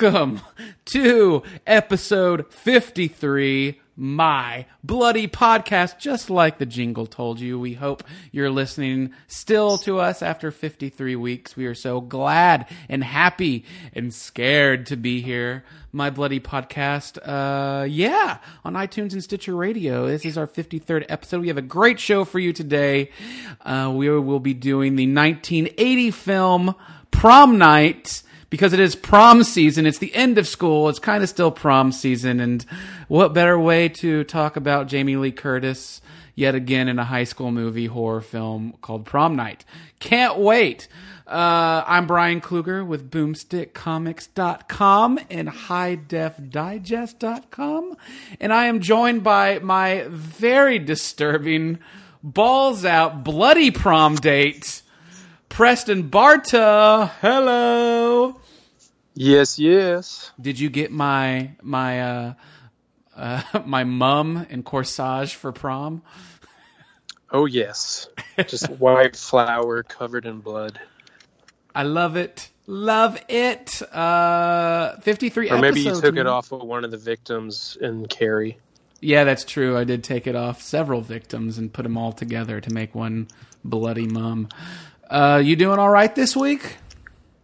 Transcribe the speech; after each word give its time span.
welcome 0.00 0.40
to 0.84 1.40
episode 1.68 2.52
53 2.52 3.80
my 3.96 4.66
bloody 4.82 5.28
podcast 5.28 6.00
just 6.00 6.28
like 6.28 6.58
the 6.58 6.66
jingle 6.66 7.06
told 7.06 7.38
you. 7.38 7.60
We 7.60 7.74
hope 7.74 8.02
you're 8.32 8.50
listening 8.50 9.12
still 9.28 9.78
to 9.78 10.00
us 10.00 10.20
after 10.20 10.50
53 10.50 11.14
weeks. 11.14 11.54
We 11.54 11.66
are 11.66 11.76
so 11.76 12.00
glad 12.00 12.68
and 12.88 13.04
happy 13.04 13.64
and 13.92 14.12
scared 14.12 14.86
to 14.86 14.96
be 14.96 15.20
here. 15.20 15.62
My 15.92 16.10
bloody 16.10 16.40
podcast 16.40 17.18
uh 17.22 17.84
yeah 17.84 18.38
on 18.64 18.74
itunes 18.74 19.12
and 19.12 19.22
stitcher 19.22 19.54
radio. 19.54 20.08
This 20.08 20.24
is 20.24 20.36
our 20.36 20.48
53rd 20.48 21.04
episode. 21.08 21.42
We 21.42 21.48
have 21.48 21.58
a 21.58 21.62
great 21.62 22.00
show 22.00 22.24
for 22.24 22.40
you 22.40 22.52
today. 22.52 23.10
Uh 23.60 23.92
we 23.94 24.10
will 24.10 24.40
be 24.40 24.54
doing 24.54 24.96
the 24.96 25.06
1980 25.06 26.10
film 26.10 26.74
prom 27.12 27.58
night 27.58 28.24
because 28.54 28.72
it 28.72 28.78
is 28.78 28.94
prom 28.94 29.42
season. 29.42 29.84
It's 29.84 29.98
the 29.98 30.14
end 30.14 30.38
of 30.38 30.46
school. 30.46 30.88
It's 30.88 31.00
kind 31.00 31.24
of 31.24 31.28
still 31.28 31.50
prom 31.50 31.90
season. 31.90 32.38
And 32.38 32.64
what 33.08 33.34
better 33.34 33.58
way 33.58 33.88
to 33.88 34.22
talk 34.22 34.54
about 34.54 34.86
Jamie 34.86 35.16
Lee 35.16 35.32
Curtis 35.32 36.00
yet 36.36 36.54
again 36.54 36.86
in 36.86 37.00
a 37.00 37.04
high 37.04 37.24
school 37.24 37.50
movie 37.50 37.86
horror 37.86 38.20
film 38.20 38.76
called 38.80 39.06
Prom 39.06 39.34
Night? 39.34 39.64
Can't 39.98 40.38
wait. 40.38 40.86
Uh, 41.26 41.82
I'm 41.84 42.06
Brian 42.06 42.40
Kluger 42.40 42.86
with 42.86 43.10
boomstickcomics.com 43.10 45.18
and 45.28 45.48
highdefdigest.com. 45.48 47.96
And 48.38 48.52
I 48.52 48.66
am 48.66 48.78
joined 48.78 49.24
by 49.24 49.58
my 49.58 50.06
very 50.10 50.78
disturbing, 50.78 51.80
balls 52.22 52.84
out, 52.84 53.24
bloody 53.24 53.72
prom 53.72 54.14
date. 54.14 54.82
Preston 55.48 56.08
Barta, 56.08 57.10
hello. 57.20 58.36
Yes, 59.14 59.58
yes. 59.58 60.32
Did 60.40 60.58
you 60.58 60.68
get 60.68 60.90
my 60.90 61.52
my 61.62 62.00
uh, 62.02 62.34
uh, 63.16 63.42
my 63.64 63.84
mum 63.84 64.46
and 64.50 64.64
corsage 64.64 65.34
for 65.34 65.52
prom? 65.52 66.02
Oh 67.30 67.46
yes, 67.46 68.08
just 68.46 68.68
white 68.78 69.16
flour 69.16 69.82
covered 69.82 70.26
in 70.26 70.40
blood. 70.40 70.80
I 71.74 71.82
love 71.82 72.16
it, 72.16 72.50
love 72.66 73.20
it. 73.28 73.82
Uh, 73.92 74.96
Fifty 75.00 75.28
three. 75.28 75.50
Or 75.50 75.58
maybe 75.58 75.80
you 75.80 75.94
took 76.00 76.16
it 76.16 76.26
off 76.26 76.52
of 76.52 76.62
one 76.62 76.84
of 76.84 76.90
the 76.90 76.98
victims 76.98 77.76
in 77.80 78.06
Carrie. 78.06 78.58
Yeah, 79.00 79.24
that's 79.24 79.44
true. 79.44 79.76
I 79.76 79.84
did 79.84 80.02
take 80.02 80.26
it 80.26 80.34
off 80.34 80.62
several 80.62 81.02
victims 81.02 81.58
and 81.58 81.72
put 81.72 81.82
them 81.82 81.98
all 81.98 82.12
together 82.12 82.60
to 82.60 82.72
make 82.72 82.94
one 82.94 83.28
bloody 83.62 84.06
mum. 84.06 84.48
Uh, 85.10 85.42
you 85.44 85.56
doing 85.56 85.78
all 85.78 85.90
right 85.90 86.14
this 86.14 86.34
week? 86.34 86.78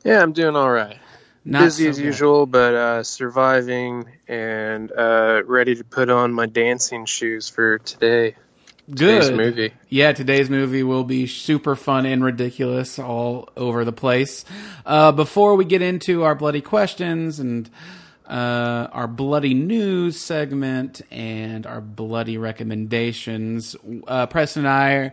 Yeah, 0.02 0.22
I'm 0.22 0.32
doing 0.32 0.56
all 0.56 0.70
right. 0.70 0.96
Not 1.44 1.60
Busy 1.62 1.84
so 1.84 1.90
as 1.90 1.96
good. 1.98 2.04
usual, 2.04 2.46
but 2.46 2.74
uh, 2.74 3.02
surviving 3.02 4.06
and 4.28 4.92
uh, 4.92 5.42
ready 5.46 5.74
to 5.74 5.84
put 5.84 6.10
on 6.10 6.32
my 6.32 6.46
dancing 6.46 7.06
shoes 7.06 7.48
for 7.48 7.78
today. 7.78 8.36
Today's 8.88 9.30
movie. 9.30 9.72
Yeah, 9.88 10.12
today's 10.12 10.50
movie 10.50 10.82
will 10.82 11.04
be 11.04 11.26
super 11.28 11.76
fun 11.76 12.06
and 12.06 12.24
ridiculous 12.24 12.98
all 12.98 13.48
over 13.56 13.84
the 13.84 13.92
place. 13.92 14.44
Uh, 14.84 15.12
before 15.12 15.54
we 15.54 15.64
get 15.64 15.80
into 15.80 16.24
our 16.24 16.34
bloody 16.34 16.60
questions 16.60 17.38
and 17.38 17.70
uh, 18.26 18.88
our 18.92 19.06
bloody 19.06 19.54
news 19.54 20.20
segment 20.20 21.02
and 21.10 21.66
our 21.66 21.80
bloody 21.80 22.36
recommendations, 22.36 23.76
uh, 24.08 24.26
Preston 24.26 24.66
and 24.66 24.68
I 24.68 25.12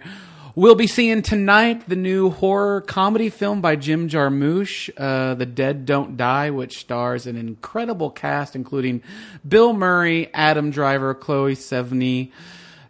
will 0.57 0.75
be 0.75 0.87
seeing 0.87 1.21
tonight 1.21 1.87
the 1.87 1.95
new 1.95 2.31
horror 2.31 2.81
comedy 2.81 3.29
film 3.29 3.61
by 3.61 3.75
Jim 3.75 4.09
Jarmusch, 4.09 4.89
uh, 4.97 5.35
The 5.35 5.45
Dead 5.45 5.85
Don't 5.85 6.17
Die, 6.17 6.49
which 6.49 6.79
stars 6.79 7.27
an 7.27 7.37
incredible 7.37 8.09
cast 8.09 8.55
including 8.55 9.03
Bill 9.47 9.71
Murray, 9.73 10.33
Adam 10.33 10.71
Driver, 10.71 11.13
Chloe 11.13 11.55
Sevigny. 11.55 12.31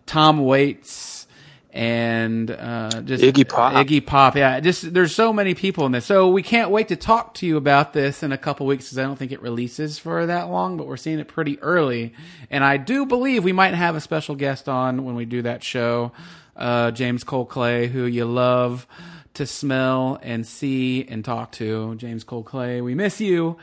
Tom 0.08 0.40
Waits 0.40 1.28
and 1.72 2.50
uh, 2.50 2.90
just 3.04 3.24
Iggy 3.24 3.48
Pop. 3.48 3.74
Iggy 3.74 4.04
Pop, 4.04 4.36
yeah. 4.36 4.60
Just 4.60 4.94
there's 4.94 5.14
so 5.14 5.32
many 5.32 5.54
people 5.54 5.86
in 5.86 5.92
this, 5.92 6.06
so 6.06 6.30
we 6.30 6.42
can't 6.42 6.72
wait 6.72 6.88
to 6.88 6.96
talk 6.96 7.36
to 7.36 7.46
you 7.46 7.58
about 7.58 7.94
this 7.94 8.24
in 8.24 8.32
a 8.32 8.38
couple 8.38 8.66
weeks 8.66 8.86
because 8.86 8.98
I 8.98 9.04
don't 9.04 9.18
think 9.18 9.32
it 9.32 9.42
releases 9.44 10.00
for 10.00 10.26
that 10.26 10.50
long, 10.50 10.78
but 10.78 10.88
we're 10.88 10.98
seeing 10.98 11.20
it 11.20 11.28
pretty 11.28 11.60
early, 11.60 12.14
and 12.50 12.64
I 12.64 12.78
do 12.78 13.06
believe 13.06 13.44
we 13.44 13.52
might 13.52 13.76
have 13.76 13.96
a 13.96 14.02
special 14.02 14.34
guest 14.34 14.68
on 14.68 15.04
when 15.04 15.14
we 15.14 15.26
do 15.26 15.44
that 15.44 15.62
show, 15.62 16.14
uh, 16.58 16.92
James 16.92 17.24
Cole 17.24 17.46
Clay, 17.46 17.88
who 17.88 18.06
you 18.06 18.26
love 18.26 18.88
to 19.36 19.46
smell 19.46 20.20
and 20.24 20.46
see 20.46 21.06
and 21.08 21.24
talk 21.24 21.52
to. 21.54 21.96
James 21.96 22.24
Cole 22.24 22.44
Clay, 22.44 22.82
we 22.82 22.96
miss 22.96 23.22
you. 23.22 23.58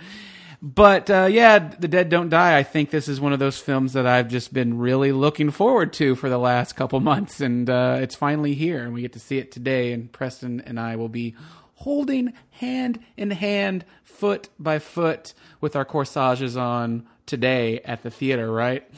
But 0.63 1.11
uh, 1.11 1.29
yeah, 1.31 1.59
The 1.59 1.89
Dead 1.89 2.09
Don't 2.09 2.31
Die. 2.31 2.59
I 2.59 2.63
think 2.63 2.89
this 2.89 3.07
is 3.07 3.21
one 3.21 3.35
of 3.35 3.39
those 3.39 3.59
films 3.59 3.93
that 3.93 4.07
I've 4.07 4.29
just 4.29 4.55
been 4.55 4.79
really 4.79 5.13
looking 5.13 5.51
forward 5.51 5.93
to 5.95 6.15
for 6.15 6.31
the 6.31 6.39
last 6.39 6.73
couple 6.75 7.01
months, 7.01 7.43
and 7.43 7.69
uh, 7.69 7.99
it's 8.01 8.15
finally 8.15 8.55
here, 8.55 8.83
and 8.83 8.95
we 8.95 9.03
get 9.03 9.13
to 9.13 9.21
see 9.21 9.37
it 9.37 9.53
today. 9.53 9.93
And 9.93 10.11
Preston 10.11 10.63
and 10.63 10.81
I 10.81 10.97
will 10.97 11.11
be 11.11 11.35
holding 11.75 12.33
hand 12.53 13.01
in 13.15 13.33
hand, 13.33 13.85
foot 14.05 14.49
by 14.59 14.79
foot, 14.79 15.35
with 15.61 15.77
our 15.77 15.85
corsages 15.85 16.57
on 16.57 17.07
today 17.27 17.81
at 17.81 18.03
the 18.03 18.11
theater. 18.11 18.51
Right? 18.51 18.89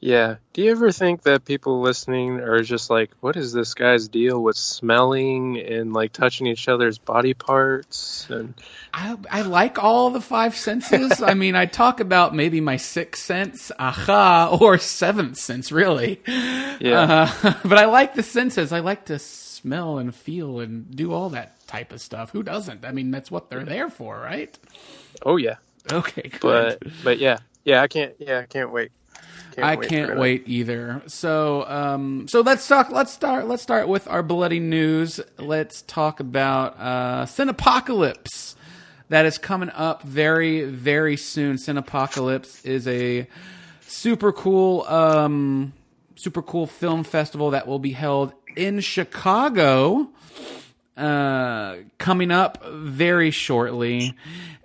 Yeah. 0.00 0.36
Do 0.52 0.62
you 0.62 0.70
ever 0.70 0.92
think 0.92 1.22
that 1.22 1.44
people 1.44 1.80
listening 1.80 2.38
are 2.40 2.62
just 2.62 2.88
like, 2.88 3.10
what 3.20 3.36
is 3.36 3.52
this 3.52 3.74
guy's 3.74 4.08
deal 4.08 4.40
with 4.40 4.56
smelling 4.56 5.58
and 5.58 5.92
like 5.92 6.12
touching 6.12 6.46
each 6.46 6.68
other's 6.68 6.98
body 6.98 7.34
parts? 7.34 8.28
And 8.30 8.54
I, 8.94 9.16
I 9.30 9.42
like 9.42 9.82
all 9.82 10.10
the 10.10 10.20
five 10.20 10.56
senses. 10.56 11.20
I 11.26 11.34
mean, 11.34 11.56
I 11.56 11.66
talk 11.66 11.98
about 12.00 12.34
maybe 12.34 12.60
my 12.60 12.76
sixth 12.76 13.24
sense, 13.24 13.72
aha, 13.78 14.56
or 14.60 14.78
seventh 14.78 15.36
sense, 15.36 15.72
really. 15.72 16.20
yeah. 16.26 17.32
Uh, 17.42 17.54
but 17.64 17.78
I 17.78 17.86
like 17.86 18.14
the 18.14 18.22
senses. 18.22 18.72
I 18.72 18.80
like 18.80 19.06
to 19.06 19.18
smell 19.18 19.98
and 19.98 20.14
feel 20.14 20.60
and 20.60 20.94
do 20.94 21.12
all 21.12 21.30
that 21.30 21.66
type 21.66 21.92
of 21.92 22.00
stuff. 22.00 22.30
Who 22.30 22.44
doesn't? 22.44 22.84
I 22.84 22.92
mean, 22.92 23.10
that's 23.10 23.30
what 23.30 23.50
they're 23.50 23.64
there 23.64 23.88
for, 23.90 24.16
right? 24.16 24.56
oh 25.24 25.36
yeah. 25.36 25.56
Okay, 25.90 26.28
good. 26.40 26.78
But 26.80 26.92
but 27.02 27.18
yeah. 27.18 27.38
Yeah, 27.64 27.82
I 27.82 27.88
can't 27.88 28.14
yeah, 28.18 28.38
I 28.38 28.46
can't 28.46 28.70
wait. 28.70 28.92
Can't 29.58 29.70
I 29.70 29.76
wait 29.76 29.88
can't 29.88 30.18
wait 30.18 30.42
either. 30.46 31.02
So, 31.06 31.64
um, 31.66 32.28
so 32.28 32.42
let's 32.42 32.66
talk. 32.68 32.90
Let's 32.90 33.12
start. 33.12 33.48
Let's 33.48 33.62
start 33.62 33.88
with 33.88 34.06
our 34.06 34.22
bloody 34.22 34.60
news. 34.60 35.20
Let's 35.36 35.82
talk 35.82 36.20
about 36.20 36.76
uh, 36.78 37.26
Cinepocalypse 37.26 38.54
that 39.08 39.26
is 39.26 39.36
coming 39.36 39.70
up 39.70 40.02
very, 40.02 40.62
very 40.64 41.16
soon. 41.16 41.56
Cinepocalypse 41.56 42.64
is 42.64 42.86
a 42.86 43.26
super 43.80 44.32
cool, 44.32 44.82
um, 44.82 45.72
super 46.14 46.42
cool 46.42 46.68
film 46.68 47.02
festival 47.02 47.50
that 47.50 47.66
will 47.66 47.80
be 47.80 47.92
held 47.92 48.32
in 48.54 48.78
Chicago 48.78 50.08
uh, 50.96 51.78
coming 51.98 52.30
up 52.30 52.64
very 52.64 53.32
shortly. 53.32 54.14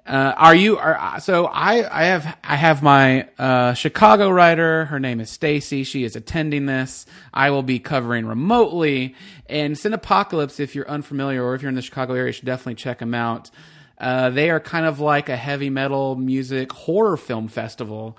Uh, 0.06 0.34
are 0.36 0.54
you? 0.54 0.78
Are, 0.78 1.20
so 1.22 1.46
I, 1.46 2.02
I 2.02 2.06
have, 2.06 2.38
I 2.44 2.56
have 2.58 2.84
my 2.84 3.30
uh, 3.40 3.74
Chicago 3.74 4.30
writer. 4.30 4.86
Her 4.86 5.00
name 5.00 5.22
is 5.22 5.30
Stacy. 5.30 5.86
She 5.86 6.04
is 6.04 6.18
attending 6.18 6.66
this. 6.66 7.06
I 7.34 7.52
will 7.52 7.64
be 7.64 7.80
covering 7.80 8.26
remotely. 8.26 9.16
And 9.48 9.76
Cinepocalypse, 9.76 10.60
if 10.60 10.76
you're 10.76 10.90
unfamiliar 10.90 11.42
or 11.44 11.56
if 11.56 11.62
you're 11.62 11.70
in 11.70 11.76
the 11.76 11.82
Chicago 11.82 12.14
area, 12.14 12.28
you 12.28 12.32
should 12.34 12.46
definitely 12.46 12.76
check 12.76 13.00
them 13.00 13.14
out. 13.14 13.50
Uh, 13.98 14.30
they 14.30 14.50
are 14.50 14.60
kind 14.60 14.86
of 14.86 15.00
like 15.00 15.30
a 15.30 15.38
heavy 15.38 15.70
metal 15.70 16.16
music 16.16 16.74
horror 16.74 17.16
film 17.16 17.48
festival, 17.48 18.18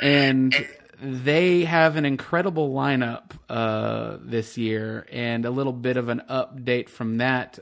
and 0.00 0.54
they 1.02 1.64
have 1.64 1.96
an 1.96 2.06
incredible 2.06 2.72
lineup 2.72 3.32
uh, 3.50 4.16
this 4.22 4.56
year. 4.56 5.06
And 5.12 5.44
a 5.44 5.50
little 5.50 5.74
bit 5.74 5.98
of 5.98 6.08
an 6.08 6.22
update 6.30 6.88
from 6.88 7.18
that. 7.18 7.58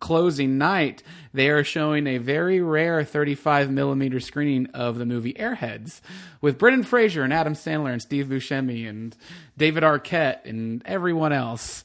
Closing 0.00 0.58
night, 0.58 1.02
they 1.32 1.50
are 1.50 1.64
showing 1.64 2.06
a 2.06 2.18
very 2.18 2.60
rare 2.60 3.02
35 3.02 3.70
millimeter 3.70 4.20
screening 4.20 4.66
of 4.66 4.96
the 4.98 5.06
movie 5.06 5.34
Airheads 5.34 6.00
with 6.40 6.58
Brendan 6.58 6.84
Fraser 6.84 7.24
and 7.24 7.32
Adam 7.32 7.54
Sandler 7.54 7.92
and 7.92 8.00
Steve 8.00 8.26
Buscemi 8.26 8.88
and 8.88 9.16
David 9.56 9.82
Arquette 9.82 10.44
and 10.44 10.82
everyone 10.84 11.32
else. 11.32 11.82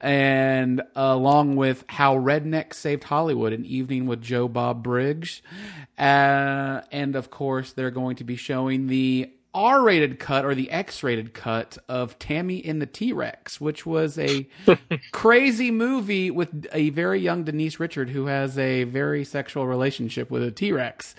And 0.00 0.82
along 0.96 1.54
with 1.54 1.84
How 1.88 2.16
Redneck 2.16 2.74
Saved 2.74 3.04
Hollywood, 3.04 3.52
an 3.52 3.64
evening 3.64 4.06
with 4.06 4.20
Joe 4.20 4.48
Bob 4.48 4.82
Briggs. 4.82 5.40
Uh, 5.96 6.80
and 6.90 7.14
of 7.14 7.30
course, 7.30 7.72
they're 7.72 7.92
going 7.92 8.16
to 8.16 8.24
be 8.24 8.34
showing 8.34 8.88
the 8.88 9.30
R-rated 9.54 10.18
cut 10.18 10.44
or 10.44 10.54
the 10.54 10.70
X-rated 10.70 11.34
cut 11.34 11.78
of 11.88 12.18
Tammy 12.18 12.64
and 12.64 12.80
the 12.80 12.86
T-Rex, 12.86 13.60
which 13.60 13.84
was 13.84 14.18
a 14.18 14.48
crazy 15.12 15.70
movie 15.70 16.30
with 16.30 16.66
a 16.72 16.90
very 16.90 17.20
young 17.20 17.44
Denise 17.44 17.78
Richard 17.78 18.10
who 18.10 18.26
has 18.26 18.58
a 18.58 18.84
very 18.84 19.24
sexual 19.24 19.66
relationship 19.66 20.30
with 20.30 20.42
a 20.42 20.50
T-Rex. 20.50 21.14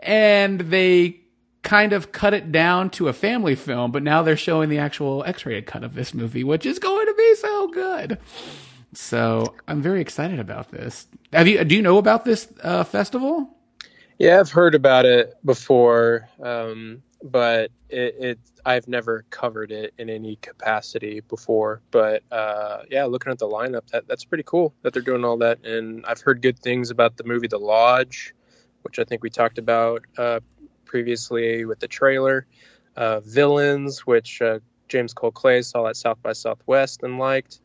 And 0.00 0.60
they 0.60 1.20
kind 1.62 1.92
of 1.92 2.10
cut 2.10 2.34
it 2.34 2.50
down 2.50 2.90
to 2.90 3.08
a 3.08 3.12
family 3.12 3.54
film, 3.54 3.92
but 3.92 4.02
now 4.02 4.22
they're 4.22 4.36
showing 4.36 4.68
the 4.68 4.78
actual 4.78 5.22
X-rated 5.24 5.66
cut 5.66 5.84
of 5.84 5.94
this 5.94 6.12
movie, 6.12 6.42
which 6.42 6.66
is 6.66 6.78
going 6.78 7.06
to 7.06 7.14
be 7.14 7.34
so 7.36 7.68
good. 7.68 8.18
So 8.94 9.54
I'm 9.66 9.80
very 9.80 10.00
excited 10.00 10.38
about 10.38 10.70
this. 10.70 11.06
Have 11.32 11.48
you? 11.48 11.62
Do 11.64 11.74
you 11.74 11.82
know 11.82 11.98
about 11.98 12.24
this 12.24 12.48
uh, 12.62 12.84
festival? 12.84 13.48
Yeah, 14.18 14.38
I've 14.38 14.50
heard 14.50 14.74
about 14.74 15.06
it 15.06 15.34
before, 15.44 16.28
um, 16.42 17.02
but 17.22 17.70
it, 17.88 18.14
it 18.18 18.38
I've 18.64 18.88
never 18.88 19.24
covered 19.30 19.70
it 19.70 19.94
in 19.98 20.10
any 20.10 20.36
capacity 20.36 21.20
before. 21.20 21.80
But 21.90 22.22
uh, 22.30 22.82
yeah, 22.90 23.04
looking 23.04 23.32
at 23.32 23.38
the 23.38 23.48
lineup, 23.48 23.88
that 23.90 24.06
that's 24.08 24.24
pretty 24.24 24.44
cool 24.44 24.74
that 24.82 24.92
they're 24.92 25.02
doing 25.02 25.24
all 25.24 25.36
that. 25.38 25.64
And 25.64 26.04
I've 26.06 26.20
heard 26.20 26.42
good 26.42 26.58
things 26.58 26.90
about 26.90 27.16
the 27.16 27.24
movie 27.24 27.48
The 27.48 27.58
Lodge, 27.58 28.34
which 28.82 28.98
I 28.98 29.04
think 29.04 29.22
we 29.22 29.30
talked 29.30 29.58
about 29.58 30.02
uh, 30.18 30.40
previously 30.84 31.64
with 31.64 31.80
the 31.80 31.88
trailer. 31.88 32.46
Uh, 32.96 33.20
Villains, 33.20 34.00
which 34.06 34.42
uh, 34.42 34.58
James 34.88 35.14
Cole 35.14 35.30
Clay 35.30 35.62
saw 35.62 35.86
at 35.86 35.96
South 35.96 36.22
by 36.22 36.34
Southwest 36.34 37.02
and 37.02 37.18
liked. 37.18 37.60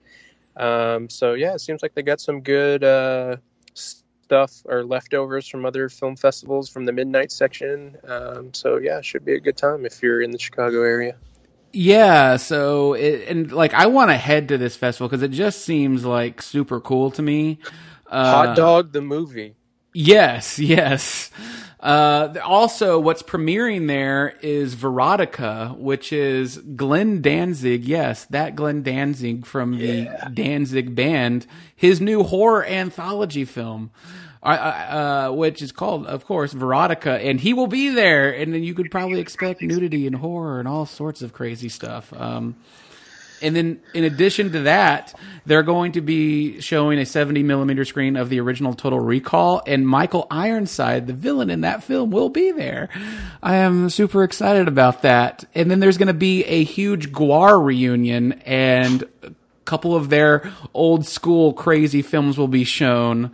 Um, 0.56 1.10
so 1.10 1.34
yeah, 1.34 1.54
it 1.54 1.60
seems 1.60 1.82
like 1.82 1.94
they 1.94 2.02
got 2.02 2.22
some 2.22 2.42
good 2.42 2.84
uh, 2.84 3.38
stuff 4.28 4.62
or 4.66 4.84
leftovers 4.84 5.48
from 5.48 5.66
other 5.66 5.88
film 5.88 6.18
festivals 6.18 6.68
from 6.68 6.84
the 6.84 6.92
midnight 6.92 7.32
section. 7.32 7.96
Um, 8.06 8.54
so 8.54 8.78
yeah, 8.78 8.98
it 8.98 9.06
should 9.06 9.24
be 9.24 9.34
a 9.34 9.40
good 9.40 9.56
time 9.56 9.86
if 9.86 10.04
you're 10.04 10.22
in 10.22 10.32
the 10.32 10.40
Chicago 10.40 10.84
area. 10.84 11.16
Yeah, 11.72 12.36
so 12.36 12.94
it, 12.94 13.28
and 13.30 13.52
like 13.52 13.74
I 13.74 13.88
want 13.88 14.12
to 14.12 14.18
head 14.18 14.50
to 14.50 14.58
this 14.58 14.76
festival 14.76 15.08
because 15.08 15.24
it 15.24 15.32
just 15.32 15.64
seems 15.64 16.04
like 16.04 16.42
super 16.42 16.82
cool 16.82 17.12
to 17.12 17.22
me. 17.22 17.60
Uh, 18.10 18.32
Hot 18.32 18.58
Dog 18.58 18.92
the 18.92 19.02
movie. 19.02 19.56
Yes, 20.00 20.60
yes. 20.60 21.32
Uh, 21.80 22.36
also, 22.46 23.00
what's 23.00 23.24
premiering 23.24 23.88
there 23.88 24.36
is 24.44 24.76
Verotica, 24.76 25.76
which 25.76 26.14
is 26.14 26.58
Glenn 26.76 27.24
Danzig. 27.24 27.84
Yes, 27.84 28.26
that 28.26 28.56
Glenn 28.56 28.84
Danzig 28.84 29.44
from 29.48 29.74
Yeah. 29.74 30.26
the 30.26 30.30
Danzig 30.36 30.94
Band. 30.94 31.48
His 31.76 32.00
new 32.00 32.22
horror 32.22 32.64
anthology 32.64 33.44
film, 33.44 33.90
uh, 34.44 34.48
uh, 34.48 35.32
which 35.32 35.64
is 35.64 35.72
called, 35.72 36.06
of 36.06 36.26
course, 36.26 36.54
Verotica, 36.54 37.20
and 37.24 37.40
he 37.40 37.54
will 37.54 37.68
be 37.68 37.90
there. 37.90 38.30
And 38.30 38.54
then 38.54 38.64
you 38.64 38.76
could 38.76 38.92
probably 38.92 39.20
expect 39.20 39.64
nudity 39.64 40.06
and 40.06 40.18
horror 40.18 40.60
and 40.60 40.68
all 40.68 40.86
sorts 40.86 41.24
of 41.24 41.34
crazy 41.34 41.70
stuff. 41.70 42.14
Um, 42.16 42.56
and 43.42 43.56
then, 43.56 43.82
in 43.94 44.04
addition 44.04 44.52
to 44.54 44.62
that, 44.62 45.14
they're 45.46 45.64
going 45.64 45.94
to 45.94 46.02
be 46.02 46.60
showing 46.60 47.00
a 47.00 47.06
70 47.06 47.44
millimeter 47.44 47.86
screen 47.86 48.16
of 48.16 48.30
the 48.30 48.40
original 48.40 48.74
Total 48.74 49.00
Recall, 49.00 49.62
and 49.66 49.88
Michael 49.88 50.28
Ironside, 50.32 51.08
the 51.08 51.14
villain 51.14 51.50
in 51.50 51.62
that 51.62 51.84
film, 51.84 52.12
will 52.12 52.30
be 52.30 52.52
there. 52.52 52.90
I 53.42 53.58
am 53.58 53.90
super 53.90 54.24
excited 54.24 54.68
about 54.68 55.04
that. 55.04 55.46
And 55.56 55.70
then 55.70 55.80
there's 55.80 55.98
going 55.98 56.08
to 56.08 56.14
be 56.14 56.44
a 56.46 56.64
huge 56.64 57.12
GWAR 57.12 57.64
reunion, 57.64 58.34
and 58.46 59.04
a 59.24 59.32
couple 59.66 59.96
of 59.96 60.10
their 60.10 60.52
old 60.74 61.06
school 61.06 61.54
crazy 61.54 62.02
films 62.02 62.38
will 62.38 62.48
be 62.48 62.64
shown. 62.64 63.32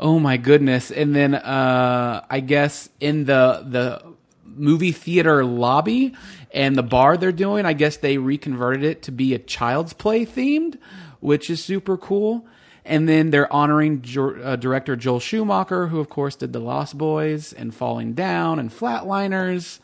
Oh 0.00 0.18
my 0.18 0.36
goodness! 0.36 0.90
And 0.90 1.14
then, 1.14 1.34
uh, 1.34 2.24
I 2.28 2.40
guess 2.40 2.88
in 3.00 3.26
the 3.26 3.64
the 3.66 4.13
movie 4.56 4.92
theater 4.92 5.44
lobby 5.44 6.14
and 6.52 6.76
the 6.76 6.82
bar 6.82 7.16
they're 7.16 7.32
doing, 7.32 7.66
I 7.66 7.72
guess 7.72 7.96
they 7.96 8.18
reconverted 8.18 8.84
it 8.84 9.02
to 9.02 9.12
be 9.12 9.34
a 9.34 9.38
child's 9.38 9.92
play 9.92 10.24
themed, 10.24 10.78
which 11.20 11.50
is 11.50 11.62
super 11.62 11.96
cool. 11.96 12.46
And 12.84 13.08
then 13.08 13.30
they're 13.30 13.50
honoring 13.50 14.02
jo- 14.02 14.36
uh, 14.42 14.56
director 14.56 14.94
Joel 14.94 15.20
Schumacher, 15.20 15.86
who 15.86 16.00
of 16.00 16.10
course 16.10 16.36
did 16.36 16.52
The 16.52 16.60
Lost 16.60 16.98
Boys 16.98 17.52
and 17.52 17.74
Falling 17.74 18.12
Down 18.12 18.58
and 18.58 18.70
Flatliners. 18.70 19.80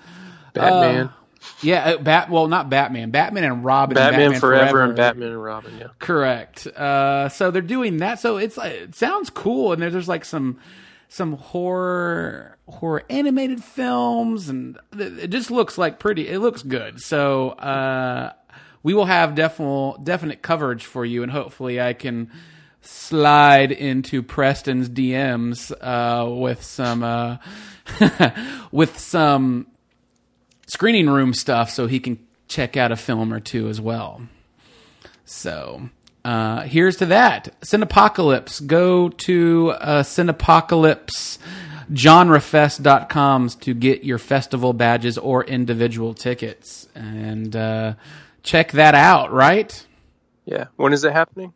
Batman. 0.52 1.06
Uh, 1.06 1.12
yeah, 1.62 1.92
uh, 1.92 1.98
Bat. 1.98 2.28
Well, 2.30 2.48
not 2.48 2.68
Batman. 2.68 3.10
Batman 3.10 3.44
and 3.44 3.64
Robin. 3.64 3.96
and 3.96 4.10
Batman, 4.12 4.38
Forever, 4.38 4.66
Forever 4.66 4.82
and 4.84 4.96
Batman 4.96 5.28
and 5.28 5.42
Robin. 5.42 5.72
Yeah. 5.78 5.86
Correct. 5.98 6.66
Uh, 6.66 7.30
so 7.30 7.50
they're 7.50 7.62
doing 7.62 7.98
that. 7.98 8.20
So 8.20 8.36
it's 8.36 8.58
like 8.58 8.72
it 8.72 8.94
sounds 8.94 9.30
cool, 9.30 9.72
and 9.72 9.80
there's, 9.80 9.94
there's 9.94 10.08
like 10.08 10.26
some 10.26 10.58
some 11.08 11.32
horror 11.32 12.58
horror 12.70 13.02
animated 13.10 13.62
films, 13.62 14.48
and 14.48 14.78
it 14.98 15.28
just 15.28 15.50
looks 15.50 15.78
like 15.78 15.98
pretty. 15.98 16.28
It 16.28 16.38
looks 16.38 16.62
good. 16.62 17.00
So 17.00 17.50
uh, 17.50 18.32
we 18.82 18.94
will 18.94 19.06
have 19.06 19.34
definite 19.34 20.04
definite 20.04 20.42
coverage 20.42 20.84
for 20.84 21.04
you, 21.04 21.22
and 21.22 21.30
hopefully 21.30 21.80
I 21.80 21.92
can 21.92 22.30
slide 22.80 23.72
into 23.72 24.22
Preston's 24.22 24.88
DMs 24.88 25.72
uh, 25.80 26.30
with 26.30 26.62
some 26.62 27.02
uh, 27.02 27.38
with 28.72 28.98
some 28.98 29.66
screening 30.66 31.10
room 31.10 31.34
stuff, 31.34 31.70
so 31.70 31.86
he 31.86 32.00
can 32.00 32.18
check 32.48 32.76
out 32.76 32.92
a 32.92 32.96
film 32.96 33.32
or 33.32 33.40
two 33.40 33.68
as 33.68 33.80
well. 33.80 34.22
So 35.24 35.90
uh, 36.24 36.62
here's 36.62 36.96
to 36.96 37.06
that. 37.06 37.60
Cinepocalypse. 37.60 38.66
Go 38.66 39.08
to 39.08 39.70
uh, 39.70 40.02
Cinepocalypse 40.02 41.38
genrefest.com 41.90 43.48
to 43.48 43.74
get 43.74 44.04
your 44.04 44.18
festival 44.18 44.72
badges 44.72 45.18
or 45.18 45.44
individual 45.44 46.14
tickets 46.14 46.88
and 46.94 47.54
uh, 47.56 47.94
check 48.42 48.72
that 48.72 48.94
out, 48.94 49.32
right? 49.32 49.86
Yeah. 50.44 50.66
When 50.76 50.92
is 50.92 51.04
it 51.04 51.12
happening? 51.12 51.52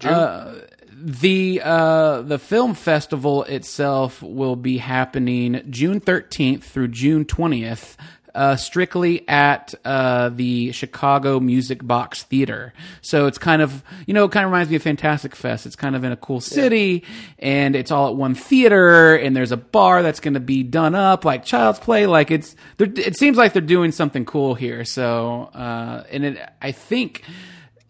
June? 0.00 0.62
The 0.96 1.60
uh, 1.62 2.22
the 2.22 2.38
film 2.38 2.74
festival 2.74 3.42
itself 3.44 4.22
will 4.22 4.56
be 4.56 4.78
happening 4.78 5.60
June 5.68 6.00
13th 6.00 6.62
through 6.62 6.88
June 6.88 7.24
20th. 7.24 7.96
Uh, 8.34 8.56
strictly 8.56 9.22
at 9.28 9.74
uh, 9.84 10.28
the 10.28 10.72
Chicago 10.72 11.38
Music 11.38 11.86
Box 11.86 12.24
Theater. 12.24 12.72
So 13.00 13.28
it's 13.28 13.38
kind 13.38 13.62
of, 13.62 13.84
you 14.06 14.14
know, 14.14 14.24
it 14.24 14.32
kind 14.32 14.44
of 14.44 14.50
reminds 14.50 14.70
me 14.70 14.76
of 14.76 14.82
Fantastic 14.82 15.36
Fest. 15.36 15.66
It's 15.66 15.76
kind 15.76 15.94
of 15.94 16.02
in 16.02 16.10
a 16.10 16.16
cool 16.16 16.40
city, 16.40 17.04
and 17.38 17.76
it's 17.76 17.92
all 17.92 18.08
at 18.08 18.16
one 18.16 18.34
theater, 18.34 19.14
and 19.14 19.36
there's 19.36 19.52
a 19.52 19.56
bar 19.56 20.02
that's 20.02 20.18
going 20.18 20.34
to 20.34 20.40
be 20.40 20.64
done 20.64 20.96
up 20.96 21.24
like 21.24 21.44
Child's 21.44 21.78
Play. 21.78 22.06
Like 22.06 22.32
it's, 22.32 22.56
it 22.80 23.16
seems 23.16 23.36
like 23.36 23.52
they're 23.52 23.62
doing 23.62 23.92
something 23.92 24.24
cool 24.24 24.54
here. 24.54 24.84
So, 24.84 25.50
uh, 25.54 26.02
and 26.10 26.24
it, 26.24 26.50
I 26.60 26.72
think 26.72 27.22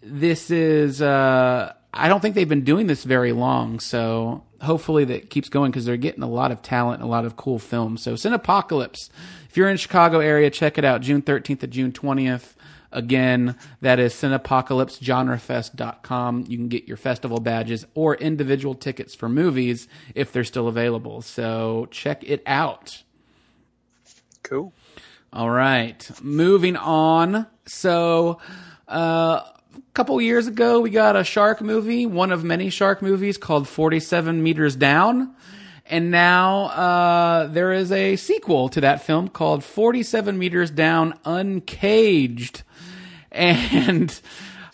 this 0.03 0.51
is 0.51 1.01
uh 1.01 1.73
I 1.95 2.09
don't 2.09 2.21
think 2.21 2.35
they've 2.35 2.49
been 2.49 2.65
doing 2.65 2.89
this 2.89 3.05
very 3.05 3.31
long, 3.33 3.79
so 3.79 4.43
hopefully 4.61 5.05
that 5.07 5.31
keeps 5.31 5.49
going 5.49 5.71
because 5.71 5.85
they're 5.85 5.97
getting 5.97 6.25
a 6.25 6.29
lot 6.29 6.51
of 6.51 6.61
talent, 6.61 7.03
a 7.03 7.07
lot 7.07 7.25
of 7.25 7.37
cool 7.37 7.61
films. 7.61 8.03
So 8.03 8.15
Cinepocalypse, 8.15 9.11
if 9.49 9.57
you're 9.57 9.69
in 9.69 9.77
Chicago 9.77 10.19
area, 10.19 10.51
check 10.51 10.77
it 10.77 10.85
out. 10.85 11.03
June 11.03 11.23
13th 11.23 11.61
to 11.61 11.69
June 11.69 11.93
20th. 11.93 12.55
Again, 12.91 13.57
that 13.81 13.99
is 13.99 14.13
cinepocalypsegenrefest.com. 14.15 16.45
You 16.49 16.57
can 16.57 16.69
get 16.69 16.87
your 16.87 16.97
festival 16.97 17.41
badges 17.41 17.85
or 17.95 18.15
individual 18.17 18.77
tickets 18.77 19.17
for 19.17 19.29
movies 19.29 19.89
if 20.15 20.31
they're 20.33 20.45
still 20.45 20.69
available. 20.69 21.21
So 21.23 21.89
check 21.91 22.23
it 22.25 22.43
out. 22.47 23.03
cool. 24.43 24.73
All 25.33 25.51
right, 25.51 26.09
moving 26.23 26.77
on. 26.77 27.47
So, 27.67 28.39
uh, 28.87 29.41
couple 29.95 30.21
years 30.21 30.49
ago, 30.49 30.81
we 30.81 30.91
got 30.91 31.15
a 31.17 31.23
shark 31.25 31.61
movie, 31.61 32.05
one 32.05 32.33
of 32.33 32.43
many 32.43 32.69
shark 32.69 33.01
movies 33.01 33.39
called 33.39 33.69
47 33.69 34.43
Meters 34.43 34.75
Down. 34.75 35.35
And 35.87 36.11
now 36.11 36.65
uh, 36.65 37.47
there 37.47 37.73
is 37.73 37.93
a 37.93 38.17
sequel 38.17 38.69
to 38.71 38.81
that 38.81 39.03
film 39.05 39.29
called 39.29 39.63
47 39.63 40.37
Meters 40.39 40.71
Down 40.71 41.15
Uncaged. 41.25 42.63
And 43.31 44.21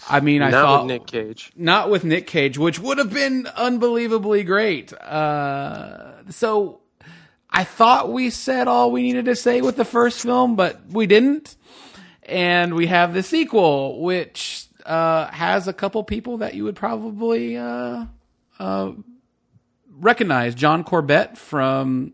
I 0.08 0.20
mean, 0.20 0.40
I 0.42 0.50
Not 0.50 0.62
thought 0.62 0.82
with 0.86 0.88
Nick 0.92 1.06
Cage. 1.06 1.52
not 1.56 1.90
with 1.90 2.04
Nick 2.04 2.26
Cage, 2.26 2.56
which 2.58 2.78
would 2.78 2.98
have 2.98 3.12
been 3.12 3.46
unbelievably 3.56 4.44
great. 4.44 4.92
Uh, 4.92 6.30
so 6.30 6.80
I 7.50 7.64
thought 7.64 8.10
we 8.12 8.30
said 8.30 8.68
all 8.68 8.90
we 8.92 9.02
needed 9.02 9.26
to 9.26 9.36
say 9.36 9.60
with 9.60 9.76
the 9.76 9.84
first 9.84 10.22
film, 10.22 10.56
but 10.56 10.80
we 10.90 11.06
didn't. 11.06 11.56
And 12.22 12.74
we 12.74 12.86
have 12.86 13.12
the 13.12 13.22
sequel, 13.22 14.00
which 14.00 14.66
uh, 14.90 15.30
has 15.30 15.68
a 15.68 15.72
couple 15.72 16.02
people 16.02 16.38
that 16.38 16.54
you 16.54 16.64
would 16.64 16.74
probably 16.74 17.56
uh, 17.56 18.06
uh, 18.58 18.92
recognize. 19.88 20.54
John 20.56 20.82
Corbett 20.82 21.38
from 21.38 22.12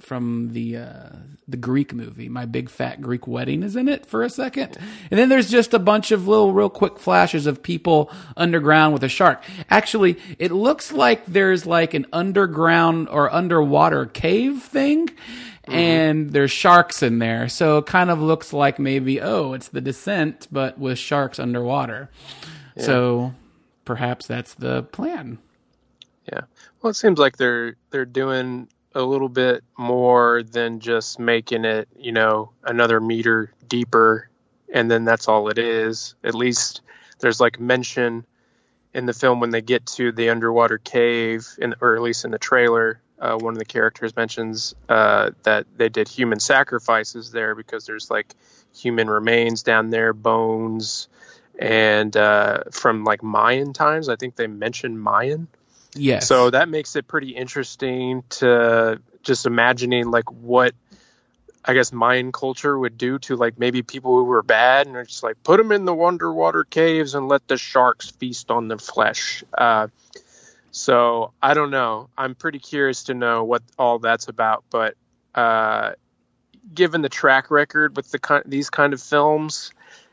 from 0.00 0.52
the 0.52 0.78
uh, 0.78 1.08
the 1.46 1.56
Greek 1.56 1.94
movie. 1.94 2.28
My 2.28 2.46
Big 2.46 2.68
Fat 2.68 3.00
Greek 3.00 3.28
Wedding 3.28 3.62
is 3.62 3.76
in 3.76 3.86
it 3.88 4.06
for 4.06 4.24
a 4.24 4.30
second, 4.30 4.76
and 5.10 5.20
then 5.20 5.28
there's 5.28 5.50
just 5.50 5.72
a 5.72 5.78
bunch 5.78 6.10
of 6.10 6.26
little, 6.26 6.52
real 6.52 6.68
quick 6.68 6.98
flashes 6.98 7.46
of 7.46 7.62
people 7.62 8.10
underground 8.36 8.92
with 8.92 9.04
a 9.04 9.08
shark. 9.08 9.44
Actually, 9.68 10.18
it 10.40 10.50
looks 10.50 10.90
like 10.92 11.24
there's 11.26 11.64
like 11.64 11.94
an 11.94 12.06
underground 12.12 13.08
or 13.08 13.32
underwater 13.32 14.06
cave 14.06 14.62
thing, 14.62 15.08
Mm-hmm. 15.70 15.78
and 15.78 16.30
there's 16.30 16.50
sharks 16.50 17.02
in 17.02 17.18
there. 17.18 17.48
So 17.48 17.78
it 17.78 17.86
kind 17.86 18.10
of 18.10 18.20
looks 18.20 18.52
like 18.52 18.78
maybe, 18.78 19.20
oh, 19.20 19.52
it's 19.52 19.68
the 19.68 19.80
descent, 19.80 20.48
but 20.50 20.78
with 20.78 20.98
sharks 20.98 21.38
underwater. 21.38 22.10
So 22.78 23.34
perhaps 23.84 24.26
that's 24.26 24.54
the 24.54 24.84
plan. 24.84 25.38
Yeah. 26.32 26.42
Well, 26.80 26.90
it 26.90 26.94
seems 26.94 27.18
like 27.18 27.36
they're 27.36 27.76
they're 27.90 28.06
doing 28.06 28.68
a 28.94 29.02
little 29.02 29.28
bit 29.28 29.62
more 29.76 30.42
than 30.42 30.80
just 30.80 31.18
making 31.18 31.64
it, 31.64 31.88
you 31.96 32.12
know, 32.12 32.52
another 32.64 33.00
meter 33.00 33.52
deeper 33.68 34.30
and 34.72 34.90
then 34.90 35.04
that's 35.04 35.28
all 35.28 35.48
it 35.48 35.58
is. 35.58 36.14
At 36.24 36.34
least 36.34 36.82
there's 37.20 37.40
like 37.40 37.60
mention 37.60 38.24
in 38.94 39.06
the 39.06 39.12
film 39.12 39.40
when 39.40 39.50
they 39.50 39.62
get 39.62 39.86
to 39.86 40.12
the 40.12 40.30
underwater 40.30 40.78
cave 40.78 41.46
in 41.58 41.74
or 41.80 41.96
at 41.96 42.02
least 42.02 42.24
in 42.24 42.30
the 42.30 42.38
trailer 42.38 43.00
uh, 43.20 43.36
one 43.36 43.54
of 43.54 43.58
the 43.58 43.64
characters 43.64 44.16
mentions 44.16 44.74
uh, 44.88 45.30
that 45.42 45.66
they 45.76 45.88
did 45.88 46.08
human 46.08 46.40
sacrifices 46.40 47.30
there 47.30 47.54
because 47.54 47.84
there's 47.86 48.10
like 48.10 48.34
human 48.74 49.08
remains 49.08 49.62
down 49.62 49.90
there, 49.90 50.12
bones, 50.12 51.08
and 51.58 52.16
uh, 52.16 52.64
from 52.72 53.04
like 53.04 53.22
Mayan 53.22 53.72
times. 53.72 54.08
I 54.08 54.16
think 54.16 54.36
they 54.36 54.46
mentioned 54.46 55.00
Mayan. 55.00 55.48
Yes. 55.94 56.26
So 56.26 56.50
that 56.50 56.68
makes 56.68 56.96
it 56.96 57.06
pretty 57.06 57.30
interesting 57.30 58.22
to 58.30 59.00
just 59.22 59.46
imagining 59.46 60.10
like 60.10 60.30
what 60.30 60.74
I 61.64 61.74
guess 61.74 61.92
Mayan 61.92 62.32
culture 62.32 62.78
would 62.78 62.96
do 62.96 63.18
to 63.20 63.36
like 63.36 63.58
maybe 63.58 63.82
people 63.82 64.16
who 64.16 64.24
were 64.24 64.42
bad 64.42 64.86
and 64.86 65.06
just 65.06 65.22
like 65.22 65.42
put 65.42 65.58
them 65.58 65.72
in 65.72 65.84
the 65.84 65.94
underwater 65.94 66.64
caves 66.64 67.14
and 67.14 67.28
let 67.28 67.46
the 67.48 67.58
sharks 67.58 68.10
feast 68.10 68.50
on 68.50 68.68
their 68.68 68.78
flesh. 68.78 69.44
Uh, 69.56 69.88
so 70.70 71.32
I 71.42 71.54
don't 71.54 71.70
know. 71.70 72.08
I'm 72.16 72.34
pretty 72.34 72.58
curious 72.58 73.04
to 73.04 73.14
know 73.14 73.44
what 73.44 73.62
all 73.78 73.98
that's 73.98 74.28
about. 74.28 74.64
But 74.70 74.94
uh, 75.34 75.92
given 76.72 77.02
the 77.02 77.08
track 77.08 77.50
record 77.50 77.96
with 77.96 78.10
the 78.10 78.42
these 78.46 78.70
kind 78.70 78.92
of 78.92 79.02
films, 79.02 79.72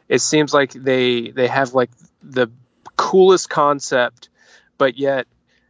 it 0.10 0.20
seems 0.20 0.54
like 0.54 0.74
they 0.74 1.30
they 1.30 1.48
have 1.48 1.74
like 1.74 1.92
the 2.24 2.48
coolest 2.96 3.50
concept, 3.50 4.30
but 4.78 4.98
yet 4.98 5.28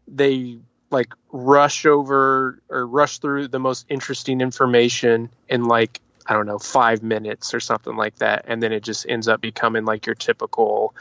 they 0.07 0.59
like 0.89 1.13
rush 1.31 1.85
over 1.85 2.61
or 2.69 2.87
rush 2.87 3.19
through 3.19 3.49
the 3.49 3.59
most 3.59 3.85
interesting 3.89 4.39
information 4.39 5.29
in 5.49 5.65
like 5.65 5.99
I 6.25 6.33
don't 6.33 6.45
know 6.45 6.59
five 6.59 7.03
minutes 7.03 7.53
or 7.53 7.59
something 7.59 7.95
like 7.95 8.17
that, 8.17 8.45
and 8.47 8.63
then 8.63 8.71
it 8.71 8.83
just 8.83 9.05
ends 9.09 9.27
up 9.27 9.41
becoming 9.41 9.85
like 9.85 10.05
your 10.05 10.15
typical 10.15 10.95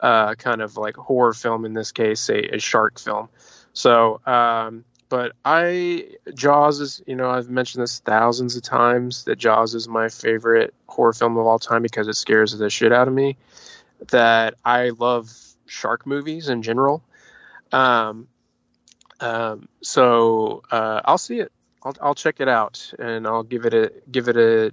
uh, 0.00 0.34
kind 0.34 0.62
of 0.62 0.76
like 0.76 0.96
horror 0.96 1.32
film 1.32 1.64
in 1.64 1.74
this 1.74 1.92
case, 1.92 2.28
a, 2.28 2.56
a 2.56 2.58
shark 2.58 2.98
film. 2.98 3.28
So, 3.72 4.20
um, 4.26 4.84
but 5.08 5.32
I 5.44 6.16
Jaws 6.34 6.80
is 6.80 7.02
you 7.06 7.16
know 7.16 7.30
I've 7.30 7.48
mentioned 7.48 7.82
this 7.82 8.00
thousands 8.00 8.56
of 8.56 8.62
times 8.62 9.24
that 9.24 9.36
Jaws 9.36 9.74
is 9.74 9.88
my 9.88 10.08
favorite 10.08 10.74
horror 10.86 11.12
film 11.12 11.36
of 11.36 11.46
all 11.46 11.58
time 11.58 11.82
because 11.82 12.08
it 12.08 12.14
scares 12.14 12.56
the 12.56 12.70
shit 12.70 12.92
out 12.92 13.08
of 13.08 13.14
me. 13.14 13.36
That 14.10 14.54
I 14.64 14.90
love 14.90 15.30
shark 15.66 16.06
movies 16.06 16.48
in 16.48 16.62
general. 16.62 17.02
Um, 17.72 18.28
um, 19.20 19.68
so 19.82 20.62
uh, 20.70 21.00
I'll 21.04 21.18
see 21.18 21.40
it. 21.40 21.52
I'll, 21.82 21.96
I'll 22.00 22.14
check 22.14 22.40
it 22.40 22.48
out 22.48 22.92
and 22.98 23.26
I'll 23.26 23.42
give 23.42 23.64
it 23.64 23.74
a 23.74 23.92
give 24.10 24.28
it 24.28 24.36
a, 24.36 24.72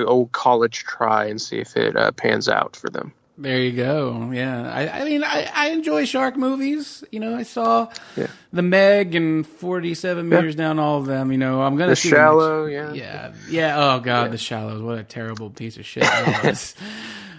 a 0.00 0.04
old 0.04 0.32
college 0.32 0.84
try 0.84 1.26
and 1.26 1.40
see 1.40 1.58
if 1.58 1.76
it 1.76 1.96
uh, 1.96 2.12
pans 2.12 2.48
out 2.48 2.76
for 2.76 2.88
them. 2.88 3.12
There 3.38 3.58
you 3.60 3.72
go. 3.72 4.30
Yeah, 4.32 4.70
I, 4.72 5.00
I 5.00 5.04
mean, 5.04 5.22
I, 5.22 5.50
I 5.54 5.68
enjoy 5.68 6.06
shark 6.06 6.36
movies. 6.36 7.04
You 7.12 7.20
know, 7.20 7.36
I 7.36 7.42
saw 7.42 7.90
Yeah. 8.16 8.28
the 8.52 8.62
Meg 8.62 9.14
and 9.14 9.46
Forty 9.46 9.92
Seven 9.94 10.28
meters 10.30 10.54
down, 10.54 10.78
all 10.78 10.98
of 11.00 11.06
them. 11.06 11.30
You 11.30 11.36
know, 11.38 11.60
I'm 11.60 11.76
gonna 11.76 11.90
The 11.90 11.96
see 11.96 12.08
Shallow, 12.08 12.64
yeah. 12.64 12.92
yeah, 12.94 13.32
yeah. 13.50 13.74
Oh 13.78 14.00
god, 14.00 14.32
the 14.32 14.38
Shallows. 14.38 14.80
What 14.80 14.96
a 14.98 15.04
terrible 15.04 15.50
piece 15.50 15.76
of 15.76 15.84
shit 15.84 16.02
that 16.04 16.44
was. 16.44 16.74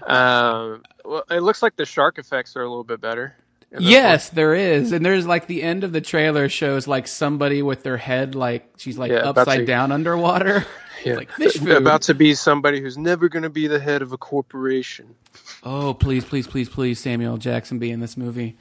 Um, 0.06 0.84
well, 1.04 1.24
it 1.30 1.42
looks 1.42 1.62
like 1.64 1.76
the 1.76 1.86
shark 1.86 2.18
effects 2.20 2.56
are 2.56 2.62
a 2.62 2.68
little 2.70 2.84
bit 2.84 3.02
better. 3.02 3.36
yes, 3.78 4.30
there 4.30 4.54
is, 4.54 4.92
and 4.94 5.06
there's 5.06 5.26
like 5.28 5.48
the 5.48 5.62
end 5.64 5.84
of 5.84 5.92
the 5.92 6.00
trailer 6.00 6.48
shows 6.48 6.88
like 6.88 7.08
somebody 7.08 7.62
with 7.62 7.84
their 7.84 7.98
head 7.98 8.36
like 8.36 8.70
she's 8.78 8.98
like 8.98 9.12
Yeah, 9.12 9.30
upside 9.30 9.60
to- 9.60 9.66
down 9.66 9.92
underwater. 9.92 10.66
Yeah. 11.04 11.16
like 11.18 11.32
fish 11.32 11.58
food. 11.58 11.70
About 11.72 12.04
to 12.04 12.14
be 12.14 12.34
somebody 12.36 12.82
who's 12.82 12.98
never 12.98 13.30
going 13.30 13.44
to 13.44 13.50
be 13.50 13.68
the 13.68 13.80
head 13.80 14.02
of 14.02 14.14
a 14.14 14.18
corporation. 14.18 15.16
Oh, 15.70 15.94
please, 15.94 16.24
please, 16.24 16.48
please, 16.48 16.70
please, 16.70 16.98
Samuel 16.98 17.36
Jackson 17.36 17.78
be 17.78 17.92
in 17.92 18.00
this 18.00 18.16
movie. 18.16 18.56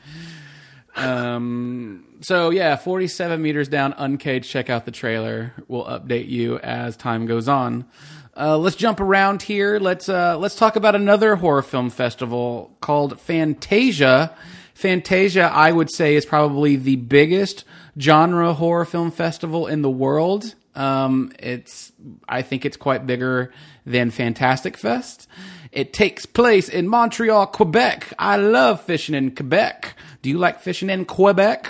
Um. 0.97 2.05
So 2.23 2.51
yeah, 2.51 2.75
forty-seven 2.75 3.41
meters 3.41 3.69
down, 3.69 3.95
uncaged. 3.97 4.51
Check 4.51 4.71
out 4.71 4.87
the 4.87 4.91
trailer. 4.91 5.53
We'll 5.69 5.85
update 5.85 6.29
you 6.29 6.59
as 6.59 6.97
time 6.97 7.27
goes 7.27 7.47
on. 7.47 7.85
Uh, 8.37 8.59
let's 8.59 8.75
jump 8.75 8.99
around 8.99 9.43
here. 9.43 9.79
Let's 9.79 10.09
uh, 10.09 10.37
let's 10.37 10.57
talk 10.57 10.75
about 10.75 10.97
another 10.97 11.37
horror 11.37 11.63
film 11.63 11.91
festival 11.91 12.77
called 12.81 13.21
Fantasia. 13.21 14.35
Fantasia, 14.75 15.45
I 15.45 15.71
would 15.71 15.93
say, 15.93 16.17
is 16.17 16.27
probably 16.27 16.75
the 16.75 16.97
biggest 16.97 17.65
genre 18.01 18.53
horror 18.55 18.85
film 18.85 19.13
festival 19.13 19.69
in 19.69 19.83
the 19.83 19.91
world. 19.91 20.57
Um, 20.75 21.33
it's 21.39 21.93
I 22.29 22.43
think 22.43 22.65
it's 22.65 22.77
quite 22.77 23.07
bigger 23.07 23.53
than 23.85 24.11
Fantastic 24.11 24.77
Fest. 24.77 25.29
It 25.73 25.93
takes 25.93 26.27
place 26.27 26.69
in 26.69 26.89
Montreal, 26.89 27.47
Quebec. 27.49 28.13
I 28.19 28.37
love 28.37 28.81
fishing 28.83 29.15
in 29.15 29.35
Quebec. 29.35 29.95
Do 30.23 30.31
you 30.31 30.39
like 30.39 30.61
fishing 30.61 30.91
in 30.91 31.05
Quebec? 31.05 31.69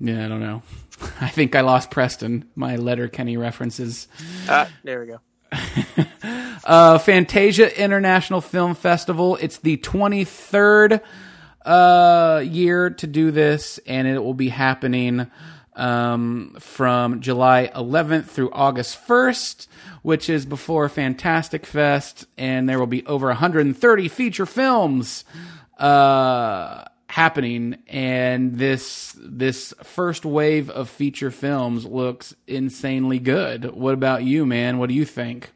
Yeah, 0.00 0.24
I 0.24 0.28
don't 0.28 0.40
know. 0.40 0.62
I 1.20 1.28
think 1.28 1.54
I 1.54 1.60
lost 1.60 1.90
Preston. 1.90 2.48
My 2.54 2.76
Letterkenny 2.76 3.36
references. 3.36 4.08
Ah, 4.48 4.68
there 4.84 5.00
we 5.00 5.06
go. 5.06 5.20
Uh, 6.64 6.98
Fantasia 6.98 7.82
International 7.82 8.42
Film 8.42 8.74
Festival. 8.74 9.36
It's 9.36 9.56
the 9.58 9.78
23rd 9.78 11.00
uh, 11.64 12.42
year 12.44 12.90
to 12.90 13.06
do 13.06 13.30
this, 13.30 13.78
and 13.86 14.06
it 14.06 14.22
will 14.22 14.34
be 14.34 14.50
happening 14.50 15.30
um, 15.78 16.56
from 16.58 17.20
July 17.20 17.70
11th 17.74 18.26
through 18.26 18.50
August 18.50 18.98
1st, 19.06 19.66
which 20.02 20.28
is 20.28 20.44
before 20.44 20.88
Fantastic 20.88 21.64
Fest, 21.64 22.26
and 22.36 22.68
there 22.68 22.78
will 22.78 22.86
be 22.86 23.06
over 23.06 23.28
130 23.28 24.08
feature 24.08 24.46
films 24.46 25.24
uh, 25.78 26.84
happening. 27.06 27.76
And 27.86 28.56
this 28.58 29.16
this 29.18 29.72
first 29.82 30.24
wave 30.24 30.68
of 30.70 30.90
feature 30.90 31.30
films 31.30 31.86
looks 31.86 32.34
insanely 32.46 33.18
good. 33.18 33.66
What 33.72 33.94
about 33.94 34.24
you, 34.24 34.44
man? 34.44 34.78
What 34.78 34.88
do 34.88 34.94
you 34.94 35.04
think? 35.04 35.52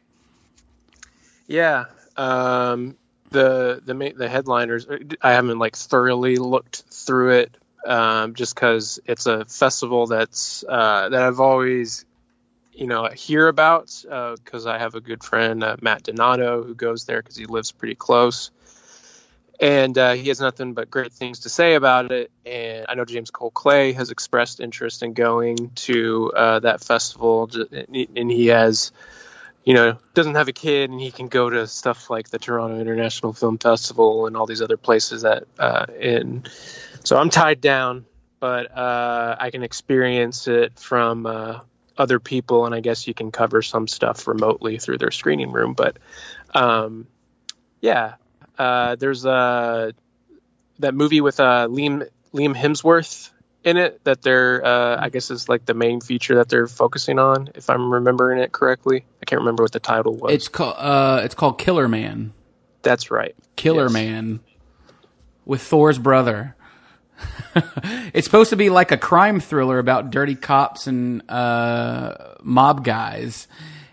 Yeah. 1.47 1.85
Um, 2.15 2.95
the 3.29 3.81
the 3.83 4.13
the 4.15 4.29
headliners. 4.29 4.87
I 5.21 5.33
haven't 5.33 5.59
like 5.59 5.75
thoroughly 5.75 6.37
looked 6.37 6.83
through 6.91 7.31
it, 7.39 7.57
um, 7.85 8.33
just 8.33 8.55
because 8.55 8.99
it's 9.05 9.25
a 9.25 9.45
festival 9.45 10.07
that's 10.07 10.63
uh, 10.67 11.09
that 11.09 11.21
I've 11.21 11.39
always, 11.39 12.05
you 12.73 12.87
know, 12.87 13.07
hear 13.07 13.47
about 13.47 14.03
because 14.03 14.65
I 14.65 14.77
have 14.77 14.95
a 14.95 15.01
good 15.01 15.23
friend 15.23 15.63
uh, 15.63 15.77
Matt 15.81 16.03
Donato 16.03 16.63
who 16.63 16.75
goes 16.75 17.05
there 17.05 17.21
because 17.21 17.35
he 17.35 17.45
lives 17.45 17.71
pretty 17.71 17.95
close, 17.95 18.51
and 19.59 19.97
uh, 19.97 20.13
he 20.13 20.29
has 20.29 20.39
nothing 20.39 20.73
but 20.73 20.89
great 20.89 21.13
things 21.13 21.41
to 21.41 21.49
say 21.49 21.75
about 21.75 22.11
it. 22.11 22.31
And 22.45 22.85
I 22.89 22.95
know 22.95 23.05
James 23.05 23.31
Cole 23.31 23.51
Clay 23.51 23.93
has 23.93 24.11
expressed 24.11 24.59
interest 24.59 25.03
in 25.03 25.13
going 25.13 25.71
to 25.75 26.31
uh, 26.35 26.59
that 26.59 26.83
festival, 26.83 27.49
and 27.71 28.31
he 28.31 28.47
has 28.47 28.91
you 29.63 29.73
know, 29.73 29.97
doesn't 30.13 30.35
have 30.35 30.47
a 30.47 30.53
kid 30.53 30.89
and 30.89 30.99
he 30.99 31.11
can 31.11 31.27
go 31.27 31.49
to 31.49 31.67
stuff 31.67 32.09
like 32.09 32.29
the 32.29 32.39
Toronto 32.39 32.79
International 32.79 33.31
Film 33.31 33.57
Festival 33.57 34.27
and 34.27 34.35
all 34.35 34.45
these 34.45 34.61
other 34.61 34.77
places 34.77 35.21
that 35.21 35.45
uh 35.57 35.85
in 35.99 36.43
so 37.03 37.17
I'm 37.17 37.29
tied 37.29 37.61
down, 37.61 38.05
but 38.39 38.75
uh 38.75 39.35
I 39.39 39.51
can 39.51 39.63
experience 39.63 40.47
it 40.47 40.79
from 40.79 41.25
uh 41.25 41.59
other 41.97 42.19
people 42.19 42.65
and 42.65 42.73
I 42.73 42.79
guess 42.79 43.07
you 43.07 43.13
can 43.13 43.31
cover 43.31 43.61
some 43.61 43.87
stuff 43.87 44.27
remotely 44.27 44.77
through 44.79 44.97
their 44.97 45.11
screening 45.11 45.51
room, 45.51 45.73
but 45.73 45.97
um 46.53 47.07
yeah, 47.81 48.15
uh 48.57 48.95
there's 48.95 49.25
uh 49.25 49.91
that 50.79 50.93
movie 50.93 51.21
with 51.21 51.39
uh 51.39 51.67
Liam 51.69 52.07
Liam 52.33 52.55
Hemsworth 52.55 53.29
in 53.63 53.77
it 53.77 54.03
that 54.03 54.21
they're 54.21 54.65
uh, 54.65 54.97
I 54.99 55.09
guess 55.09 55.31
is 55.31 55.47
like 55.47 55.65
the 55.65 55.73
main 55.73 56.01
feature 56.01 56.35
that 56.35 56.49
they're 56.49 56.67
focusing 56.67 57.19
on 57.19 57.49
if 57.55 57.69
I'm 57.69 57.91
remembering 57.93 58.39
it 58.39 58.51
correctly. 58.51 59.05
I 59.21 59.25
can't 59.25 59.39
remember 59.39 59.63
what 59.63 59.71
the 59.71 59.79
title 59.79 60.15
was. 60.15 60.33
It's 60.33 60.47
called 60.47 60.75
uh, 60.77 61.21
it's 61.23 61.35
called 61.35 61.59
Killer 61.59 61.87
Man. 61.87 62.33
That's 62.81 63.09
right. 63.11 63.35
Killer 63.55 63.83
Yes. 63.83 63.93
Man 63.93 64.39
with 65.45 65.61
Thor's 65.61 65.97
brother. 65.97 66.55
it's 68.13 68.25
supposed 68.25 68.49
to 68.51 68.55
be 68.55 68.69
like 68.69 68.91
a 68.91 68.97
crime 68.97 69.39
thriller 69.39 69.79
about 69.79 70.11
dirty 70.11 70.35
cops 70.35 70.87
and 70.87 71.29
uh, 71.29 72.35
mob 72.41 72.83
guys, 72.83 73.47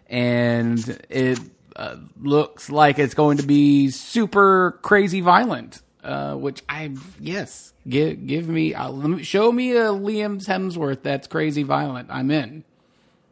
and 0.09 0.79
it 1.09 1.39
uh, 1.77 1.97
looks 2.21 2.71
like 2.71 2.99
it's 2.99 3.15
going 3.15 3.39
to 3.39 3.47
be 3.47 3.91
super 3.91 4.79
crazy 4.83 5.21
violent. 5.21 5.83
Uh, 6.03 6.35
which 6.35 6.63
I 6.67 6.95
yes, 7.19 7.75
give 7.87 8.27
give 8.27 8.49
me, 8.49 8.73
uh, 8.73 8.91
me 8.91 9.23
show 9.23 9.53
me 9.53 9.73
a 9.73 9.89
Liam 9.89 10.43
Hemsworth 10.43 11.03
that's 11.03 11.27
crazy 11.27 11.63
violent. 11.63 12.09
I'm 12.11 12.31
in. 12.31 12.65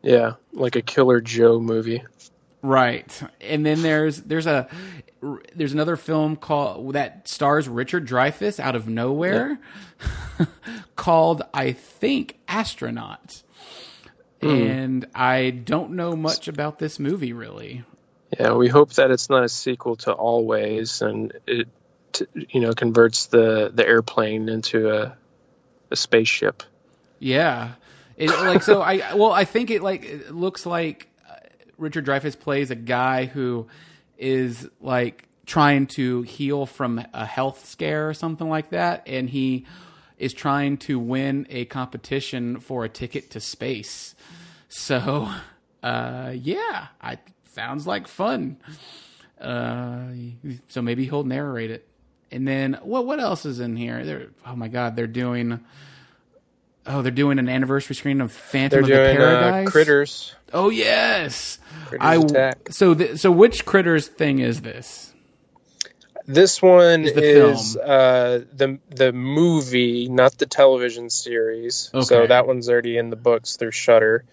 Yeah, 0.03 0.35
like 0.53 0.77
a 0.77 0.83
Killer 0.83 1.21
Joe 1.23 1.61
movie. 1.61 2.03
Right. 2.63 3.23
And 3.41 3.65
then 3.65 3.83
there's 3.83 4.23
there's 4.23 4.47
a 4.47 4.69
there's 5.55 5.73
another 5.73 5.97
film 5.97 6.37
called 6.37 6.95
that 6.95 7.29
stars 7.29 7.69
Richard 7.69 8.07
Dreyfuss 8.07 8.61
out 8.61 8.77
of 8.77 8.89
nowhere 8.89 9.59
called 10.97 11.43
I 11.53 11.73
think 11.73 12.39
Astronaut. 12.47 13.43
And 14.41 15.07
I 15.17 15.51
don't 15.51 15.93
know 15.93 16.15
much 16.15 16.47
about 16.47 16.79
this 16.79 17.01
movie 17.01 17.33
really. 17.33 17.85
Yeah, 18.39 18.53
we 18.53 18.69
hope 18.69 18.93
that 18.95 19.11
it's 19.11 19.29
not 19.31 19.43
a 19.43 19.49
sequel 19.49 19.97
to 19.97 20.13
Always, 20.13 21.03
and 21.03 21.33
it, 21.47 21.67
you 22.35 22.61
know, 22.61 22.73
converts 22.73 23.27
the 23.27 23.71
the 23.75 23.87
airplane 23.87 24.49
into 24.49 24.91
a 24.91 25.17
a 25.91 25.97
spaceship. 25.97 26.63
Yeah. 27.19 27.73
It 28.17 28.31
like 28.31 28.63
so 28.63 28.83
I 28.83 29.15
well 29.15 29.33
I 29.33 29.45
think 29.45 29.71
it 29.71 29.83
like 29.83 30.05
it 30.05 30.35
looks 30.35 30.67
like 30.67 31.09
uh, 31.29 31.35
Richard 31.77 32.05
Dreyfuss 32.05 32.39
plays 32.39 32.71
a 32.71 32.75
guy 32.75 33.27
who 33.27 33.69
is 34.19 34.69
like 34.81 35.25
trying 35.47 35.87
to 35.87 36.23
heal 36.23 36.67
from 36.67 37.03
a 37.15 37.25
health 37.25 37.67
scare 37.67 38.09
or 38.09 38.15
something 38.15 38.49
like 38.49 38.71
that 38.71 39.03
and 39.07 39.31
he 39.31 39.65
is 40.19 40.35
trying 40.35 40.77
to 40.77 40.99
win 40.99 41.47
a 41.49 41.65
competition 41.65 42.59
for 42.61 42.85
a 42.85 42.89
ticket 42.89 43.31
to 43.31 43.41
space. 43.41 44.15
So 44.69 45.29
uh 45.83 46.33
yeah, 46.35 46.89
I 47.01 47.19
sounds 47.53 47.87
like 47.87 48.09
fun. 48.09 48.59
Uh 49.41 50.09
so 50.69 50.83
maybe 50.83 51.07
he'll 51.07 51.25
narrate 51.25 51.71
it. 51.71 51.89
And 52.31 52.47
then 52.47 52.79
what 52.83 53.07
what 53.07 53.21
else 53.21 53.47
is 53.47 53.61
in 53.61 53.77
here? 53.77 54.05
They're, 54.05 54.29
oh 54.47 54.57
my 54.57 54.69
god, 54.69 54.97
they're 54.97 55.07
doing 55.07 55.61
Oh, 56.89 57.03
they're 57.03 57.13
doing 57.13 57.39
an 57.39 57.49
anniversary 57.49 57.95
screening 57.95 58.23
of 58.23 58.33
Phantom 58.33 58.83
They're 58.83 58.83
of 58.83 58.87
the 58.89 59.13
doing 59.15 59.17
uh, 59.27 59.41
Paradise. 59.41 59.71
Critters. 59.71 60.35
Oh 60.53 60.71
yes. 60.71 61.59
Critters 61.87 62.07
I 62.07 62.15
Attack. 62.17 62.69
so 62.71 62.95
th- 62.95 63.19
so 63.19 63.31
which 63.31 63.67
critters 63.67 64.09
thing 64.09 64.39
is 64.39 64.63
this? 64.63 65.13
This 66.27 66.61
one 66.61 67.05
Is 67.05 67.13
the 67.15 67.51
is 67.51 67.77
uh, 67.77 68.45
the 68.55 68.79
the 68.91 69.13
movie, 69.13 70.09
not 70.09 70.37
the 70.39 70.47
television 70.47 71.09
series. 71.11 71.91
Okay. 71.93 72.05
So 72.05 72.27
that 72.27 72.47
one's 72.47 72.69
already 72.69 72.99
in 72.99 73.11
the 73.11 73.17
books 73.17 73.57
through 73.57 73.71
Shudder. 73.73 74.25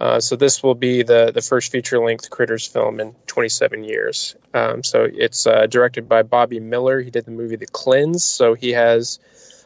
Uh, 0.00 0.18
so 0.18 0.34
this 0.36 0.62
will 0.62 0.74
be 0.74 1.02
the 1.02 1.30
the 1.32 1.42
first 1.42 1.70
feature 1.70 2.02
length 2.04 2.28
Critters 2.30 2.66
film 2.66 3.00
in 3.00 3.14
27 3.26 3.84
years. 3.84 4.34
Um, 4.52 4.82
so 4.82 5.06
it's 5.10 5.46
uh, 5.46 5.66
directed 5.66 6.08
by 6.08 6.22
Bobby 6.22 6.58
Miller. 6.58 7.00
He 7.00 7.10
did 7.10 7.24
the 7.24 7.30
movie 7.30 7.56
The 7.56 7.66
Cleanse, 7.66 8.24
so 8.24 8.54
he 8.54 8.70
has 8.72 9.18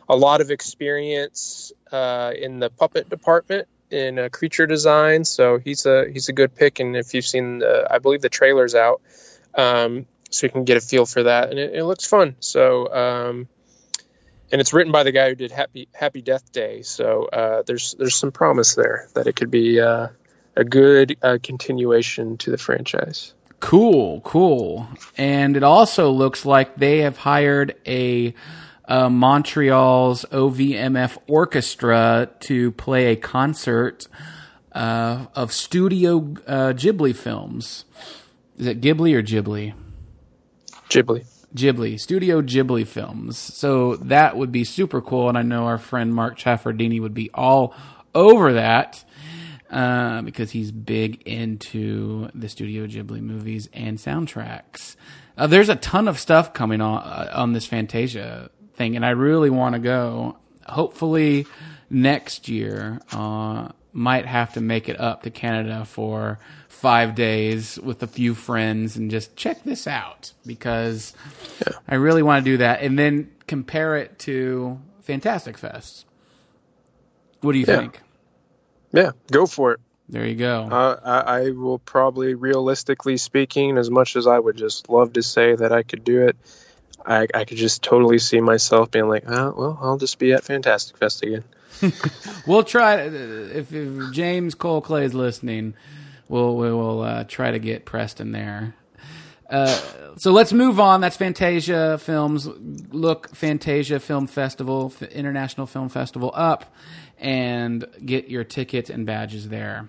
a 0.09 0.17
lot 0.17 0.41
of 0.41 0.50
experience 0.50 1.73
uh, 1.93 2.33
in 2.37 2.59
the 2.59 2.71
puppet 2.71 3.09
department 3.09 3.69
in 3.90 4.19
uh, 4.19 4.28
creature 4.31 4.66
design. 4.66 5.25
So 5.25 5.59
he's 5.59 5.87
a 5.87 6.07
he's 6.11 6.28
a 6.28 6.33
good 6.33 6.55
pick. 6.55 6.81
And 6.81 6.97
if 6.97 7.14
you've 7.14 7.26
seen, 7.26 7.59
the, 7.59 7.87
I 7.90 7.99
believe 7.99 8.21
the 8.21 8.28
trailer's 8.28 8.75
out, 8.75 9.00
um, 9.55 10.07
so 10.31 10.47
you 10.47 10.50
can 10.50 10.64
get 10.64 10.76
a 10.76 10.81
feel 10.81 11.07
for 11.07 11.25
that, 11.25 11.50
and 11.50 11.59
it, 11.59 11.75
it 11.75 11.85
looks 11.85 12.07
fun. 12.07 12.37
So. 12.40 12.93
Um, 12.93 13.49
and 14.52 14.61
it's 14.61 14.73
written 14.73 14.93
by 14.93 15.02
the 15.02 15.11
guy 15.11 15.28
who 15.28 15.35
did 15.35 15.50
Happy 15.50 15.88
Happy 15.93 16.23
Death 16.23 16.52
Day, 16.52 16.83
so 16.83 17.25
uh, 17.25 17.62
there's 17.66 17.97
there's 17.99 18.14
some 18.14 18.31
promise 18.31 18.76
there 18.76 19.09
that 19.14 19.26
it 19.26 19.35
could 19.35 19.50
be 19.50 19.81
uh, 19.81 20.07
a 20.55 20.64
good 20.64 21.16
uh, 21.21 21.38
continuation 21.43 22.37
to 22.38 22.52
the 22.52 22.59
franchise. 22.59 23.35
Cool, 23.59 24.21
cool. 24.21 24.87
And 25.16 25.57
it 25.57 25.62
also 25.62 26.11
looks 26.11 26.45
like 26.45 26.76
they 26.76 26.99
have 26.99 27.16
hired 27.16 27.75
a 27.87 28.35
uh, 28.88 29.11
Montreal's 29.11 30.25
OVMF 30.31 31.19
orchestra 31.26 32.31
to 32.40 32.73
play 32.73 33.12
a 33.12 33.16
concert 33.16 34.08
uh, 34.73 35.26
of 35.34 35.52
Studio 35.52 36.19
uh, 36.47 36.73
Ghibli 36.73 37.15
films. 37.15 37.84
Is 38.58 38.67
it 38.67 38.80
Ghibli 38.80 39.15
or 39.15 39.23
Ghibli? 39.23 39.75
Ghibli. 40.89 41.26
Ghibli, 41.54 41.99
Studio 41.99 42.43
Ghibli 42.43 42.87
films. 42.87 43.39
So 43.39 43.97
that 43.97 44.37
would 44.37 44.52
be 44.52 44.65
super 44.65 45.00
cool, 45.00 45.28
and 45.28 45.39
I 45.39 45.43
know 45.43 45.65
our 45.65 45.78
friend 45.78 46.15
Mark 46.15 46.39
Ciafardini 46.39 47.00
would 47.00 47.15
be 47.15 47.30
all 47.32 47.75
over 48.15 48.52
that 48.54 49.04
uh, 49.71 50.23
because 50.23 50.50
he's 50.50 50.71
big 50.71 51.23
into 51.23 52.28
the 52.34 52.49
Studio 52.49 52.87
Ghibli 52.87 53.21
movies 53.21 53.69
and 53.73 53.99
soundtracks. 53.99 54.97
Uh, 55.39 55.47
there's 55.47 55.69
a 55.69 55.76
ton 55.76 56.08
of 56.08 56.19
stuff 56.19 56.52
coming 56.52 56.80
on 56.80 57.02
uh, 57.02 57.32
on 57.34 57.52
this 57.52 57.67
Fantasia 57.67 58.50
thing, 58.76 58.97
and 58.97 59.04
I 59.04 59.10
really 59.10 59.50
want 59.50 59.75
to 59.75 59.78
go. 59.80 60.36
Hopefully 60.67 61.47
next 61.91 62.49
year. 62.49 63.00
Uh, 63.12 63.69
might 63.93 64.26
have 64.26 64.52
to 64.52 64.60
make 64.60 64.91
it 64.91 65.00
up 65.00 65.23
to 65.23 65.30
Canada 65.30 65.82
for 65.86 66.39
five 66.69 67.15
days 67.15 67.78
with 67.82 68.02
a 68.02 68.06
few 68.06 68.34
friends 68.34 68.95
and 68.97 69.10
just 69.10 69.34
check 69.36 69.62
this 69.65 69.86
out 69.86 70.34
because 70.45 71.15
I 71.89 71.95
really 71.95 72.23
want 72.23 72.45
to 72.45 72.50
do 72.50 72.56
that 72.58 72.82
and 72.82 72.99
then 72.99 73.30
compare 73.47 73.97
it 73.97 74.19
to 74.21 74.78
Fantastic 75.00 75.56
Fest. 75.56 76.04
What 77.41 77.52
do 77.52 77.58
you 77.58 77.65
Yeah. 77.67 77.78
think? 77.78 78.00
Yeah, 78.93 79.10
go 79.30 79.47
for 79.47 79.73
it. 79.73 79.80
There 80.10 80.26
you 80.26 80.34
go. 80.36 80.69
Uh, 80.71 81.00
I, 81.02 81.39
I 81.39 81.50
will 81.52 81.78
probably, 81.78 82.34
realistically 82.34 83.17
speaking, 83.17 83.78
as 83.78 83.91
much 83.91 84.15
as 84.15 84.26
I 84.26 84.39
would 84.39 84.56
just 84.56 84.91
love 84.91 85.15
to 85.15 85.23
say 85.23 85.54
that 85.54 85.73
I 85.73 85.82
could 85.84 86.04
do 86.04 86.28
it, 86.28 86.36
I, 87.06 87.26
I 87.32 87.45
could 87.45 87.56
just 87.56 87.82
totally 87.82 88.19
see 88.19 88.40
myself 88.40 88.90
being 88.90 89.08
like, 89.08 89.25
oh, 89.28 89.54
well, 89.56 89.78
I'll 89.80 89.97
just 89.97 90.19
be 90.19 90.32
at 90.32 90.45
Fantastic 90.45 90.97
Fest 90.97 91.23
again. 91.23 91.45
We'll 92.47 92.62
try 92.62 93.00
if, 93.02 93.73
if 93.73 94.12
James 94.12 94.54
Cole 94.54 94.80
Clay 94.80 95.04
is 95.04 95.14
listening. 95.14 95.75
We'll 96.28 96.56
we 96.56 96.71
will 96.71 97.02
uh, 97.02 97.25
try 97.25 97.50
to 97.50 97.58
get 97.58 97.84
Preston 97.84 98.32
there. 98.32 98.75
Uh, 99.50 99.80
so 100.16 100.32
let's 100.32 100.52
move 100.52 100.78
on. 100.80 101.00
That's 101.00 101.16
Fantasia 101.16 101.99
Films. 101.99 102.47
Look 102.47 103.34
Fantasia 103.34 103.99
Film 104.00 104.26
Festival, 104.26 104.92
International 105.10 105.66
Film 105.66 105.88
Festival 105.88 106.30
up, 106.34 106.73
and 107.19 107.84
get 108.04 108.28
your 108.28 108.45
tickets 108.45 108.90
and 108.90 109.04
badges 109.04 109.49
there. 109.49 109.88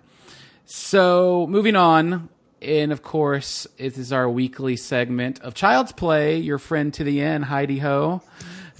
So 0.66 1.48
moving 1.48 1.76
on, 1.76 2.30
and 2.62 2.92
of 2.92 3.04
course, 3.04 3.68
it 3.78 3.98
is 3.98 4.12
our 4.12 4.30
weekly 4.30 4.76
segment 4.76 5.42
of 5.42 5.54
Child's 5.54 5.92
Play. 5.92 6.38
Your 6.38 6.58
friend 6.58 6.94
to 6.96 7.04
the 7.04 7.22
end, 7.22 7.46
Heidi 7.46 7.80
Ho. 7.80 8.22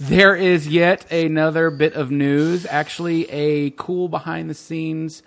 There 0.00 0.36
is 0.36 0.68
yet 0.68 1.10
another 1.10 1.70
bit 1.70 1.94
of 1.94 2.10
news. 2.10 2.66
Actually, 2.66 3.28
a 3.30 3.70
cool 3.70 4.08
behind 4.08 4.48
the 4.48 4.54
scenes 4.54 5.22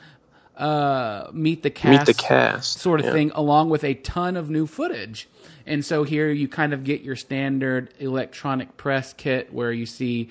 uh, 0.62 1.28
meet 1.34 1.64
the 1.64 1.70
cast, 1.72 2.08
Meet 2.08 2.18
the 2.18 2.22
cast. 2.24 2.80
sort 2.80 3.00
of 3.00 3.08
Yeah. 3.08 3.12
thing, 3.14 3.32
along 3.36 3.70
with 3.70 3.84
a 3.84 3.96
ton 3.96 4.38
of 4.38 4.50
new 4.50 4.68
footage. 4.68 5.28
And 5.66 5.84
so 5.86 6.04
here 6.04 6.30
you 6.30 6.48
kind 6.48 6.74
of 6.74 6.84
get 6.84 7.02
your 7.02 7.16
standard 7.16 7.94
electronic 8.00 8.78
press 8.78 9.14
kit 9.14 9.54
where 9.54 9.72
you 9.72 9.86
see 9.86 10.30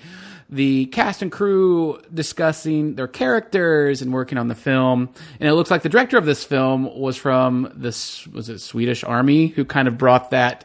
the 0.48 0.86
cast 0.86 1.22
and 1.22 1.30
crew 1.30 2.00
discussing 2.12 2.94
their 2.96 3.06
characters 3.08 4.02
and 4.02 4.12
working 4.12 4.38
on 4.38 4.48
the 4.48 4.54
film. 4.56 5.08
And 5.38 5.48
it 5.48 5.54
looks 5.54 5.70
like 5.70 5.82
the 5.82 5.88
director 5.88 6.16
of 6.18 6.26
this 6.26 6.44
film 6.44 6.88
was 6.98 7.16
from 7.16 7.72
this 7.74 8.26
was 8.28 8.48
it 8.48 8.58
Swedish 8.60 9.04
Army 9.04 9.48
who 9.48 9.64
kind 9.64 9.86
of 9.88 9.96
brought 9.98 10.30
that 10.32 10.64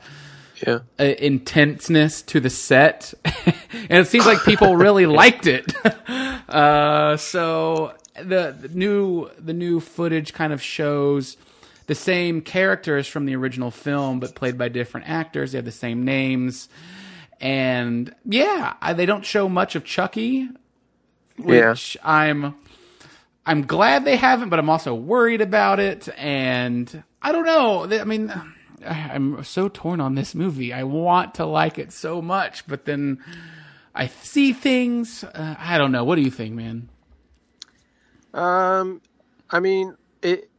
Yeah. 0.65 0.79
uh, 0.99 1.03
intenseness 1.03 2.21
to 2.23 2.39
the 2.39 2.49
set, 2.49 3.13
and 3.89 3.99
it 3.99 4.07
seems 4.07 4.25
like 4.25 4.43
people 4.43 4.75
really 4.75 5.05
liked 5.21 5.47
it. 5.47 5.73
Uh, 6.47 7.17
so 7.17 7.91
the, 8.21 8.55
the 8.59 8.69
new 8.69 9.29
the 9.37 9.53
new 9.53 9.79
footage 9.79 10.33
kind 10.33 10.53
of 10.53 10.61
shows 10.61 11.37
the 11.87 11.95
same 11.95 12.41
characters 12.41 13.07
from 13.07 13.25
the 13.25 13.35
original 13.35 13.71
film, 13.71 14.19
but 14.19 14.35
played 14.35 14.57
by 14.57 14.69
different 14.69 15.09
actors. 15.09 15.51
They 15.51 15.57
have 15.57 15.65
the 15.65 15.71
same 15.71 16.03
names, 16.03 16.67
and 17.39 18.13
yeah, 18.25 18.73
I, 18.81 18.93
they 18.93 19.05
don't 19.05 19.25
show 19.25 19.47
much 19.49 19.75
of 19.75 19.83
Chucky, 19.85 20.49
Yeah. 21.37 21.53
I'm 22.03 22.55
I'm 23.45 23.65
glad 23.67 24.05
they 24.05 24.15
haven't, 24.15 24.49
but 24.49 24.57
I'm 24.59 24.69
also 24.69 24.95
worried 24.95 25.41
about 25.41 25.79
it. 25.79 26.09
And 26.17 27.03
I 27.21 27.31
don't 27.31 27.45
know. 27.45 27.85
I 27.99 28.03
mean, 28.03 28.33
I'm 28.87 29.43
so 29.43 29.67
torn 29.69 30.01
on 30.01 30.15
this 30.15 30.33
movie. 30.33 30.73
I 30.73 30.83
want 30.83 31.35
to 31.35 31.45
like 31.45 31.77
it 31.77 31.91
so 31.91 32.21
much, 32.21 32.65
but 32.67 32.85
then 32.85 33.19
I 33.93 34.07
see 34.07 34.53
things. 34.53 35.23
Uh, 35.23 35.55
I 35.59 35.77
don't 35.77 35.91
know. 35.91 36.03
What 36.03 36.15
do 36.15 36.21
you 36.21 36.31
think, 36.31 36.55
man? 36.55 36.89
Um, 38.35 39.01
I 39.49 39.59
mean, 39.59 39.95
it. 40.21 40.49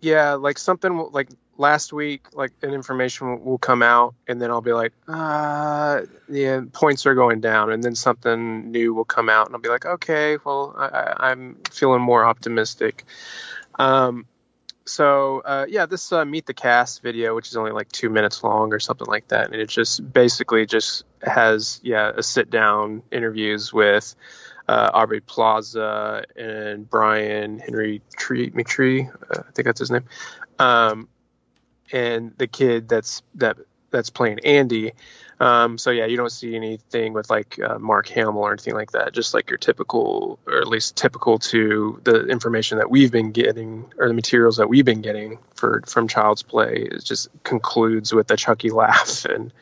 Yeah, 0.00 0.34
like 0.34 0.58
something 0.58 1.08
like 1.10 1.28
last 1.56 1.92
week, 1.92 2.26
like 2.32 2.52
an 2.62 2.72
information 2.72 3.44
will, 3.44 3.58
come 3.58 3.82
out, 3.82 4.14
and 4.28 4.40
then 4.40 4.50
I'll 4.50 4.60
be 4.60 4.72
like, 4.72 4.92
uh, 5.08 6.02
yeah, 6.28 6.60
points 6.72 7.04
are 7.06 7.14
going 7.14 7.40
down, 7.40 7.72
and 7.72 7.82
then 7.82 7.96
something 7.96 8.70
new 8.70 8.94
will 8.94 9.04
come 9.04 9.28
out, 9.28 9.46
and 9.46 9.56
I'll 9.56 9.60
be 9.60 9.68
like, 9.68 9.84
okay, 9.84 10.38
well, 10.44 10.74
I, 10.78 11.30
I'm 11.30 11.58
feeling 11.70 12.00
more 12.00 12.24
optimistic. 12.24 13.04
Um, 13.76 14.26
so 14.88 15.40
uh, 15.40 15.66
yeah, 15.68 15.86
this 15.86 16.12
uh, 16.12 16.24
meet 16.24 16.46
the 16.46 16.54
cast 16.54 17.02
video, 17.02 17.34
which 17.34 17.48
is 17.48 17.56
only 17.56 17.72
like 17.72 17.90
two 17.92 18.08
minutes 18.08 18.42
long 18.42 18.72
or 18.72 18.80
something 18.80 19.06
like 19.06 19.28
that, 19.28 19.46
and 19.46 19.54
it 19.54 19.68
just 19.68 20.12
basically 20.12 20.64
just 20.64 21.04
has 21.22 21.80
yeah 21.82 22.12
a 22.16 22.22
sit 22.22 22.50
down 22.50 23.02
interviews 23.10 23.72
with 23.72 24.14
uh, 24.68 24.90
Aubrey 24.92 25.20
Plaza 25.20 26.24
and 26.36 26.88
Brian 26.88 27.58
Henry 27.58 28.02
Tree 28.16 28.50
McTree, 28.50 29.08
uh, 29.08 29.42
I 29.48 29.50
think 29.52 29.66
that's 29.66 29.80
his 29.80 29.90
name, 29.90 30.04
um, 30.58 31.08
and 31.90 32.32
the 32.36 32.46
kid 32.46 32.88
that's 32.88 33.22
that 33.36 33.56
that's 33.90 34.10
playing 34.10 34.40
Andy. 34.40 34.92
Um, 35.40 35.78
so 35.78 35.90
yeah, 35.90 36.06
you 36.06 36.16
don't 36.16 36.32
see 36.32 36.56
anything 36.56 37.12
with 37.12 37.30
like 37.30 37.58
uh, 37.60 37.78
Mark 37.78 38.08
Hamill 38.08 38.42
or 38.42 38.52
anything 38.52 38.74
like 38.74 38.90
that. 38.92 39.12
Just 39.12 39.34
like 39.34 39.50
your 39.50 39.58
typical, 39.58 40.38
or 40.46 40.58
at 40.58 40.66
least 40.66 40.96
typical 40.96 41.38
to 41.38 42.00
the 42.04 42.26
information 42.26 42.78
that 42.78 42.90
we've 42.90 43.12
been 43.12 43.30
getting, 43.30 43.90
or 43.98 44.08
the 44.08 44.14
materials 44.14 44.56
that 44.56 44.68
we've 44.68 44.84
been 44.84 45.00
getting 45.00 45.38
for 45.54 45.82
from 45.86 46.08
Child's 46.08 46.42
Play. 46.42 46.88
It 46.90 47.04
just 47.04 47.28
concludes 47.44 48.12
with 48.12 48.30
a 48.30 48.36
Chucky 48.36 48.70
laugh 48.72 49.24
and 49.24 49.52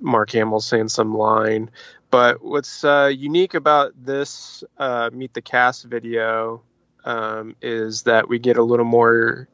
Mark 0.00 0.30
Hamill 0.30 0.60
saying 0.60 0.88
some 0.88 1.16
line. 1.16 1.70
But 2.10 2.42
what's 2.42 2.84
uh, 2.84 3.10
unique 3.14 3.54
about 3.54 3.92
this 4.02 4.64
uh, 4.78 5.10
Meet 5.12 5.34
the 5.34 5.42
Cast 5.42 5.84
video 5.84 6.62
um, 7.04 7.54
is 7.60 8.02
that 8.02 8.28
we 8.28 8.38
get 8.38 8.56
a 8.56 8.62
little 8.62 8.86
more, 8.86 9.48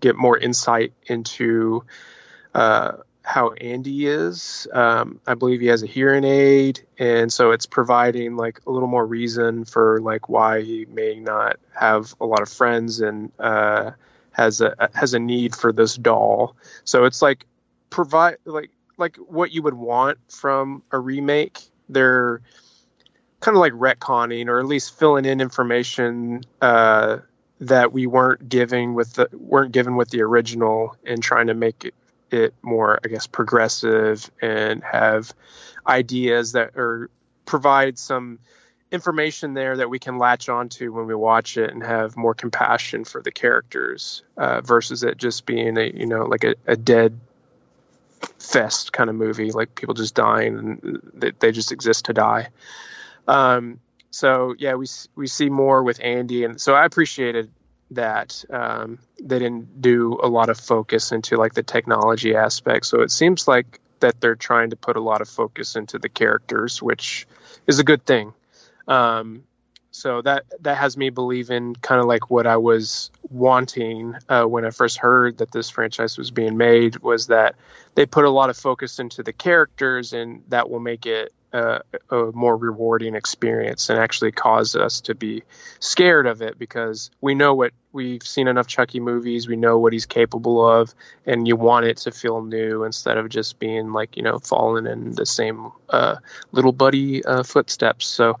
get 0.00 0.16
more 0.16 0.36
insight 0.36 0.94
into 1.06 1.84
uh, 2.54 2.92
how 3.22 3.52
Andy 3.52 4.06
is. 4.06 4.66
Um, 4.72 5.20
I 5.26 5.34
believe 5.34 5.60
he 5.60 5.66
has 5.66 5.82
a 5.82 5.86
hearing 5.86 6.24
aid, 6.24 6.80
and 6.98 7.32
so 7.32 7.50
it's 7.50 7.66
providing 7.66 8.36
like 8.36 8.60
a 8.66 8.70
little 8.70 8.88
more 8.88 9.04
reason 9.04 9.64
for 9.64 10.00
like 10.00 10.28
why 10.28 10.62
he 10.62 10.86
may 10.86 11.18
not 11.20 11.58
have 11.74 12.14
a 12.20 12.24
lot 12.24 12.40
of 12.40 12.48
friends 12.48 13.00
and 13.00 13.32
uh, 13.38 13.90
has 14.32 14.60
a 14.60 14.90
has 14.94 15.14
a 15.14 15.18
need 15.18 15.54
for 15.54 15.72
this 15.72 15.96
doll. 15.96 16.56
So 16.84 17.04
it's 17.04 17.20
like 17.20 17.46
provide 17.90 18.36
like 18.44 18.70
like 18.96 19.16
what 19.16 19.50
you 19.50 19.62
would 19.62 19.74
want 19.74 20.18
from 20.30 20.82
a 20.90 20.98
remake. 20.98 21.58
They're 21.88 22.40
kind 23.40 23.56
of 23.56 23.60
like 23.60 23.72
retconning 23.72 24.48
or 24.48 24.58
at 24.58 24.66
least 24.66 24.98
filling 24.98 25.24
in 25.24 25.40
information 25.40 26.42
uh, 26.60 27.18
that 27.60 27.92
we 27.92 28.06
weren't 28.06 28.48
giving 28.48 28.94
with 28.94 29.14
the 29.14 29.28
weren't 29.32 29.72
given 29.72 29.96
with 29.96 30.10
the 30.10 30.22
original 30.22 30.96
and 31.04 31.22
trying 31.22 31.48
to 31.48 31.54
make 31.54 31.84
it 31.84 31.94
it 32.30 32.54
more, 32.62 32.98
I 33.04 33.08
guess, 33.08 33.26
progressive 33.26 34.30
and 34.42 34.82
have 34.82 35.32
ideas 35.86 36.52
that 36.52 36.76
are 36.76 37.08
provide 37.44 37.98
some 37.98 38.40
information 38.90 39.54
there 39.54 39.76
that 39.76 39.90
we 39.90 39.98
can 39.98 40.18
latch 40.18 40.48
onto 40.48 40.92
when 40.92 41.06
we 41.06 41.14
watch 41.14 41.56
it 41.56 41.70
and 41.70 41.82
have 41.82 42.16
more 42.16 42.34
compassion 42.34 43.04
for 43.04 43.20
the 43.20 43.32
characters 43.32 44.22
uh, 44.36 44.60
versus 44.60 45.02
it 45.02 45.16
just 45.16 45.44
being 45.46 45.76
a 45.76 45.90
you 45.92 46.06
know 46.06 46.24
like 46.24 46.44
a, 46.44 46.54
a 46.66 46.76
dead 46.76 47.18
fest 48.38 48.92
kind 48.92 49.10
of 49.10 49.16
movie 49.16 49.52
like 49.52 49.74
people 49.74 49.94
just 49.94 50.14
dying 50.14 50.58
and 50.58 51.00
they, 51.14 51.32
they 51.38 51.52
just 51.52 51.72
exist 51.72 52.06
to 52.06 52.12
die 52.12 52.48
um, 53.28 53.80
so 54.10 54.54
yeah 54.58 54.74
we 54.74 54.86
we 55.14 55.26
see 55.26 55.48
more 55.48 55.82
with 55.82 56.00
andy 56.02 56.44
and 56.44 56.60
so 56.60 56.74
i 56.74 56.84
appreciated 56.84 57.50
that 57.92 58.44
um, 58.50 58.98
they 59.22 59.38
didn't 59.38 59.80
do 59.80 60.18
a 60.22 60.28
lot 60.28 60.48
of 60.48 60.58
focus 60.58 61.12
into 61.12 61.36
like 61.36 61.54
the 61.54 61.62
technology 61.62 62.34
aspect. 62.34 62.86
So 62.86 63.02
it 63.02 63.10
seems 63.10 63.46
like 63.46 63.80
that 64.00 64.20
they're 64.20 64.34
trying 64.34 64.70
to 64.70 64.76
put 64.76 64.96
a 64.96 65.00
lot 65.00 65.20
of 65.20 65.28
focus 65.28 65.76
into 65.76 65.98
the 65.98 66.08
characters, 66.08 66.82
which 66.82 67.26
is 67.66 67.78
a 67.78 67.84
good 67.84 68.04
thing. 68.04 68.34
Um, 68.88 69.44
so 69.96 70.20
that 70.22 70.44
that 70.60 70.76
has 70.76 70.96
me 70.98 71.08
believing 71.08 71.74
kind 71.76 71.98
of 71.98 72.06
like 72.06 72.30
what 72.30 72.46
I 72.46 72.58
was 72.58 73.10
wanting 73.30 74.14
uh, 74.28 74.44
when 74.44 74.66
I 74.66 74.70
first 74.70 74.98
heard 74.98 75.38
that 75.38 75.52
this 75.52 75.70
franchise 75.70 76.18
was 76.18 76.30
being 76.30 76.58
made 76.58 76.98
was 76.98 77.28
that 77.28 77.54
they 77.94 78.04
put 78.04 78.26
a 78.26 78.30
lot 78.30 78.50
of 78.50 78.58
focus 78.58 78.98
into 78.98 79.22
the 79.22 79.32
characters, 79.32 80.12
and 80.12 80.42
that 80.48 80.68
will 80.68 80.80
make 80.80 81.06
it 81.06 81.32
a, 81.54 81.80
a, 82.10 82.30
more 82.32 82.54
rewarding 82.58 83.14
experience 83.14 83.88
and 83.88 83.98
actually 83.98 84.32
cause 84.32 84.76
us 84.76 85.00
to 85.00 85.14
be 85.14 85.42
scared 85.78 86.26
of 86.26 86.42
it 86.42 86.58
because 86.58 87.10
we 87.22 87.34
know 87.34 87.54
what 87.54 87.72
we've 87.92 88.22
seen 88.22 88.48
enough 88.48 88.66
Chucky 88.66 89.00
movies, 89.00 89.48
we 89.48 89.56
know 89.56 89.78
what 89.78 89.94
he's 89.94 90.04
capable 90.04 90.68
of, 90.68 90.94
and 91.24 91.48
you 91.48 91.56
want 91.56 91.86
it 91.86 91.96
to 91.98 92.10
feel 92.10 92.42
new 92.42 92.84
instead 92.84 93.16
of 93.16 93.30
just 93.30 93.58
being 93.58 93.94
like 93.94 94.18
you 94.18 94.22
know 94.22 94.40
falling 94.40 94.86
in 94.86 95.12
the 95.12 95.24
same 95.24 95.72
uh, 95.88 96.16
little 96.52 96.72
buddy 96.72 97.24
uh, 97.24 97.42
footsteps. 97.42 98.04
So. 98.06 98.38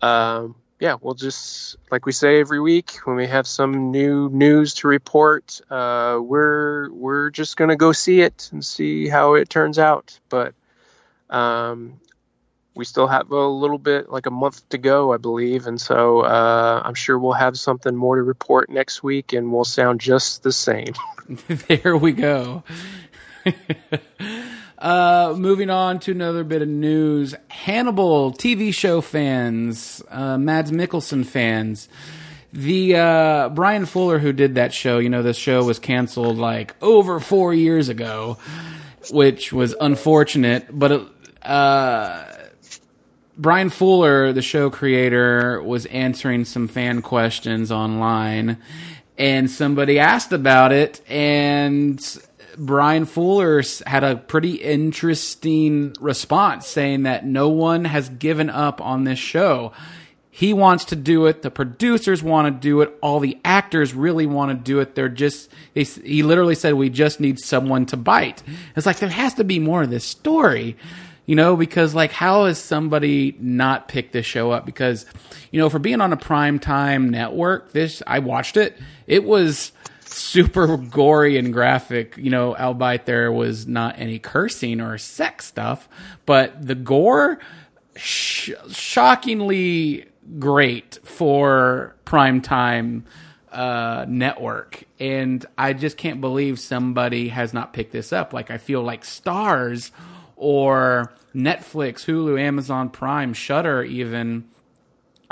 Um, 0.00 0.56
yeah, 0.82 0.96
we'll 1.00 1.14
just 1.14 1.76
like 1.92 2.06
we 2.06 2.10
say 2.10 2.40
every 2.40 2.58
week 2.58 2.98
when 3.04 3.14
we 3.14 3.28
have 3.28 3.46
some 3.46 3.92
new 3.92 4.28
news 4.28 4.74
to 4.74 4.88
report, 4.88 5.60
uh, 5.70 6.18
we're 6.20 6.90
we're 6.90 7.30
just 7.30 7.56
gonna 7.56 7.76
go 7.76 7.92
see 7.92 8.20
it 8.20 8.48
and 8.50 8.64
see 8.64 9.06
how 9.06 9.34
it 9.34 9.48
turns 9.48 9.78
out. 9.78 10.18
But 10.28 10.54
um, 11.30 12.00
we 12.74 12.84
still 12.84 13.06
have 13.06 13.30
a 13.30 13.46
little 13.46 13.78
bit, 13.78 14.10
like 14.10 14.26
a 14.26 14.32
month 14.32 14.68
to 14.70 14.78
go, 14.78 15.12
I 15.12 15.18
believe, 15.18 15.68
and 15.68 15.80
so 15.80 16.22
uh, 16.22 16.82
I'm 16.84 16.94
sure 16.94 17.16
we'll 17.16 17.34
have 17.34 17.56
something 17.56 17.94
more 17.94 18.16
to 18.16 18.22
report 18.24 18.68
next 18.68 19.04
week, 19.04 19.34
and 19.34 19.52
we'll 19.52 19.64
sound 19.64 20.00
just 20.00 20.42
the 20.42 20.50
same. 20.50 20.94
there 21.68 21.96
we 21.96 22.10
go. 22.10 22.64
uh, 24.82 25.34
moving 25.38 25.70
on 25.70 26.00
to 26.00 26.10
another 26.10 26.42
bit 26.42 26.60
of 26.60 26.68
news: 26.68 27.34
Hannibal 27.48 28.32
TV 28.32 28.74
show 28.74 29.00
fans, 29.00 30.02
uh, 30.10 30.36
Mads 30.36 30.72
Mikkelsen 30.72 31.24
fans. 31.24 31.88
The 32.52 32.96
uh, 32.96 33.48
Bryan 33.50 33.86
Fuller 33.86 34.18
who 34.18 34.32
did 34.32 34.56
that 34.56 34.74
show, 34.74 34.98
you 34.98 35.08
know, 35.08 35.22
this 35.22 35.38
show 35.38 35.64
was 35.64 35.78
canceled 35.78 36.36
like 36.36 36.74
over 36.82 37.20
four 37.20 37.54
years 37.54 37.88
ago, 37.88 38.38
which 39.10 39.52
was 39.52 39.74
unfortunate. 39.80 40.66
But 40.70 41.08
uh, 41.42 42.24
Bryan 43.38 43.70
Fuller, 43.70 44.32
the 44.32 44.42
show 44.42 44.68
creator, 44.68 45.62
was 45.62 45.86
answering 45.86 46.44
some 46.44 46.66
fan 46.66 47.02
questions 47.02 47.70
online, 47.70 48.58
and 49.16 49.48
somebody 49.48 49.98
asked 50.00 50.32
about 50.32 50.72
it, 50.72 51.00
and 51.08 52.04
Bryan 52.56 53.04
Fuller 53.04 53.62
had 53.86 54.04
a 54.04 54.16
pretty 54.16 54.54
interesting 54.54 55.94
response 56.00 56.66
saying 56.66 57.04
that 57.04 57.24
no 57.24 57.48
one 57.48 57.84
has 57.84 58.08
given 58.08 58.50
up 58.50 58.80
on 58.80 59.04
this 59.04 59.18
show. 59.18 59.72
He 60.30 60.54
wants 60.54 60.86
to 60.86 60.96
do 60.96 61.26
it. 61.26 61.42
The 61.42 61.50
producers 61.50 62.22
want 62.22 62.46
to 62.46 62.60
do 62.60 62.80
it. 62.80 62.96
All 63.02 63.20
the 63.20 63.38
actors 63.44 63.94
really 63.94 64.26
want 64.26 64.50
to 64.50 64.56
do 64.56 64.80
it. 64.80 64.94
They're 64.94 65.08
just, 65.08 65.50
they, 65.74 65.84
he 65.84 66.22
literally 66.22 66.54
said, 66.54 66.74
we 66.74 66.88
just 66.88 67.20
need 67.20 67.38
someone 67.38 67.84
to 67.86 67.96
bite. 67.96 68.42
It's 68.74 68.86
like, 68.86 68.98
there 68.98 69.10
has 69.10 69.34
to 69.34 69.44
be 69.44 69.58
more 69.58 69.82
of 69.82 69.90
this 69.90 70.04
story 70.04 70.76
you 71.26 71.36
know, 71.36 71.56
because 71.56 71.94
like, 71.94 72.12
how 72.12 72.46
has 72.46 72.58
somebody 72.58 73.36
not 73.38 73.88
picked 73.88 74.12
this 74.12 74.26
show 74.26 74.50
up? 74.50 74.66
Because, 74.66 75.06
you 75.50 75.60
know, 75.60 75.70
for 75.70 75.78
being 75.78 76.00
on 76.00 76.12
a 76.12 76.16
prime 76.16 76.58
time 76.58 77.10
network, 77.10 77.72
this, 77.72 78.02
I 78.06 78.18
watched 78.18 78.56
it. 78.56 78.78
It 79.06 79.24
was 79.24 79.72
super 80.12 80.76
gory 80.76 81.38
and 81.38 81.52
graphic, 81.52 82.16
you 82.16 82.30
know, 82.30 82.56
albeit 82.56 83.06
there 83.06 83.32
was 83.32 83.66
not 83.66 83.98
any 83.98 84.18
cursing 84.18 84.80
or 84.80 84.98
sex 84.98 85.46
stuff, 85.46 85.88
but 86.26 86.66
the 86.66 86.74
gore, 86.74 87.38
sh- 87.96 88.52
shockingly 88.70 90.06
great 90.38 90.98
for 91.04 91.96
prime 92.04 92.40
time 92.40 93.04
uh, 93.50 94.04
network. 94.08 94.84
And 94.98 95.44
I 95.58 95.72
just 95.72 95.96
can't 95.96 96.20
believe 96.20 96.58
somebody 96.58 97.28
has 97.28 97.52
not 97.52 97.72
picked 97.72 97.92
this 97.92 98.12
up. 98.12 98.32
Like, 98.32 98.50
I 98.50 98.58
feel 98.58 98.82
like 98.82 99.02
Starz 99.02 99.90
or 100.36 101.12
Netflix, 101.34 102.04
Hulu, 102.04 102.40
Amazon 102.40 102.88
Prime, 102.88 103.34
Shudder, 103.34 103.82
even. 103.82 104.48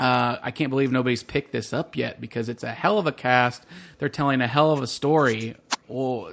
Uh, 0.01 0.39
I 0.41 0.49
can't 0.49 0.71
believe 0.71 0.91
nobody's 0.91 1.21
picked 1.21 1.51
this 1.51 1.73
up 1.73 1.95
yet 1.95 2.19
because 2.19 2.49
it's 2.49 2.63
a 2.63 2.71
hell 2.71 2.97
of 2.97 3.05
a 3.05 3.11
cast. 3.11 3.63
They're 3.99 4.09
telling 4.09 4.41
a 4.41 4.47
hell 4.47 4.71
of 4.71 4.81
a 4.81 4.87
story. 4.87 5.55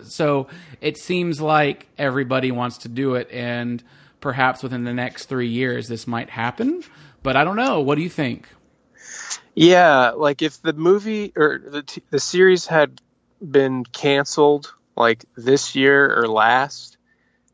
So 0.04 0.46
it 0.80 0.96
seems 0.96 1.38
like 1.38 1.86
everybody 1.98 2.50
wants 2.50 2.78
to 2.78 2.88
do 2.88 3.16
it, 3.16 3.30
and 3.30 3.82
perhaps 4.20 4.62
within 4.62 4.84
the 4.84 4.94
next 4.94 5.26
three 5.26 5.48
years, 5.48 5.86
this 5.86 6.06
might 6.06 6.30
happen. 6.30 6.82
But 7.22 7.36
I 7.36 7.44
don't 7.44 7.56
know. 7.56 7.80
What 7.80 7.96
do 7.96 8.00
you 8.00 8.08
think? 8.08 8.48
Yeah, 9.54 10.12
like 10.12 10.40
if 10.40 10.62
the 10.62 10.72
movie 10.72 11.34
or 11.36 11.58
the 11.58 12.00
the 12.08 12.20
series 12.20 12.64
had 12.66 13.02
been 13.42 13.84
canceled 13.84 14.72
like 14.96 15.26
this 15.36 15.74
year 15.76 16.18
or 16.18 16.26
last, 16.26 16.96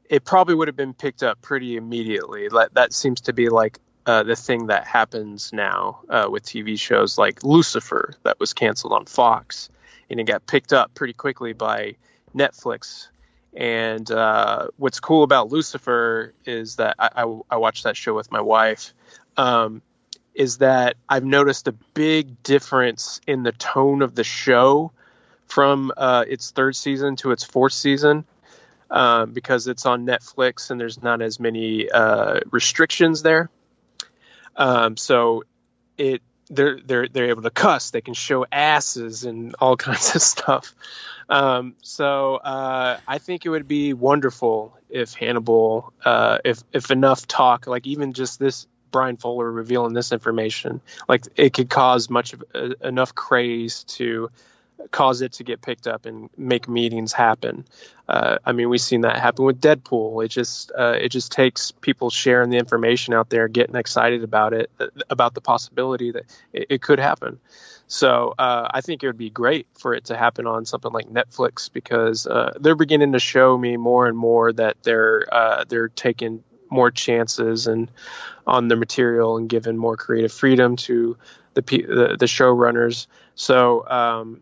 it 0.09 0.25
probably 0.25 0.55
would 0.55 0.69
have 0.69 0.77
been 0.77 0.95
picked 0.95 1.25
up 1.25 1.43
pretty 1.43 1.77
immediately. 1.77 2.47
That 2.49 2.75
that 2.75 2.93
seems 2.93 3.23
to 3.23 3.33
be 3.33 3.49
like 3.49 3.81
uh, 4.07 4.23
the 4.23 4.37
thing 4.37 4.67
that 4.67 4.87
happens 4.87 5.53
now 5.53 6.01
uh, 6.09 6.29
with 6.31 6.45
TV 6.45 6.79
shows 6.79 7.19
like 7.19 7.43
Lucifer 7.43 8.15
that 8.23 8.39
was 8.39 8.53
canceled 8.53 8.93
on 8.93 9.07
Fox, 9.07 9.71
and 10.11 10.21
it 10.21 10.25
got 10.25 10.47
picked 10.47 10.73
up 10.73 10.95
pretty 10.95 11.15
quickly 11.15 11.53
by 11.53 11.97
Netflix. 12.35 13.09
And 13.57 14.11
uh, 14.11 14.69
what's 14.77 15.01
cool 15.01 15.23
about 15.23 15.51
Lucifer 15.51 16.35
is 16.45 16.77
that 16.77 16.97
I, 16.99 17.11
I, 17.25 17.41
I 17.51 17.57
watched 17.57 17.85
that 17.85 17.97
show 17.97 18.15
with 18.15 18.31
my 18.31 18.41
wife. 18.41 18.93
Um, 19.37 19.83
is 20.35 20.59
that 20.59 20.97
I've 21.09 21.25
noticed 21.25 21.69
a 21.69 21.73
big 21.73 22.43
difference 22.43 23.21
in 23.27 23.45
the 23.45 23.53
tone 23.53 24.03
of 24.03 24.15
the 24.15 24.25
show 24.25 24.91
from 25.47 25.93
uh, 25.97 26.25
its 26.27 26.51
third 26.51 26.75
season 26.75 27.17
to 27.17 27.31
its 27.31 27.45
fourth 27.45 27.73
season 27.73 28.25
um, 28.91 29.33
because 29.33 29.69
it's 29.69 29.87
on 29.87 30.07
Netflix 30.07 30.71
and 30.71 30.81
there's 30.81 31.03
not 31.03 31.23
as 31.23 31.39
many 31.39 31.89
uh, 31.91 32.41
restrictions 32.51 33.23
there. 33.23 33.49
Um, 34.57 34.97
so 34.97 35.45
it 35.99 36.23
they're 36.51 36.79
they're 36.81 37.09
they're 37.09 37.31
able 37.31 37.43
to 37.43 37.51
cuss. 37.51 37.91
They 37.91 38.01
can 38.01 38.15
show 38.15 38.47
asses 38.51 39.25
and 39.25 39.55
all 39.59 39.77
kinds 39.89 40.15
of 40.15 40.23
stuff. 40.23 40.75
Um, 41.29 41.75
so 41.83 42.37
uh, 42.37 42.99
I 43.07 43.19
think 43.19 43.47
it 43.47 43.49
would 43.49 43.69
be 43.69 43.95
wonderful 43.95 44.77
if 44.91 45.15
Hannibal, 45.15 45.93
uh, 46.05 46.39
if 46.45 46.63
if 46.73 46.91
enough 46.91 47.27
talk, 47.27 47.67
like 47.67 47.87
even 47.87 48.13
just 48.13 48.39
this 48.39 48.67
Bryan 48.91 49.17
Fuller 49.17 49.51
revealing 49.51 49.95
this 49.95 50.13
information, 50.13 50.81
like 51.09 51.27
it 51.37 51.53
could 51.55 51.71
cause 51.71 52.11
much 52.11 52.35
of 52.35 52.45
uh, 52.55 52.71
enough 52.83 53.15
craze 53.15 53.85
to 53.85 54.31
cause 54.91 55.23
it 55.23 55.33
to 55.33 55.45
get 55.45 55.63
picked 55.63 55.87
up 55.87 56.07
and 56.07 56.31
make 56.37 56.69
meetings 56.69 57.13
happen. 57.13 57.65
Uh, 58.09 58.39
I 58.45 58.53
mean, 58.53 58.69
we've 58.69 58.81
seen 58.81 59.03
that 59.03 59.19
happen 59.19 59.45
with 59.45 59.61
Deadpool. 59.61 60.25
It 60.25 60.29
just 60.29 60.73
uh, 60.77 60.97
it 61.01 61.09
just 61.09 61.33
takes 61.33 61.73
people 61.73 62.11
sharing 62.11 62.51
the 62.51 62.59
information 62.59 63.15
out 63.15 63.31
there, 63.31 63.49
getting 63.49 63.77
excited 63.77 64.23
about 64.23 64.53
it, 64.53 64.71
uh, 64.79 64.87
about 65.09 65.35
the 65.35 65.41
possibility 65.41 66.13
that 66.13 66.25
it, 66.53 66.67
it 66.71 66.83
could 66.83 66.99
happen. 66.99 67.41
So 67.87 68.35
uh, 68.39 68.69
I 68.71 68.81
think 68.81 69.03
it 69.03 69.07
would 69.07 69.19
be 69.19 69.31
great 69.31 69.67
for 69.79 69.95
it 69.95 70.07
to 70.07 70.17
happen 70.17 70.47
on 70.47 70.65
something 70.65 70.93
like 70.93 71.09
Netflix 71.09 71.71
because 71.73 72.27
uh, 72.27 72.55
they're 72.59 72.77
beginning 72.77 73.13
to 73.13 73.19
show 73.19 73.57
me 73.57 73.77
more 73.77 74.07
and 74.07 74.17
more 74.17 74.53
that 74.53 74.83
they're 74.83 75.27
uh, 75.31 75.65
they're 75.69 75.89
taking 75.89 76.43
more 76.71 76.91
chances 76.91 77.67
and 77.67 77.91
on 78.47 78.69
the 78.69 78.77
material 78.77 79.37
and 79.37 79.49
giving 79.49 79.77
more 79.77 79.97
creative 79.97 80.33
freedom 80.33 80.77
to 80.77 81.17
the 81.55 81.63
the, 81.63 82.17
the 82.19 82.27
showrunners. 82.27 83.07
So 83.35 83.87
um, 83.89 84.41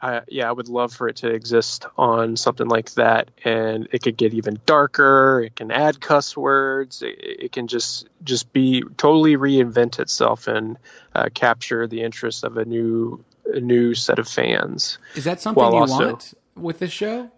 I, 0.00 0.22
yeah, 0.28 0.48
I 0.48 0.52
would 0.52 0.68
love 0.68 0.92
for 0.92 1.08
it 1.08 1.16
to 1.16 1.28
exist 1.28 1.86
on 1.96 2.36
something 2.36 2.68
like 2.68 2.92
that, 2.92 3.30
and 3.44 3.88
it 3.90 4.02
could 4.02 4.16
get 4.16 4.34
even 4.34 4.60
darker. 4.64 5.42
It 5.42 5.56
can 5.56 5.70
add 5.70 6.00
cuss 6.00 6.36
words. 6.36 7.02
It, 7.02 7.16
it 7.18 7.52
can 7.52 7.66
just 7.66 8.08
just 8.22 8.52
be 8.52 8.82
totally 8.96 9.36
reinvent 9.36 9.98
itself 9.98 10.46
and 10.46 10.78
uh, 11.14 11.28
capture 11.34 11.86
the 11.86 12.02
interest 12.02 12.44
of 12.44 12.56
a 12.56 12.64
new 12.64 13.24
a 13.46 13.60
new 13.60 13.94
set 13.94 14.18
of 14.18 14.28
fans. 14.28 14.98
Is 15.14 15.24
that 15.24 15.40
something 15.40 15.64
you 15.64 15.80
also, 15.80 16.06
want 16.06 16.34
with 16.54 16.78
this 16.78 16.92
show? 16.92 17.30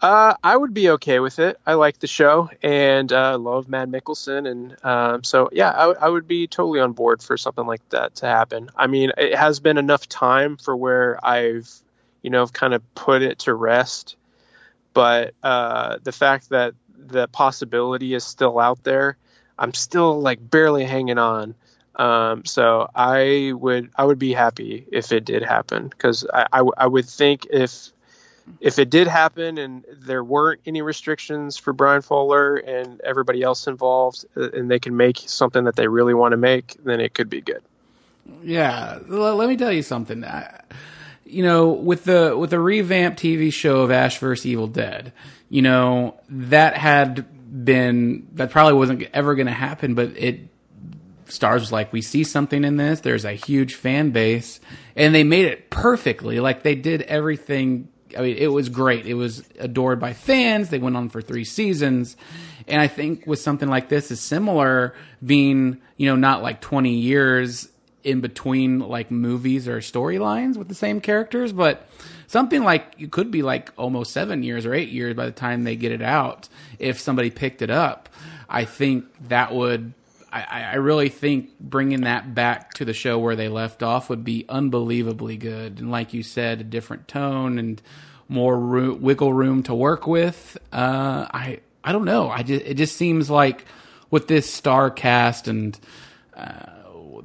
Uh, 0.00 0.34
I 0.44 0.56
would 0.56 0.74
be 0.74 0.90
okay 0.90 1.18
with 1.18 1.40
it. 1.40 1.58
I 1.66 1.74
like 1.74 1.98
the 1.98 2.06
show 2.06 2.50
and 2.62 3.12
uh, 3.12 3.36
love 3.36 3.68
Mads 3.68 3.90
Mikkelsen, 3.90 4.48
and 4.48 4.84
um, 4.84 5.24
so 5.24 5.48
yeah, 5.50 5.70
I, 5.70 5.86
I, 5.90 6.08
would 6.08 6.28
be 6.28 6.46
totally 6.46 6.78
on 6.78 6.92
board 6.92 7.20
for 7.20 7.36
something 7.36 7.66
like 7.66 7.86
that 7.88 8.14
to 8.16 8.26
happen. 8.26 8.70
I 8.76 8.86
mean, 8.86 9.10
it 9.18 9.34
has 9.34 9.58
been 9.58 9.76
enough 9.76 10.08
time 10.08 10.56
for 10.56 10.76
where 10.76 11.18
I've, 11.24 11.68
you 12.22 12.30
know, 12.30 12.46
kind 12.46 12.74
of 12.74 12.94
put 12.94 13.22
it 13.22 13.40
to 13.40 13.54
rest, 13.54 14.14
but 14.94 15.34
uh, 15.42 15.98
the 16.00 16.12
fact 16.12 16.50
that 16.50 16.74
the 16.96 17.26
possibility 17.26 18.14
is 18.14 18.22
still 18.22 18.60
out 18.60 18.84
there, 18.84 19.16
I'm 19.58 19.74
still 19.74 20.20
like 20.20 20.38
barely 20.48 20.84
hanging 20.84 21.18
on. 21.18 21.56
Um, 21.96 22.44
so 22.44 22.88
I 22.94 23.52
would 23.52 23.90
I 23.96 24.04
would 24.04 24.20
be 24.20 24.32
happy 24.32 24.86
if 24.92 25.10
it 25.10 25.24
did 25.24 25.42
happen 25.42 25.88
because 25.88 26.24
I, 26.32 26.46
I, 26.52 26.62
I 26.76 26.86
would 26.86 27.06
think 27.06 27.48
if 27.50 27.90
if 28.60 28.78
it 28.78 28.90
did 28.90 29.06
happen 29.06 29.58
and 29.58 29.84
there 30.00 30.22
weren't 30.22 30.60
any 30.66 30.82
restrictions 30.82 31.56
for 31.56 31.72
Bryan 31.72 32.02
Fuller 32.02 32.56
and 32.56 33.00
everybody 33.02 33.42
else 33.42 33.66
involved, 33.66 34.24
uh, 34.36 34.50
and 34.50 34.70
they 34.70 34.78
can 34.78 34.96
make 34.96 35.18
something 35.18 35.64
that 35.64 35.76
they 35.76 35.88
really 35.88 36.14
want 36.14 36.32
to 36.32 36.36
make, 36.36 36.76
then 36.84 37.00
it 37.00 37.14
could 37.14 37.30
be 37.30 37.40
good. 37.40 37.62
Yeah, 38.42 38.98
let 39.06 39.48
me 39.48 39.56
tell 39.56 39.72
you 39.72 39.82
something. 39.82 40.24
You 41.24 41.42
know, 41.42 41.68
with 41.68 42.04
the 42.04 42.36
with 42.36 42.50
the 42.50 42.60
revamped 42.60 43.20
TV 43.20 43.52
show 43.52 43.80
of 43.80 43.90
Ash 43.90 44.18
vs. 44.18 44.44
Evil 44.44 44.66
Dead, 44.66 45.12
you 45.48 45.62
know 45.62 46.20
that 46.28 46.76
had 46.76 47.64
been 47.64 48.28
that 48.34 48.50
probably 48.50 48.74
wasn't 48.74 49.02
ever 49.14 49.34
going 49.34 49.46
to 49.46 49.52
happen, 49.52 49.94
but 49.94 50.10
it 50.16 50.40
Starz 51.28 51.60
was 51.60 51.72
like, 51.72 51.92
we 51.92 52.02
see 52.02 52.24
something 52.24 52.64
in 52.64 52.76
this. 52.76 53.00
There's 53.00 53.24
a 53.24 53.32
huge 53.32 53.74
fan 53.74 54.10
base, 54.10 54.60
and 54.96 55.14
they 55.14 55.24
made 55.24 55.46
it 55.46 55.70
perfectly. 55.70 56.40
Like 56.40 56.62
they 56.62 56.74
did 56.74 57.02
everything 57.02 57.88
I 58.16 58.22
mean, 58.22 58.36
it 58.36 58.52
was 58.52 58.68
great. 58.68 59.06
It 59.06 59.14
was 59.14 59.44
adored 59.58 60.00
by 60.00 60.12
fans. 60.12 60.70
They 60.70 60.78
went 60.78 60.96
on 60.96 61.08
for 61.08 61.20
three 61.20 61.44
seasons. 61.44 62.16
And 62.66 62.80
I 62.80 62.88
think 62.88 63.26
with 63.26 63.38
something 63.38 63.68
like 63.68 63.88
this 63.88 64.10
is 64.10 64.20
similar, 64.20 64.94
being, 65.24 65.80
you 65.96 66.08
know, 66.08 66.16
not 66.16 66.42
like 66.42 66.60
20 66.60 66.92
years 66.92 67.68
in 68.04 68.20
between 68.20 68.78
like 68.78 69.10
movies 69.10 69.66
or 69.68 69.78
storylines 69.78 70.56
with 70.56 70.68
the 70.68 70.74
same 70.74 71.00
characters, 71.00 71.52
but 71.52 71.88
something 72.26 72.62
like 72.62 72.94
you 72.96 73.08
could 73.08 73.30
be 73.30 73.42
like 73.42 73.72
almost 73.76 74.12
seven 74.12 74.42
years 74.42 74.64
or 74.64 74.74
eight 74.74 74.90
years 74.90 75.14
by 75.14 75.26
the 75.26 75.32
time 75.32 75.64
they 75.64 75.76
get 75.76 75.92
it 75.92 76.02
out 76.02 76.48
if 76.78 77.00
somebody 77.00 77.30
picked 77.30 77.62
it 77.62 77.70
up. 77.70 78.08
I 78.48 78.64
think 78.64 79.04
that 79.28 79.54
would 79.54 79.92
I, 80.30 80.42
I, 80.72 80.74
really 80.74 81.08
think 81.08 81.58
bringing 81.58 82.02
that 82.02 82.34
back 82.34 82.74
to 82.74 82.84
the 82.84 82.92
show 82.92 83.18
where 83.18 83.36
they 83.36 83.48
left 83.48 83.82
off 83.82 84.10
would 84.10 84.24
be 84.24 84.44
unbelievably 84.48 85.38
good. 85.38 85.78
And 85.78 85.90
like 85.90 86.12
you 86.12 86.22
said, 86.22 86.60
a 86.60 86.64
different 86.64 87.08
tone 87.08 87.58
and 87.58 87.80
more 88.28 88.58
room, 88.58 89.00
wiggle 89.00 89.32
room 89.32 89.62
to 89.64 89.74
work 89.74 90.06
with. 90.06 90.58
Uh, 90.72 91.26
I 91.30 91.60
I 91.82 91.92
don't 91.92 92.04
know. 92.04 92.28
I 92.28 92.42
just 92.42 92.64
it 92.64 92.74
just 92.74 92.96
seems 92.96 93.30
like 93.30 93.64
with 94.10 94.28
this 94.28 94.52
star 94.52 94.90
cast 94.90 95.48
and 95.48 95.78
uh, 96.36 96.66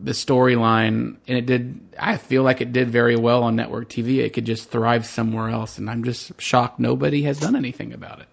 the 0.01 0.11
storyline, 0.11 1.17
and 1.27 1.37
it 1.37 1.45
did. 1.45 1.79
I 1.99 2.17
feel 2.17 2.43
like 2.43 2.61
it 2.61 2.71
did 2.71 2.89
very 2.89 3.15
well 3.15 3.43
on 3.43 3.55
network 3.55 3.89
TV. 3.89 4.19
It 4.19 4.33
could 4.33 4.45
just 4.45 4.69
thrive 4.69 5.05
somewhere 5.05 5.49
else, 5.49 5.77
and 5.77 5.89
I'm 5.89 6.03
just 6.03 6.39
shocked 6.41 6.79
nobody 6.79 7.23
has 7.23 7.39
done 7.39 7.55
anything 7.55 7.93
about 7.93 8.21
it. 8.21 8.27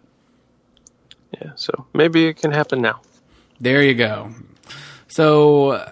Yeah, 1.40 1.52
so 1.54 1.86
maybe 1.92 2.26
it 2.26 2.36
can 2.40 2.52
happen 2.52 2.80
now. 2.80 3.00
There 3.60 3.82
you 3.82 3.94
go. 3.94 4.32
So 5.10 5.84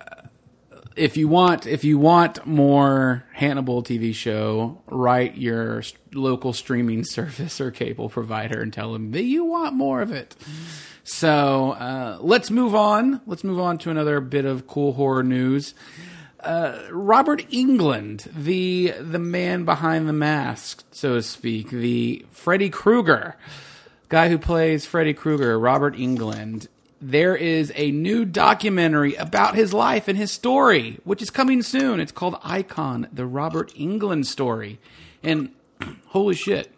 if 0.95 1.17
you 1.17 1.27
want 1.27 1.67
if 1.67 1.85
you 1.85 1.99
want 1.99 2.47
more 2.47 3.25
Hannibal 3.33 3.83
TV 3.83 4.15
show, 4.15 4.81
write 4.87 5.37
your 5.37 5.83
local 6.13 6.53
streaming 6.53 7.05
service 7.05 7.61
or 7.61 7.71
cable 7.71 8.09
provider 8.09 8.63
and 8.63 8.73
tell 8.73 8.93
them 8.93 9.11
that 9.11 9.25
you 9.25 9.45
want 9.45 9.75
more 9.75 10.03
of 10.03 10.13
it. 10.13 10.37
So 11.03 11.73
uh, 11.73 12.19
let's 12.21 12.51
move 12.51 12.75
on. 12.75 13.21
Let's 13.27 13.43
move 13.43 13.59
on 13.59 13.79
to 13.79 13.91
another 13.91 14.21
bit 14.21 14.45
of 14.45 14.67
cool 14.67 14.93
horror 14.93 15.23
news. 15.23 15.75
Uh, 16.41 16.79
Robert 16.93 17.45
Englund, 17.51 18.29
the 18.33 18.95
the 19.01 19.19
man 19.19 19.65
behind 19.65 20.09
the 20.09 20.13
mask, 20.13 20.85
so 20.93 21.15
to 21.15 21.23
speak, 21.23 21.71
the 21.71 22.25
Freddy 22.31 22.71
Krueger 22.71 23.37
guy 24.09 24.29
who 24.29 24.39
plays 24.39 24.87
Freddy 24.87 25.13
Krueger, 25.13 25.59
Robert 25.59 25.95
Englund, 25.95 26.69
there 27.01 27.37
is 27.37 27.73
a 27.75 27.91
new 27.93 28.25
documentary 28.25 29.15
about 29.15 29.55
his 29.55 29.73
life 29.73 30.09
and 30.09 30.19
his 30.19 30.33
story, 30.33 30.99
which 31.05 31.23
is 31.23 31.31
coming 31.31 31.63
soon. 31.63 32.01
It's 32.01 32.13
called 32.13 32.39
Icon, 32.43 33.09
the 33.13 33.27
Robert 33.27 33.73
Englund 33.75 34.27
story. 34.27 34.79
And 35.23 35.51
holy 36.07 36.35
shit, 36.35 36.73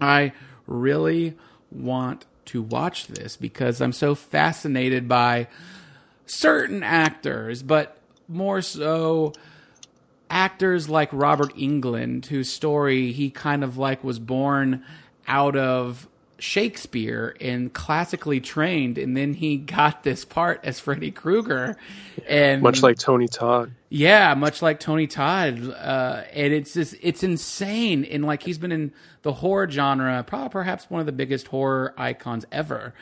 I 0.00 0.32
really 0.66 1.36
want 1.70 2.26
to 2.46 2.62
watch 2.62 3.06
this 3.06 3.36
because 3.36 3.80
I'm 3.80 3.92
so 3.92 4.14
fascinated 4.14 5.08
by 5.08 5.48
certain 6.26 6.82
actors, 6.82 7.62
but 7.62 7.98
more 8.26 8.60
so 8.62 9.32
actors 10.30 10.88
like 10.88 11.08
Robert 11.12 11.54
Englund, 11.56 12.26
whose 12.26 12.50
story 12.50 13.12
he 13.12 13.30
kind 13.30 13.64
of 13.64 13.78
like 13.78 14.04
was 14.04 14.18
born 14.18 14.84
out 15.26 15.56
of 15.56 16.07
Shakespeare 16.38 17.36
and 17.40 17.72
classically 17.72 18.40
trained, 18.40 18.96
and 18.98 19.16
then 19.16 19.34
he 19.34 19.56
got 19.56 20.04
this 20.04 20.24
part 20.24 20.60
as 20.62 20.78
Freddy 20.78 21.10
Krueger, 21.10 21.76
and 22.28 22.62
much 22.62 22.82
like 22.82 22.98
Tony 22.98 23.26
Todd. 23.26 23.72
Yeah, 23.88 24.34
much 24.34 24.62
like 24.62 24.78
Tony 24.78 25.06
Todd, 25.06 25.70
uh, 25.70 26.22
and 26.32 26.52
it's 26.52 26.74
just 26.74 26.94
it's 27.00 27.22
insane. 27.22 28.04
And 28.04 28.24
like 28.24 28.42
he's 28.42 28.58
been 28.58 28.72
in 28.72 28.92
the 29.22 29.32
horror 29.32 29.68
genre, 29.68 30.22
probably 30.22 30.50
perhaps 30.50 30.88
one 30.88 31.00
of 31.00 31.06
the 31.06 31.12
biggest 31.12 31.48
horror 31.48 31.94
icons 31.98 32.44
ever. 32.52 32.94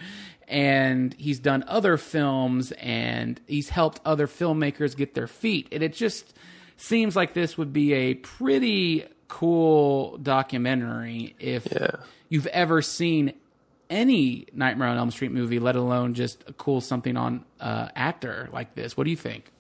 And 0.49 1.13
he's 1.19 1.41
done 1.41 1.65
other 1.67 1.97
films, 1.97 2.73
and 2.73 3.41
he's 3.47 3.69
helped 3.69 4.01
other 4.05 4.27
filmmakers 4.27 4.97
get 4.97 5.15
their 5.15 5.27
feet. 5.27 5.69
And 5.73 5.83
it 5.83 5.93
just 5.93 6.35
seems 6.77 7.17
like 7.17 7.35
this 7.35 7.59
would 7.59 7.73
be 7.73 7.93
a 7.93 8.15
pretty 8.15 9.05
cool 9.29 10.17
documentary 10.19 11.35
if. 11.39 11.67
Yeah 11.71 11.97
you've 12.29 12.47
ever 12.49 12.83
seen 12.83 13.33
any 13.89 14.47
Nightmare 14.53 14.89
on 14.89 14.97
Elm 14.97 15.11
Street 15.11 15.33
movie, 15.33 15.59
let 15.59 15.77
alone 15.77 16.15
just 16.15 16.43
a 16.47 16.53
cool 16.53 16.81
something 16.81 17.17
on 17.17 17.45
uh, 17.61 17.89
actor 17.95 18.49
like 18.53 18.75
this. 18.75 18.97
What 18.97 19.05
do 19.05 19.11
you 19.11 19.17
think? 19.17 19.51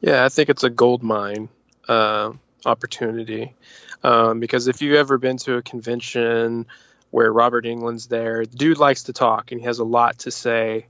Yeah, 0.00 0.24
I 0.24 0.28
think 0.28 0.48
it's 0.48 0.64
a 0.64 0.70
gold 0.70 1.02
mine 1.02 1.48
uh, 1.88 2.32
opportunity 2.66 3.54
um, 4.02 4.40
because 4.40 4.66
if 4.66 4.82
you've 4.82 4.96
ever 4.96 5.18
been 5.18 5.38
to 5.38 5.56
a 5.56 5.62
convention 5.62 6.66
where 7.10 7.32
Robert 7.32 7.64
Englund's 7.64 8.06
there, 8.06 8.44
the 8.44 8.56
dude 8.56 8.78
likes 8.78 9.04
to 9.04 9.12
talk 9.12 9.52
and 9.52 9.60
he 9.60 9.66
has 9.66 9.78
a 9.78 9.84
lot 9.84 10.18
to 10.20 10.30
say. 10.30 10.86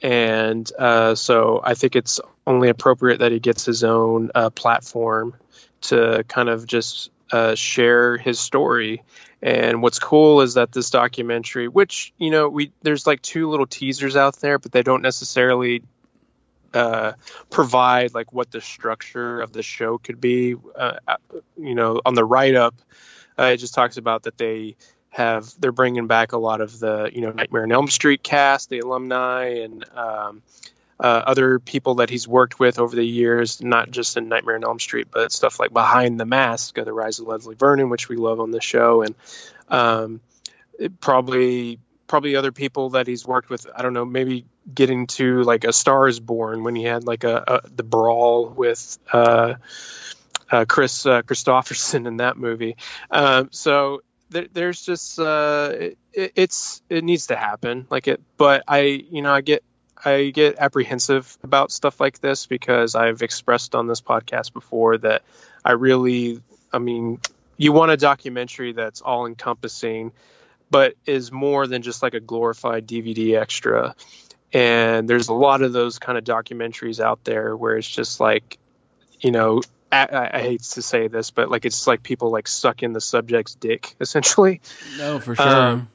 And 0.00 0.70
uh, 0.78 1.14
so 1.14 1.60
I 1.62 1.74
think 1.74 1.96
it's 1.96 2.20
only 2.46 2.68
appropriate 2.68 3.18
that 3.20 3.32
he 3.32 3.40
gets 3.40 3.64
his 3.64 3.84
own 3.84 4.30
uh, 4.34 4.50
platform 4.50 5.34
to 5.82 6.24
kind 6.28 6.48
of 6.48 6.66
just 6.66 7.10
uh, 7.32 7.54
share 7.54 8.16
his 8.16 8.38
story 8.38 9.02
and 9.44 9.82
what's 9.82 9.98
cool 9.98 10.40
is 10.40 10.54
that 10.54 10.72
this 10.72 10.88
documentary, 10.88 11.68
which 11.68 12.14
you 12.16 12.30
know, 12.30 12.48
we 12.48 12.72
there's 12.80 13.06
like 13.06 13.20
two 13.20 13.50
little 13.50 13.66
teasers 13.66 14.16
out 14.16 14.36
there, 14.36 14.58
but 14.58 14.72
they 14.72 14.82
don't 14.82 15.02
necessarily 15.02 15.82
uh, 16.72 17.12
provide 17.50 18.14
like 18.14 18.32
what 18.32 18.50
the 18.50 18.62
structure 18.62 19.42
of 19.42 19.52
the 19.52 19.62
show 19.62 19.98
could 19.98 20.18
be. 20.18 20.56
Uh, 20.74 20.96
you 21.58 21.74
know, 21.74 22.00
on 22.06 22.14
the 22.14 22.24
write 22.24 22.54
up, 22.54 22.74
uh, 23.38 23.50
it 23.52 23.58
just 23.58 23.74
talks 23.74 23.98
about 23.98 24.22
that 24.22 24.38
they 24.38 24.76
have 25.10 25.52
they're 25.60 25.72
bringing 25.72 26.06
back 26.06 26.32
a 26.32 26.38
lot 26.38 26.62
of 26.62 26.78
the 26.78 27.10
you 27.12 27.20
know 27.20 27.30
Nightmare 27.30 27.64
on 27.64 27.72
Elm 27.72 27.88
Street 27.88 28.22
cast, 28.22 28.70
the 28.70 28.78
alumni, 28.78 29.60
and 29.60 29.84
um, 29.94 30.42
uh, 31.00 31.22
other 31.26 31.58
people 31.58 31.96
that 31.96 32.10
he's 32.10 32.28
worked 32.28 32.58
with 32.58 32.78
over 32.78 32.94
the 32.94 33.04
years, 33.04 33.62
not 33.62 33.90
just 33.90 34.16
in 34.16 34.28
Nightmare 34.28 34.56
on 34.56 34.64
Elm 34.64 34.78
Street, 34.78 35.08
but 35.10 35.32
stuff 35.32 35.58
like 35.58 35.72
Behind 35.72 36.18
the 36.18 36.24
Mask, 36.24 36.78
uh, 36.78 36.84
The 36.84 36.92
Rise 36.92 37.18
of 37.18 37.26
Leslie 37.26 37.56
Vernon, 37.56 37.90
which 37.90 38.08
we 38.08 38.16
love 38.16 38.40
on 38.40 38.50
the 38.50 38.60
show, 38.60 39.02
and 39.02 39.14
um, 39.68 40.20
probably 41.00 41.78
probably 42.06 42.36
other 42.36 42.52
people 42.52 42.90
that 42.90 43.06
he's 43.06 43.26
worked 43.26 43.50
with. 43.50 43.66
I 43.74 43.82
don't 43.82 43.92
know, 43.92 44.04
maybe 44.04 44.44
getting 44.72 45.06
to 45.08 45.42
like 45.42 45.64
a 45.64 45.72
Star 45.72 46.06
is 46.06 46.20
Born 46.20 46.64
when 46.64 46.76
he 46.76 46.84
had 46.84 47.04
like 47.04 47.24
a, 47.24 47.44
a 47.64 47.68
the 47.68 47.82
brawl 47.82 48.48
with 48.48 48.98
uh, 49.12 49.54
uh, 50.50 50.64
Kris 50.66 51.06
uh, 51.06 51.22
Kristofferson 51.22 52.06
in 52.06 52.18
that 52.18 52.36
movie. 52.36 52.76
Um, 53.10 53.48
so 53.50 54.02
there, 54.30 54.46
there's 54.52 54.82
just 54.82 55.18
uh, 55.18 55.72
it, 55.72 55.98
it's 56.12 56.82
it 56.88 57.04
needs 57.04 57.28
to 57.28 57.36
happen 57.36 57.86
like 57.90 58.08
it, 58.08 58.20
but 58.36 58.64
I 58.68 58.80
you 58.80 59.22
know 59.22 59.32
I 59.32 59.40
get. 59.40 59.64
I 60.04 60.30
get 60.30 60.56
apprehensive 60.58 61.36
about 61.42 61.72
stuff 61.72 62.00
like 62.00 62.20
this 62.20 62.46
because 62.46 62.94
I've 62.94 63.22
expressed 63.22 63.74
on 63.74 63.86
this 63.86 64.00
podcast 64.00 64.52
before 64.52 64.98
that 64.98 65.22
I 65.64 65.72
really, 65.72 66.40
I 66.72 66.78
mean, 66.78 67.20
you 67.56 67.72
want 67.72 67.92
a 67.92 67.96
documentary 67.96 68.72
that's 68.72 69.00
all 69.00 69.26
encompassing 69.26 70.12
but 70.70 70.94
is 71.06 71.30
more 71.30 71.68
than 71.68 71.82
just 71.82 72.02
like 72.02 72.14
a 72.14 72.20
glorified 72.20 72.84
DVD 72.84 73.40
extra. 73.40 73.94
And 74.52 75.08
there's 75.08 75.28
a 75.28 75.32
lot 75.32 75.62
of 75.62 75.72
those 75.72 76.00
kind 76.00 76.18
of 76.18 76.24
documentaries 76.24 76.98
out 76.98 77.22
there 77.22 77.56
where 77.56 77.76
it's 77.76 77.88
just 77.88 78.18
like, 78.18 78.58
you 79.20 79.30
know, 79.30 79.62
I, 79.92 80.30
I 80.32 80.40
hate 80.40 80.62
to 80.62 80.82
say 80.82 81.06
this, 81.06 81.30
but 81.30 81.48
like 81.48 81.64
it's 81.64 81.86
like 81.86 82.02
people 82.02 82.30
like 82.30 82.48
suck 82.48 82.82
in 82.82 82.92
the 82.92 83.00
subject's 83.00 83.54
dick 83.54 83.94
essentially. 84.00 84.60
No, 84.98 85.20
for 85.20 85.36
sure. 85.36 85.46
Um, 85.46 85.88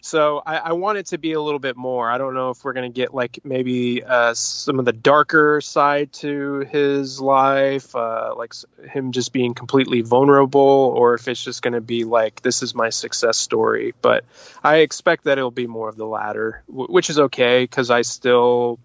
so 0.00 0.42
I, 0.44 0.56
I, 0.58 0.72
want 0.72 0.98
it 0.98 1.06
to 1.06 1.18
be 1.18 1.32
a 1.32 1.40
little 1.40 1.58
bit 1.58 1.76
more. 1.76 2.10
I 2.10 2.18
don't 2.18 2.34
know 2.34 2.50
if 2.50 2.64
we're 2.64 2.74
going 2.74 2.90
to 2.90 2.94
get 2.94 3.12
like 3.12 3.40
maybe 3.44 4.04
uh, 4.04 4.34
some 4.34 4.78
of 4.78 4.84
the 4.84 4.92
darker 4.92 5.60
side 5.60 6.12
to 6.14 6.60
his 6.60 7.20
life, 7.20 7.94
uh, 7.96 8.34
like 8.36 8.54
him 8.92 9.12
just 9.12 9.32
being 9.32 9.54
completely 9.54 10.02
vulnerable, 10.02 10.60
or 10.60 11.14
if 11.14 11.26
it's 11.28 11.42
just 11.42 11.62
going 11.62 11.74
to 11.74 11.80
be 11.80 12.04
like 12.04 12.42
this 12.42 12.62
is 12.62 12.74
my 12.74 12.90
success 12.90 13.36
story. 13.36 13.94
But 14.00 14.24
I 14.62 14.78
expect 14.78 15.24
that 15.24 15.38
it'll 15.38 15.50
be 15.50 15.66
more 15.66 15.88
of 15.88 15.96
the 15.96 16.06
latter, 16.06 16.62
which 16.68 17.10
is 17.10 17.18
okay 17.18 17.64
because 17.64 17.90
I 17.90 18.02
still 18.02 18.78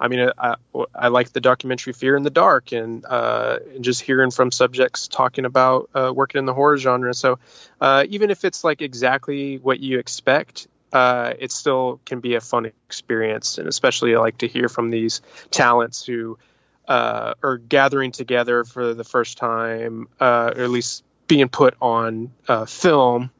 I 0.00 0.08
mean, 0.08 0.30
I, 0.38 0.54
I 0.94 1.08
like 1.08 1.32
the 1.32 1.40
documentary 1.40 1.92
Fear 1.92 2.16
in 2.16 2.22
the 2.22 2.30
Dark 2.30 2.72
and, 2.72 3.04
uh, 3.04 3.58
and 3.74 3.82
just 3.82 4.00
hearing 4.00 4.30
from 4.30 4.52
subjects 4.52 5.08
talking 5.08 5.44
about 5.44 5.90
uh, 5.94 6.12
working 6.14 6.38
in 6.38 6.46
the 6.46 6.54
horror 6.54 6.78
genre. 6.78 7.12
So 7.14 7.38
uh, 7.80 8.04
even 8.08 8.30
if 8.30 8.44
it's 8.44 8.62
like 8.62 8.80
exactly 8.80 9.58
what 9.58 9.80
you 9.80 9.98
expect, 9.98 10.68
uh, 10.92 11.34
it 11.38 11.50
still 11.50 12.00
can 12.06 12.20
be 12.20 12.36
a 12.36 12.40
fun 12.40 12.66
experience. 12.86 13.58
And 13.58 13.66
especially 13.66 14.14
I 14.14 14.20
like 14.20 14.38
to 14.38 14.48
hear 14.48 14.68
from 14.68 14.90
these 14.90 15.20
talents 15.50 16.06
who 16.06 16.38
uh, 16.86 17.34
are 17.42 17.58
gathering 17.58 18.12
together 18.12 18.64
for 18.64 18.94
the 18.94 19.04
first 19.04 19.36
time, 19.36 20.08
uh, 20.20 20.52
or 20.56 20.62
at 20.62 20.70
least 20.70 21.02
being 21.26 21.48
put 21.48 21.74
on 21.82 22.30
film. 22.68 23.30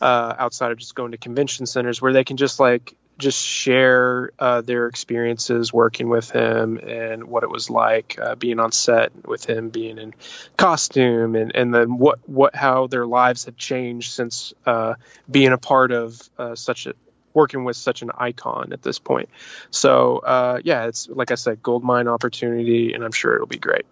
outside 0.00 0.70
of 0.70 0.78
just 0.78 0.94
going 0.94 1.10
to 1.10 1.18
convention 1.18 1.66
centers 1.66 2.00
where 2.00 2.12
they 2.12 2.22
can 2.22 2.36
just 2.36 2.60
like 2.60 2.94
just 3.18 3.44
share 3.44 4.30
uh, 4.38 4.60
their 4.60 4.86
experiences 4.86 5.72
working 5.72 6.08
with 6.08 6.30
him 6.30 6.78
and 6.78 7.24
what 7.24 7.42
it 7.42 7.50
was 7.50 7.68
like 7.68 8.18
uh, 8.22 8.36
being 8.36 8.60
on 8.60 8.70
set 8.70 9.26
with 9.26 9.44
him 9.44 9.70
being 9.70 9.98
in 9.98 10.14
costume 10.56 11.34
and, 11.34 11.54
and 11.54 11.74
then 11.74 11.98
what, 11.98 12.20
what 12.28 12.54
how 12.54 12.86
their 12.86 13.06
lives 13.06 13.44
had 13.44 13.56
changed 13.56 14.12
since 14.12 14.54
uh, 14.66 14.94
being 15.28 15.52
a 15.52 15.58
part 15.58 15.90
of 15.90 16.30
uh, 16.38 16.54
such 16.54 16.86
a 16.86 16.94
working 17.34 17.64
with 17.64 17.76
such 17.76 18.02
an 18.02 18.10
icon 18.16 18.72
at 18.72 18.82
this 18.82 18.98
point. 18.98 19.28
So 19.70 20.18
uh, 20.18 20.60
yeah 20.64 20.86
it's 20.86 21.08
like 21.08 21.30
i 21.30 21.34
said 21.34 21.62
gold 21.62 21.84
mine 21.84 22.08
opportunity 22.08 22.94
and 22.94 23.04
i'm 23.04 23.12
sure 23.12 23.34
it'll 23.34 23.46
be 23.46 23.58
great. 23.58 23.86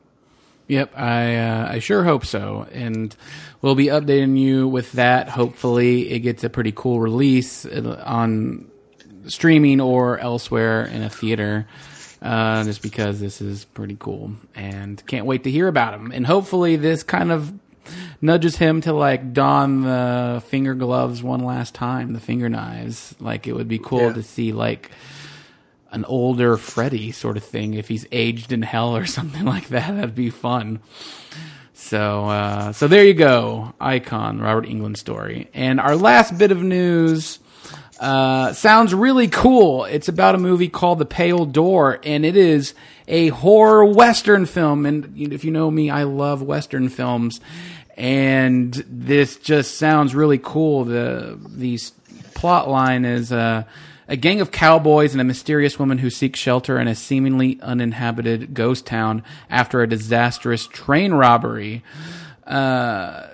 Yep, 0.68 0.98
I 0.98 1.36
uh, 1.36 1.68
I 1.74 1.78
sure 1.78 2.02
hope 2.02 2.26
so, 2.26 2.66
and 2.72 3.14
we'll 3.62 3.76
be 3.76 3.86
updating 3.86 4.36
you 4.36 4.66
with 4.66 4.90
that. 4.92 5.28
Hopefully, 5.28 6.10
it 6.10 6.20
gets 6.20 6.42
a 6.42 6.50
pretty 6.50 6.72
cool 6.72 6.98
release 6.98 7.64
on 7.64 8.68
streaming 9.28 9.80
or 9.80 10.18
elsewhere 10.18 10.84
in 10.84 11.02
a 11.02 11.10
theater. 11.10 11.66
Uh, 12.22 12.64
just 12.64 12.80
because 12.80 13.20
this 13.20 13.42
is 13.42 13.66
pretty 13.66 13.94
cool 14.00 14.32
and 14.54 15.06
can't 15.06 15.26
wait 15.26 15.44
to 15.44 15.50
hear 15.50 15.68
about 15.68 15.92
him. 15.92 16.10
And 16.12 16.26
hopefully, 16.26 16.76
this 16.76 17.02
kind 17.02 17.30
of 17.30 17.52
nudges 18.20 18.56
him 18.56 18.80
to 18.80 18.92
like 18.92 19.32
don 19.32 19.82
the 19.82 20.42
finger 20.46 20.74
gloves 20.74 21.22
one 21.22 21.40
last 21.40 21.74
time, 21.74 22.14
the 22.14 22.20
finger 22.20 22.48
knives. 22.48 23.14
Like 23.20 23.46
it 23.46 23.54
would 23.54 23.68
be 23.68 23.78
cool 23.78 24.00
yeah. 24.00 24.12
to 24.14 24.22
see 24.22 24.52
like 24.52 24.90
an 25.90 26.04
older 26.06 26.56
Freddy 26.56 27.12
sort 27.12 27.36
of 27.36 27.44
thing 27.44 27.74
if 27.74 27.88
he's 27.88 28.06
aged 28.12 28.52
in 28.52 28.62
hell 28.62 28.96
or 28.96 29.06
something 29.18 29.44
like 29.44 29.68
that. 29.68 29.94
That'd 29.94 30.14
be 30.14 30.30
fun. 30.30 30.80
So, 31.74 32.24
uh, 32.24 32.72
so 32.72 32.88
there 32.88 33.04
you 33.04 33.14
go, 33.14 33.74
Icon, 33.80 34.40
Robert 34.40 34.66
Englund 34.66 34.96
story. 34.96 35.50
And 35.54 35.78
our 35.78 35.94
last 35.94 36.36
bit 36.36 36.50
of 36.50 36.62
news 36.62 37.38
uh, 37.98 38.52
sounds 38.52 38.94
really 38.94 39.28
cool. 39.28 39.84
It's 39.84 40.08
about 40.08 40.34
a 40.34 40.38
movie 40.38 40.68
called 40.68 40.98
The 40.98 41.06
Pale 41.06 41.46
Door, 41.46 42.00
and 42.02 42.26
it 42.26 42.36
is 42.36 42.74
a 43.08 43.28
horror 43.28 43.84
western 43.84 44.46
film. 44.46 44.84
And 44.84 45.16
if 45.16 45.44
you 45.44 45.50
know 45.50 45.70
me, 45.70 45.90
I 45.90 46.02
love 46.02 46.42
western 46.42 46.88
films, 46.88 47.40
and 47.96 48.72
this 48.88 49.36
just 49.36 49.76
sounds 49.76 50.14
really 50.14 50.38
cool. 50.38 50.84
The 50.84 51.38
the 51.48 51.78
plot 52.34 52.68
line 52.68 53.06
is 53.06 53.32
uh, 53.32 53.64
a 54.08 54.16
gang 54.16 54.40
of 54.40 54.52
cowboys 54.52 55.12
and 55.12 55.20
a 55.20 55.24
mysterious 55.24 55.78
woman 55.78 55.98
who 55.98 56.10
seek 56.10 56.36
shelter 56.36 56.78
in 56.78 56.88
a 56.88 56.94
seemingly 56.94 57.58
uninhabited 57.62 58.52
ghost 58.52 58.86
town 58.86 59.22
after 59.48 59.80
a 59.80 59.88
disastrous 59.88 60.66
train 60.66 61.12
robbery. 61.14 61.82
Uh, 62.46 63.28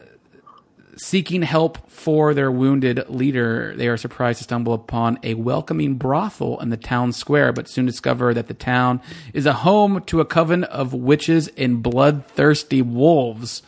Seeking 1.02 1.42
help 1.42 1.90
for 1.90 2.32
their 2.32 2.52
wounded 2.52 3.08
leader, 3.08 3.74
they 3.76 3.88
are 3.88 3.96
surprised 3.96 4.38
to 4.38 4.44
stumble 4.44 4.72
upon 4.72 5.18
a 5.24 5.34
welcoming 5.34 5.96
brothel 5.96 6.60
in 6.60 6.68
the 6.68 6.76
town 6.76 7.12
square, 7.12 7.52
but 7.52 7.68
soon 7.68 7.86
discover 7.86 8.32
that 8.32 8.46
the 8.46 8.54
town 8.54 9.00
is 9.34 9.44
a 9.44 9.52
home 9.52 10.04
to 10.04 10.20
a 10.20 10.24
coven 10.24 10.62
of 10.62 10.94
witches 10.94 11.48
and 11.56 11.82
bloodthirsty 11.82 12.82
wolves. 12.82 13.64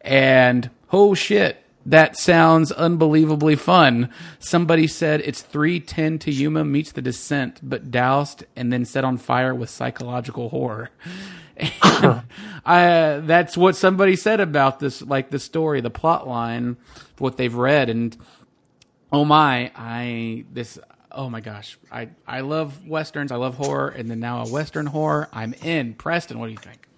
And 0.00 0.70
oh 0.90 1.14
shit, 1.14 1.64
that 1.86 2.18
sounds 2.18 2.72
unbelievably 2.72 3.54
fun. 3.54 4.10
Somebody 4.40 4.88
said 4.88 5.20
it's 5.20 5.40
310 5.40 6.18
to 6.18 6.32
Yuma 6.32 6.64
meets 6.64 6.90
the 6.90 7.00
descent, 7.00 7.60
but 7.62 7.92
doused 7.92 8.44
and 8.56 8.72
then 8.72 8.84
set 8.84 9.04
on 9.04 9.18
fire 9.18 9.54
with 9.54 9.70
psychological 9.70 10.48
horror. 10.48 10.90
I, 12.64 13.20
that's 13.24 13.56
what 13.56 13.76
somebody 13.76 14.16
said 14.16 14.40
about 14.40 14.78
this, 14.78 15.02
like 15.02 15.30
the 15.30 15.38
story, 15.38 15.80
the 15.80 15.90
plot 15.90 16.28
line, 16.28 16.76
what 17.18 17.36
they've 17.36 17.54
read, 17.54 17.90
and 17.90 18.16
oh 19.10 19.24
my, 19.24 19.72
I 19.74 20.44
this, 20.52 20.78
oh 21.10 21.28
my 21.28 21.40
gosh, 21.40 21.78
I 21.90 22.10
I 22.26 22.40
love 22.40 22.86
westerns, 22.86 23.32
I 23.32 23.36
love 23.36 23.56
horror, 23.56 23.88
and 23.88 24.10
then 24.10 24.20
now 24.20 24.44
a 24.44 24.48
western 24.48 24.86
horror, 24.86 25.28
I'm 25.32 25.54
in. 25.54 25.94
Preston, 25.94 26.38
what 26.38 26.46
do 26.46 26.52
you 26.52 26.58
think? 26.58 26.88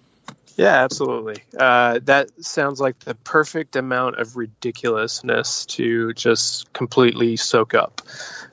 Yeah, 0.57 0.83
absolutely. 0.83 1.43
Uh, 1.57 1.99
that 2.03 2.45
sounds 2.45 2.79
like 2.79 2.99
the 2.99 3.15
perfect 3.15 3.75
amount 3.75 4.19
of 4.19 4.37
ridiculousness 4.37 5.65
to 5.65 6.13
just 6.13 6.71
completely 6.71 7.35
soak 7.35 7.73
up. 7.73 8.01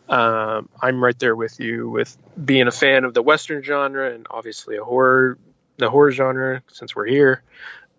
Um, 0.08 0.68
I'm 0.80 1.02
right 1.02 1.18
there 1.18 1.36
with 1.36 1.60
you 1.60 1.88
with 1.88 2.16
being 2.42 2.66
a 2.66 2.72
fan 2.72 3.04
of 3.04 3.14
the 3.14 3.22
Western 3.22 3.62
genre 3.62 4.12
and 4.12 4.26
obviously 4.28 4.76
a 4.76 4.84
horror 4.84 5.38
the 5.82 5.90
horror 5.90 6.12
genre 6.12 6.62
since 6.68 6.96
we're 6.96 7.06
here. 7.06 7.42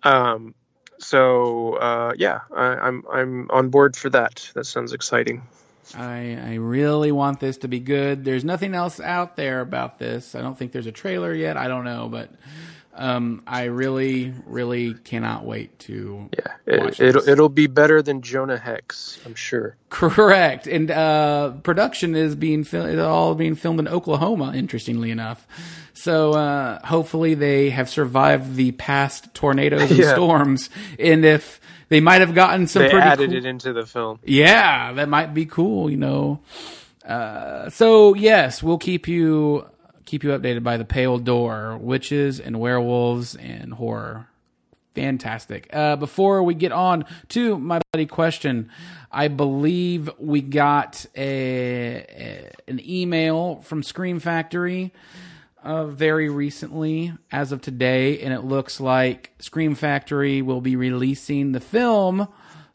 Um, 0.03 0.55
so 0.99 1.73
uh, 1.75 2.13
yeah, 2.17 2.41
I, 2.55 2.65
I'm 2.75 3.03
I'm 3.11 3.51
on 3.51 3.69
board 3.69 3.95
for 3.95 4.09
that. 4.09 4.49
That 4.55 4.65
sounds 4.65 4.93
exciting. 4.93 5.43
I 5.95 6.39
I 6.41 6.53
really 6.55 7.11
want 7.11 7.39
this 7.39 7.57
to 7.57 7.67
be 7.67 7.79
good. 7.79 8.23
There's 8.23 8.45
nothing 8.45 8.73
else 8.73 8.99
out 8.99 9.35
there 9.35 9.61
about 9.61 9.99
this. 9.99 10.33
I 10.33 10.41
don't 10.41 10.57
think 10.57 10.71
there's 10.71 10.87
a 10.87 10.91
trailer 10.91 11.33
yet. 11.33 11.57
I 11.57 11.67
don't 11.67 11.83
know, 11.83 12.07
but 12.09 12.29
um, 12.95 13.41
I 13.47 13.63
really, 13.65 14.33
really 14.45 14.93
cannot 14.93 15.45
wait 15.45 15.77
to. 15.79 16.29
Yeah, 16.37 16.53
it, 16.65 16.99
it'll 16.99 17.27
it'll 17.27 17.49
be 17.49 17.67
better 17.67 18.01
than 18.01 18.21
Jonah 18.21 18.57
Hex, 18.57 19.19
I'm 19.25 19.35
sure. 19.35 19.75
Correct, 19.89 20.67
and 20.67 20.91
uh, 20.91 21.51
production 21.63 22.15
is 22.15 22.35
being 22.35 22.63
fil- 22.63 23.01
all 23.01 23.33
being 23.33 23.55
filmed 23.55 23.79
in 23.79 23.87
Oklahoma. 23.87 24.53
Interestingly 24.55 25.09
enough, 25.09 25.47
so 25.93 26.33
uh, 26.33 26.85
hopefully 26.85 27.33
they 27.33 27.71
have 27.71 27.89
survived 27.89 28.55
the 28.55 28.71
past 28.73 29.33
tornadoes 29.33 29.89
and 29.89 29.91
yeah. 29.99 30.13
storms, 30.13 30.69
and 30.99 31.25
if 31.25 31.59
they 31.89 31.99
might 31.99 32.21
have 32.21 32.35
gotten 32.35 32.67
some, 32.67 32.83
they 32.83 32.89
pretty 32.89 33.07
added 33.07 33.29
cool- 33.31 33.37
it 33.37 33.45
into 33.45 33.73
the 33.73 33.85
film. 33.87 34.19
Yeah, 34.23 34.93
that 34.93 35.09
might 35.09 35.33
be 35.33 35.45
cool. 35.45 35.89
You 35.89 35.97
know. 35.97 36.39
Uh, 37.03 37.69
so 37.69 38.13
yes, 38.13 38.63
we'll 38.63 38.77
keep 38.77 39.07
you 39.07 39.65
keep 40.05 40.23
you 40.23 40.31
updated 40.31 40.63
by 40.63 40.77
the 40.77 40.85
Pale 40.85 41.19
Door, 41.19 41.77
witches 41.77 42.39
and 42.39 42.59
werewolves 42.59 43.35
and 43.35 43.73
horror. 43.73 44.27
Fantastic. 44.95 45.69
Uh, 45.73 45.95
before 45.95 46.43
we 46.43 46.53
get 46.53 46.71
on 46.71 47.05
to 47.29 47.57
my 47.57 47.79
buddy 47.91 48.05
question, 48.05 48.69
I 49.11 49.27
believe 49.27 50.09
we 50.19 50.41
got 50.41 51.05
a, 51.15 52.05
a 52.07 52.51
an 52.67 52.79
email 52.83 53.61
from 53.61 53.81
Scream 53.81 54.19
Factory 54.19 54.93
uh, 55.63 55.85
very 55.85 56.29
recently, 56.29 57.13
as 57.31 57.51
of 57.51 57.61
today, 57.61 58.19
and 58.19 58.33
it 58.33 58.41
looks 58.41 58.79
like 58.79 59.31
Scream 59.39 59.75
Factory 59.75 60.41
will 60.41 60.61
be 60.61 60.75
releasing 60.75 61.53
the 61.53 61.59
film 61.59 62.27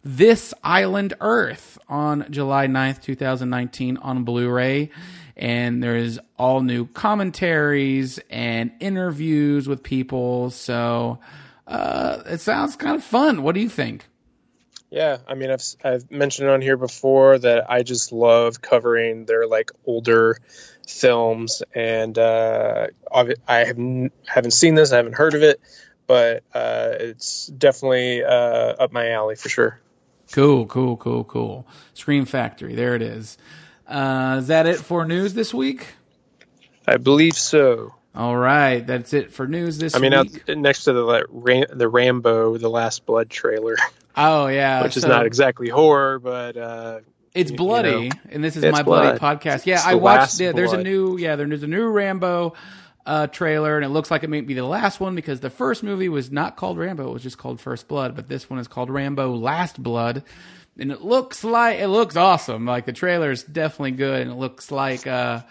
This 0.02 0.54
Island 0.64 1.14
Earth 1.20 1.78
on 1.88 2.26
July 2.30 2.66
9th, 2.66 3.00
2019 3.02 3.96
on 3.98 4.24
Blu-ray 4.24 4.90
and 5.39 5.82
there's 5.82 6.18
all 6.36 6.61
new 6.61 6.86
commentaries 6.86 8.18
and 8.28 8.72
interviews 8.80 9.68
with 9.68 9.82
people. 9.82 10.51
So 10.51 11.18
uh, 11.66 12.22
it 12.26 12.41
sounds 12.41 12.76
kind 12.76 12.97
of 12.97 13.05
fun. 13.05 13.43
What 13.43 13.55
do 13.55 13.61
you 13.61 13.68
think? 13.68 14.07
Yeah, 14.91 15.18
I 15.26 15.34
mean, 15.34 15.51
I've 15.51 15.62
I've 15.84 16.11
mentioned 16.11 16.49
on 16.49 16.62
here 16.62 16.78
before 16.78 17.39
that 17.39 17.70
I 17.70 17.82
just 17.82 18.11
love 18.11 18.62
covering 18.62 19.26
their 19.26 19.47
like 19.47 19.70
older 19.84 20.39
films, 20.86 21.62
and 21.74 22.16
uh, 22.18 22.86
I 23.12 23.59
haven't 23.59 24.12
haven't 24.26 24.53
seen 24.53 24.74
this, 24.74 24.93
I 24.93 24.97
haven't 24.97 25.16
heard 25.16 25.34
of 25.34 25.43
it, 25.43 25.61
but 26.07 26.43
uh, 26.55 26.93
it's 27.01 27.49
definitely 27.49 28.24
uh, 28.24 28.30
up 28.30 28.91
my 28.93 29.11
alley 29.11 29.36
for 29.36 29.51
sure. 29.51 29.78
Cool, 30.32 30.64
cool, 30.66 30.97
cool, 30.97 31.24
cool. 31.24 31.66
Scream 31.93 32.24
Factory, 32.24 32.74
there 32.74 32.95
it 32.95 33.03
is. 33.03 33.36
Uh, 33.89 34.36
is 34.41 34.49
that 34.49 34.66
it 34.66 34.76
for 34.76 35.05
news 35.05 35.34
this 35.34 35.55
week? 35.55 35.86
I 36.86 36.99
believe 36.99 37.34
so. 37.34 37.95
All 38.14 38.36
right, 38.36 38.86
that's 38.86 39.12
it 39.12 39.32
for 39.32 39.47
news 39.47 39.78
this 39.78 39.95
I 39.95 39.99
mean, 39.99 40.12
week. 40.18 40.49
next 40.49 40.84
to 40.84 40.93
the 40.93 41.26
Ram- 41.30 41.66
the 41.72 41.89
Rambo, 41.89 42.59
the 42.59 42.68
Last 42.68 43.07
Blood 43.07 43.30
trailer. 43.30 43.76
Oh 44.16 44.49
yeah, 44.49 44.82
which 44.84 44.97
is 44.97 45.07
not 45.07 45.24
exactly 45.24 45.68
horror, 45.68 46.18
but 46.18 46.57
uh, 46.57 47.01
it's 47.34 47.51
bloody, 47.51 47.91
you 47.91 48.09
know, 48.09 48.16
and 48.30 48.43
this 48.43 48.57
is 48.57 48.64
my 48.64 48.82
bloody 48.82 49.18
blood. 49.18 49.41
podcast. 49.41 49.66
Yeah, 49.66 49.76
it's 49.76 49.86
I 49.86 49.95
watched. 49.95 50.41
Yeah, 50.41 50.53
there's 50.53 50.70
blood. 50.70 50.80
a 50.80 50.84
new. 50.84 51.16
Yeah, 51.18 51.36
there's 51.36 51.62
a 51.62 51.68
new 51.68 51.86
Rambo 51.86 52.55
uh, 53.07 53.26
trailer, 53.28 53.76
and 53.76 53.84
it 53.84 53.91
looks 53.91 54.11
like 54.11 54.24
it 54.24 54.30
may 54.30 54.41
be 54.41 54.55
the 54.55 54.64
last 54.64 55.01
one 55.01 55.14
because 55.14 55.41
the 55.41 55.51
first 55.51 55.82
movie 55.82 56.09
was 56.09 56.30
not 56.32 56.57
called 56.57 56.78
Rambo; 56.78 57.09
it 57.11 57.12
was 57.12 57.22
just 57.22 57.39
called 57.39 57.61
First 57.61 57.86
Blood. 57.89 58.16
But 58.16 58.28
this 58.28 58.51
one 58.51 58.59
is 58.59 58.66
called 58.68 58.91
Rambo: 58.91 59.34
Last 59.34 59.82
Blood, 59.82 60.24
and 60.78 60.92
it 60.92 61.02
looks 61.02 61.44
like 61.44 61.78
it 61.78 61.88
looks 61.88 62.16
awesome. 62.16 62.66
Like 62.66 62.86
the 62.86 62.92
trailer 62.92 63.30
is 63.30 63.42
definitely 63.42 63.92
good, 63.92 64.22
and 64.22 64.30
it 64.30 64.36
looks 64.36 64.70
like. 64.70 65.06
Uh, 65.06 65.42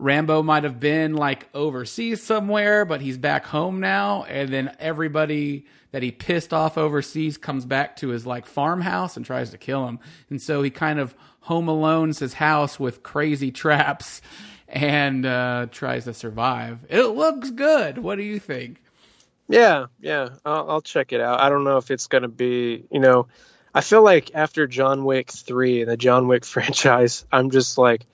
Rambo 0.00 0.44
might 0.44 0.62
have 0.62 0.78
been 0.78 1.14
like 1.14 1.48
overseas 1.54 2.22
somewhere, 2.22 2.84
but 2.84 3.00
he's 3.00 3.18
back 3.18 3.44
home 3.44 3.80
now. 3.80 4.24
And 4.28 4.48
then 4.48 4.76
everybody 4.78 5.66
that 5.90 6.02
he 6.02 6.12
pissed 6.12 6.52
off 6.52 6.78
overseas 6.78 7.36
comes 7.36 7.64
back 7.64 7.96
to 7.96 8.08
his 8.08 8.24
like 8.24 8.46
farmhouse 8.46 9.16
and 9.16 9.26
tries 9.26 9.50
to 9.50 9.58
kill 9.58 9.88
him. 9.88 9.98
And 10.30 10.40
so 10.40 10.62
he 10.62 10.70
kind 10.70 11.00
of 11.00 11.14
home 11.40 11.66
alones 11.66 12.20
his 12.20 12.34
house 12.34 12.78
with 12.78 13.02
crazy 13.02 13.50
traps 13.50 14.22
and 14.68 15.24
uh, 15.26 15.66
tries 15.70 16.04
to 16.04 16.14
survive. 16.14 16.78
It 16.88 17.06
looks 17.06 17.50
good. 17.50 17.98
What 17.98 18.16
do 18.16 18.22
you 18.22 18.38
think? 18.38 18.82
Yeah, 19.48 19.86
yeah, 19.98 20.28
I'll, 20.44 20.70
I'll 20.70 20.82
check 20.82 21.12
it 21.12 21.22
out. 21.22 21.40
I 21.40 21.48
don't 21.48 21.64
know 21.64 21.78
if 21.78 21.90
it's 21.90 22.06
going 22.06 22.22
to 22.22 22.28
be, 22.28 22.84
you 22.90 23.00
know, 23.00 23.28
I 23.74 23.80
feel 23.80 24.02
like 24.02 24.30
after 24.34 24.66
John 24.66 25.04
Wick 25.04 25.30
3 25.30 25.82
and 25.82 25.90
the 25.90 25.96
John 25.96 26.26
Wick 26.28 26.44
franchise, 26.46 27.24
I'm 27.30 27.50
just 27.50 27.78
like, 27.78 28.06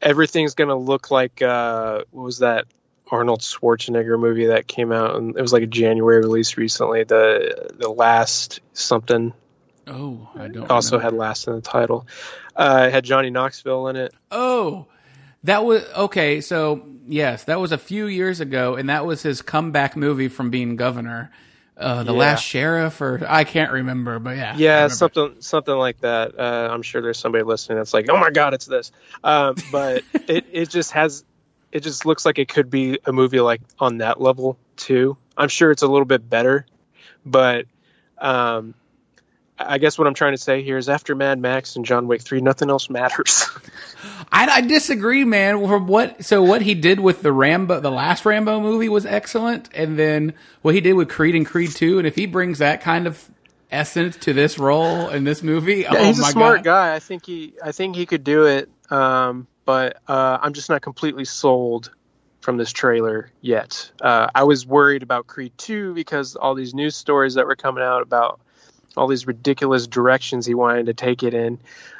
everything's 0.00 0.54
going 0.54 0.68
to 0.68 0.76
look 0.76 1.10
like, 1.10 1.42
uh, 1.42 2.02
what 2.10 2.24
was 2.24 2.38
that 2.38 2.66
Arnold 3.10 3.40
Schwarzenegger 3.40 4.18
movie 4.18 4.46
that 4.46 4.66
came 4.66 4.90
out? 4.92 5.16
And 5.16 5.36
it 5.36 5.42
was 5.42 5.52
like 5.52 5.62
a 5.62 5.66
January 5.66 6.18
release 6.20 6.56
recently. 6.56 7.04
The, 7.04 7.70
the 7.78 7.88
last 7.88 8.60
something 8.72 9.32
Oh, 9.86 10.28
I 10.36 10.48
don't. 10.48 10.70
also 10.70 10.96
remember. 10.96 11.16
had 11.16 11.18
last 11.18 11.46
in 11.48 11.54
the 11.54 11.60
title. 11.60 12.06
Uh, 12.54 12.84
it 12.88 12.92
had 12.92 13.04
Johnny 13.04 13.30
Knoxville 13.30 13.88
in 13.88 13.96
it. 13.96 14.14
Oh, 14.30 14.86
that 15.44 15.64
was 15.64 15.82
okay. 15.96 16.40
So 16.40 16.86
yes, 17.08 17.44
that 17.44 17.58
was 17.60 17.72
a 17.72 17.78
few 17.78 18.06
years 18.06 18.38
ago, 18.38 18.76
and 18.76 18.88
that 18.88 19.04
was 19.04 19.22
his 19.22 19.42
comeback 19.42 19.96
movie 19.96 20.28
from 20.28 20.50
being 20.50 20.76
governor. 20.76 21.32
Uh, 21.76 22.02
the 22.02 22.12
Yeah. 22.12 22.18
Last 22.18 22.44
Sheriff, 22.44 23.00
or 23.00 23.24
I 23.26 23.44
can't 23.44 23.72
remember, 23.72 24.18
but 24.18 24.36
yeah, 24.36 24.54
Yeah, 24.56 24.88
something 24.88 25.36
something 25.40 25.74
like 25.74 26.00
that. 26.00 26.38
Uh, 26.38 26.68
I'm 26.70 26.82
sure 26.82 27.00
there's 27.00 27.18
somebody 27.18 27.44
listening 27.44 27.78
that's 27.78 27.94
like, 27.94 28.10
"Oh 28.10 28.18
my 28.18 28.30
god, 28.30 28.52
it's 28.52 28.66
this." 28.66 28.92
Um, 29.24 29.56
but 29.70 30.02
it 30.28 30.46
it 30.52 30.70
just 30.70 30.92
has 30.92 31.24
it 31.72 31.80
just 31.82 32.04
looks 32.04 32.26
like 32.26 32.38
it 32.38 32.48
could 32.48 32.68
be 32.68 32.98
a 33.06 33.12
movie 33.12 33.40
like 33.40 33.62
on 33.78 33.98
that 33.98 34.20
level 34.20 34.58
too. 34.76 35.16
I'm 35.36 35.48
sure 35.48 35.70
it's 35.70 35.82
a 35.82 35.88
little 35.88 36.04
bit 36.04 36.28
better, 36.28 36.66
but 37.24 37.64
um, 38.18 38.74
I 39.66 39.78
guess 39.78 39.98
what 39.98 40.06
I'm 40.06 40.14
trying 40.14 40.32
to 40.32 40.38
say 40.38 40.62
here 40.62 40.76
is 40.76 40.88
after 40.88 41.14
Mad 41.14 41.38
Max 41.38 41.76
and 41.76 41.84
John 41.84 42.06
Wick 42.06 42.22
3, 42.22 42.40
nothing 42.40 42.70
else 42.70 42.90
matters. 42.90 43.48
I, 44.32 44.46
I 44.46 44.60
disagree, 44.62 45.24
man. 45.24 45.66
From 45.66 45.86
what 45.86 46.24
so 46.24 46.42
what 46.42 46.62
he 46.62 46.74
did 46.74 47.00
with 47.00 47.22
the 47.22 47.32
Rambo, 47.32 47.80
the 47.80 47.90
last 47.90 48.24
Rambo 48.24 48.60
movie 48.60 48.88
was 48.88 49.06
excellent, 49.06 49.68
and 49.74 49.98
then 49.98 50.34
what 50.62 50.74
he 50.74 50.80
did 50.80 50.94
with 50.94 51.08
Creed 51.08 51.34
and 51.34 51.46
Creed 51.46 51.70
Two, 51.70 51.98
and 51.98 52.06
if 52.06 52.14
he 52.14 52.26
brings 52.26 52.58
that 52.58 52.80
kind 52.80 53.06
of 53.06 53.30
essence 53.70 54.16
to 54.18 54.32
this 54.32 54.58
role 54.58 55.08
in 55.08 55.24
this 55.24 55.42
movie, 55.42 55.80
Yeah, 55.80 55.94
oh 55.96 56.04
he's 56.04 56.18
a 56.18 56.24
smart 56.24 56.58
god, 56.58 56.64
guy. 56.90 56.94
I 56.94 56.98
think 56.98 57.26
he 57.26 57.54
I 57.62 57.72
think 57.72 57.96
he 57.96 58.06
could 58.06 58.24
do 58.24 58.46
it. 58.46 58.68
Um, 58.90 59.46
but 59.64 59.98
uh, 60.08 60.38
I'm 60.40 60.52
just 60.52 60.68
not 60.68 60.82
completely 60.82 61.24
sold 61.24 61.90
from 62.40 62.56
this 62.56 62.72
trailer 62.72 63.30
yet. 63.40 63.90
Uh, 64.00 64.28
I 64.34 64.44
was 64.44 64.66
worried 64.66 65.02
about 65.02 65.26
Creed 65.26 65.52
2 65.56 65.94
because 65.94 66.36
all 66.36 66.54
these 66.54 66.74
news 66.74 66.96
stories 66.96 67.34
that 67.34 67.46
were 67.46 67.56
coming 67.56 67.82
out 67.84 68.02
about 68.02 68.40
all 68.96 69.08
these 69.08 69.26
ridiculous 69.26 69.86
directions 69.86 70.46
he 70.46 70.54
wanted 70.54 70.86
to 70.86 70.94
take 70.94 71.22
it 71.22 71.34
in. 71.34 71.58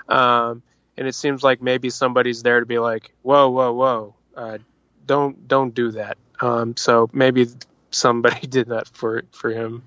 Um, 0.08 0.62
and 0.96 1.08
it 1.08 1.14
seems 1.14 1.42
like 1.42 1.62
maybe 1.62 1.90
somebody's 1.90 2.42
there 2.42 2.60
to 2.60 2.66
be 2.66 2.78
like, 2.78 3.12
whoa, 3.22 3.48
whoa, 3.48 3.72
whoa, 3.72 4.14
uh, 4.36 4.58
don't 5.06 5.48
don't 5.48 5.74
do 5.74 5.92
that. 5.92 6.18
Um, 6.40 6.76
so 6.76 7.08
maybe 7.12 7.48
somebody 7.90 8.46
did 8.46 8.68
that 8.68 8.88
for 8.88 9.22
for 9.32 9.50
him 9.50 9.84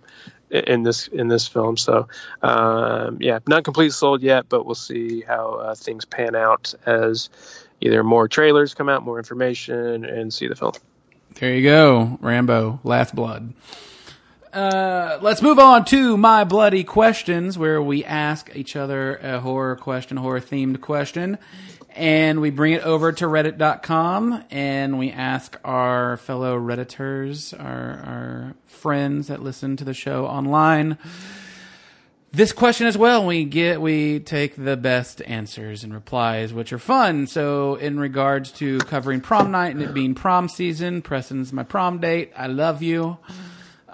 in 0.50 0.84
this 0.84 1.08
in 1.08 1.28
this 1.28 1.48
film. 1.48 1.78
So 1.78 2.08
um, 2.42 3.18
yeah, 3.22 3.40
not 3.48 3.64
completely 3.64 3.92
sold 3.92 4.22
yet, 4.22 4.50
but 4.50 4.66
we'll 4.66 4.76
see 4.76 5.22
how 5.22 5.54
uh, 5.56 5.76
things 5.76 6.06
pan 6.06 6.36
out 6.36 6.74
as 6.86 7.30
either 7.82 8.04
more 8.04 8.28
trailers 8.28 8.74
come 8.74 8.90
out, 8.90 9.04
more 9.04 9.18
information, 9.18 10.06
and 10.06 10.34
see 10.34 10.48
the 10.48 10.56
film. 10.56 10.74
There 11.36 11.54
you 11.54 11.64
go, 11.64 12.18
Rambo, 12.22 12.80
Last 12.84 13.14
Blood. 13.14 13.54
Uh, 14.56 15.20
let's 15.22 15.42
move 15.42 15.60
on 15.60 15.84
to 15.84 16.16
my 16.16 16.46
bloody 16.46 16.86
questions, 16.86 17.58
where 17.58 17.82
we 17.82 18.06
ask 18.06 18.56
each 18.56 18.78
other 18.78 19.18
a 19.18 19.42
horror 19.42 19.76
question, 19.76 20.16
horror 20.16 20.40
themed 20.40 20.80
question, 20.80 21.38
and 21.90 22.40
we 22.40 22.52
bring 22.52 22.72
it 22.72 22.82
over 22.84 23.12
to 23.12 23.26
Reddit.com 23.26 24.46
and 24.50 24.98
we 24.98 25.12
ask 25.12 25.60
our 25.66 26.16
fellow 26.16 26.58
Redditors, 26.58 27.54
our, 27.60 27.66
our 27.66 28.56
friends 28.66 29.28
that 29.28 29.44
listen 29.44 29.76
to 29.76 29.84
the 29.84 29.94
show 29.94 30.26
online, 30.26 30.98
this 32.32 32.54
question 32.54 32.88
as 32.88 32.98
well. 32.98 33.26
We 33.26 33.44
get 33.44 33.82
we 33.82 34.22
take 34.22 34.56
the 34.56 34.78
best 34.78 35.22
answers 35.24 35.84
and 35.84 35.94
replies, 35.94 36.54
which 36.54 36.72
are 36.72 36.80
fun. 36.80 37.28
So, 37.28 37.76
in 37.76 38.00
regards 38.00 38.52
to 38.54 38.78
covering 38.80 39.20
prom 39.20 39.52
night 39.52 39.76
and 39.76 39.82
it 39.82 39.94
being 39.94 40.16
prom 40.16 40.48
season, 40.48 41.02
Preston's 41.02 41.52
my 41.52 41.64
prom 41.64 42.00
date. 42.00 42.32
I 42.38 42.48
love 42.48 42.82
you. 42.82 43.18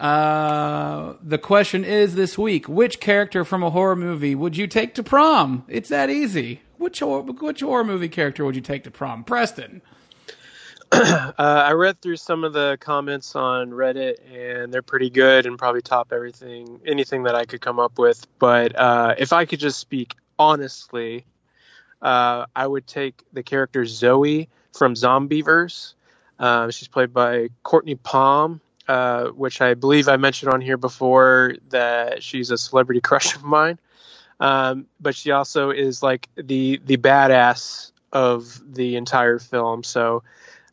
Uh, 0.02 1.14
the 1.22 1.38
question 1.38 1.86
is 1.86 2.16
this 2.16 2.36
week: 2.36 2.68
Which 2.68 3.00
character 3.00 3.46
from 3.46 3.62
a 3.62 3.70
horror 3.70 3.96
movie 3.96 4.34
would 4.34 4.58
you 4.58 4.66
take 4.66 4.96
to 4.96 5.04
prom? 5.04 5.64
It's 5.68 5.90
that 5.90 6.10
easy. 6.10 6.62
Which 6.78 7.00
horror, 7.02 7.22
which 7.22 7.62
horror 7.62 7.84
movie 7.84 8.10
character 8.10 8.44
would 8.44 8.56
you 8.56 8.64
take 8.64 8.84
to 8.86 8.92
prom, 8.92 9.24
Preston? 9.24 9.82
Uh, 10.94 11.34
I 11.38 11.72
read 11.72 12.02
through 12.02 12.18
some 12.18 12.44
of 12.44 12.52
the 12.52 12.78
comments 12.82 13.34
on 13.38 13.70
Reddit, 13.70 14.16
and 14.30 14.74
they're 14.74 14.82
pretty 14.82 15.10
good 15.10 15.46
and 15.46 15.58
probably 15.58 15.82
top 15.82 16.12
everything, 16.12 16.82
anything 16.86 17.24
that 17.24 17.34
I 17.34 17.46
could 17.46 17.62
come 17.62 17.80
up 17.80 17.98
with. 17.98 18.28
But 18.40 18.78
uh, 18.78 19.16
if 19.18 19.32
I 19.32 19.46
could 19.46 19.62
just 19.62 19.80
speak 19.80 20.16
honestly, 20.38 21.26
uh, 22.02 22.46
I 22.54 22.68
would 22.68 22.88
take 22.88 23.24
the 23.32 23.42
character 23.42 23.86
Zoe 23.86 24.50
from 24.74 24.96
Zombeavers. 24.96 25.94
Uh, 26.38 26.72
she's 26.72 26.90
played 26.90 27.14
by 27.14 27.48
Courtney 27.64 27.96
Palm, 27.96 28.60
uh, 28.88 29.26
which 29.28 29.62
I 29.62 29.74
believe 29.74 30.08
I 30.08 30.18
mentioned 30.18 30.54
on 30.54 30.62
here 30.62 30.78
before 30.78 31.56
that 31.70 32.24
she's 32.24 32.52
a 32.52 32.58
celebrity 32.58 33.02
crush 33.10 33.36
of 33.36 33.44
mine. 33.44 33.80
Um, 34.40 34.88
but 35.00 35.16
she 35.16 35.32
also 35.32 35.70
is 35.70 36.02
like 36.02 36.28
the 36.36 36.82
the 36.84 36.98
badass 36.98 37.92
of 38.12 38.62
the 38.74 38.96
entire 38.96 39.40
film. 39.40 39.84
So 39.84 40.24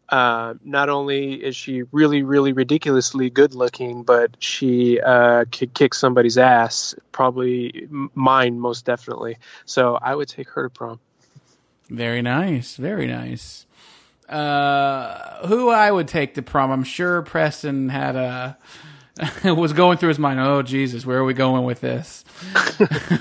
uh, 0.09 0.55
not 0.65 0.89
only 0.89 1.35
is 1.35 1.55
she 1.55 1.83
really, 1.93 2.23
really 2.23 2.53
ridiculously 2.53 3.29
good 3.29 3.55
looking, 3.55 4.05
but 4.05 4.37
she 4.39 4.99
uh, 5.01 5.45
could 5.53 5.75
kick 5.75 5.93
somebody's 5.93 6.39
ass, 6.39 6.95
probably 7.13 7.87
mine 8.15 8.59
most 8.59 8.87
definitely. 8.87 9.37
So 9.67 9.99
I 10.01 10.15
would 10.15 10.29
take 10.29 10.49
her 10.51 10.65
to 10.65 10.71
prom. 10.71 11.01
Very 11.91 12.23
nice, 12.23 12.77
very 12.77 13.07
nice. 13.07 13.67
Uh, 14.29 15.47
who 15.47 15.71
I 15.71 15.91
would 15.91 16.09
take 16.09 16.35
to 16.35 16.43
prom? 16.43 16.71
I'm 16.71 16.85
sure 16.85 17.23
Preston 17.23 17.89
had 17.89 18.17
a 18.17 18.59
was 19.45 19.73
going 19.73 19.99
through 19.99 20.11
his 20.11 20.19
mind. 20.19 20.41
Oh 20.41 20.63
Jesus, 20.63 21.05
where 21.05 21.19
are 21.19 21.25
we 21.25 21.35
going 21.35 21.65
with 21.65 21.81
this? 21.81 22.25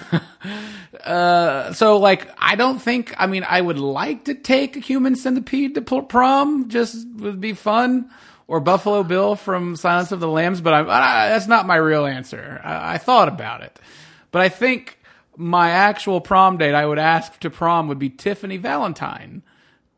uh, 1.03 1.73
so 1.73 1.97
like, 1.97 2.29
I 2.37 2.55
don't 2.55 2.79
think. 2.79 3.13
I 3.17 3.27
mean, 3.27 3.45
I 3.47 3.59
would 3.61 3.79
like 3.79 4.25
to 4.25 4.33
take 4.33 4.75
a 4.75 4.79
human 4.79 5.15
centipede 5.15 5.75
to 5.75 5.81
prom. 5.81 6.69
Just 6.69 7.07
would 7.15 7.41
be 7.41 7.53
fun. 7.53 8.09
Or 8.49 8.61
Buffalo 8.61 9.03
Bill 9.03 9.35
from 9.35 9.75
Silence 9.75 10.13
of 10.13 10.21
the 10.21 10.27
Lambs, 10.29 10.61
but 10.61 10.73
I'm, 10.73 10.87
uh, 10.87 10.89
that's 10.89 11.47
not 11.47 11.67
my 11.67 11.75
real 11.75 12.05
answer. 12.05 12.61
I, 12.63 12.93
I 12.93 12.97
thought 12.97 13.27
about 13.27 13.61
it, 13.61 13.77
but 14.31 14.41
I 14.41 14.47
think 14.47 14.97
my 15.35 15.71
actual 15.71 16.21
prom 16.21 16.57
date 16.57 16.73
I 16.73 16.85
would 16.85 16.97
ask 16.97 17.37
to 17.41 17.49
prom 17.49 17.89
would 17.89 17.99
be 17.99 18.09
Tiffany 18.09 18.55
Valentine. 18.55 19.43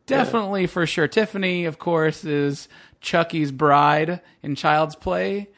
Definitely 0.10 0.68
for 0.68 0.86
sure. 0.86 1.08
Tiffany, 1.08 1.66
of 1.66 1.80
course, 1.80 2.24
is 2.26 2.68
Chucky's 3.02 3.52
bride 3.52 4.22
in 4.44 4.56
Child's 4.56 4.96
Play. 4.96 5.50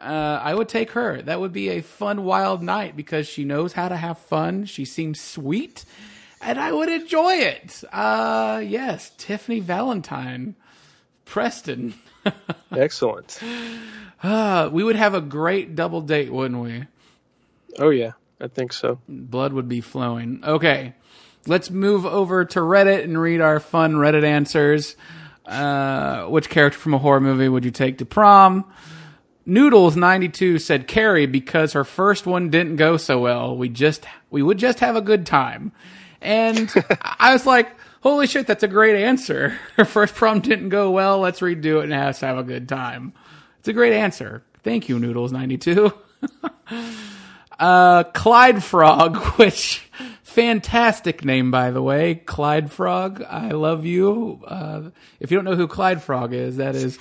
Uh, 0.00 0.40
I 0.42 0.54
would 0.54 0.68
take 0.68 0.92
her. 0.92 1.20
That 1.22 1.40
would 1.40 1.52
be 1.52 1.70
a 1.70 1.80
fun, 1.80 2.24
wild 2.24 2.62
night 2.62 2.96
because 2.96 3.26
she 3.26 3.44
knows 3.44 3.72
how 3.72 3.88
to 3.88 3.96
have 3.96 4.18
fun. 4.18 4.64
She 4.64 4.84
seems 4.84 5.20
sweet, 5.20 5.84
and 6.40 6.58
I 6.58 6.70
would 6.72 6.88
enjoy 6.88 7.34
it. 7.34 7.82
Uh, 7.92 8.62
yes, 8.64 9.10
Tiffany 9.18 9.58
Valentine, 9.60 10.54
Preston. 11.24 11.94
Excellent. 12.72 13.40
Uh, 14.22 14.68
we 14.72 14.84
would 14.84 14.96
have 14.96 15.14
a 15.14 15.20
great 15.20 15.74
double 15.74 16.00
date, 16.00 16.32
wouldn't 16.32 16.60
we? 16.60 16.84
Oh 17.78 17.90
yeah, 17.90 18.12
I 18.40 18.46
think 18.46 18.72
so. 18.72 19.00
Blood 19.08 19.52
would 19.52 19.68
be 19.68 19.80
flowing. 19.80 20.42
Okay, 20.44 20.94
let's 21.46 21.70
move 21.70 22.04
over 22.04 22.44
to 22.44 22.60
Reddit 22.60 23.04
and 23.04 23.20
read 23.20 23.40
our 23.40 23.60
fun 23.60 23.94
Reddit 23.94 24.24
answers. 24.24 24.96
Uh, 25.46 26.26
which 26.26 26.50
character 26.50 26.78
from 26.78 26.92
a 26.92 26.98
horror 26.98 27.20
movie 27.20 27.48
would 27.48 27.64
you 27.64 27.70
take 27.70 27.98
to 27.98 28.04
prom? 28.04 28.70
Noodles92 29.46 30.60
said 30.60 30.86
Carrie 30.86 31.24
because 31.24 31.72
her 31.72 31.84
first 31.84 32.26
one 32.26 32.50
didn't 32.50 32.76
go 32.76 32.98
so 32.98 33.18
well. 33.18 33.56
We 33.56 33.70
just 33.70 34.04
we 34.30 34.42
would 34.42 34.58
just 34.58 34.80
have 34.80 34.94
a 34.94 35.00
good 35.00 35.24
time. 35.24 35.72
And 36.20 36.72
I 37.00 37.32
was 37.32 37.46
like, 37.46 37.74
holy 38.02 38.26
shit, 38.26 38.46
that's 38.46 38.62
a 38.62 38.68
great 38.68 38.96
answer. 38.96 39.58
Her 39.76 39.84
first 39.84 40.14
prom 40.14 40.40
didn't 40.40 40.68
go 40.68 40.90
well. 40.90 41.20
Let's 41.20 41.40
redo 41.40 41.78
it 41.78 41.84
and 41.84 41.92
have, 41.92 42.18
have 42.20 42.38
a 42.38 42.42
good 42.42 42.68
time. 42.68 43.14
It's 43.60 43.68
a 43.68 43.72
great 43.72 43.92
answer. 43.92 44.42
Thank 44.62 44.88
you, 44.88 44.98
Noodles92. 44.98 45.96
uh, 47.58 48.04
Clyde 48.04 48.62
Frog, 48.62 49.16
which 49.38 49.88
fantastic 50.38 51.24
name, 51.24 51.50
by 51.50 51.70
the 51.70 51.82
way. 51.82 52.14
Clyde 52.14 52.70
Frog, 52.70 53.24
I 53.28 53.50
love 53.50 53.84
you. 53.84 54.40
Uh, 54.46 54.90
if 55.18 55.30
you 55.30 55.36
don't 55.36 55.44
know 55.44 55.56
who 55.56 55.66
Clyde 55.66 56.02
Frog 56.02 56.32
is, 56.32 56.58
that 56.58 56.76
is 56.76 56.98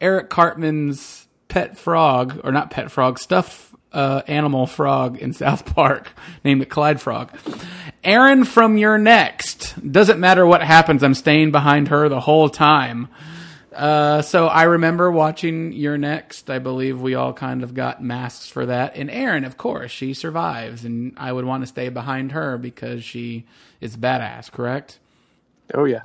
Eric 0.00 0.30
Cartman's 0.30 1.26
pet 1.48 1.78
frog, 1.78 2.40
or 2.42 2.50
not 2.50 2.70
pet 2.70 2.90
frog, 2.90 3.18
stuffed 3.18 3.72
uh, 3.92 4.22
animal 4.26 4.66
frog 4.66 5.18
in 5.18 5.32
South 5.32 5.64
Park, 5.74 6.12
named 6.44 6.60
it 6.60 6.68
Clyde 6.68 7.00
Frog. 7.00 7.30
Erin 8.02 8.44
from 8.44 8.76
You're 8.76 8.98
Next. 8.98 9.74
Doesn't 9.92 10.18
matter 10.18 10.44
what 10.44 10.62
happens, 10.62 11.02
I'm 11.02 11.14
staying 11.14 11.52
behind 11.52 11.88
her 11.88 12.08
the 12.08 12.20
whole 12.20 12.48
time. 12.48 13.08
Uh, 13.76 14.22
so 14.22 14.46
I 14.46 14.62
remember 14.64 15.10
watching 15.10 15.72
You're 15.72 15.98
Next. 15.98 16.48
I 16.48 16.58
believe 16.58 17.00
we 17.00 17.14
all 17.14 17.34
kind 17.34 17.62
of 17.62 17.74
got 17.74 18.02
masks 18.02 18.48
for 18.48 18.64
that. 18.66 18.96
And 18.96 19.10
Erin, 19.10 19.44
of 19.44 19.58
course, 19.58 19.90
she 19.90 20.14
survives, 20.14 20.84
and 20.84 21.12
I 21.18 21.30
would 21.32 21.44
want 21.44 21.62
to 21.62 21.66
stay 21.66 21.90
behind 21.90 22.32
her 22.32 22.56
because 22.56 23.04
she 23.04 23.44
is 23.80 23.96
badass. 23.96 24.50
Correct? 24.50 24.98
Oh 25.74 25.84
yeah. 25.84 26.02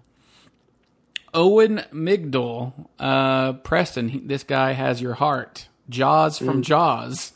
Owen 1.33 1.81
Migdal, 1.93 2.73
uh, 2.99 3.53
Preston. 3.53 4.09
He, 4.09 4.19
this 4.19 4.43
guy 4.43 4.73
has 4.73 5.01
your 5.01 5.13
heart. 5.13 5.69
Jaws 5.89 6.37
from 6.37 6.61
Jaws 6.61 7.31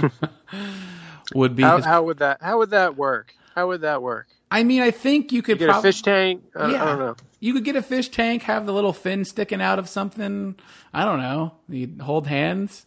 would 1.34 1.54
be. 1.56 1.62
How, 1.62 1.76
his- 1.76 1.84
how 1.86 2.02
would 2.02 2.18
that? 2.18 2.38
How 2.42 2.58
would 2.58 2.70
that 2.70 2.96
work? 2.96 3.34
How 3.54 3.68
would 3.68 3.82
that 3.82 4.02
work? 4.02 4.26
I 4.50 4.62
mean, 4.64 4.82
I 4.82 4.90
think 4.90 5.32
you 5.32 5.42
could 5.42 5.58
Get 5.58 5.68
prob- 5.68 5.78
a 5.78 5.82
fish 5.82 6.02
tank? 6.02 6.42
I, 6.56 6.72
Yeah. 6.72 6.82
I 6.82 6.86
don't 6.86 6.98
know. 6.98 7.16
You 7.44 7.52
could 7.52 7.64
get 7.64 7.76
a 7.76 7.82
fish 7.82 8.08
tank, 8.08 8.44
have 8.44 8.64
the 8.64 8.72
little 8.72 8.94
fin 8.94 9.22
sticking 9.26 9.60
out 9.60 9.78
of 9.78 9.86
something. 9.86 10.54
I 10.94 11.04
don't 11.04 11.18
know. 11.18 11.52
You 11.68 11.94
hold 12.00 12.26
hands, 12.26 12.86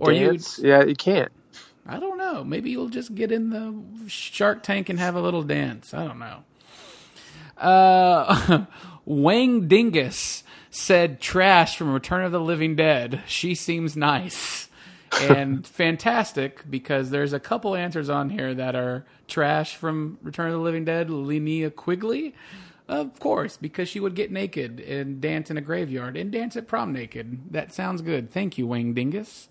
or 0.00 0.12
you. 0.12 0.38
Yeah, 0.56 0.82
you 0.84 0.96
can't. 0.96 1.30
I 1.86 2.00
don't 2.00 2.16
know. 2.16 2.42
Maybe 2.42 2.70
you'll 2.70 2.88
just 2.88 3.14
get 3.14 3.30
in 3.30 3.50
the 3.50 4.08
shark 4.08 4.62
tank 4.62 4.88
and 4.88 4.98
have 4.98 5.14
a 5.14 5.20
little 5.20 5.42
dance. 5.42 5.92
I 5.92 6.06
don't 6.06 6.18
know. 6.18 6.42
Uh, 7.58 8.64
Wang 9.04 9.68
Dingus 9.68 10.42
said 10.70 11.20
trash 11.20 11.76
from 11.76 11.92
Return 11.92 12.24
of 12.24 12.32
the 12.32 12.40
Living 12.40 12.76
Dead. 12.76 13.20
She 13.26 13.54
seems 13.54 13.94
nice 13.94 14.70
and 15.20 15.66
fantastic 15.66 16.62
because 16.70 17.10
there's 17.10 17.34
a 17.34 17.40
couple 17.40 17.76
answers 17.76 18.08
on 18.08 18.30
here 18.30 18.54
that 18.54 18.74
are 18.74 19.04
trash 19.26 19.76
from 19.76 20.16
Return 20.22 20.46
of 20.46 20.54
the 20.54 20.60
Living 20.60 20.86
Dead. 20.86 21.08
Linnea 21.08 21.76
Quigley. 21.76 22.34
Of 22.88 23.20
course, 23.20 23.58
because 23.58 23.88
she 23.88 24.00
would 24.00 24.14
get 24.14 24.32
naked 24.32 24.80
and 24.80 25.20
dance 25.20 25.50
in 25.50 25.58
a 25.58 25.60
graveyard 25.60 26.16
and 26.16 26.32
dance 26.32 26.56
at 26.56 26.66
prom 26.66 26.92
naked. 26.92 27.52
That 27.52 27.72
sounds 27.72 28.00
good. 28.00 28.30
Thank 28.30 28.56
you, 28.56 28.66
Wang 28.66 28.94
Dingus. 28.94 29.48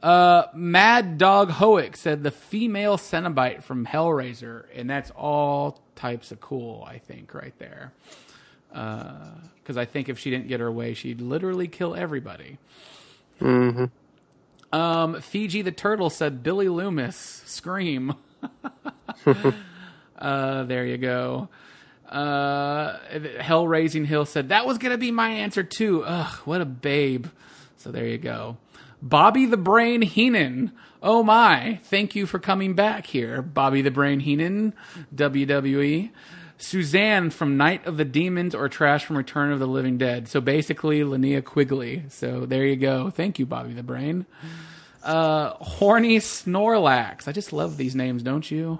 Uh, 0.00 0.46
Mad 0.54 1.18
Dog 1.18 1.50
Hoek 1.52 1.96
said 1.96 2.22
the 2.22 2.30
female 2.30 2.96
Cenobite 2.96 3.64
from 3.64 3.86
Hellraiser, 3.86 4.66
and 4.74 4.88
that's 4.88 5.10
all 5.12 5.80
types 5.96 6.30
of 6.30 6.40
cool. 6.40 6.84
I 6.86 6.98
think 6.98 7.34
right 7.34 7.58
there, 7.58 7.92
because 8.68 9.76
I 9.76 9.84
think 9.84 10.08
if 10.08 10.18
she 10.18 10.30
didn't 10.30 10.46
get 10.46 10.60
her 10.60 10.70
way, 10.70 10.94
she'd 10.94 11.20
literally 11.20 11.66
kill 11.66 11.96
everybody. 11.96 12.58
Mm-hmm. 13.40 13.86
Um, 14.78 15.20
Fiji 15.20 15.62
the 15.62 15.72
turtle 15.72 16.10
said 16.10 16.42
Billy 16.42 16.68
Loomis 16.68 17.42
scream. 17.46 18.14
uh, 20.18 20.64
there 20.64 20.86
you 20.86 20.98
go. 20.98 21.48
Uh, 22.14 22.98
Hellraising 23.40 24.06
Hill 24.06 24.24
said 24.24 24.50
that 24.50 24.66
was 24.66 24.78
gonna 24.78 24.96
be 24.98 25.10
my 25.10 25.30
answer 25.30 25.64
too. 25.64 26.04
Ugh, 26.04 26.32
what 26.44 26.60
a 26.60 26.64
babe. 26.64 27.26
So 27.76 27.90
there 27.90 28.06
you 28.06 28.18
go. 28.18 28.56
Bobby 29.02 29.46
the 29.46 29.56
Brain 29.56 30.00
Heenan. 30.02 30.70
Oh 31.02 31.24
my! 31.24 31.80
Thank 31.84 32.14
you 32.14 32.24
for 32.26 32.38
coming 32.38 32.74
back 32.74 33.06
here, 33.06 33.42
Bobby 33.42 33.82
the 33.82 33.90
Brain 33.90 34.20
Heenan, 34.20 34.74
WWE. 35.14 36.10
Suzanne 36.56 37.30
from 37.30 37.56
Night 37.56 37.84
of 37.84 37.96
the 37.96 38.04
Demons 38.04 38.54
or 38.54 38.68
Trash 38.68 39.04
from 39.04 39.16
Return 39.16 39.50
of 39.50 39.58
the 39.58 39.66
Living 39.66 39.98
Dead. 39.98 40.28
So 40.28 40.40
basically, 40.40 41.00
Linnea 41.00 41.44
Quigley. 41.44 42.04
So 42.08 42.46
there 42.46 42.64
you 42.64 42.76
go. 42.76 43.10
Thank 43.10 43.40
you, 43.40 43.44
Bobby 43.44 43.74
the 43.74 43.82
Brain. 43.82 44.24
Uh, 45.02 45.50
Horny 45.60 46.18
Snorlax. 46.18 47.26
I 47.26 47.32
just 47.32 47.52
love 47.52 47.76
these 47.76 47.96
names, 47.96 48.22
don't 48.22 48.48
you? 48.50 48.78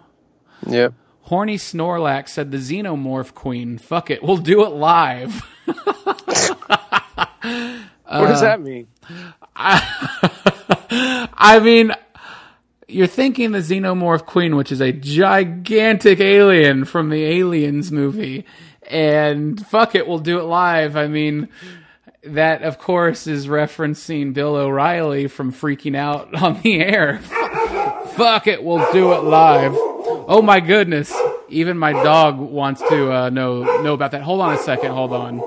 Yep. 0.66 0.94
Horny 1.24 1.56
Snorlax 1.56 2.28
said 2.28 2.50
the 2.50 2.58
Xenomorph 2.58 3.32
Queen. 3.32 3.78
Fuck 3.78 4.10
it, 4.10 4.22
we'll 4.22 4.36
do 4.36 4.66
it 4.66 4.70
live. 4.70 5.42
what 5.64 6.26
does 8.04 8.42
that 8.42 8.60
mean? 8.60 8.86
I 9.56 11.60
mean, 11.62 11.92
you're 12.88 13.06
thinking 13.06 13.52
the 13.52 13.60
Xenomorph 13.60 14.26
Queen, 14.26 14.56
which 14.56 14.70
is 14.70 14.82
a 14.82 14.92
gigantic 14.92 16.20
alien 16.20 16.84
from 16.84 17.08
the 17.08 17.24
Aliens 17.24 17.90
movie, 17.90 18.44
and 18.82 19.66
fuck 19.66 19.94
it, 19.94 20.06
we'll 20.06 20.18
do 20.18 20.38
it 20.38 20.44
live. 20.44 20.94
I 20.94 21.06
mean, 21.06 21.48
that 22.22 22.62
of 22.62 22.78
course 22.78 23.26
is 23.26 23.46
referencing 23.46 24.34
Bill 24.34 24.56
O'Reilly 24.56 25.28
from 25.28 25.54
Freaking 25.54 25.96
Out 25.96 26.34
on 26.34 26.60
the 26.60 26.80
Air. 26.80 27.18
fuck 28.14 28.46
it, 28.46 28.62
we'll 28.62 28.92
do 28.92 29.14
it 29.14 29.24
live. 29.24 29.74
Oh 30.26 30.40
my 30.40 30.60
goodness! 30.60 31.14
Even 31.50 31.76
my 31.76 31.92
dog 31.92 32.38
wants 32.38 32.80
to 32.88 33.12
uh, 33.12 33.30
know 33.30 33.82
know 33.82 33.92
about 33.92 34.12
that. 34.12 34.22
Hold 34.22 34.40
on 34.40 34.54
a 34.54 34.58
second. 34.58 34.92
Hold 34.92 35.12
on. 35.12 35.42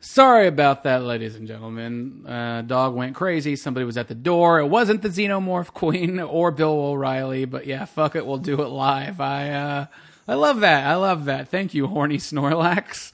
Sorry 0.00 0.46
about 0.46 0.84
that, 0.84 1.02
ladies 1.02 1.34
and 1.36 1.46
gentlemen. 1.46 2.24
Uh, 2.26 2.62
dog 2.62 2.94
went 2.94 3.14
crazy. 3.14 3.54
Somebody 3.54 3.84
was 3.84 3.98
at 3.98 4.08
the 4.08 4.14
door. 4.14 4.60
It 4.60 4.68
wasn't 4.68 5.02
the 5.02 5.10
Xenomorph 5.10 5.66
Queen 5.74 6.20
or 6.20 6.50
Bill 6.50 6.70
O'Reilly, 6.70 7.44
but 7.44 7.66
yeah, 7.66 7.84
fuck 7.84 8.16
it, 8.16 8.26
we'll 8.26 8.38
do 8.38 8.62
it 8.62 8.68
live. 8.68 9.20
I 9.20 9.50
uh, 9.50 9.86
I 10.26 10.34
love 10.34 10.60
that. 10.60 10.86
I 10.86 10.94
love 10.94 11.26
that. 11.26 11.48
Thank 11.48 11.74
you, 11.74 11.86
horny 11.88 12.16
Snorlax. 12.16 13.12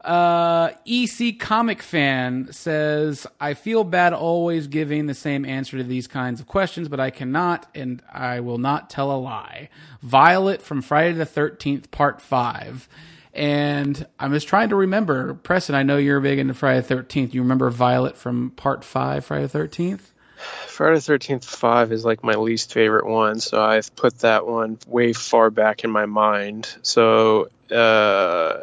Uh, 0.00 0.70
EC 0.86 1.38
Comic 1.38 1.82
Fan 1.82 2.48
says, 2.52 3.26
I 3.40 3.54
feel 3.54 3.84
bad 3.84 4.12
always 4.12 4.66
giving 4.66 5.06
the 5.06 5.14
same 5.14 5.44
answer 5.44 5.76
to 5.76 5.84
these 5.84 6.06
kinds 6.06 6.40
of 6.40 6.46
questions, 6.46 6.88
but 6.88 7.00
I 7.00 7.10
cannot 7.10 7.66
and 7.74 8.02
I 8.12 8.40
will 8.40 8.58
not 8.58 8.90
tell 8.90 9.10
a 9.10 9.18
lie. 9.18 9.68
Violet 10.02 10.62
from 10.62 10.82
Friday 10.82 11.12
the 11.12 11.26
13th, 11.26 11.90
Part 11.90 12.20
5. 12.20 12.88
And 13.34 14.06
I'm 14.18 14.32
just 14.32 14.48
trying 14.48 14.70
to 14.70 14.76
remember, 14.76 15.34
Preston, 15.34 15.74
I 15.74 15.82
know 15.82 15.96
you're 15.96 16.20
big 16.20 16.38
into 16.38 16.54
Friday 16.54 16.80
the 16.80 16.94
13th. 16.94 17.34
You 17.34 17.42
remember 17.42 17.70
Violet 17.70 18.16
from 18.16 18.50
Part 18.50 18.84
5, 18.84 19.24
Friday 19.24 19.46
the 19.46 19.58
13th? 19.58 20.00
Friday 20.38 20.94
the 20.94 21.00
Thirteenth 21.00 21.44
Five 21.44 21.90
is 21.90 22.04
like 22.04 22.22
my 22.22 22.34
least 22.34 22.72
favorite 22.72 23.06
one, 23.06 23.40
so 23.40 23.60
I've 23.60 23.94
put 23.96 24.20
that 24.20 24.46
one 24.46 24.78
way 24.86 25.12
far 25.12 25.50
back 25.50 25.82
in 25.82 25.90
my 25.90 26.06
mind. 26.06 26.72
So 26.82 27.48
uh, 27.70 28.60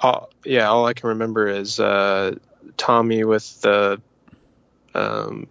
all, 0.00 0.30
yeah, 0.44 0.68
all 0.68 0.86
I 0.86 0.94
can 0.94 1.10
remember 1.10 1.48
is 1.48 1.78
uh, 1.78 2.36
Tommy 2.76 3.24
with 3.24 3.60
the 3.60 4.00
um, 4.94 5.46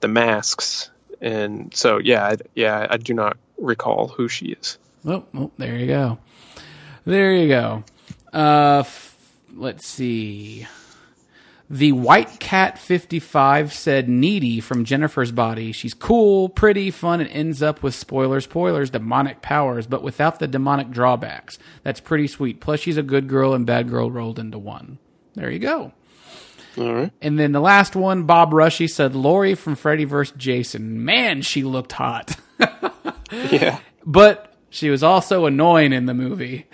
the 0.00 0.08
masks, 0.08 0.90
and 1.20 1.74
so 1.74 1.98
yeah, 1.98 2.24
I, 2.26 2.36
yeah, 2.54 2.86
I 2.88 2.96
do 2.96 3.14
not 3.14 3.36
recall 3.58 4.08
who 4.08 4.28
she 4.28 4.46
is. 4.46 4.78
Oh, 5.04 5.24
oh 5.34 5.50
there 5.58 5.76
you 5.76 5.86
go. 5.86 6.18
There 7.04 7.34
you 7.34 7.48
go. 7.48 7.84
Uh, 8.32 8.80
f- 8.80 9.16
let's 9.54 9.86
see. 9.86 10.66
The 11.72 11.92
White 11.92 12.40
Cat 12.40 12.78
55 12.80 13.72
said 13.72 14.08
needy 14.08 14.58
from 14.58 14.84
Jennifer's 14.84 15.30
body. 15.30 15.70
She's 15.70 15.94
cool, 15.94 16.48
pretty, 16.48 16.90
fun, 16.90 17.20
and 17.20 17.30
ends 17.30 17.62
up 17.62 17.80
with 17.80 17.94
spoilers, 17.94 18.42
spoilers, 18.42 18.90
demonic 18.90 19.40
powers, 19.40 19.86
but 19.86 20.02
without 20.02 20.40
the 20.40 20.48
demonic 20.48 20.90
drawbacks. 20.90 21.60
That's 21.84 22.00
pretty 22.00 22.26
sweet. 22.26 22.60
Plus, 22.60 22.80
she's 22.80 22.96
a 22.96 23.04
good 23.04 23.28
girl 23.28 23.54
and 23.54 23.64
bad 23.64 23.88
girl 23.88 24.10
rolled 24.10 24.40
into 24.40 24.58
one. 24.58 24.98
There 25.34 25.48
you 25.48 25.60
go. 25.60 25.92
All 26.76 26.92
right. 26.92 27.12
And 27.22 27.38
then 27.38 27.52
the 27.52 27.60
last 27.60 27.94
one, 27.94 28.24
Bob 28.24 28.52
Rushy 28.52 28.88
said 28.88 29.14
Laurie 29.14 29.54
from 29.54 29.76
Freddy 29.76 30.04
vs. 30.04 30.36
Jason. 30.36 31.04
Man, 31.04 31.40
she 31.42 31.62
looked 31.62 31.92
hot. 31.92 32.36
Yeah. 33.52 33.78
but 34.04 34.56
she 34.70 34.90
was 34.90 35.04
also 35.04 35.46
annoying 35.46 35.92
in 35.92 36.06
the 36.06 36.14
movie. 36.14 36.66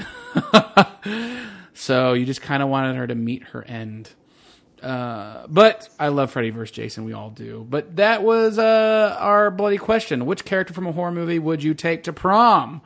so 1.74 2.14
you 2.14 2.24
just 2.24 2.40
kind 2.40 2.62
of 2.62 2.70
wanted 2.70 2.96
her 2.96 3.06
to 3.06 3.14
meet 3.14 3.42
her 3.48 3.62
end. 3.62 4.10
Uh, 4.86 5.46
but 5.48 5.88
I 5.98 6.08
love 6.08 6.30
Freddy 6.30 6.50
vs. 6.50 6.70
Jason. 6.70 7.04
We 7.04 7.12
all 7.12 7.30
do. 7.30 7.66
But 7.68 7.96
that 7.96 8.22
was 8.22 8.56
uh, 8.56 9.16
our 9.18 9.50
bloody 9.50 9.78
question. 9.78 10.26
Which 10.26 10.44
character 10.44 10.72
from 10.72 10.86
a 10.86 10.92
horror 10.92 11.10
movie 11.10 11.40
would 11.40 11.60
you 11.60 11.74
take 11.74 12.04
to 12.04 12.12
prom? 12.12 12.80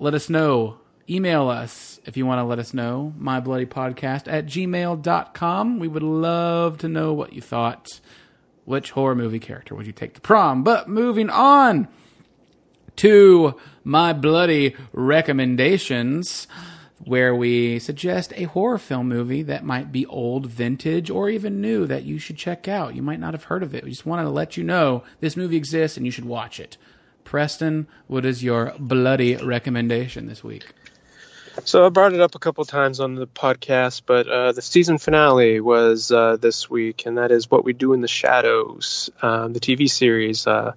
Let 0.00 0.14
us 0.14 0.28
know. 0.28 0.78
Email 1.08 1.48
us 1.48 2.00
if 2.04 2.16
you 2.16 2.26
want 2.26 2.40
to 2.40 2.44
let 2.44 2.58
us 2.58 2.74
know. 2.74 3.14
MyBloodyPodcast 3.20 4.26
at 4.26 4.46
gmail.com. 4.46 5.78
We 5.78 5.86
would 5.86 6.02
love 6.02 6.78
to 6.78 6.88
know 6.88 7.12
what 7.12 7.32
you 7.32 7.40
thought. 7.40 8.00
Which 8.64 8.90
horror 8.90 9.14
movie 9.14 9.38
character 9.38 9.76
would 9.76 9.86
you 9.86 9.92
take 9.92 10.14
to 10.14 10.20
prom? 10.20 10.64
But 10.64 10.88
moving 10.88 11.30
on 11.30 11.86
to 12.96 13.54
my 13.84 14.12
bloody 14.12 14.74
recommendations, 14.92 16.48
where 17.04 17.34
we 17.34 17.78
suggest 17.78 18.32
a 18.36 18.44
horror 18.44 18.78
film 18.78 19.08
movie 19.08 19.42
that 19.42 19.64
might 19.64 19.90
be 19.90 20.06
old, 20.06 20.46
vintage, 20.46 21.10
or 21.10 21.28
even 21.28 21.60
new 21.60 21.86
that 21.86 22.04
you 22.04 22.18
should 22.18 22.36
check 22.36 22.68
out. 22.68 22.94
You 22.94 23.02
might 23.02 23.20
not 23.20 23.34
have 23.34 23.44
heard 23.44 23.62
of 23.62 23.74
it. 23.74 23.84
We 23.84 23.90
just 23.90 24.06
wanted 24.06 24.24
to 24.24 24.30
let 24.30 24.56
you 24.56 24.64
know 24.64 25.02
this 25.20 25.36
movie 25.36 25.56
exists 25.56 25.96
and 25.96 26.06
you 26.06 26.12
should 26.12 26.24
watch 26.24 26.60
it. 26.60 26.76
Preston, 27.24 27.88
what 28.06 28.24
is 28.24 28.44
your 28.44 28.74
bloody 28.78 29.36
recommendation 29.36 30.26
this 30.26 30.44
week? 30.44 30.74
So 31.64 31.84
I 31.84 31.90
brought 31.90 32.14
it 32.14 32.20
up 32.20 32.34
a 32.34 32.38
couple 32.38 32.64
times 32.64 32.98
on 32.98 33.14
the 33.14 33.26
podcast, 33.26 34.02
but 34.06 34.26
uh, 34.26 34.52
the 34.52 34.62
season 34.62 34.96
finale 34.96 35.60
was 35.60 36.10
uh, 36.10 36.36
this 36.36 36.70
week, 36.70 37.04
and 37.04 37.18
that 37.18 37.30
is 37.30 37.50
what 37.50 37.64
we 37.64 37.74
do 37.74 37.92
in 37.92 38.00
the 38.00 38.08
shadows, 38.08 39.10
um, 39.20 39.52
the 39.52 39.60
TV 39.60 39.90
series. 39.90 40.46
Uh, 40.46 40.72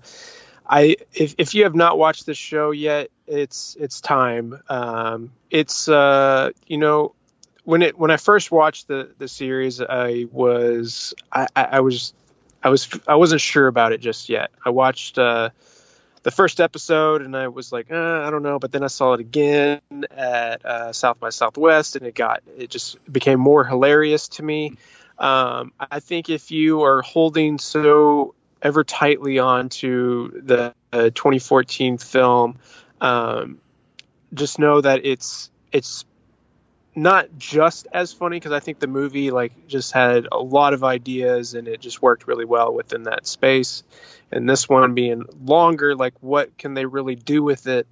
I 0.67 0.97
if, 1.13 1.35
if 1.37 1.55
you 1.55 1.63
have 1.63 1.75
not 1.75 1.97
watched 1.97 2.25
this 2.25 2.37
show 2.37 2.71
yet, 2.71 3.09
it's 3.27 3.75
it's 3.79 4.01
time. 4.01 4.61
Um, 4.69 5.31
it's 5.49 5.87
uh, 5.87 6.51
you 6.67 6.77
know 6.77 7.13
when 7.63 7.81
it 7.81 7.97
when 7.97 8.11
I 8.11 8.17
first 8.17 8.51
watched 8.51 8.87
the 8.87 9.11
the 9.17 9.27
series, 9.27 9.81
I 9.81 10.25
was 10.31 11.13
I, 11.31 11.47
I, 11.55 11.79
was 11.81 12.13
I 12.63 12.69
was 12.69 12.87
I 13.07 13.15
wasn't 13.15 13.41
sure 13.41 13.67
about 13.67 13.91
it 13.91 13.99
just 13.99 14.29
yet. 14.29 14.51
I 14.63 14.69
watched 14.69 15.17
uh, 15.17 15.49
the 16.23 16.31
first 16.31 16.61
episode 16.61 17.21
and 17.21 17.35
I 17.35 17.49
was 17.49 17.71
like, 17.71 17.91
uh, 17.91 18.21
I 18.23 18.29
don't 18.29 18.43
know, 18.43 18.59
but 18.59 18.71
then 18.71 18.83
I 18.83 18.87
saw 18.87 19.13
it 19.13 19.19
again 19.19 19.81
at 20.11 20.65
uh, 20.65 20.93
South 20.93 21.19
by 21.19 21.29
Southwest, 21.29 21.95
and 21.95 22.05
it 22.05 22.15
got 22.15 22.43
it 22.57 22.69
just 22.69 22.97
became 23.11 23.39
more 23.39 23.63
hilarious 23.63 24.29
to 24.29 24.43
me. 24.43 24.77
Um, 25.17 25.73
I 25.79 25.99
think 26.01 26.29
if 26.29 26.51
you 26.51 26.83
are 26.83 27.01
holding 27.01 27.57
so 27.57 28.35
ever 28.61 28.83
tightly 28.83 29.39
onto 29.39 30.41
the 30.41 30.73
uh, 30.91 31.09
2014 31.13 31.97
film, 31.97 32.57
um, 33.05 33.59
just 34.33 34.57
know 34.57 34.81
that 34.81 35.05
it's 35.05 35.51
it's 35.71 36.05
not 36.95 37.27
just 37.37 37.87
as 37.93 38.11
funny 38.13 38.37
because 38.37 38.51
I 38.51 38.59
think 38.59 38.79
the 38.79 38.87
movie 38.87 39.29
like 39.29 39.67
just 39.67 39.91
had 39.91 40.27
a 40.31 40.39
lot 40.39 40.73
of 40.73 40.83
ideas 40.83 41.53
and 41.53 41.67
it 41.67 41.81
just 41.81 42.01
worked 42.01 42.27
really 42.27 42.45
well 42.45 42.73
within 42.73 43.03
that 43.03 43.27
space. 43.27 43.83
And 44.31 44.49
this 44.49 44.67
one 44.67 44.95
being 44.95 45.25
longer, 45.43 45.95
like 45.95 46.13
what 46.21 46.57
can 46.57 46.73
they 46.73 46.85
really 46.85 47.15
do 47.15 47.43
with 47.43 47.67
it? 47.67 47.85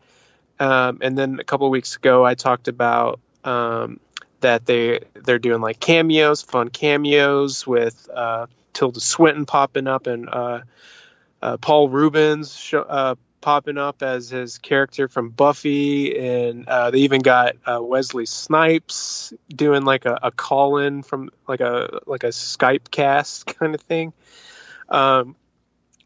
Um, 0.60 0.98
and 1.02 1.16
then 1.16 1.40
a 1.40 1.44
couple 1.44 1.68
of 1.68 1.72
weeks 1.72 1.96
ago, 1.96 2.26
I 2.26 2.34
talked 2.34 2.68
about 2.68 3.20
um, 3.44 4.00
that 4.40 4.66
they 4.66 5.02
they're 5.14 5.38
doing 5.38 5.62
like 5.62 5.80
cameos, 5.80 6.42
fun 6.42 6.70
cameos 6.70 7.68
with 7.68 8.10
uh, 8.12 8.48
Tilda 8.72 9.00
Swinton 9.00 9.46
popping 9.46 9.88
up 9.88 10.08
and 10.08 10.28
uh, 10.28 10.62
uh, 11.42 11.58
Paul 11.58 11.90
Reubens 11.90 12.74
uh, 12.74 13.16
popping 13.44 13.78
up 13.78 14.02
as 14.02 14.30
his 14.30 14.58
character 14.58 15.10
from 15.10 15.30
Buffy, 15.30 16.18
and 16.18 16.66
uh, 16.66 16.92
they 16.92 17.00
even 17.00 17.22
got 17.22 17.58
uh, 17.66 17.80
Wesley 17.82 18.26
Snipes 18.26 19.34
doing 19.50 19.84
like 19.84 20.06
a, 20.06 20.18
a 20.24 20.32
call 20.32 20.78
in 20.78 21.04
from 21.04 21.30
like 21.46 21.60
a 21.60 22.00
like 22.08 22.24
a 22.24 22.28
Skype 22.28 22.90
cast 22.90 23.46
kind 23.60 23.76
of 23.76 23.82
thing. 23.82 24.14
Um, 24.88 25.36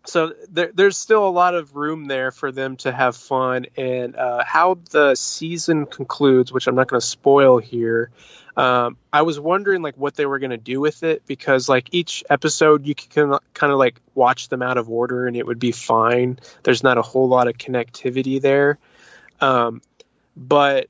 so 0.07 0.33
there, 0.49 0.71
there's 0.73 0.97
still 0.97 1.27
a 1.27 1.29
lot 1.29 1.53
of 1.53 1.75
room 1.75 2.05
there 2.05 2.31
for 2.31 2.51
them 2.51 2.77
to 2.77 2.91
have 2.91 3.15
fun, 3.15 3.65
and 3.75 4.15
uh, 4.15 4.43
how 4.45 4.77
the 4.91 5.15
season 5.15 5.85
concludes, 5.85 6.51
which 6.51 6.67
I'm 6.67 6.75
not 6.75 6.87
going 6.87 7.01
to 7.01 7.05
spoil 7.05 7.57
here. 7.57 8.09
Um, 8.55 8.97
I 9.13 9.21
was 9.21 9.39
wondering 9.39 9.81
like 9.81 9.95
what 9.97 10.15
they 10.15 10.25
were 10.25 10.39
going 10.39 10.51
to 10.51 10.57
do 10.57 10.79
with 10.79 11.03
it 11.03 11.27
because 11.27 11.69
like 11.69 11.89
each 11.91 12.23
episode 12.27 12.87
you 12.87 12.95
can 12.95 13.37
kind 13.53 13.71
of 13.71 13.77
like 13.77 14.01
watch 14.15 14.49
them 14.49 14.63
out 14.63 14.77
of 14.77 14.89
order 14.89 15.27
and 15.27 15.37
it 15.37 15.45
would 15.45 15.59
be 15.59 15.71
fine. 15.71 16.39
There's 16.63 16.81
not 16.81 16.97
a 16.97 17.03
whole 17.03 17.27
lot 17.27 17.47
of 17.47 17.57
connectivity 17.57 18.41
there, 18.41 18.79
um, 19.41 19.81
but 20.35 20.87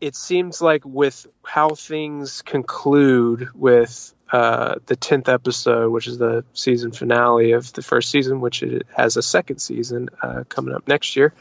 it 0.00 0.16
seems 0.16 0.60
like 0.60 0.84
with 0.84 1.26
how 1.44 1.70
things 1.70 2.42
conclude 2.42 3.48
with 3.54 4.13
uh, 4.32 4.76
the 4.86 4.96
tenth 4.96 5.28
episode, 5.28 5.90
which 5.90 6.06
is 6.06 6.18
the 6.18 6.44
season 6.54 6.92
finale 6.92 7.52
of 7.52 7.72
the 7.72 7.82
first 7.82 8.10
season, 8.10 8.40
which 8.40 8.64
has 8.96 9.16
a 9.16 9.22
second 9.22 9.58
season 9.58 10.08
uh, 10.22 10.44
coming 10.48 10.74
up 10.74 10.88
next 10.88 11.16
year. 11.16 11.34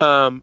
Um, 0.00 0.42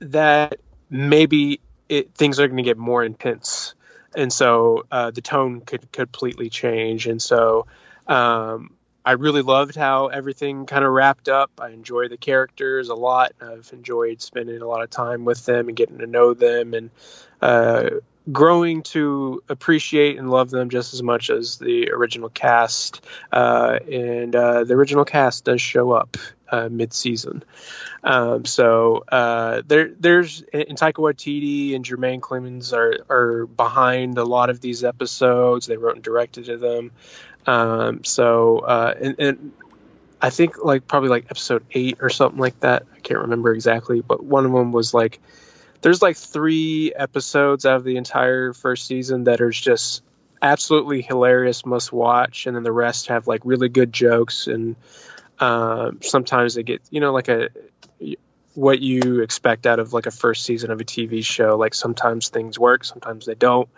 that 0.00 0.60
maybe 0.88 1.60
it, 1.88 2.14
things 2.14 2.40
are 2.40 2.46
going 2.46 2.58
to 2.58 2.62
get 2.62 2.78
more 2.78 3.02
intense, 3.04 3.74
and 4.14 4.32
so 4.32 4.84
uh, 4.90 5.10
the 5.10 5.22
tone 5.22 5.60
could 5.60 5.90
completely 5.92 6.50
change. 6.50 7.06
And 7.06 7.20
so 7.20 7.66
um, 8.06 8.74
I 9.04 9.12
really 9.12 9.42
loved 9.42 9.76
how 9.76 10.08
everything 10.08 10.66
kind 10.66 10.84
of 10.84 10.92
wrapped 10.92 11.28
up. 11.28 11.52
I 11.58 11.70
enjoy 11.70 12.08
the 12.08 12.16
characters 12.16 12.90
a 12.90 12.94
lot. 12.94 13.32
I've 13.40 13.70
enjoyed 13.72 14.20
spending 14.20 14.60
a 14.60 14.66
lot 14.66 14.82
of 14.82 14.90
time 14.90 15.24
with 15.24 15.44
them 15.46 15.68
and 15.68 15.76
getting 15.76 15.98
to 15.98 16.06
know 16.06 16.34
them 16.34 16.74
and 16.74 16.90
uh, 17.40 17.90
growing 18.32 18.82
to 18.82 19.42
appreciate 19.48 20.18
and 20.18 20.30
love 20.30 20.50
them 20.50 20.70
just 20.70 20.94
as 20.94 21.02
much 21.02 21.30
as 21.30 21.58
the 21.58 21.90
original 21.90 22.28
cast. 22.28 23.04
Uh, 23.32 23.78
and 23.90 24.34
uh, 24.34 24.64
the 24.64 24.74
original 24.74 25.04
cast 25.04 25.44
does 25.44 25.60
show 25.60 25.92
up 25.92 26.16
uh, 26.50 26.68
mid-season. 26.68 27.42
Um, 28.02 28.44
so 28.44 29.04
uh, 29.10 29.62
there, 29.66 29.90
there's 29.98 30.42
and 30.52 30.76
Taika 30.76 30.94
Waititi 30.94 31.74
and 31.74 31.84
Jemaine 31.84 32.20
Clement 32.20 32.72
are 32.72 32.98
are 33.08 33.46
behind 33.46 34.18
a 34.18 34.24
lot 34.24 34.50
of 34.50 34.60
these 34.60 34.84
episodes. 34.84 35.66
They 35.66 35.76
wrote 35.76 35.96
and 35.96 36.04
directed 36.04 36.46
to 36.46 36.56
them. 36.56 36.92
Um, 37.46 38.04
so 38.04 38.58
uh, 38.60 38.94
and, 39.00 39.16
and 39.18 39.52
I 40.20 40.30
think 40.30 40.62
like 40.62 40.86
probably 40.86 41.08
like 41.08 41.26
episode 41.26 41.64
eight 41.72 41.98
or 42.00 42.10
something 42.10 42.40
like 42.40 42.58
that. 42.60 42.84
I 42.94 43.00
can't 43.00 43.20
remember 43.20 43.52
exactly, 43.52 44.00
but 44.00 44.22
one 44.22 44.46
of 44.46 44.52
them 44.52 44.72
was 44.72 44.92
like 44.92 45.20
there's 45.80 46.02
like 46.02 46.16
three 46.16 46.92
episodes 46.94 47.66
out 47.66 47.76
of 47.76 47.84
the 47.84 47.96
entire 47.96 48.52
first 48.52 48.86
season 48.86 49.24
that 49.24 49.40
are 49.40 49.50
just 49.50 50.02
absolutely 50.42 51.02
hilarious, 51.02 51.64
must 51.66 51.92
watch, 51.92 52.46
and 52.46 52.56
then 52.56 52.62
the 52.62 52.72
rest 52.72 53.08
have 53.08 53.26
like 53.26 53.42
really 53.44 53.68
good 53.68 53.92
jokes 53.92 54.46
and 54.46 54.76
uh, 55.38 55.92
sometimes 56.02 56.54
they 56.54 56.62
get 56.62 56.82
you 56.90 57.00
know 57.00 57.12
like 57.12 57.28
a 57.28 57.48
what 58.54 58.80
you 58.80 59.20
expect 59.20 59.66
out 59.66 59.78
of 59.78 59.92
like 59.92 60.06
a 60.06 60.10
first 60.10 60.44
season 60.44 60.70
of 60.70 60.80
a 60.80 60.84
TV 60.84 61.24
show. 61.24 61.56
Like 61.56 61.74
sometimes 61.74 62.28
things 62.28 62.58
work, 62.58 62.84
sometimes 62.84 63.26
they 63.26 63.34
don't, 63.34 63.68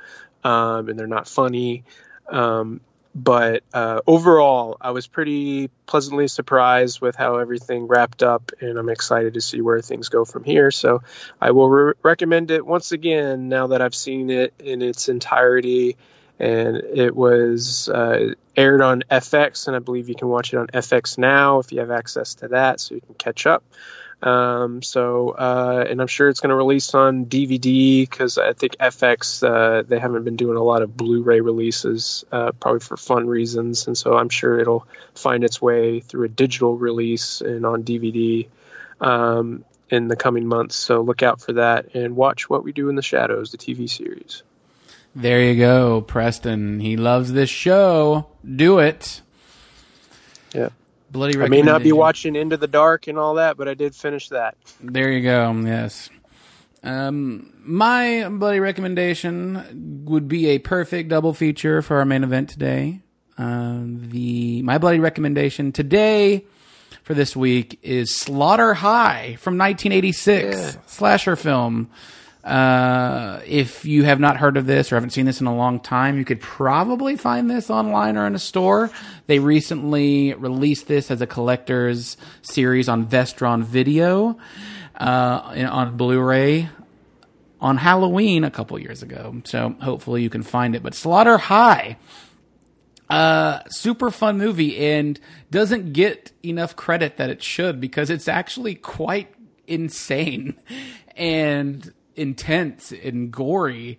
um, 0.44 0.88
and 0.88 0.98
they're 0.98 1.06
not 1.06 1.28
funny. 1.28 1.84
Um, 2.28 2.80
but 3.14 3.62
uh, 3.74 4.00
overall, 4.06 4.76
I 4.80 4.92
was 4.92 5.06
pretty 5.06 5.68
pleasantly 5.86 6.28
surprised 6.28 7.00
with 7.00 7.14
how 7.14 7.36
everything 7.36 7.86
wrapped 7.86 8.22
up, 8.22 8.52
and 8.60 8.78
I'm 8.78 8.88
excited 8.88 9.34
to 9.34 9.40
see 9.40 9.60
where 9.60 9.80
things 9.82 10.08
go 10.08 10.24
from 10.24 10.44
here. 10.44 10.70
So 10.70 11.02
I 11.40 11.50
will 11.50 11.68
re- 11.68 11.92
recommend 12.02 12.50
it 12.50 12.64
once 12.64 12.92
again 12.92 13.48
now 13.48 13.68
that 13.68 13.82
I've 13.82 13.94
seen 13.94 14.30
it 14.30 14.54
in 14.58 14.80
its 14.80 15.08
entirety. 15.08 15.96
And 16.38 16.76
it 16.76 17.14
was 17.14 17.88
uh, 17.88 18.34
aired 18.56 18.80
on 18.80 19.04
FX, 19.10 19.68
and 19.68 19.76
I 19.76 19.78
believe 19.78 20.08
you 20.08 20.16
can 20.16 20.28
watch 20.28 20.52
it 20.52 20.56
on 20.56 20.68
FX 20.68 21.16
now 21.18 21.58
if 21.60 21.70
you 21.70 21.80
have 21.80 21.90
access 21.90 22.34
to 22.36 22.48
that, 22.48 22.80
so 22.80 22.94
you 22.96 23.00
can 23.00 23.14
catch 23.14 23.46
up. 23.46 23.62
Um, 24.22 24.82
so, 24.82 25.30
uh, 25.30 25.84
and 25.88 26.00
I'm 26.00 26.06
sure 26.06 26.28
it's 26.28 26.38
going 26.38 26.50
to 26.50 26.56
release 26.56 26.94
on 26.94 27.26
DVD 27.26 28.08
because 28.08 28.38
I 28.38 28.52
think 28.52 28.76
FX 28.76 29.42
uh, 29.42 29.82
they 29.82 29.98
haven't 29.98 30.22
been 30.22 30.36
doing 30.36 30.56
a 30.56 30.62
lot 30.62 30.82
of 30.82 30.96
Blu-ray 30.96 31.40
releases, 31.40 32.24
uh, 32.30 32.52
probably 32.52 32.80
for 32.80 32.96
fun 32.96 33.26
reasons, 33.26 33.88
and 33.88 33.98
so 33.98 34.16
I'm 34.16 34.28
sure 34.28 34.60
it'll 34.60 34.86
find 35.14 35.42
its 35.42 35.60
way 35.60 36.00
through 36.00 36.26
a 36.26 36.28
digital 36.28 36.76
release 36.76 37.40
and 37.40 37.66
on 37.66 37.82
DVD 37.82 38.46
um, 39.00 39.64
in 39.90 40.06
the 40.06 40.16
coming 40.16 40.46
months. 40.46 40.76
So 40.76 41.00
look 41.00 41.24
out 41.24 41.40
for 41.40 41.54
that 41.54 41.94
and 41.94 42.14
watch 42.14 42.48
What 42.48 42.62
We 42.62 42.70
Do 42.72 42.88
in 42.88 42.94
the 42.94 43.02
Shadows, 43.02 43.50
the 43.50 43.58
TV 43.58 43.90
series. 43.90 44.44
There 45.16 45.42
you 45.42 45.56
go, 45.56 46.00
Preston. 46.00 46.78
He 46.78 46.96
loves 46.96 47.32
this 47.32 47.50
show. 47.50 48.28
Do 48.44 48.78
it. 48.78 49.20
Yeah. 50.54 50.68
Bloody 51.12 51.38
I 51.40 51.48
may 51.48 51.60
not 51.62 51.82
be 51.82 51.92
watching 51.92 52.34
Into 52.36 52.56
the 52.56 52.66
Dark 52.66 53.06
and 53.06 53.18
all 53.18 53.34
that, 53.34 53.56
but 53.58 53.68
I 53.68 53.74
did 53.74 53.94
finish 53.94 54.30
that. 54.30 54.56
There 54.80 55.12
you 55.12 55.20
go. 55.22 55.52
Yes. 55.52 56.08
Um, 56.82 57.52
my 57.58 58.28
bloody 58.28 58.58
recommendation 58.58 60.04
would 60.06 60.26
be 60.26 60.48
a 60.48 60.58
perfect 60.58 61.10
double 61.10 61.32
feature 61.34 61.82
for 61.82 61.98
our 61.98 62.04
main 62.04 62.24
event 62.24 62.48
today. 62.48 63.00
Um, 63.38 64.08
the 64.10 64.62
my 64.62 64.78
bloody 64.78 64.98
recommendation 65.00 65.70
today 65.72 66.44
for 67.02 67.14
this 67.14 67.36
week 67.36 67.78
is 67.82 68.14
Slaughter 68.14 68.74
High 68.74 69.36
from 69.38 69.56
1986 69.58 70.56
Yeah. 70.56 70.80
slasher 70.86 71.36
film. 71.36 71.90
Uh, 72.44 73.40
if 73.46 73.84
you 73.84 74.02
have 74.02 74.18
not 74.18 74.36
heard 74.36 74.56
of 74.56 74.66
this 74.66 74.90
or 74.90 74.96
haven't 74.96 75.10
seen 75.10 75.26
this 75.26 75.40
in 75.40 75.46
a 75.46 75.54
long 75.54 75.78
time, 75.78 76.18
you 76.18 76.24
could 76.24 76.40
probably 76.40 77.16
find 77.16 77.48
this 77.48 77.70
online 77.70 78.16
or 78.16 78.26
in 78.26 78.34
a 78.34 78.38
store. 78.38 78.90
They 79.28 79.38
recently 79.38 80.34
released 80.34 80.88
this 80.88 81.10
as 81.10 81.20
a 81.20 81.26
collector's 81.26 82.16
series 82.42 82.88
on 82.88 83.06
Vestron 83.06 83.62
Video, 83.62 84.38
uh, 84.96 85.66
on 85.70 85.96
Blu-ray 85.96 86.68
on 87.60 87.76
Halloween 87.76 88.42
a 88.42 88.50
couple 88.50 88.76
years 88.78 89.02
ago. 89.04 89.40
So 89.44 89.76
hopefully 89.80 90.22
you 90.22 90.28
can 90.28 90.42
find 90.42 90.74
it. 90.74 90.82
But 90.82 90.94
Slaughter 90.94 91.38
High, 91.38 91.96
uh, 93.08 93.60
super 93.68 94.10
fun 94.10 94.36
movie 94.36 94.76
and 94.78 95.18
doesn't 95.50 95.92
get 95.92 96.32
enough 96.44 96.74
credit 96.74 97.18
that 97.18 97.30
it 97.30 97.40
should 97.40 97.80
because 97.80 98.10
it's 98.10 98.26
actually 98.26 98.74
quite 98.74 99.32
insane 99.68 100.56
and 101.16 101.92
intense 102.16 102.92
and 102.92 103.30
gory 103.30 103.98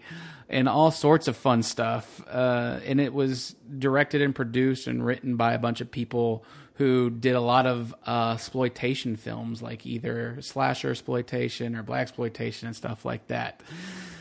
and 0.49 0.70
all 0.70 0.91
sorts 0.91 1.28
of 1.28 1.36
fun 1.36 1.64
stuff. 1.64 2.24
Uh, 2.28 2.80
and 2.86 2.99
it 2.99 3.14
was 3.14 3.55
directed 3.78 4.22
and 4.22 4.36
produced 4.36 4.88
and 4.88 5.05
written 5.05 5.36
by 5.36 5.53
a 5.53 5.59
bunch 5.59 5.82
of 5.82 5.89
people 5.89 6.45
who 6.76 7.09
did 7.09 7.36
a 7.36 7.41
lot 7.41 7.66
of 7.66 7.93
uh, 8.07 8.32
exploitation 8.34 9.16
films, 9.16 9.61
like 9.61 9.86
either 9.86 10.38
slasher 10.41 10.89
exploitation 10.89 11.76
or 11.76 11.84
black 11.84 12.01
exploitation 12.01 12.68
and 12.68 12.76
stuff 12.76 13.05
like 13.05 13.28
that. 13.28 13.61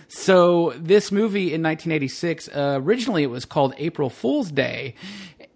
So 0.08 0.74
this 0.76 1.10
movie 1.10 1.54
in 1.54 1.62
1986, 1.62 2.48
uh, 2.48 2.78
originally 2.82 3.22
it 3.22 3.30
was 3.30 3.46
called 3.46 3.74
April 3.78 4.10
Fool's 4.10 4.50
Day, 4.50 4.94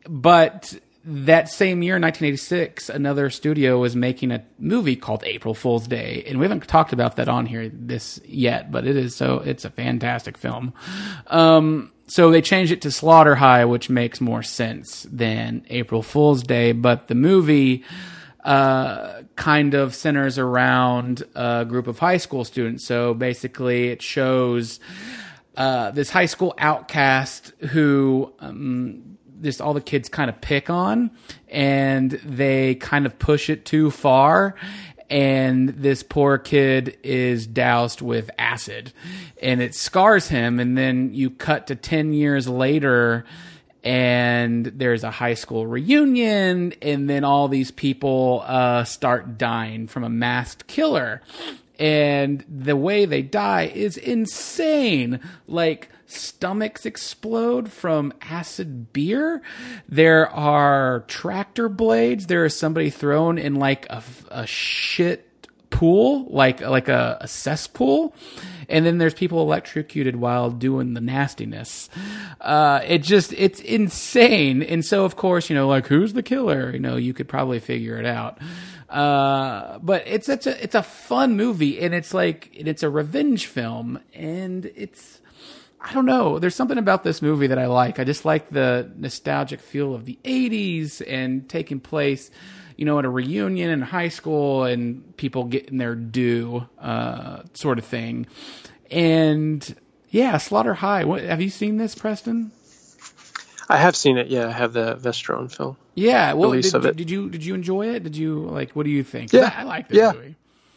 but 0.09 0.79
that 1.09 1.49
same 1.49 1.85
year, 1.85 1.95
1986, 1.95 2.89
another 2.89 3.31
studio 3.31 3.79
was 3.79 3.95
making 3.95 4.33
a 4.33 4.45
movie 4.59 4.97
called 4.97 5.23
April 5.25 5.55
Fool's 5.55 5.87
Day, 5.87 6.25
and 6.27 6.41
we 6.41 6.45
haven't 6.45 6.67
talked 6.67 6.93
about 6.93 7.15
that 7.17 7.29
on 7.29 7.47
here 7.47 7.71
this 7.73 8.21
yet, 8.25 8.73
but 8.73 8.87
it 8.87 8.97
is 8.97 9.15
so 9.15 9.39
it's 9.39 9.65
a 9.65 9.71
fantastic 9.71 10.37
film. 10.37 10.75
Um, 11.29 11.93
so 12.09 12.33
they 12.33 12.43
changed 12.43 12.73
it 12.73 12.83
to 12.83 12.91
Slaughter 12.91 13.37
High, 13.37 13.65
which 13.65 13.89
makes 13.89 14.21
more 14.21 14.43
sense 14.43 15.07
than 15.09 15.65
April 15.71 16.03
Fool's 16.03 16.43
Day, 16.43 16.73
but 16.73 17.07
the 17.07 17.15
movie 17.15 17.85
uh, 18.43 19.23
kind 19.37 19.75
of 19.75 19.95
centers 19.95 20.39
around 20.39 21.23
a 21.37 21.65
group 21.65 21.87
of 21.87 22.01
high 22.01 22.17
school 22.17 22.45
students. 22.45 22.85
So 22.85 23.15
basically, 23.15 23.91
it 23.91 24.03
shows 24.03 24.81
uh, 25.57 25.93
this 25.93 26.11
high 26.11 26.27
school 26.27 26.53
outcast 26.59 27.53
who 27.71 28.33
um, 28.41 29.17
just 29.43 29.61
all 29.61 29.75
the 29.75 29.81
kids 29.81 30.09
kind 30.09 30.31
of 30.31 30.41
pick 30.41 30.71
on, 30.71 31.11
and 31.49 32.13
they 32.25 32.75
kind 32.77 33.07
of 33.07 33.19
push 33.19 33.51
it 33.51 33.65
too 33.65 33.91
far. 33.91 34.55
And 35.09 35.69
this 35.69 36.03
poor 36.03 36.37
kid 36.37 36.99
is 37.05 37.47
doused 37.47 38.03
with 38.03 38.29
acid, 38.39 38.93
and 39.41 39.63
it 39.63 39.75
scars 39.75 40.29
him. 40.29 40.59
And 40.59 40.77
then 40.77 41.15
you 41.15 41.31
cut 41.31 41.69
to 41.69 41.77
ten 41.77 42.13
years 42.13 42.49
later, 42.49 43.25
and 43.85 44.67
there's 44.67 45.05
a 45.05 45.13
high 45.13 45.35
school 45.35 45.65
reunion, 45.65 46.73
and 46.83 47.09
then 47.09 47.23
all 47.23 47.47
these 47.47 47.71
people 47.71 48.43
uh, 48.47 48.83
start 48.83 49.39
dying 49.39 49.87
from 49.87 50.03
a 50.03 50.11
masked 50.11 50.67
killer. 50.67 51.23
And 51.79 52.45
the 52.49 52.75
way 52.75 53.05
they 53.05 53.23
die 53.23 53.71
is 53.73 53.97
insane. 53.97 55.21
Like, 55.47 55.89
stomachs 56.07 56.87
explode 56.87 57.71
from 57.71 58.13
acid 58.23 58.93
beer. 58.93 59.43
There 59.89 60.29
are 60.31 61.05
tractor 61.09 61.69
blades. 61.69 62.27
There 62.27 62.45
is 62.45 62.57
somebody 62.57 62.91
thrown 62.91 63.39
in 63.39 63.57
like 63.57 63.87
a, 63.91 64.03
a 64.31 64.47
shit 64.47 65.27
pool, 65.71 66.27
like 66.31 66.61
like 66.61 66.89
a, 66.89 67.19
a 67.21 67.29
cesspool, 67.29 68.15
and 68.69 68.87
then 68.87 68.99
there's 68.99 69.15
people 69.15 69.43
electrocuted 69.43 70.17
while 70.17 70.51
doing 70.51 70.95
the 70.95 71.01
nastiness. 71.01 71.89
Uh, 72.41 72.81
it 72.87 73.03
just 73.03 73.33
it's 73.33 73.61
insane, 73.61 74.63
and 74.63 74.85
so 74.85 75.05
of 75.05 75.17
course 75.17 75.51
you 75.51 75.57
know 75.57 75.69
like 75.69 75.87
who's 75.87 76.13
the 76.13 76.23
killer? 76.23 76.73
You 76.73 76.79
know 76.79 76.97
you 76.97 77.13
could 77.13 77.29
probably 77.29 77.59
figure 77.59 77.99
it 77.99 78.07
out. 78.07 78.39
Uh, 78.89 79.79
but 79.81 80.05
it's 80.07 80.27
such 80.27 80.47
a 80.47 80.63
it's 80.63 80.75
a 80.75 80.83
fun 80.83 81.37
movie, 81.37 81.81
and 81.81 81.95
it's 81.95 82.15
like 82.15 82.51
it's 82.53 82.83
a 82.83 82.91
revenge 82.91 83.47
film, 83.47 84.01
and 84.15 84.67
it's 84.77 85.21
I 85.89 85.93
don't 85.93 86.05
know. 86.05 86.41
There's 86.41 86.57
something 86.57 86.79
about 86.79 87.05
this 87.05 87.23
movie 87.23 87.47
that 87.47 87.59
I 87.61 87.67
like. 87.67 88.01
I 88.01 88.05
just 88.05 88.25
like 88.25 88.51
the 88.51 88.91
nostalgic 88.97 89.61
feel 89.61 89.95
of 89.95 90.05
the 90.05 90.19
80s 90.25 91.01
and 91.07 91.49
taking 91.49 91.79
place, 91.79 92.29
you 92.77 92.85
know, 92.85 92.99
at 92.99 93.05
a 93.05 93.09
reunion 93.09 93.71
in 93.71 93.83
high 93.83 94.09
school 94.09 94.65
and 94.65 95.17
people 95.17 95.45
getting 95.45 95.79
their 95.79 95.95
due, 95.95 96.67
uh, 96.81 97.43
sort 97.55 97.79
of 97.79 97.85
thing. 97.85 98.27
And 98.91 99.77
yeah, 100.11 100.39
Slaughter 100.39 100.75
High. 100.75 101.05
What, 101.05 101.23
have 101.23 101.41
you 101.41 101.51
seen 101.51 101.77
this, 101.77 101.95
Preston? 101.95 102.51
I 103.69 103.77
have 103.77 103.95
seen 103.97 104.17
it. 104.19 104.27
Yeah, 104.29 104.49
I 104.49 104.53
have 104.53 104.73
the 104.73 104.97
Vestron 104.97 105.55
film. 105.55 105.77
Yeah. 105.95 106.33
Well, 106.35 106.51
Release 106.51 106.73
did, 106.73 106.75
of 106.79 106.87
it. 106.87 106.97
did 106.97 107.11
you 107.11 107.29
did 107.31 107.45
you 107.45 107.55
enjoy 107.55 107.89
it? 107.95 108.03
Did 108.05 108.17
you 108.17 108.41
like? 108.41 108.73
What 108.73 108.85
do 108.85 108.91
you 108.91 109.03
think? 109.03 109.33
Yeah. 109.33 109.53
I, 109.57 109.61
I 109.61 109.65
like 109.65 109.89
this 109.89 109.99
Yeah. 109.99 110.13
movie. 110.13 110.35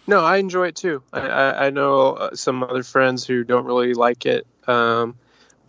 No, 0.08 0.22
I 0.26 0.38
enjoy 0.38 0.68
it 0.70 0.76
too. 0.76 1.04
I, 1.14 1.20
I, 1.20 1.66
I 1.68 1.70
know 1.70 2.14
uh, 2.14 2.36
some 2.36 2.64
other 2.64 2.82
friends 2.82 3.28
who 3.28 3.44
don't 3.44 3.66
really 3.66 3.94
like 3.94 4.26
it, 4.26 4.48
um, 4.70 5.16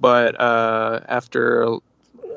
but 0.01 0.41
uh, 0.41 1.01
after 1.09 1.79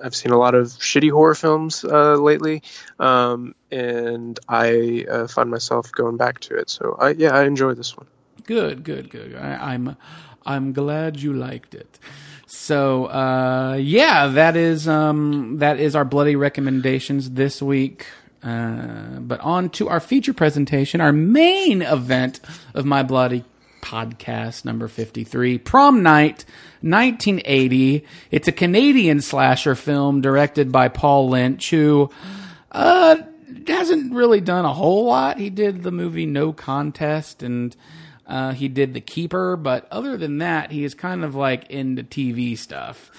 I've 0.04 0.16
seen 0.16 0.32
a 0.32 0.38
lot 0.38 0.54
of 0.54 0.68
shitty 0.68 1.12
horror 1.12 1.36
films 1.36 1.86
uh, 1.86 2.16
lately, 2.16 2.62
um, 3.00 3.56
and 3.72 4.38
I 4.50 5.06
uh, 5.10 5.28
find 5.28 5.50
myself 5.50 5.92
going 5.92 6.18
back 6.18 6.40
to 6.42 6.56
it. 6.56 6.70
So 6.70 6.98
I, 7.00 7.10
yeah, 7.12 7.36
I 7.36 7.44
enjoy 7.46 7.74
this 7.74 7.96
one. 7.96 8.08
Good, 8.46 8.84
good, 8.84 9.10
good. 9.10 9.36
I, 9.36 9.74
I'm, 9.74 9.96
I'm 10.46 10.74
glad 10.74 11.22
you 11.22 11.32
liked 11.34 11.74
it. 11.74 12.00
So, 12.46 13.06
uh, 13.06 13.78
yeah, 13.80 14.28
that 14.28 14.56
is, 14.56 14.88
um, 14.88 15.58
that 15.60 15.80
is 15.80 15.96
our 15.96 16.06
bloody 16.06 16.36
recommendations 16.36 17.32
this 17.32 17.62
week. 17.62 18.06
Uh, 18.44 19.20
but 19.22 19.40
on 19.40 19.70
to 19.70 19.88
our 19.88 20.02
feature 20.02 20.34
presentation, 20.34 21.00
our 21.00 21.14
main 21.14 21.82
event 21.82 22.42
of 22.74 22.84
my 22.84 23.02
bloody 23.02 23.46
podcast 23.84 24.66
number 24.66 24.88
53 24.88 25.58
prom 25.60 26.02
night 26.02 26.46
1980 26.82 28.06
it's 28.32 28.48
a 28.48 28.52
canadian 28.52 29.20
slasher 29.20 29.76
film 29.76 30.22
directed 30.22 30.72
by 30.72 30.88
paul 30.88 31.30
lynch 31.30 31.70
who 31.70 32.10
uh 32.72 33.18
hasn't 33.68 34.14
really 34.14 34.42
done 34.42 34.66
a 34.66 34.74
whole 34.74 35.06
lot. 35.06 35.38
He 35.38 35.50
did 35.50 35.84
the 35.84 35.92
movie 35.92 36.26
no 36.26 36.54
contest 36.54 37.44
and 37.44 37.76
uh, 38.26 38.54
he 38.54 38.68
did 38.68 38.94
the 38.94 39.02
keeper 39.02 39.58
but 39.58 39.88
other 39.92 40.18
than 40.18 40.38
that 40.40 40.72
he 40.72 40.84
is 40.84 40.94
kind 40.94 41.24
of 41.24 41.36
like 41.36 41.70
into 41.70 42.04
tv 42.04 42.58
stuff 42.58 43.12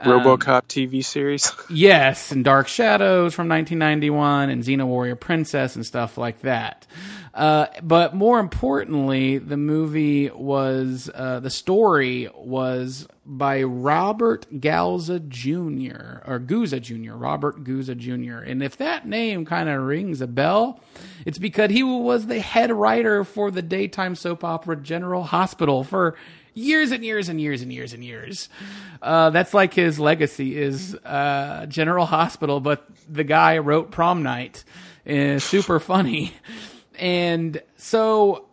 RoboCop 0.00 0.62
TV 0.66 1.04
series. 1.04 1.52
Yes, 1.68 2.32
and 2.32 2.44
Dark 2.44 2.68
Shadows 2.68 3.34
from 3.34 3.48
1991 3.48 4.50
and 4.50 4.62
Xena 4.62 4.86
Warrior 4.86 5.16
Princess 5.16 5.76
and 5.76 5.84
stuff 5.84 6.16
like 6.16 6.40
that. 6.40 6.86
Uh, 7.34 7.66
but 7.82 8.14
more 8.14 8.38
importantly, 8.38 9.36
the 9.38 9.56
movie 9.56 10.30
was, 10.30 11.10
uh, 11.14 11.40
the 11.40 11.50
story 11.50 12.30
was 12.34 13.06
by 13.26 13.62
Robert 13.62 14.46
Galza 14.52 15.28
Jr., 15.28 16.22
or 16.26 16.40
Guza 16.40 16.80
Jr., 16.80 17.14
Robert 17.14 17.62
Guza 17.62 17.96
Jr. 17.96 18.38
And 18.38 18.62
if 18.62 18.78
that 18.78 19.06
name 19.06 19.44
kind 19.44 19.68
of 19.68 19.82
rings 19.82 20.20
a 20.20 20.26
bell, 20.26 20.80
it's 21.26 21.38
because 21.38 21.70
he 21.70 21.82
was 21.82 22.26
the 22.26 22.40
head 22.40 22.72
writer 22.72 23.24
for 23.24 23.50
the 23.50 23.62
daytime 23.62 24.14
soap 24.14 24.42
opera 24.44 24.76
General 24.76 25.24
Hospital 25.24 25.84
for 25.84 26.16
years 26.56 26.90
and 26.90 27.04
years 27.04 27.28
and 27.28 27.40
years 27.40 27.62
and 27.62 27.72
years 27.72 27.92
and 27.92 28.02
years. 28.02 28.48
Uh, 29.00 29.30
that's 29.30 29.54
like 29.54 29.74
his 29.74 30.00
legacy 30.00 30.58
is 30.58 30.94
uh, 31.04 31.66
General 31.66 32.06
Hospital, 32.06 32.60
but 32.60 32.84
the 33.08 33.24
guy 33.24 33.58
wrote 33.58 33.90
Prom 33.90 34.22
Night. 34.22 34.64
Uh, 35.08 35.38
super 35.38 35.78
funny. 35.78 36.32
and 36.98 37.62
so 37.76 38.46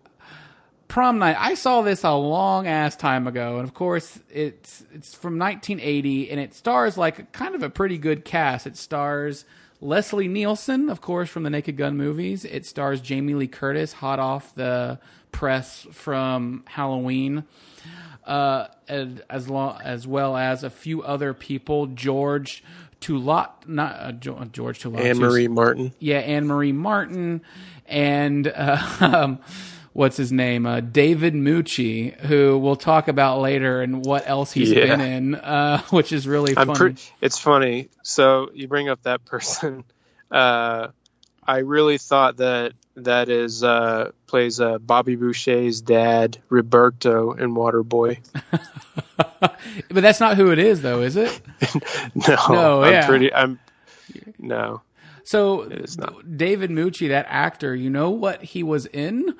prom 0.93 1.18
night. 1.18 1.36
I 1.39 1.56
saw 1.56 1.82
this 1.82 2.04
a 2.04 2.12
long 2.12 2.68
ass 2.68 2.95
time 2.95 3.26
ago, 3.26 3.58
and 3.58 3.68
of 3.68 3.74
course 3.74 4.20
it's 4.30 4.86
it's 4.93 5.16
from 5.16 5.39
1980, 5.39 6.30
and 6.30 6.39
it 6.39 6.54
stars 6.54 6.97
like 6.97 7.32
kind 7.32 7.56
of 7.56 7.64
a 7.64 7.70
pretty 7.70 7.97
good 7.97 8.24
cast. 8.24 8.68
It 8.68 8.78
stars 8.78 9.45
Leslie 9.82 10.28
Nielsen, 10.28 10.89
of 10.89 11.01
course, 11.01 11.30
from 11.30 11.41
the 11.41 11.49
Naked 11.49 11.78
Gun 11.78 11.97
movies. 11.97 12.45
It 12.45 12.68
stars 12.68 13.01
Jamie 13.01 13.34
Lee 13.34 13.47
Curtis, 13.47 13.93
hot 13.93 14.20
off 14.20 14.54
the 14.54 14.99
press 15.34 15.86
from 15.91 16.63
Halloween. 16.67 17.43
Uh, 18.25 18.67
as 18.88 19.49
long 19.49 19.81
as 19.84 20.07
well 20.07 20.38
as 20.38 20.63
a 20.63 20.69
few 20.69 21.03
other 21.03 21.34
people, 21.34 21.88
George 21.88 22.63
Toulat, 23.01 23.49
not 23.67 23.95
uh, 23.99 24.11
George 24.13 24.79
Toulat, 24.79 25.01
Anne 25.01 25.17
Marie 25.17 25.49
Martin. 25.49 25.91
yeah, 25.99 26.19
Anne 26.19 26.47
Marie 26.47 26.71
Martin, 26.71 27.41
and 27.86 28.47
uh, 28.47 28.77
um, 29.01 29.39
what's 29.91 30.15
his 30.15 30.31
name, 30.31 30.65
uh, 30.65 30.79
David 30.79 31.34
Mucci, 31.34 32.17
who 32.21 32.57
we'll 32.57 32.77
talk 32.77 33.09
about 33.09 33.41
later, 33.41 33.81
and 33.81 34.05
what 34.05 34.23
else 34.25 34.53
he's 34.53 34.71
Yeah. 34.71 34.86
been 34.95 35.01
in, 35.01 35.36
uh, 35.36 35.81
which 35.89 36.13
is 36.13 36.25
really 36.25 36.53
I'm 36.55 36.67
funny. 36.67 36.77
pretty. 36.79 37.01
It's 37.19 37.38
funny. 37.39 37.89
So 38.03 38.51
you 38.53 38.69
bring 38.69 38.88
up 38.88 39.03
that 39.03 39.25
person. 39.25 39.84
I 41.48 41.60
really 41.60 41.98
thought 41.98 42.38
that 42.38 42.74
that 42.96 43.30
is 43.30 43.64
uh, 43.64 44.12
plays 44.28 44.60
uh, 44.60 44.78
Bobby 44.78 45.16
Boucher's 45.16 45.82
dad, 45.82 46.38
Roberto, 46.50 47.34
in 47.34 47.56
Waterboy. 47.56 48.20
but 49.39 49.58
that's 49.89 50.20
not 50.20 50.38
who 50.38 50.52
it 50.52 50.60
is, 50.60 50.82
though, 50.82 51.02
is 51.02 51.16
it? 51.16 51.41
no, 52.28 52.36
No, 52.50 52.84
I'm 52.84 52.94
yeah. 52.94 53.08
pretty. 53.08 53.34
I'm 53.34 53.60
no. 54.38 54.82
So. 55.24 55.70
David 56.36 56.70
Mucci, 56.70 57.10
that 57.10 57.26
actor, 57.30 57.74
you 57.76 57.89
know 57.89 58.10
what 58.10 58.44
he 58.44 58.62
was 58.62 58.86
in? 58.88 59.36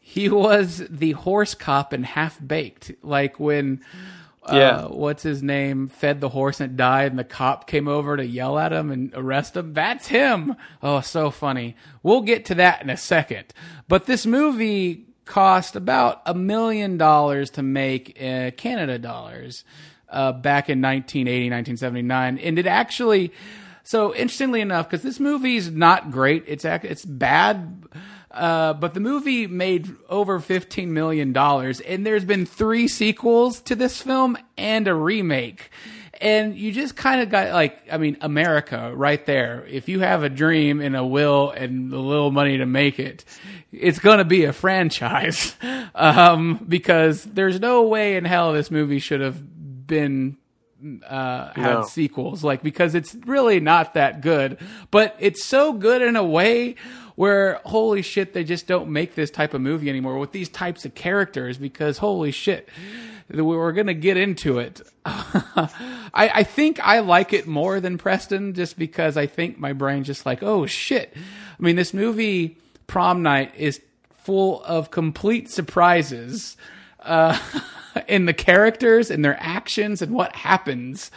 He 0.00 0.28
was 0.28 0.84
the 0.88 1.12
horse 1.12 1.54
cop 1.54 1.92
in 1.92 2.02
Half 2.04 2.38
Baked, 2.44 2.92
like 3.02 3.38
when. 3.38 3.82
Uh, 4.42 4.54
Yeah. 4.56 4.84
what's 4.86 5.22
his 5.22 5.42
name? 5.42 5.88
Fed 5.88 6.20
the 6.20 6.30
horse 6.30 6.60
and 6.60 6.76
died, 6.76 7.12
and 7.12 7.18
the 7.18 7.24
cop 7.24 7.66
came 7.66 7.86
over 7.88 8.16
to 8.16 8.24
yell 8.24 8.58
at 8.58 8.72
him 8.72 8.90
and 8.90 9.12
arrest 9.14 9.56
him. 9.56 9.74
That's 9.74 10.06
him. 10.08 10.56
Oh, 10.82 11.00
so 11.02 11.30
funny. 11.30 11.76
We'll 12.02 12.22
get 12.22 12.46
to 12.46 12.54
that 12.56 12.82
in 12.82 12.88
a 12.90 12.96
second. 12.96 13.52
But 13.88 14.06
this 14.06 14.24
movie 14.26 15.06
cost 15.26 15.76
about 15.76 16.22
a 16.26 16.34
million 16.34 16.96
dollars 16.96 17.50
to 17.50 17.62
make, 17.62 18.16
uh, 18.20 18.50
Canada 18.56 18.98
dollars, 18.98 19.64
uh, 20.08 20.32
back 20.32 20.68
in 20.70 20.80
1980, 20.80 21.50
1979, 21.50 22.38
and 22.38 22.58
it 22.58 22.66
actually. 22.66 23.32
So 23.82 24.14
interestingly 24.14 24.60
enough, 24.60 24.88
because 24.88 25.02
this 25.02 25.18
movie's 25.20 25.70
not 25.70 26.10
great, 26.10 26.44
it's 26.46 26.64
it's 26.64 27.04
bad. 27.04 27.84
Uh, 28.30 28.72
but 28.74 28.94
the 28.94 29.00
movie 29.00 29.46
made 29.48 29.88
over 30.08 30.38
fifteen 30.38 30.92
million 30.92 31.32
dollars, 31.32 31.80
and 31.80 32.06
there's 32.06 32.24
been 32.24 32.46
three 32.46 32.86
sequels 32.86 33.60
to 33.62 33.74
this 33.74 34.00
film 34.00 34.36
and 34.56 34.86
a 34.86 34.94
remake. 34.94 35.70
And 36.20 36.54
you 36.54 36.70
just 36.70 36.96
kind 36.96 37.22
of 37.22 37.30
got 37.30 37.50
like, 37.54 37.80
I 37.90 37.96
mean, 37.96 38.18
America 38.20 38.92
right 38.94 39.24
there. 39.24 39.64
If 39.66 39.88
you 39.88 40.00
have 40.00 40.22
a 40.22 40.28
dream 40.28 40.80
and 40.82 40.94
a 40.94 41.04
will 41.04 41.50
and 41.50 41.90
a 41.92 41.98
little 41.98 42.30
money 42.30 42.58
to 42.58 42.66
make 42.66 42.98
it, 42.98 43.24
it's 43.72 43.98
gonna 43.98 44.24
be 44.24 44.44
a 44.44 44.52
franchise. 44.52 45.54
Um, 45.92 46.64
because 46.68 47.24
there's 47.24 47.58
no 47.58 47.82
way 47.82 48.16
in 48.16 48.24
hell 48.24 48.52
this 48.52 48.70
movie 48.70 49.00
should 49.00 49.20
have 49.20 49.42
been 49.86 50.36
uh, 51.06 51.52
had 51.52 51.74
No. 51.80 51.82
sequels, 51.82 52.42
like 52.44 52.62
because 52.62 52.94
it's 52.94 53.14
really 53.26 53.58
not 53.60 53.94
that 53.94 54.20
good, 54.20 54.58
but 54.90 55.16
it's 55.18 55.44
so 55.44 55.72
good 55.72 56.00
in 56.00 56.14
a 56.16 56.24
way 56.24 56.76
where 57.20 57.60
holy 57.66 58.00
shit, 58.00 58.32
they 58.32 58.42
just 58.42 58.66
don't 58.66 58.88
make 58.88 59.14
this 59.14 59.30
type 59.30 59.52
of 59.52 59.60
movie 59.60 59.90
anymore 59.90 60.18
with 60.18 60.32
these 60.32 60.48
types 60.48 60.86
of 60.86 60.94
characters 60.94 61.58
because 61.58 61.98
holy 61.98 62.30
shit, 62.30 62.66
we're 63.28 63.72
gonna 63.72 63.92
get 63.92 64.16
into 64.16 64.58
it. 64.58 64.80
I, 65.04 65.68
I 66.14 66.42
think 66.44 66.80
I 66.80 67.00
like 67.00 67.34
it 67.34 67.46
more 67.46 67.78
than 67.78 67.98
Preston 67.98 68.54
just 68.54 68.78
because 68.78 69.18
I 69.18 69.26
think 69.26 69.58
my 69.58 69.74
brain's 69.74 70.06
just 70.06 70.24
like, 70.24 70.42
oh 70.42 70.64
shit. 70.64 71.14
I 71.14 71.62
mean, 71.62 71.76
this 71.76 71.92
movie 71.92 72.56
Prom 72.86 73.22
Night 73.22 73.54
is 73.54 73.82
full 74.22 74.62
of 74.62 74.90
complete 74.90 75.50
surprises 75.50 76.56
uh, 77.02 77.38
in 78.08 78.26
the 78.26 78.34
characters 78.34 79.10
and 79.10 79.24
their 79.24 79.36
actions 79.40 80.02
and 80.02 80.12
what 80.12 80.34
happens. 80.34 81.10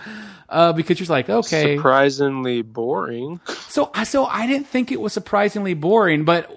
Uh, 0.49 0.71
because 0.73 0.99
you're 0.99 1.07
like, 1.07 1.29
okay, 1.29 1.75
Surprisingly 1.77 2.61
boring. 2.61 3.39
so 3.69 3.89
I 3.93 4.03
so 4.03 4.25
I 4.25 4.45
didn't 4.45 4.67
think 4.67 4.91
it 4.91 5.01
was 5.01 5.11
surprisingly 5.13 5.73
boring, 5.73 6.25
but 6.25 6.51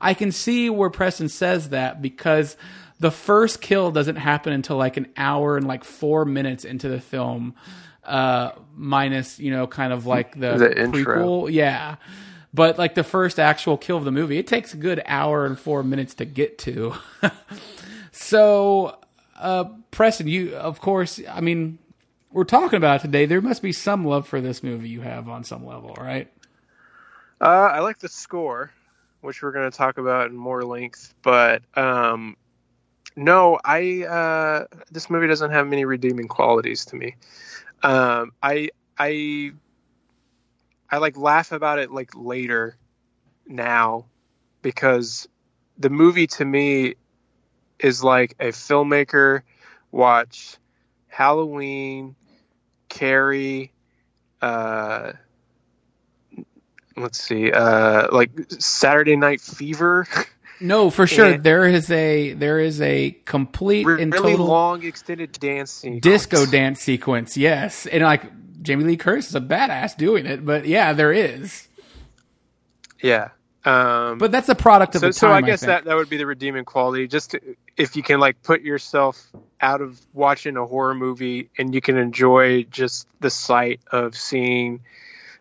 I 0.00 0.14
can 0.14 0.32
see 0.32 0.70
where 0.70 0.88
Preston 0.88 1.28
says 1.28 1.68
that 1.68 2.00
because 2.00 2.56
the 2.98 3.10
first 3.10 3.60
kill 3.60 3.90
doesn't 3.90 4.16
happen 4.16 4.52
until 4.54 4.76
like 4.78 4.96
an 4.96 5.08
hour 5.18 5.56
and 5.58 5.66
like 5.66 5.84
four 5.84 6.24
minutes 6.24 6.64
into 6.64 6.88
the 6.88 7.00
film, 7.00 7.54
uh, 8.04 8.52
minus 8.74 9.38
you 9.38 9.50
know 9.50 9.66
kind 9.66 9.92
of 9.92 10.06
like 10.06 10.38
the, 10.38 10.56
The 10.56 10.80
intro. 10.80 11.46
yeah. 11.48 11.96
But 12.54 12.78
like 12.78 12.94
the 12.94 13.04
first 13.04 13.38
actual 13.38 13.76
kill 13.76 13.96
of 13.98 14.04
the 14.04 14.12
movie, 14.12 14.38
it 14.38 14.46
takes 14.46 14.72
a 14.72 14.76
good 14.76 15.02
hour 15.06 15.44
and 15.46 15.58
four 15.58 15.82
minutes 15.82 16.14
to 16.14 16.24
get 16.24 16.58
to. 16.60 16.94
so, 18.22 18.98
uh, 19.36 19.64
Preston, 19.90 20.28
you 20.28 20.54
of 20.54 20.80
course, 20.80 21.20
I 21.28 21.40
mean, 21.40 21.78
we're 22.30 22.44
talking 22.44 22.76
about 22.76 23.00
today. 23.00 23.26
There 23.26 23.40
must 23.40 23.62
be 23.62 23.72
some 23.72 24.04
love 24.04 24.26
for 24.26 24.40
this 24.40 24.62
movie 24.62 24.88
you 24.88 25.00
have 25.02 25.28
on 25.28 25.44
some 25.44 25.66
level, 25.66 25.94
right? 25.98 26.32
Uh, 27.40 27.70
I 27.72 27.80
like 27.80 27.98
the 27.98 28.08
score, 28.08 28.70
which 29.20 29.42
we're 29.42 29.52
going 29.52 29.70
to 29.70 29.76
talk 29.76 29.98
about 29.98 30.30
in 30.30 30.36
more 30.36 30.64
length. 30.64 31.14
But 31.22 31.62
um, 31.76 32.36
no, 33.16 33.58
I 33.64 34.04
uh, 34.04 34.66
this 34.90 35.10
movie 35.10 35.26
doesn't 35.26 35.50
have 35.50 35.66
many 35.66 35.84
redeeming 35.84 36.28
qualities 36.28 36.84
to 36.86 36.96
me. 36.96 37.16
Um, 37.82 38.32
I 38.42 38.70
I 38.96 39.52
I 40.90 40.98
like 40.98 41.16
laugh 41.16 41.52
about 41.52 41.78
it 41.78 41.90
like 41.90 42.10
later 42.14 42.76
now 43.46 44.06
because 44.62 45.28
the 45.76 45.90
movie 45.90 46.28
to 46.28 46.44
me 46.44 46.94
is 47.82 48.02
like 48.02 48.34
a 48.40 48.48
filmmaker 48.48 49.42
watch 49.90 50.56
Halloween, 51.08 52.14
Carrie, 52.88 53.72
uh, 54.40 55.12
let's 56.96 57.22
see, 57.22 57.52
uh, 57.52 58.08
like 58.12 58.30
Saturday 58.58 59.16
Night 59.16 59.40
Fever, 59.40 60.06
No, 60.62 60.90
for 60.90 61.08
sure. 61.08 61.32
And- 61.32 61.42
there 61.42 61.66
is 61.66 61.90
a 61.90 62.34
there 62.34 62.60
is 62.60 62.80
a 62.80 63.10
complete 63.24 63.84
really 63.84 64.02
and 64.04 64.12
total 64.12 64.46
long 64.46 64.84
extended 64.84 65.32
dance 65.32 65.72
scene, 65.72 65.98
disco 65.98 66.46
dance 66.46 66.80
sequence. 66.80 67.36
Yes, 67.36 67.86
and 67.86 68.04
like 68.04 68.62
Jamie 68.62 68.84
Lee 68.84 68.96
Curtis 68.96 69.28
is 69.28 69.34
a 69.34 69.40
badass 69.40 69.96
doing 69.96 70.24
it, 70.24 70.46
but 70.46 70.66
yeah, 70.66 70.92
there 70.92 71.12
is. 71.12 71.66
Yeah. 73.02 73.30
Um, 73.64 74.18
But 74.18 74.32
that's 74.32 74.48
a 74.48 74.54
product 74.54 74.94
of 74.96 75.00
so, 75.00 75.06
the 75.06 75.12
time. 75.12 75.30
so. 75.30 75.32
I 75.32 75.40
guess 75.42 75.60
that 75.60 75.84
that 75.84 75.94
would 75.94 76.08
be 76.08 76.16
the 76.16 76.26
redeeming 76.26 76.64
quality. 76.64 77.06
Just 77.06 77.32
to, 77.32 77.40
if 77.76 77.96
you 77.96 78.02
can 78.02 78.18
like 78.20 78.42
put 78.42 78.62
yourself 78.62 79.24
out 79.60 79.80
of 79.80 80.00
watching 80.12 80.56
a 80.56 80.66
horror 80.66 80.94
movie 80.94 81.50
and 81.56 81.74
you 81.74 81.80
can 81.80 81.96
enjoy 81.96 82.64
just 82.64 83.06
the 83.20 83.30
sight 83.30 83.80
of 83.90 84.16
seeing 84.16 84.80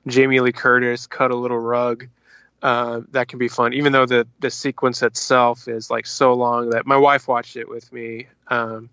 Jamie 0.08 0.40
Lee 0.40 0.52
Curtis 0.52 1.08
cut 1.08 1.32
a 1.32 1.36
little 1.36 1.60
rug. 1.60 2.08
Uh, 2.62 3.02
that 3.10 3.28
can 3.28 3.40
be 3.40 3.48
fun, 3.48 3.74
even 3.74 3.92
though 3.92 4.06
the 4.06 4.28
the 4.40 4.52
sequence 4.52 5.02
itself 5.02 5.68
is 5.68 5.90
like 5.90 6.06
so 6.06 6.34
long 6.34 6.70
that 6.70 6.86
my 6.86 6.98
wife 6.98 7.28
watched 7.28 7.56
it 7.56 7.68
with 7.68 7.92
me, 7.92 8.28
um, 8.50 8.88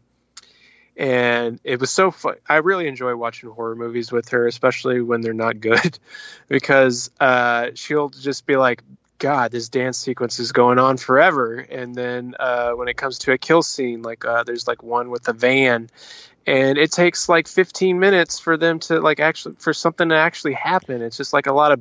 and 0.96 1.60
it 1.64 1.78
was 1.78 1.90
so 1.90 2.10
fun. 2.10 2.36
I 2.48 2.56
really 2.56 2.88
enjoy 2.88 3.14
watching 3.14 3.50
horror 3.50 3.76
movies 3.76 4.10
with 4.10 4.30
her, 4.30 4.46
especially 4.46 5.02
when 5.02 5.20
they're 5.20 5.34
not 5.34 5.60
good, 5.60 5.98
because 6.48 7.10
uh, 7.20 7.72
she'll 7.74 8.08
just 8.08 8.46
be 8.46 8.56
like, 8.56 8.82
God, 9.18 9.50
this 9.50 9.68
dance 9.68 9.98
sequence 9.98 10.38
is 10.38 10.52
going 10.52 10.78
on 10.78 10.96
forever. 10.96 11.56
And 11.56 11.94
then 11.94 12.34
uh, 12.38 12.72
when 12.72 12.88
it 12.88 12.96
comes 12.96 13.18
to 13.20 13.32
a 13.32 13.38
kill 13.38 13.62
scene, 13.62 14.02
like 14.02 14.24
uh, 14.24 14.44
there's 14.44 14.66
like 14.66 14.82
one 14.82 15.10
with 15.10 15.28
a 15.28 15.32
van, 15.32 15.90
and 16.46 16.78
it 16.78 16.92
takes 16.92 17.28
like 17.28 17.48
15 17.48 17.98
minutes 17.98 18.38
for 18.38 18.56
them 18.56 18.78
to 18.80 19.00
like 19.00 19.20
actually 19.20 19.56
for 19.58 19.72
something 19.72 20.08
to 20.08 20.16
actually 20.16 20.54
happen. 20.54 21.02
It's 21.02 21.16
just 21.16 21.32
like 21.32 21.46
a 21.46 21.52
lot 21.52 21.72
of 21.72 21.80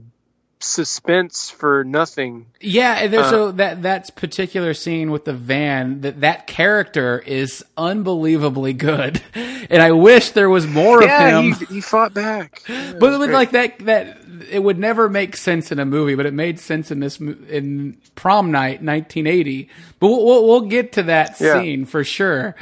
suspense 0.59 1.49
for 1.49 1.83
nothing. 1.83 2.47
Yeah, 2.59 2.93
and 2.93 3.13
there's 3.13 3.27
Uh, 3.27 3.29
so 3.29 3.51
that 3.51 3.83
that 3.83 4.15
particular 4.15 4.73
scene 4.73 5.11
with 5.11 5.25
the 5.25 5.33
van 5.33 6.01
that 6.01 6.21
that 6.21 6.47
character 6.47 7.19
is 7.25 7.63
unbelievably 7.77 8.73
good, 8.73 9.21
and 9.35 9.81
I 9.81 9.91
wish 9.91 10.31
there 10.31 10.49
was 10.49 10.65
more 10.65 11.03
of 11.03 11.09
him. 11.09 11.53
he, 11.53 11.75
he 11.75 11.81
fought 11.81 12.13
back. 12.13 12.63
but 12.67 13.19
with 13.19 13.31
like 13.31 13.51
that 13.51 13.79
that 13.79 14.26
it 14.43 14.63
would 14.63 14.77
never 14.79 15.09
make 15.09 15.35
sense 15.38 15.71
in 15.71 15.79
a 15.79 15.85
movie, 15.85 16.15
but 16.15 16.25
it 16.25 16.33
made 16.33 16.59
sense 16.59 16.91
in 16.91 16.99
this 16.99 17.19
in 17.19 17.97
Prom 18.15 18.51
Night 18.51 18.81
1980. 18.83 19.69
But 19.99 20.07
we'll 20.07 20.25
we'll, 20.25 20.47
we'll 20.47 20.61
get 20.69 20.93
to 20.93 21.03
that 21.03 21.39
Yeah. 21.39 21.61
scene 21.61 21.85
for 21.85 22.03
sure. 22.03 22.55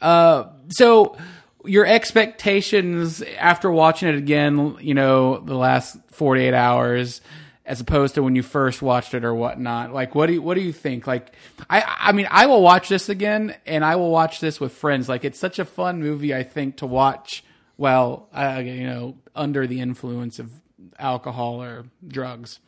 Uh, 0.00 0.44
so 0.68 1.16
your 1.64 1.84
expectations 1.86 3.22
after 3.38 3.70
watching 3.70 4.08
it 4.08 4.14
again, 4.14 4.76
you 4.80 4.94
know, 4.94 5.38
the 5.40 5.54
last 5.54 5.96
48 6.12 6.54
hours, 6.54 7.20
as 7.66 7.80
opposed 7.80 8.14
to 8.14 8.22
when 8.22 8.34
you 8.34 8.42
first 8.42 8.80
watched 8.82 9.12
it 9.14 9.24
or 9.24 9.34
whatnot. 9.34 9.92
Like, 9.92 10.14
what 10.14 10.26
do 10.26 10.32
you 10.34 10.42
what 10.42 10.54
do 10.54 10.60
you 10.62 10.72
think? 10.72 11.06
Like, 11.06 11.32
I 11.68 11.82
I 12.00 12.12
mean, 12.12 12.26
I 12.30 12.46
will 12.46 12.62
watch 12.62 12.88
this 12.88 13.08
again, 13.08 13.54
and 13.66 13.84
I 13.84 13.96
will 13.96 14.10
watch 14.10 14.40
this 14.40 14.58
with 14.60 14.72
friends. 14.72 15.08
Like, 15.08 15.24
it's 15.24 15.38
such 15.38 15.58
a 15.58 15.64
fun 15.64 16.00
movie. 16.00 16.34
I 16.34 16.42
think 16.42 16.78
to 16.78 16.86
watch. 16.86 17.44
Well, 17.76 18.28
uh, 18.34 18.60
you 18.64 18.84
know, 18.86 19.16
under 19.34 19.66
the 19.66 19.80
influence 19.80 20.38
of 20.38 20.50
alcohol 20.98 21.62
or 21.62 21.84
drugs. 22.06 22.60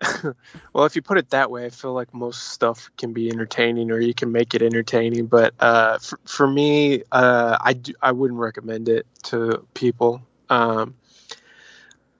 well, 0.72 0.84
if 0.84 0.96
you 0.96 1.02
put 1.02 1.18
it 1.18 1.30
that 1.30 1.50
way, 1.50 1.66
I 1.66 1.70
feel 1.70 1.92
like 1.92 2.12
most 2.12 2.48
stuff 2.48 2.90
can 2.96 3.12
be 3.12 3.30
entertaining, 3.30 3.90
or 3.90 4.00
you 4.00 4.14
can 4.14 4.32
make 4.32 4.54
it 4.54 4.62
entertaining. 4.62 5.26
But 5.26 5.54
uh, 5.60 5.98
for, 5.98 6.18
for 6.24 6.46
me, 6.46 7.04
uh, 7.12 7.58
I 7.60 7.74
do, 7.74 7.94
I 8.00 8.12
wouldn't 8.12 8.40
recommend 8.40 8.88
it 8.88 9.06
to 9.24 9.66
people. 9.74 10.22
Um, 10.50 10.94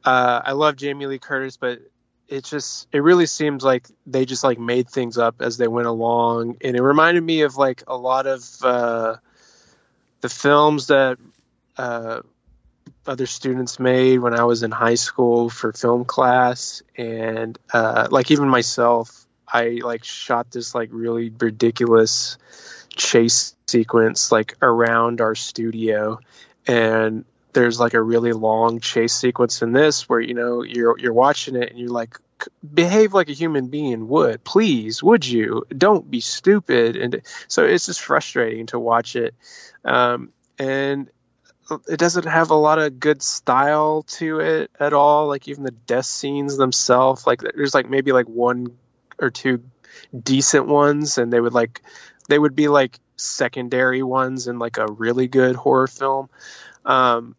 uh, 0.04 0.42
I 0.44 0.52
love 0.52 0.76
Jamie 0.76 1.06
Lee 1.06 1.18
Curtis, 1.18 1.56
but 1.56 1.80
it 2.28 2.44
just 2.44 2.88
it 2.92 3.02
really 3.02 3.26
seems 3.26 3.62
like 3.62 3.86
they 4.06 4.24
just 4.24 4.44
like 4.44 4.58
made 4.58 4.88
things 4.88 5.18
up 5.18 5.36
as 5.40 5.58
they 5.58 5.68
went 5.68 5.86
along, 5.86 6.56
and 6.62 6.76
it 6.76 6.82
reminded 6.82 7.22
me 7.22 7.42
of 7.42 7.56
like 7.56 7.82
a 7.86 7.96
lot 7.96 8.26
of 8.26 8.44
uh, 8.62 9.16
the 10.20 10.28
films 10.28 10.86
that 10.86 11.18
uh, 11.76 12.20
other 13.06 13.26
students 13.26 13.78
made 13.80 14.18
when 14.18 14.38
I 14.38 14.44
was 14.44 14.62
in 14.62 14.70
high 14.70 14.94
school 14.94 15.50
for 15.50 15.72
film 15.72 16.04
class, 16.04 16.82
and 16.96 17.58
uh, 17.72 18.08
like 18.10 18.30
even 18.30 18.48
myself, 18.48 19.26
I 19.46 19.80
like 19.82 20.04
shot 20.04 20.50
this 20.50 20.74
like 20.74 20.90
really 20.92 21.30
ridiculous 21.30 22.38
chase 22.94 23.54
sequence 23.66 24.30
like 24.30 24.56
around 24.62 25.20
our 25.20 25.34
studio, 25.34 26.20
and 26.66 27.24
there's 27.52 27.78
like 27.78 27.94
a 27.94 28.02
really 28.02 28.32
long 28.32 28.80
chase 28.80 29.14
sequence 29.14 29.62
in 29.62 29.72
this 29.72 30.08
where 30.08 30.20
you 30.20 30.34
know 30.34 30.62
you're 30.62 30.98
you're 30.98 31.12
watching 31.12 31.56
it 31.56 31.70
and 31.70 31.78
you're 31.78 31.90
like 31.90 32.16
behave 32.74 33.14
like 33.14 33.28
a 33.28 33.34
human 33.34 33.68
being. 33.68 34.08
Would 34.08 34.44
please 34.44 35.02
would 35.02 35.26
you? 35.26 35.64
Don't 35.76 36.10
be 36.10 36.20
stupid. 36.20 36.96
And 36.96 37.22
so 37.48 37.64
it's 37.64 37.86
just 37.86 38.00
frustrating 38.00 38.66
to 38.66 38.78
watch 38.78 39.16
it. 39.16 39.34
Um, 39.84 40.32
and 40.58 41.08
it 41.88 41.98
doesn't 41.98 42.26
have 42.26 42.50
a 42.50 42.56
lot 42.56 42.78
of 42.78 43.00
good 43.00 43.22
style 43.22 44.02
to 44.02 44.40
it 44.40 44.70
at 44.78 44.92
all. 44.92 45.28
Like 45.28 45.48
even 45.48 45.64
the 45.64 45.70
death 45.70 46.06
scenes 46.06 46.56
themselves, 46.56 47.26
like 47.26 47.40
there's 47.40 47.74
like 47.74 47.88
maybe 47.88 48.12
like 48.12 48.26
one 48.26 48.76
or 49.18 49.30
two 49.30 49.62
decent 50.18 50.66
ones, 50.66 51.18
and 51.18 51.32
they 51.32 51.40
would 51.40 51.52
like 51.52 51.82
they 52.28 52.38
would 52.38 52.56
be 52.56 52.68
like 52.68 52.98
secondary 53.16 54.02
ones 54.02 54.48
in 54.48 54.58
like 54.58 54.78
a 54.78 54.86
really 54.86 55.28
good 55.28 55.56
horror 55.56 55.86
film. 55.86 56.28
Um, 56.84 57.36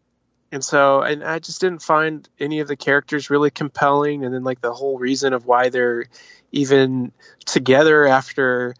and 0.51 0.63
so 0.63 1.01
and 1.01 1.23
I 1.23 1.39
just 1.39 1.61
didn't 1.61 1.81
find 1.81 2.27
any 2.39 2.59
of 2.59 2.67
the 2.67 2.77
characters 2.77 3.29
really 3.29 3.51
compelling, 3.51 4.23
and 4.23 4.33
then 4.33 4.43
like 4.43 4.61
the 4.61 4.73
whole 4.73 4.97
reason 4.99 5.33
of 5.33 5.45
why 5.45 5.69
they're 5.69 6.05
even 6.51 7.11
together 7.45 8.05
after 8.05 8.75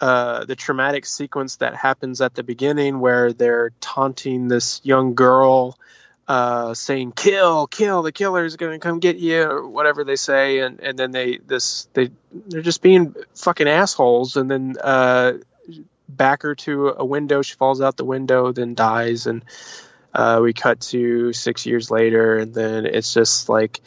uh, 0.00 0.44
the 0.44 0.56
traumatic 0.56 1.04
sequence 1.04 1.56
that 1.56 1.74
happens 1.74 2.20
at 2.20 2.34
the 2.34 2.42
beginning 2.42 3.00
where 3.00 3.32
they're 3.32 3.70
taunting 3.80 4.48
this 4.48 4.80
young 4.82 5.14
girl 5.14 5.76
uh, 6.30 6.74
saying 6.74 7.10
kill 7.10 7.66
kill 7.66 8.02
the 8.02 8.12
killer 8.12 8.44
is 8.44 8.54
going 8.56 8.70
to 8.70 8.78
come 8.78 9.00
get 9.00 9.16
you 9.16 9.42
or 9.42 9.68
whatever 9.68 10.04
they 10.04 10.14
say. 10.14 10.60
And, 10.60 10.78
and 10.78 10.96
then 10.96 11.10
they 11.10 11.38
this 11.38 11.88
they 11.92 12.12
they're 12.32 12.62
just 12.62 12.82
being 12.82 13.16
fucking 13.34 13.66
assholes. 13.66 14.36
And 14.36 14.48
then 14.48 14.76
uh, 14.80 15.32
back 16.08 16.42
her 16.42 16.54
to 16.54 16.94
a 16.96 17.04
window. 17.04 17.42
She 17.42 17.56
falls 17.56 17.80
out 17.80 17.96
the 17.96 18.04
window 18.04 18.52
then 18.52 18.74
dies. 18.74 19.26
And 19.26 19.44
uh, 20.14 20.38
we 20.40 20.52
cut 20.52 20.80
to 20.80 21.32
six 21.32 21.66
years 21.66 21.90
later. 21.90 22.38
And 22.38 22.54
then 22.54 22.86
it's 22.86 23.12
just 23.12 23.48
like 23.48 23.80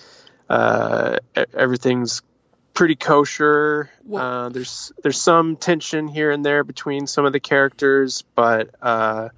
uh, 0.49 1.19
everything's 1.53 2.23
pretty 2.73 2.95
kosher. 2.95 3.89
Uh, 4.13 4.49
there's 4.49 4.91
there's 5.01 5.21
some 5.21 5.55
tension 5.55 6.07
here 6.07 6.31
and 6.31 6.45
there 6.45 6.63
between 6.63 7.07
some 7.07 7.25
of 7.25 7.33
the 7.33 7.39
characters, 7.39 8.23
but 8.35 8.69
uh, 8.81 9.29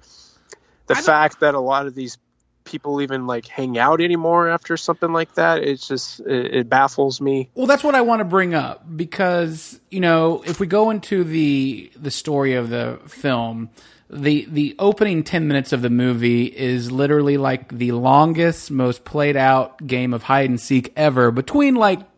the 0.86 0.94
fact 0.94 1.40
that 1.40 1.54
a 1.54 1.60
lot 1.60 1.86
of 1.86 1.94
these 1.94 2.18
people 2.64 3.00
even 3.00 3.26
like 3.26 3.46
hang 3.46 3.78
out 3.78 4.00
anymore 4.00 4.48
after 4.50 4.76
something 4.76 5.12
like 5.12 5.34
that, 5.34 5.62
it's 5.62 5.86
just 5.86 6.20
it, 6.20 6.54
it 6.54 6.68
baffles 6.68 7.20
me. 7.20 7.48
Well, 7.54 7.66
that's 7.66 7.84
what 7.84 7.94
I 7.94 8.00
want 8.02 8.20
to 8.20 8.24
bring 8.24 8.54
up 8.54 8.84
because 8.96 9.80
you 9.90 10.00
know 10.00 10.42
if 10.46 10.60
we 10.60 10.66
go 10.66 10.90
into 10.90 11.24
the 11.24 11.90
the 11.96 12.10
story 12.10 12.54
of 12.54 12.70
the 12.70 13.00
film. 13.06 13.70
The 14.08 14.46
the 14.48 14.76
opening 14.78 15.24
ten 15.24 15.48
minutes 15.48 15.72
of 15.72 15.82
the 15.82 15.90
movie 15.90 16.44
is 16.44 16.92
literally 16.92 17.38
like 17.38 17.76
the 17.76 17.90
longest, 17.90 18.70
most 18.70 19.04
played 19.04 19.36
out 19.36 19.84
game 19.84 20.14
of 20.14 20.22
hide 20.22 20.48
and 20.48 20.60
seek 20.60 20.92
ever 20.94 21.32
between 21.32 21.74
like 21.74 22.15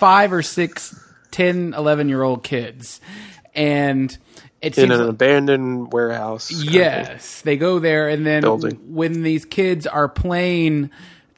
five 0.00 0.32
or 0.32 0.42
six, 0.42 0.98
10, 1.30 1.74
11 1.74 2.08
year 2.08 2.22
old 2.22 2.42
kids. 2.42 3.00
And 3.54 4.16
it 4.62 4.76
in 4.78 4.90
an 4.90 4.98
like, 4.98 5.08
abandoned 5.08 5.92
warehouse. 5.92 6.50
Yes, 6.50 7.42
they 7.42 7.56
go 7.56 7.78
there, 7.78 8.08
and 8.08 8.26
then 8.26 8.42
building. 8.42 8.94
when 8.94 9.22
these 9.22 9.44
kids 9.44 9.86
are 9.86 10.08
playing 10.08 10.90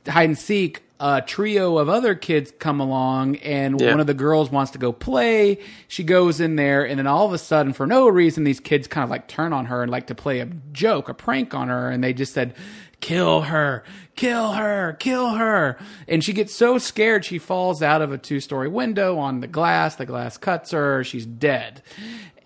hide 0.06 0.30
and 0.30 0.38
seek, 0.38 0.82
a 0.98 1.20
trio 1.20 1.78
of 1.78 1.88
other 1.88 2.14
kids 2.14 2.52
come 2.58 2.80
along, 2.80 3.36
and 3.36 3.80
yeah. 3.80 3.90
one 3.90 4.00
of 4.00 4.06
the 4.06 4.14
girls 4.14 4.50
wants 4.50 4.72
to 4.72 4.78
go 4.78 4.92
play. 4.92 5.58
She 5.88 6.04
goes 6.04 6.40
in 6.40 6.56
there, 6.56 6.86
and 6.86 6.98
then 6.98 7.06
all 7.06 7.26
of 7.26 7.32
a 7.32 7.38
sudden, 7.38 7.72
for 7.72 7.86
no 7.86 8.08
reason, 8.08 8.44
these 8.44 8.60
kids 8.60 8.86
kind 8.86 9.02
of 9.02 9.10
like 9.10 9.26
turn 9.28 9.52
on 9.52 9.66
her 9.66 9.82
and 9.82 9.90
like 9.90 10.08
to 10.08 10.14
play 10.14 10.40
a 10.40 10.46
joke, 10.72 11.08
a 11.08 11.14
prank 11.14 11.54
on 11.54 11.68
her, 11.68 11.90
and 11.90 12.02
they 12.02 12.12
just 12.12 12.34
said, 12.34 12.54
kill 13.02 13.42
her, 13.42 13.84
kill 14.16 14.52
her, 14.52 14.94
kill 14.94 15.34
her. 15.34 15.78
And 16.08 16.24
she 16.24 16.32
gets 16.32 16.54
so 16.54 16.78
scared 16.78 17.26
she 17.26 17.38
falls 17.38 17.82
out 17.82 18.00
of 18.00 18.12
a 18.12 18.16
two 18.16 18.40
story 18.40 18.68
window 18.68 19.18
on 19.18 19.40
the 19.40 19.46
glass. 19.46 19.96
The 19.96 20.06
glass 20.06 20.38
cuts 20.38 20.70
her. 20.70 21.04
She's 21.04 21.26
dead. 21.26 21.82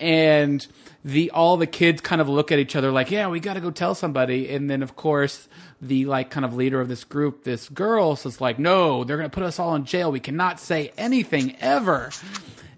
And 0.01 0.67
the 1.05 1.31
all 1.31 1.57
the 1.57 1.69
kids 1.69 2.01
kind 2.01 2.21
of 2.21 2.29
look 2.29 2.51
at 2.51 2.59
each 2.59 2.75
other 2.75 2.91
like, 2.91 3.13
yeah, 3.13 3.29
we 3.29 3.39
got 3.39 3.55
to 3.55 3.61
go 3.61 3.71
tell 3.71 3.95
somebody. 3.95 4.51
And 4.51 4.69
then 4.69 4.83
of 4.83 4.97
course 4.97 5.47
the 5.81 6.07
like 6.07 6.31
kind 6.31 6.45
of 6.45 6.55
leader 6.55 6.81
of 6.81 6.89
this 6.89 7.05
group, 7.05 7.45
this 7.45 7.69
girl, 7.69 8.17
says 8.17 8.41
like, 8.41 8.59
no, 8.59 9.05
they're 9.05 9.19
gonna 9.19 9.29
put 9.29 9.45
us 9.45 9.61
all 9.61 9.77
in 9.77 9.85
jail. 9.85 10.11
We 10.11 10.21
cannot 10.21 10.59
say 10.59 10.93
anything 10.99 11.57
ever. 11.61 12.11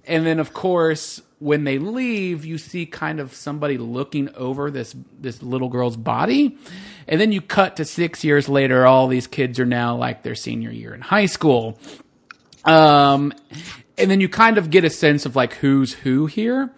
And 0.06 0.26
then 0.26 0.40
of 0.40 0.52
course 0.52 1.22
when 1.40 1.64
they 1.64 1.78
leave, 1.78 2.44
you 2.44 2.58
see 2.58 2.86
kind 2.86 3.20
of 3.20 3.34
somebody 3.34 3.78
looking 3.78 4.28
over 4.34 4.70
this 4.70 4.94
this 5.20 5.42
little 5.42 5.68
girl's 5.68 5.96
body, 5.96 6.56
and 7.06 7.20
then 7.20 7.32
you 7.32 7.40
cut 7.40 7.76
to 7.76 7.84
six 7.84 8.24
years 8.24 8.48
later. 8.48 8.86
All 8.86 9.08
these 9.08 9.26
kids 9.26 9.60
are 9.60 9.66
now 9.66 9.96
like 9.96 10.22
their 10.22 10.34
senior 10.34 10.70
year 10.70 10.94
in 10.94 11.00
high 11.00 11.26
school, 11.26 11.78
um, 12.64 13.32
and 13.96 14.10
then 14.10 14.20
you 14.20 14.28
kind 14.28 14.58
of 14.58 14.70
get 14.70 14.84
a 14.84 14.90
sense 14.90 15.26
of 15.26 15.36
like 15.36 15.54
who's 15.54 15.92
who 15.92 16.26
here. 16.26 16.72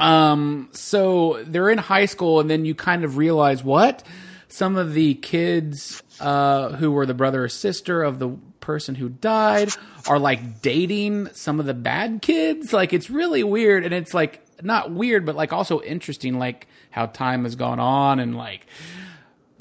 Um, 0.00 0.70
so 0.72 1.42
they're 1.46 1.70
in 1.70 1.78
high 1.78 2.06
school, 2.06 2.40
and 2.40 2.50
then 2.50 2.64
you 2.64 2.74
kind 2.74 3.04
of 3.04 3.16
realize 3.18 3.62
what 3.62 4.02
some 4.48 4.76
of 4.76 4.94
the 4.94 5.14
kids 5.14 6.02
uh, 6.18 6.70
who 6.70 6.90
were 6.90 7.06
the 7.06 7.14
brother 7.14 7.44
or 7.44 7.48
sister 7.48 8.02
of 8.02 8.18
the 8.18 8.36
person 8.60 8.94
who 8.94 9.08
died 9.08 9.70
are 10.06 10.18
like 10.18 10.62
dating 10.62 11.28
some 11.32 11.60
of 11.60 11.66
the 11.66 11.74
bad 11.74 12.22
kids. 12.22 12.72
Like 12.72 12.92
it's 12.92 13.10
really 13.10 13.42
weird, 13.42 13.84
and 13.84 13.94
it's 13.94 14.14
like 14.14 14.44
not 14.62 14.90
weird, 14.90 15.26
but 15.26 15.36
like 15.36 15.52
also 15.52 15.80
interesting, 15.80 16.38
like 16.38 16.66
how 16.90 17.06
time 17.06 17.44
has 17.44 17.56
gone 17.56 17.80
on 17.80 18.18
and 18.20 18.36
like 18.36 18.66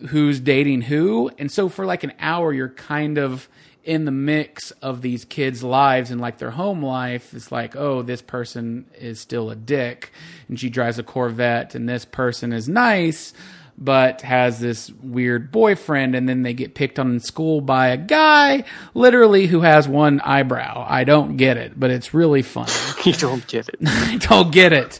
who's 0.09 0.39
dating 0.39 0.81
who. 0.81 1.31
And 1.37 1.51
so 1.51 1.69
for 1.69 1.85
like 1.85 2.03
an 2.03 2.13
hour, 2.19 2.53
you're 2.53 2.69
kind 2.69 3.17
of 3.17 3.49
in 3.83 4.05
the 4.05 4.11
mix 4.11 4.71
of 4.81 5.01
these 5.01 5.25
kids' 5.25 5.63
lives 5.63 6.11
and 6.11 6.19
like 6.21 6.37
their 6.37 6.51
home 6.51 6.83
life. 6.83 7.33
It's 7.33 7.51
like, 7.51 7.75
oh, 7.75 8.01
this 8.01 8.21
person 8.21 8.85
is 8.99 9.19
still 9.19 9.49
a 9.49 9.55
dick, 9.55 10.11
and 10.47 10.59
she 10.59 10.69
drives 10.69 10.99
a 10.99 11.03
Corvette, 11.03 11.75
and 11.75 11.87
this 11.87 12.05
person 12.05 12.53
is 12.53 12.69
nice 12.69 13.33
but 13.81 14.21
has 14.21 14.59
this 14.59 14.91
weird 15.01 15.51
boyfriend 15.53 16.13
and 16.13 16.27
then 16.27 16.43
they 16.43 16.53
get 16.53 16.75
picked 16.75 16.99
on 16.99 17.11
in 17.11 17.19
school 17.21 17.61
by 17.61 17.87
a 17.87 17.97
guy 17.97 18.65
literally 18.93 19.47
who 19.47 19.61
has 19.61 19.87
one 19.87 20.19
eyebrow. 20.19 20.85
I 20.87 21.05
don't 21.05 21.37
get 21.37 21.55
it, 21.55 21.79
but 21.79 21.89
it's 21.89 22.13
really 22.13 22.41
funny. 22.41 22.71
you 23.05 23.13
don't 23.13 23.47
get 23.47 23.69
it. 23.69 23.75
I 23.85 24.17
don't 24.17 24.51
get 24.51 24.73
it. 24.73 24.99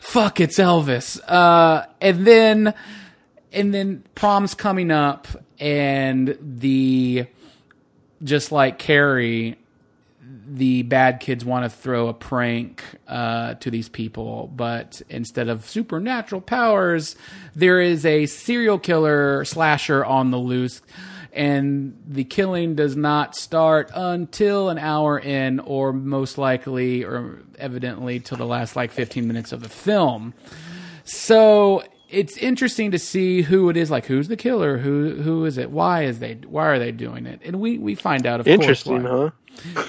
Fuck, 0.00 0.40
it's 0.40 0.58
Elvis. 0.58 1.20
Uh, 1.26 1.86
and 2.00 2.24
then, 2.24 2.74
and 3.52 3.74
then 3.74 4.04
prom's 4.14 4.54
coming 4.54 4.92
up 4.92 5.26
and 5.58 6.38
the, 6.40 7.26
just 8.22 8.52
like 8.52 8.78
Carrie, 8.78 9.58
the 10.52 10.82
bad 10.82 11.20
kids 11.20 11.44
want 11.44 11.64
to 11.64 11.70
throw 11.70 12.08
a 12.08 12.14
prank 12.14 12.82
uh, 13.06 13.54
to 13.54 13.70
these 13.70 13.88
people, 13.88 14.50
but 14.54 15.00
instead 15.08 15.48
of 15.48 15.64
supernatural 15.68 16.40
powers, 16.40 17.14
there 17.54 17.80
is 17.80 18.04
a 18.04 18.26
serial 18.26 18.78
killer 18.78 19.44
slasher 19.44 20.04
on 20.04 20.30
the 20.32 20.38
loose, 20.38 20.82
and 21.32 21.96
the 22.08 22.24
killing 22.24 22.74
does 22.74 22.96
not 22.96 23.36
start 23.36 23.90
until 23.94 24.68
an 24.70 24.78
hour 24.78 25.18
in, 25.18 25.60
or 25.60 25.92
most 25.92 26.36
likely, 26.38 27.04
or 27.04 27.38
evidently, 27.58 28.18
till 28.18 28.36
the 28.36 28.46
last 28.46 28.74
like 28.74 28.90
15 28.90 29.26
minutes 29.28 29.52
of 29.52 29.62
the 29.62 29.68
film. 29.68 30.34
So 31.04 31.84
it's 32.08 32.36
interesting 32.36 32.90
to 32.90 32.98
see 32.98 33.42
who 33.42 33.70
it 33.70 33.76
is. 33.76 33.90
Like, 33.90 34.06
who's 34.06 34.28
the 34.28 34.36
killer? 34.36 34.78
Who 34.78 35.14
who 35.22 35.44
is 35.44 35.58
it? 35.58 35.70
Why 35.70 36.02
is 36.04 36.18
they? 36.18 36.34
Why 36.34 36.66
are 36.66 36.78
they 36.78 36.90
doing 36.92 37.26
it? 37.26 37.40
And 37.44 37.60
we 37.60 37.78
we 37.78 37.94
find 37.94 38.26
out. 38.26 38.40
Of 38.40 38.48
Interesting, 38.48 39.02
course, 39.02 39.10
why. 39.12 39.18
huh? 39.26 39.30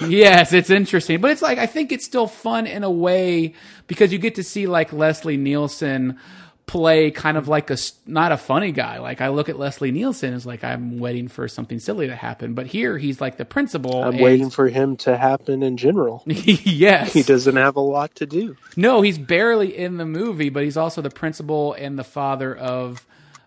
Yes, 0.06 0.52
it's 0.52 0.70
interesting, 0.70 1.20
but 1.20 1.30
it's 1.30 1.42
like 1.42 1.58
I 1.58 1.66
think 1.66 1.92
it's 1.92 2.04
still 2.04 2.26
fun 2.26 2.66
in 2.66 2.84
a 2.84 2.90
way 2.90 3.54
because 3.86 4.12
you 4.12 4.18
get 4.18 4.36
to 4.36 4.44
see 4.44 4.66
like 4.66 4.92
Leslie 4.92 5.36
Nielsen 5.36 6.18
play 6.66 7.10
kind 7.10 7.36
of 7.36 7.48
like 7.48 7.70
a 7.70 7.76
not 8.06 8.32
a 8.32 8.36
funny 8.36 8.72
guy. 8.72 8.98
Like 8.98 9.20
I 9.20 9.28
look 9.28 9.48
at 9.48 9.58
Leslie 9.58 9.90
Nielsen 9.90 10.32
as 10.32 10.46
like 10.46 10.64
I'm 10.64 10.98
waiting 10.98 11.28
for 11.28 11.48
something 11.48 11.78
silly 11.78 12.06
to 12.06 12.16
happen, 12.16 12.54
but 12.54 12.66
here 12.66 12.98
he's 12.98 13.20
like 13.20 13.36
the 13.36 13.44
principal. 13.44 14.02
I'm 14.02 14.18
waiting 14.18 14.50
for 14.50 14.68
him 14.68 14.96
to 14.98 15.16
happen 15.16 15.62
in 15.62 15.76
general. 15.76 16.22
yes, 16.26 17.12
He 17.12 17.22
doesn't 17.22 17.56
have 17.56 17.76
a 17.76 17.80
lot 17.80 18.14
to 18.16 18.26
do. 18.26 18.56
No, 18.76 19.02
he's 19.02 19.18
barely 19.18 19.76
in 19.76 19.96
the 19.96 20.06
movie, 20.06 20.48
but 20.48 20.64
he's 20.64 20.76
also 20.76 21.02
the 21.02 21.10
principal 21.10 21.74
and 21.74 21.98
the 21.98 22.04
father 22.04 22.54
of 22.54 23.06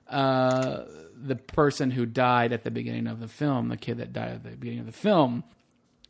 uh, 0.09 0.83
the 1.15 1.35
person 1.35 1.91
who 1.91 2.05
died 2.05 2.53
at 2.53 2.63
the 2.63 2.71
beginning 2.71 3.07
of 3.07 3.19
the 3.19 3.27
film, 3.27 3.69
the 3.69 3.77
kid 3.77 3.97
that 3.97 4.13
died 4.13 4.31
at 4.31 4.43
the 4.43 4.51
beginning 4.51 4.81
of 4.81 4.85
the 4.85 4.91
film. 4.91 5.43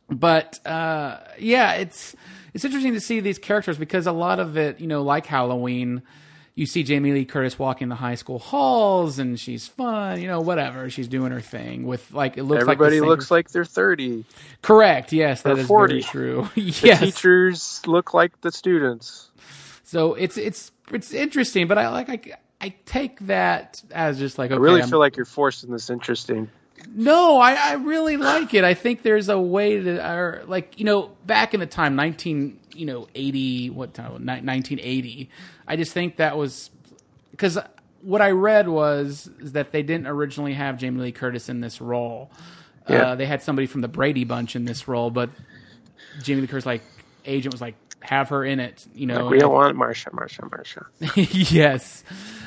But 0.08 0.64
uh, 0.66 1.18
yeah, 1.38 1.72
it's 1.74 2.14
it's 2.54 2.64
interesting 2.64 2.92
to 2.94 3.00
see 3.00 3.20
these 3.20 3.38
characters 3.38 3.76
because 3.78 4.06
a 4.06 4.12
lot 4.12 4.38
of 4.40 4.56
it, 4.56 4.80
you 4.80 4.86
know, 4.86 5.02
like 5.02 5.26
Halloween, 5.26 6.02
you 6.54 6.64
see 6.64 6.84
Jamie 6.84 7.12
Lee 7.12 7.24
Curtis 7.24 7.58
walking 7.58 7.88
the 7.88 7.96
high 7.96 8.14
school 8.14 8.38
halls, 8.38 9.18
and 9.18 9.38
she's 9.38 9.66
fun, 9.66 10.20
you 10.20 10.28
know, 10.28 10.40
whatever 10.40 10.88
she's 10.90 11.08
doing 11.08 11.32
her 11.32 11.40
thing 11.40 11.84
with 11.86 12.12
like 12.12 12.38
it 12.38 12.44
looks 12.44 12.60
Everybody 12.62 13.00
like 13.00 13.04
the 13.04 13.10
looks 13.10 13.30
like 13.32 13.50
they're 13.50 13.64
30. 13.64 14.24
correct. 14.62 15.12
Yes, 15.12 15.42
that 15.42 15.58
is 15.58 15.66
40. 15.66 15.92
very 15.94 16.02
true. 16.02 16.48
The 16.54 16.60
yes, 16.62 17.00
teachers 17.00 17.82
look 17.86 18.14
like 18.14 18.40
the 18.42 18.52
students. 18.52 19.28
So 19.82 20.14
it's 20.14 20.36
it's 20.36 20.70
it's 20.92 21.12
interesting, 21.12 21.66
but 21.66 21.78
I 21.78 21.88
like 21.90 22.08
I, 22.08 22.20
I 22.60 22.74
take 22.86 23.18
that 23.26 23.82
as 23.90 24.18
just 24.20 24.38
like 24.38 24.50
okay, 24.52 24.56
I 24.56 24.60
really 24.62 24.80
I'm- 24.82 24.88
feel 24.90 25.00
like 25.00 25.16
you're 25.16 25.26
forcing 25.26 25.72
this 25.72 25.90
interesting. 25.90 26.48
No, 26.94 27.38
I, 27.38 27.54
I 27.54 27.72
really 27.74 28.16
like 28.16 28.54
it. 28.54 28.64
I 28.64 28.74
think 28.74 29.02
there's 29.02 29.28
a 29.28 29.38
way 29.38 29.82
to 29.82 30.10
or 30.10 30.42
like 30.46 30.78
you 30.78 30.84
know 30.84 31.10
back 31.26 31.54
in 31.54 31.60
the 31.60 31.66
time 31.66 31.96
nineteen 31.96 32.58
you 32.74 32.86
know 32.86 33.08
eighty 33.14 33.70
what 33.70 33.94
time 33.94 34.24
nineteen 34.24 34.80
eighty. 34.80 35.30
I 35.66 35.76
just 35.76 35.92
think 35.92 36.16
that 36.16 36.36
was 36.36 36.70
because 37.30 37.58
what 38.02 38.22
I 38.22 38.30
read 38.30 38.68
was 38.68 39.28
is 39.40 39.52
that 39.52 39.72
they 39.72 39.82
didn't 39.82 40.06
originally 40.06 40.54
have 40.54 40.78
Jamie 40.78 41.02
Lee 41.02 41.12
Curtis 41.12 41.48
in 41.48 41.60
this 41.60 41.80
role. 41.80 42.30
Yeah. 42.88 43.10
Uh, 43.10 43.14
they 43.16 43.26
had 43.26 43.42
somebody 43.42 43.66
from 43.66 43.80
the 43.80 43.88
Brady 43.88 44.24
Bunch 44.24 44.54
in 44.54 44.64
this 44.64 44.86
role, 44.86 45.10
but 45.10 45.30
Jamie 46.22 46.42
Lee 46.42 46.46
Curtis 46.46 46.66
like 46.66 46.82
agent 47.24 47.52
was 47.52 47.60
like 47.60 47.74
have 48.00 48.28
her 48.28 48.44
in 48.44 48.60
it. 48.60 48.86
You 48.94 49.06
know, 49.06 49.24
Like, 49.24 49.32
we 49.32 49.38
don't 49.38 49.52
want 49.52 49.76
Marsha, 49.76 50.10
Marsha, 50.10 50.48
Marsha. 50.48 50.86
yes. 51.50 52.04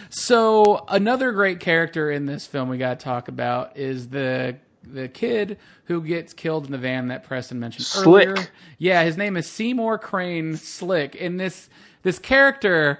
So 0.10 0.86
another 0.88 1.32
great 1.32 1.60
character 1.60 2.12
in 2.12 2.26
this 2.26 2.48
film 2.48 2.70
we 2.70 2.78
got 2.78 3.00
to 3.00 3.04
talk 3.04 3.28
about 3.28 3.78
is 3.78 4.10
the 4.10 4.58
the 4.84 5.08
kid 5.08 5.58
who 5.86 6.02
gets 6.02 6.34
killed 6.34 6.66
in 6.66 6.72
the 6.72 6.78
van 6.78 7.10
that 7.10 7.24
Preston 7.24 7.60
mentioned 7.60 7.86
Slick. 7.86 8.28
earlier. 8.30 8.48
Yeah, 8.78 9.04
his 9.04 9.18
name 9.18 9.38
is 9.38 9.48
Seymour 9.48 10.00
Crane 10.00 10.56
Slick. 10.58 11.20
And 11.20 11.40
this 11.40 11.70
this 12.02 12.18
character 12.18 13.00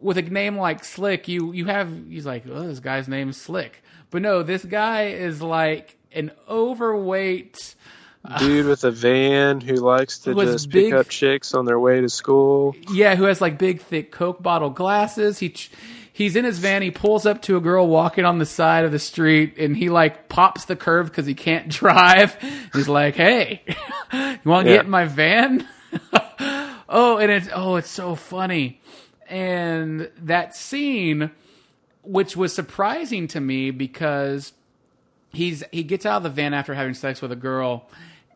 with 0.00 0.18
a 0.18 0.22
name 0.22 0.56
like 0.56 0.84
Slick, 0.84 1.28
you 1.28 1.52
you 1.52 1.66
have 1.66 1.88
he's 2.08 2.26
like, 2.26 2.44
oh, 2.48 2.66
this 2.66 2.80
guy's 2.80 3.06
name 3.06 3.30
is 3.30 3.36
Slick. 3.36 3.82
But 4.10 4.22
no, 4.22 4.42
this 4.42 4.64
guy 4.64 5.08
is 5.08 5.40
like 5.40 5.96
an 6.12 6.32
overweight 6.48 7.76
uh, 8.24 8.38
Dude 8.38 8.66
with 8.66 8.84
a 8.84 8.90
van 8.90 9.60
who 9.60 9.76
likes 9.76 10.18
to 10.20 10.34
just 10.34 10.68
big- 10.68 10.90
pick 10.90 10.94
up 10.94 11.08
chicks 11.08 11.54
on 11.54 11.64
their 11.64 11.78
way 11.78 12.00
to 12.00 12.08
school. 12.08 12.74
Yeah, 12.92 13.14
who 13.14 13.24
has 13.24 13.40
like 13.40 13.56
big, 13.56 13.80
thick 13.80 14.10
Coke 14.10 14.42
bottle 14.42 14.70
glasses. 14.70 15.38
He 15.38 15.54
he's 16.20 16.36
in 16.36 16.44
his 16.44 16.58
van. 16.58 16.82
He 16.82 16.90
pulls 16.90 17.26
up 17.26 17.42
to 17.42 17.56
a 17.56 17.60
girl 17.60 17.86
walking 17.88 18.24
on 18.24 18.38
the 18.38 18.46
side 18.46 18.84
of 18.84 18.92
the 18.92 18.98
street, 18.98 19.56
and 19.58 19.76
he 19.76 19.88
like 19.88 20.28
pops 20.28 20.64
the 20.66 20.76
curve 20.76 21.06
because 21.06 21.26
he 21.26 21.34
can't 21.34 21.68
drive. 21.80 22.36
He's 22.72 22.88
like, 22.88 23.14
"Hey, 23.16 23.62
you 24.12 24.38
want 24.44 24.66
to 24.66 24.70
Yeah. 24.70 24.76
get 24.78 24.84
in 24.84 24.90
my 24.90 25.04
van?" 25.06 25.66
oh, 26.88 27.18
and 27.20 27.30
it's 27.30 27.48
oh, 27.54 27.76
it's 27.76 27.90
so 27.90 28.14
funny, 28.14 28.80
and 29.28 30.10
that 30.22 30.54
scene, 30.56 31.30
which 32.02 32.36
was 32.36 32.52
surprising 32.54 33.26
to 33.28 33.40
me 33.40 33.70
because 33.70 34.52
he's 35.32 35.62
he 35.72 35.82
gets 35.82 36.04
out 36.06 36.18
of 36.18 36.22
the 36.24 36.30
van 36.30 36.54
after 36.54 36.74
having 36.74 36.94
sex 36.94 37.20
with 37.22 37.32
a 37.32 37.36
girl 37.36 37.88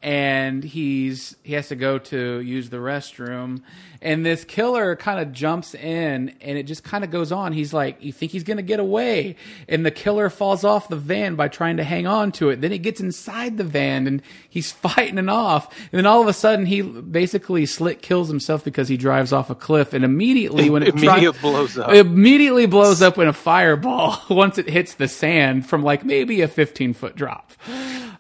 and 0.05 0.63
he's 0.63 1.35
he 1.43 1.55
has 1.55 1.69
to 1.69 1.75
go 1.77 1.99
to 1.99 2.41
use 2.41 2.69
the 2.69 2.77
restroom. 2.77 3.63
And 4.03 4.25
this 4.27 4.45
killer 4.45 4.97
kind 4.97 5.19
of 5.19 5.33
jumps 5.33 5.75
in 5.75 6.35
and 6.43 6.59
it 6.59 6.65
just 6.65 6.85
kind 6.85 7.05
of 7.05 7.11
goes 7.11 7.33
on. 7.33 7.55
He's 7.55 7.73
like 7.73 8.05
you 8.05 8.13
think 8.13 8.31
he's 8.31 8.45
going 8.45 8.59
to 8.59 8.63
get 8.63 8.81
away? 8.81 9.37
And 9.67 9.85
the 9.85 9.91
killer 9.91 10.29
falls 10.29 10.63
off 10.63 10.89
the 10.89 10.97
van 10.97 11.37
by 11.37 11.49
trying 11.49 11.79
to 11.79 11.85
hang 11.85 12.07
on 12.07 12.33
to 12.33 12.51
it. 12.51 12.61
Then 12.61 12.71
he 12.71 12.77
gets 12.77 13.01
inside 13.01 13.57
the 13.57 13.65
van 13.65 14.07
and 14.07 14.21
he's 14.51 14.71
fighting 14.87 15.17
it 15.17 15.31
off. 15.31 15.75
And 15.91 15.99
then 15.99 16.05
all 16.07 16.21
of 16.21 16.29
a 16.29 16.35
sudden 16.35 16.67
he 16.67 16.83
basically 16.83 17.65
slit 17.65 18.03
kills 18.03 18.29
himself 18.29 18.63
because 18.63 18.89
he 18.89 18.99
drives 18.99 19.33
off 19.33 19.49
a 19.49 19.55
cliff. 19.55 19.95
And 19.95 20.05
immediately 20.05 20.69
when 20.69 20.83
it 20.83 20.91
Immediately 20.91 21.41
blows 21.41 21.79
up. 21.79 21.95
immediately 21.95 22.67
blows 22.67 23.01
up 23.01 23.17
in 23.17 23.27
a 23.27 23.33
fireball 23.33 24.21
once 24.29 24.59
it 24.59 24.69
hits 24.69 24.93
the 24.97 25.09
sand 25.09 25.67
from 25.67 25.83
like 25.83 26.05
maybe 26.05 26.43
a 26.43 26.49
15 26.49 26.93
foot 26.93 27.17
drop. 27.17 27.53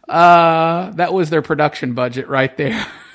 Uh, 0.08 0.90
that 0.92 1.12
was 1.12 1.30
their 1.30 1.42
production 1.42 1.94
budget 1.94 2.28
right 2.28 2.54
there. 2.56 2.86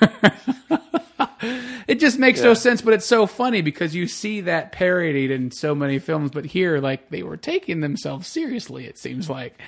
it 1.86 2.00
just 2.00 2.18
makes 2.18 2.40
no 2.40 2.54
sense, 2.54 2.82
but 2.82 2.94
it's 2.94 3.06
so 3.06 3.26
funny 3.26 3.62
because 3.62 3.94
you 3.94 4.06
see 4.06 4.42
that 4.42 4.72
parodied 4.72 5.30
in 5.30 5.50
so 5.50 5.74
many 5.74 5.98
films, 5.98 6.30
but 6.32 6.44
here, 6.44 6.78
like, 6.80 7.08
they 7.10 7.22
were 7.22 7.36
taking 7.36 7.80
themselves 7.80 8.26
seriously, 8.26 8.86
it 8.86 8.98
seems 8.98 9.30
like. 9.30 9.60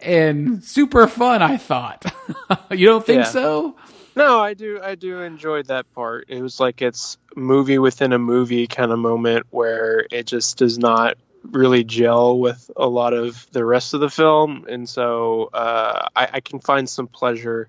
And 0.00 0.64
super 0.64 1.06
fun, 1.06 1.42
I 1.42 1.56
thought. 1.58 2.04
you 2.70 2.86
don't 2.86 3.04
think 3.04 3.24
Yeah. 3.24 3.30
so? 3.30 3.76
No, 4.14 4.40
I 4.40 4.52
do. 4.54 4.78
I 4.82 4.94
do 4.94 5.20
enjoy 5.22 5.62
that 5.64 5.90
part. 5.94 6.26
It 6.28 6.42
was 6.42 6.60
like 6.60 6.82
it's 6.82 7.16
movie 7.34 7.78
within 7.78 8.12
a 8.12 8.18
movie 8.18 8.66
kind 8.66 8.92
of 8.92 8.98
moment 8.98 9.46
where 9.50 10.04
it 10.10 10.26
just 10.26 10.58
does 10.58 10.78
not 10.78 11.16
really 11.42 11.84
gel 11.84 12.38
with 12.38 12.70
a 12.76 12.86
lot 12.86 13.12
of 13.12 13.46
the 13.52 13.64
rest 13.64 13.94
of 13.94 14.00
the 14.00 14.10
film, 14.10 14.66
and 14.68 14.88
so 14.88 15.50
uh, 15.52 16.08
I, 16.14 16.28
I 16.34 16.40
can 16.40 16.60
find 16.60 16.88
some 16.88 17.06
pleasure 17.06 17.68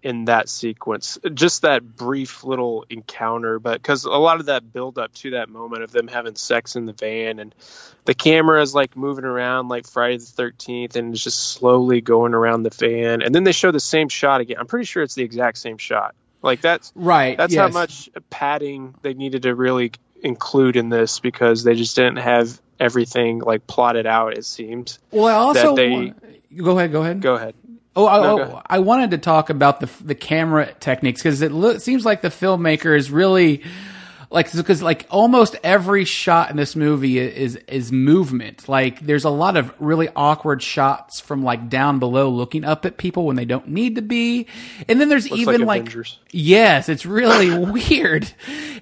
in 0.00 0.26
that 0.26 0.48
sequence, 0.48 1.18
just 1.34 1.62
that 1.62 1.96
brief 1.96 2.44
little 2.44 2.84
encounter. 2.88 3.58
But 3.58 3.82
because 3.82 4.04
a 4.04 4.10
lot 4.10 4.38
of 4.38 4.46
that 4.46 4.72
build 4.72 4.96
up 4.98 5.12
to 5.16 5.30
that 5.30 5.48
moment 5.48 5.82
of 5.82 5.90
them 5.90 6.06
having 6.06 6.36
sex 6.36 6.76
in 6.76 6.86
the 6.86 6.92
van 6.92 7.40
and 7.40 7.52
the 8.04 8.14
camera 8.14 8.62
is 8.62 8.74
like 8.74 8.96
moving 8.96 9.24
around 9.24 9.68
like 9.68 9.86
Friday 9.86 10.18
the 10.18 10.24
Thirteenth 10.24 10.94
and 10.94 11.12
it's 11.12 11.24
just 11.24 11.52
slowly 11.52 12.00
going 12.00 12.34
around 12.34 12.62
the 12.62 12.70
van, 12.70 13.22
and 13.22 13.34
then 13.34 13.44
they 13.44 13.52
show 13.52 13.72
the 13.72 13.80
same 13.80 14.08
shot 14.08 14.40
again. 14.40 14.56
I'm 14.58 14.66
pretty 14.66 14.86
sure 14.86 15.02
it's 15.02 15.14
the 15.14 15.24
exact 15.24 15.58
same 15.58 15.78
shot. 15.78 16.14
Like 16.42 16.60
that's 16.60 16.92
Right. 16.94 17.36
that's 17.36 17.52
yes. 17.52 17.60
how 17.60 17.68
much 17.68 18.08
padding 18.30 18.94
they 19.02 19.14
needed 19.14 19.42
to 19.42 19.54
really 19.54 19.92
include 20.22 20.76
in 20.76 20.88
this 20.88 21.20
because 21.20 21.64
they 21.64 21.74
just 21.74 21.96
didn't 21.96 22.18
have 22.18 22.60
everything 22.80 23.40
like 23.40 23.66
plotted 23.66 24.06
out. 24.06 24.36
It 24.36 24.44
seemed. 24.44 24.98
Well, 25.10 25.26
I 25.26 25.32
also. 25.32 25.74
that 25.74 25.76
they- 25.76 25.90
wa- 25.90 26.62
go 26.64 26.78
ahead, 26.78 26.92
go 26.92 27.02
ahead. 27.02 27.20
Go 27.20 27.34
ahead. 27.34 27.54
Oh, 27.96 28.06
I, 28.06 28.20
No, 28.22 28.40
oh. 28.40 28.62
I 28.66 28.78
wanted 28.78 29.10
to 29.10 29.18
talk 29.18 29.50
about 29.50 29.80
the 29.80 29.90
the 30.04 30.14
camera 30.14 30.72
techniques 30.78 31.20
because 31.20 31.42
it 31.42 31.50
lo- 31.52 31.78
seems 31.78 32.04
like 32.04 32.22
the 32.22 32.28
filmmaker 32.28 32.96
is 32.96 33.10
really 33.10 33.62
like 34.30 34.52
because 34.52 34.82
like 34.82 35.06
almost 35.10 35.56
every 35.64 36.04
shot 36.04 36.50
in 36.50 36.56
this 36.56 36.76
movie 36.76 37.18
is 37.18 37.56
is 37.56 37.90
movement. 37.90 38.68
Like 38.68 39.00
there's 39.00 39.24
a 39.24 39.30
lot 39.30 39.56
of 39.56 39.72
really 39.80 40.08
awkward 40.14 40.62
shots 40.62 41.18
from 41.18 41.42
like 41.42 41.70
down 41.70 41.98
below 41.98 42.28
looking 42.28 42.64
up 42.64 42.84
at 42.84 42.98
people 42.98 43.24
when 43.24 43.36
they 43.36 43.46
don't 43.46 43.68
need 43.68 43.94
to 43.94 44.02
be, 44.02 44.46
and 44.86 45.00
then 45.00 45.08
there's 45.08 45.30
Looks 45.30 45.40
even 45.40 45.62
like 45.62 45.94
like 45.94 46.06
Yes, 46.30 46.88
it's 46.88 47.06
really 47.06 47.56
weird. 47.70 48.30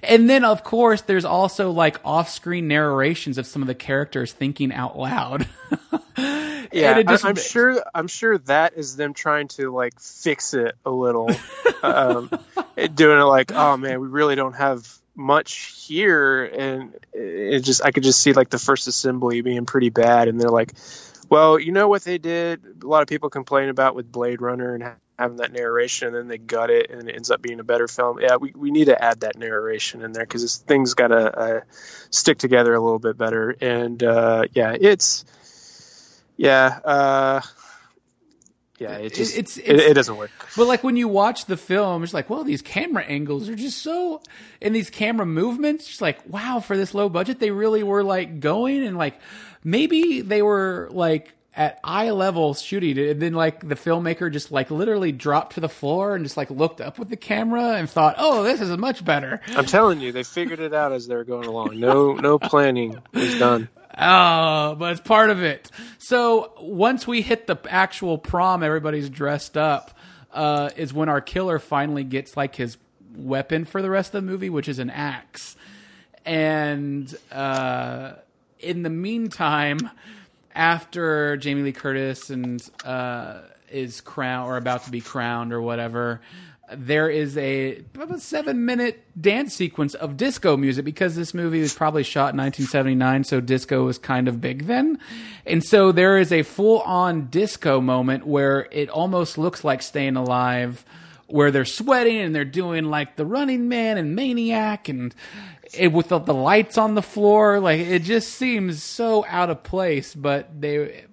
And 0.03 0.29
then 0.29 0.43
of 0.43 0.63
course 0.63 1.01
there's 1.01 1.25
also 1.25 1.71
like 1.71 1.99
off-screen 2.03 2.67
narrations 2.67 3.37
of 3.37 3.45
some 3.45 3.61
of 3.61 3.67
the 3.67 3.75
characters 3.75 4.33
thinking 4.33 4.73
out 4.73 4.97
loud. 4.97 5.47
Yeah, 6.71 6.97
it 6.97 7.07
I, 7.07 7.11
just 7.11 7.25
I'm 7.25 7.35
sure. 7.35 7.81
I'm 7.95 8.07
sure 8.07 8.37
that 8.39 8.73
is 8.75 8.95
them 8.95 9.13
trying 9.13 9.47
to 9.49 9.71
like 9.71 9.99
fix 9.99 10.53
it 10.53 10.75
a 10.85 10.91
little, 10.91 11.29
um, 11.81 12.29
doing 12.93 13.19
it 13.19 13.23
like, 13.23 13.51
oh 13.53 13.77
man, 13.77 14.01
we 14.01 14.07
really 14.07 14.35
don't 14.35 14.55
have 14.55 14.85
much 15.17 15.85
here, 15.87 16.45
and 16.45 16.95
it 17.11 17.61
just 17.61 17.83
I 17.83 17.91
could 17.91 18.03
just 18.03 18.21
see 18.21 18.33
like 18.33 18.49
the 18.49 18.59
first 18.59 18.87
assembly 18.87 19.41
being 19.41 19.65
pretty 19.65 19.89
bad, 19.89 20.27
and 20.27 20.39
they're 20.39 20.49
like, 20.49 20.73
well, 21.29 21.59
you 21.59 21.71
know 21.71 21.87
what 21.87 22.03
they 22.03 22.19
did? 22.19 22.61
A 22.83 22.87
lot 22.87 23.01
of 23.01 23.07
people 23.07 23.29
complain 23.29 23.69
about 23.69 23.95
with 23.95 24.09
Blade 24.11 24.41
Runner 24.41 24.75
and 24.75 24.95
having 25.17 25.37
that 25.37 25.51
narration, 25.51 26.09
and 26.09 26.15
then 26.15 26.27
they 26.27 26.37
gut 26.37 26.69
it, 26.69 26.91
and 26.91 27.09
it 27.09 27.15
ends 27.15 27.31
up 27.31 27.41
being 27.41 27.59
a 27.59 27.63
better 27.63 27.87
film. 27.87 28.19
Yeah, 28.19 28.37
we, 28.37 28.53
we 28.55 28.71
need 28.71 28.85
to 28.85 29.03
add 29.03 29.21
that 29.21 29.37
narration 29.37 30.03
in 30.03 30.11
there 30.11 30.23
because 30.23 30.57
things 30.57 30.93
got 30.93 31.07
to 31.07 31.37
uh, 31.37 31.61
stick 32.11 32.37
together 32.37 32.73
a 32.73 32.79
little 32.79 32.99
bit 32.99 33.17
better. 33.17 33.55
And 33.59 34.01
uh, 34.03 34.43
yeah, 34.53 34.75
it's 34.79 35.25
yeah. 36.37 36.79
Uh, 36.83 37.41
yeah, 38.77 38.97
it 38.97 39.13
just 39.13 39.35
it's, 39.35 39.57
it, 39.57 39.63
it's 39.67 39.83
it 39.83 39.93
doesn't 39.95 40.17
work. 40.17 40.29
But 40.55 40.67
like 40.67 40.83
when 40.83 40.97
you 40.97 41.07
watch 41.07 41.45
the 41.45 41.57
film, 41.57 42.03
it's 42.03 42.13
like, 42.13 42.29
well, 42.29 42.43
these 42.43 42.61
camera 42.61 43.03
angles 43.03 43.49
are 43.49 43.55
just 43.55 43.79
so, 43.81 44.21
and 44.61 44.75
these 44.75 44.89
camera 44.89 45.25
movements, 45.25 45.87
just 45.87 46.01
like, 46.01 46.19
wow, 46.27 46.59
for 46.59 46.77
this 46.77 46.93
low 46.93 47.09
budget, 47.09 47.39
they 47.39 47.49
really 47.49 47.81
were 47.81 48.03
like 48.03 48.39
going 48.39 48.85
and 48.85 48.97
like 48.97 49.19
maybe 49.63 50.21
they 50.21 50.41
were 50.41 50.89
like 50.91 51.33
at 51.57 51.79
eye 51.83 52.11
level 52.11 52.53
shooting 52.53 52.99
and 52.99 53.19
then 53.19 53.33
like 53.33 53.67
the 53.67 53.73
filmmaker 53.73 54.31
just 54.31 54.51
like 54.51 54.69
literally 54.69 55.11
dropped 55.11 55.55
to 55.55 55.59
the 55.59 55.67
floor 55.67 56.15
and 56.15 56.23
just 56.23 56.37
like 56.37 56.51
looked 56.51 56.79
up 56.79 56.99
with 56.99 57.09
the 57.09 57.17
camera 57.17 57.73
and 57.73 57.89
thought, 57.89 58.15
oh, 58.19 58.43
this 58.43 58.61
is 58.61 58.69
much 58.77 59.03
better. 59.03 59.41
I'm 59.55 59.65
telling 59.65 59.99
you, 59.99 60.11
they 60.11 60.21
figured 60.21 60.59
it 60.59 60.73
out 60.75 60.91
as 60.93 61.07
they 61.07 61.15
were 61.15 61.23
going 61.23 61.47
along. 61.47 61.79
No, 61.79 62.13
no 62.13 62.37
planning 62.37 62.99
was 63.11 63.39
done. 63.39 63.69
Oh, 63.97 64.75
but 64.75 64.91
it's 64.91 65.01
part 65.01 65.31
of 65.31 65.41
it. 65.41 65.71
So 65.97 66.53
once 66.61 67.07
we 67.07 67.23
hit 67.23 67.47
the 67.47 67.57
actual 67.67 68.19
prom, 68.19 68.61
everybody's 68.61 69.09
dressed 69.09 69.57
up. 69.57 69.97
Uh, 70.31 70.69
is 70.75 70.93
when 70.93 71.09
our 71.09 71.21
killer 71.21 71.57
finally 71.57 72.03
gets 72.03 72.37
like 72.37 72.55
his 72.55 72.77
weapon 73.15 73.65
for 73.65 73.81
the 73.81 73.89
rest 73.89 74.13
of 74.13 74.23
the 74.23 74.31
movie, 74.31 74.51
which 74.51 74.67
is 74.67 74.77
an 74.77 74.91
axe. 74.91 75.55
And 76.25 77.15
uh, 77.31 78.13
in 78.59 78.83
the 78.83 78.91
meantime, 78.91 79.89
after 80.57 81.37
Jamie 81.37 81.61
Lee 81.61 81.71
Curtis 81.71 82.29
and 82.29 82.67
uh, 82.83 83.41
is 83.71 84.01
crowned 84.01 84.49
or 84.49 84.57
about 84.57 84.83
to 84.85 84.91
be 84.91 84.99
crowned 84.99 85.53
or 85.53 85.61
whatever, 85.61 86.19
there 86.73 87.09
is 87.09 87.37
a 87.37 87.81
seven 88.17 88.65
minute 88.65 89.05
dance 89.19 89.53
sequence 89.53 89.93
of 89.93 90.17
disco 90.17 90.57
music 90.57 90.83
because 90.83 91.15
this 91.15 91.33
movie 91.33 91.61
was 91.61 91.73
probably 91.73 92.03
shot 92.03 92.33
in 92.33 92.39
1979, 92.39 93.23
so 93.23 93.39
disco 93.39 93.85
was 93.85 93.97
kind 93.97 94.27
of 94.27 94.41
big 94.41 94.65
then. 94.65 94.99
And 95.45 95.63
so 95.63 95.91
there 95.91 96.17
is 96.17 96.31
a 96.31 96.43
full 96.43 96.79
on 96.81 97.27
disco 97.27 97.79
moment 97.79 98.27
where 98.27 98.67
it 98.71 98.89
almost 98.89 99.37
looks 99.37 99.63
like 99.63 99.81
Staying 99.81 100.17
Alive, 100.17 100.83
where 101.27 101.51
they're 101.51 101.65
sweating 101.65 102.17
and 102.17 102.33
they're 102.33 102.45
doing 102.45 102.85
like 102.85 103.15
the 103.15 103.25
Running 103.25 103.67
Man 103.67 103.97
and 103.97 104.15
Maniac 104.15 104.89
and 104.89 105.13
it, 105.73 105.91
with 105.91 106.09
the, 106.09 106.19
the 106.19 106.33
lights 106.33 106.77
on 106.77 106.95
the 106.95 107.01
floor. 107.01 107.59
Like 107.59 107.81
it 107.81 108.03
just 108.03 108.33
seems 108.33 108.81
so 108.81 109.25
out 109.27 109.49
of 109.49 109.63
place, 109.63 110.15
but 110.15 110.59
they 110.59 111.05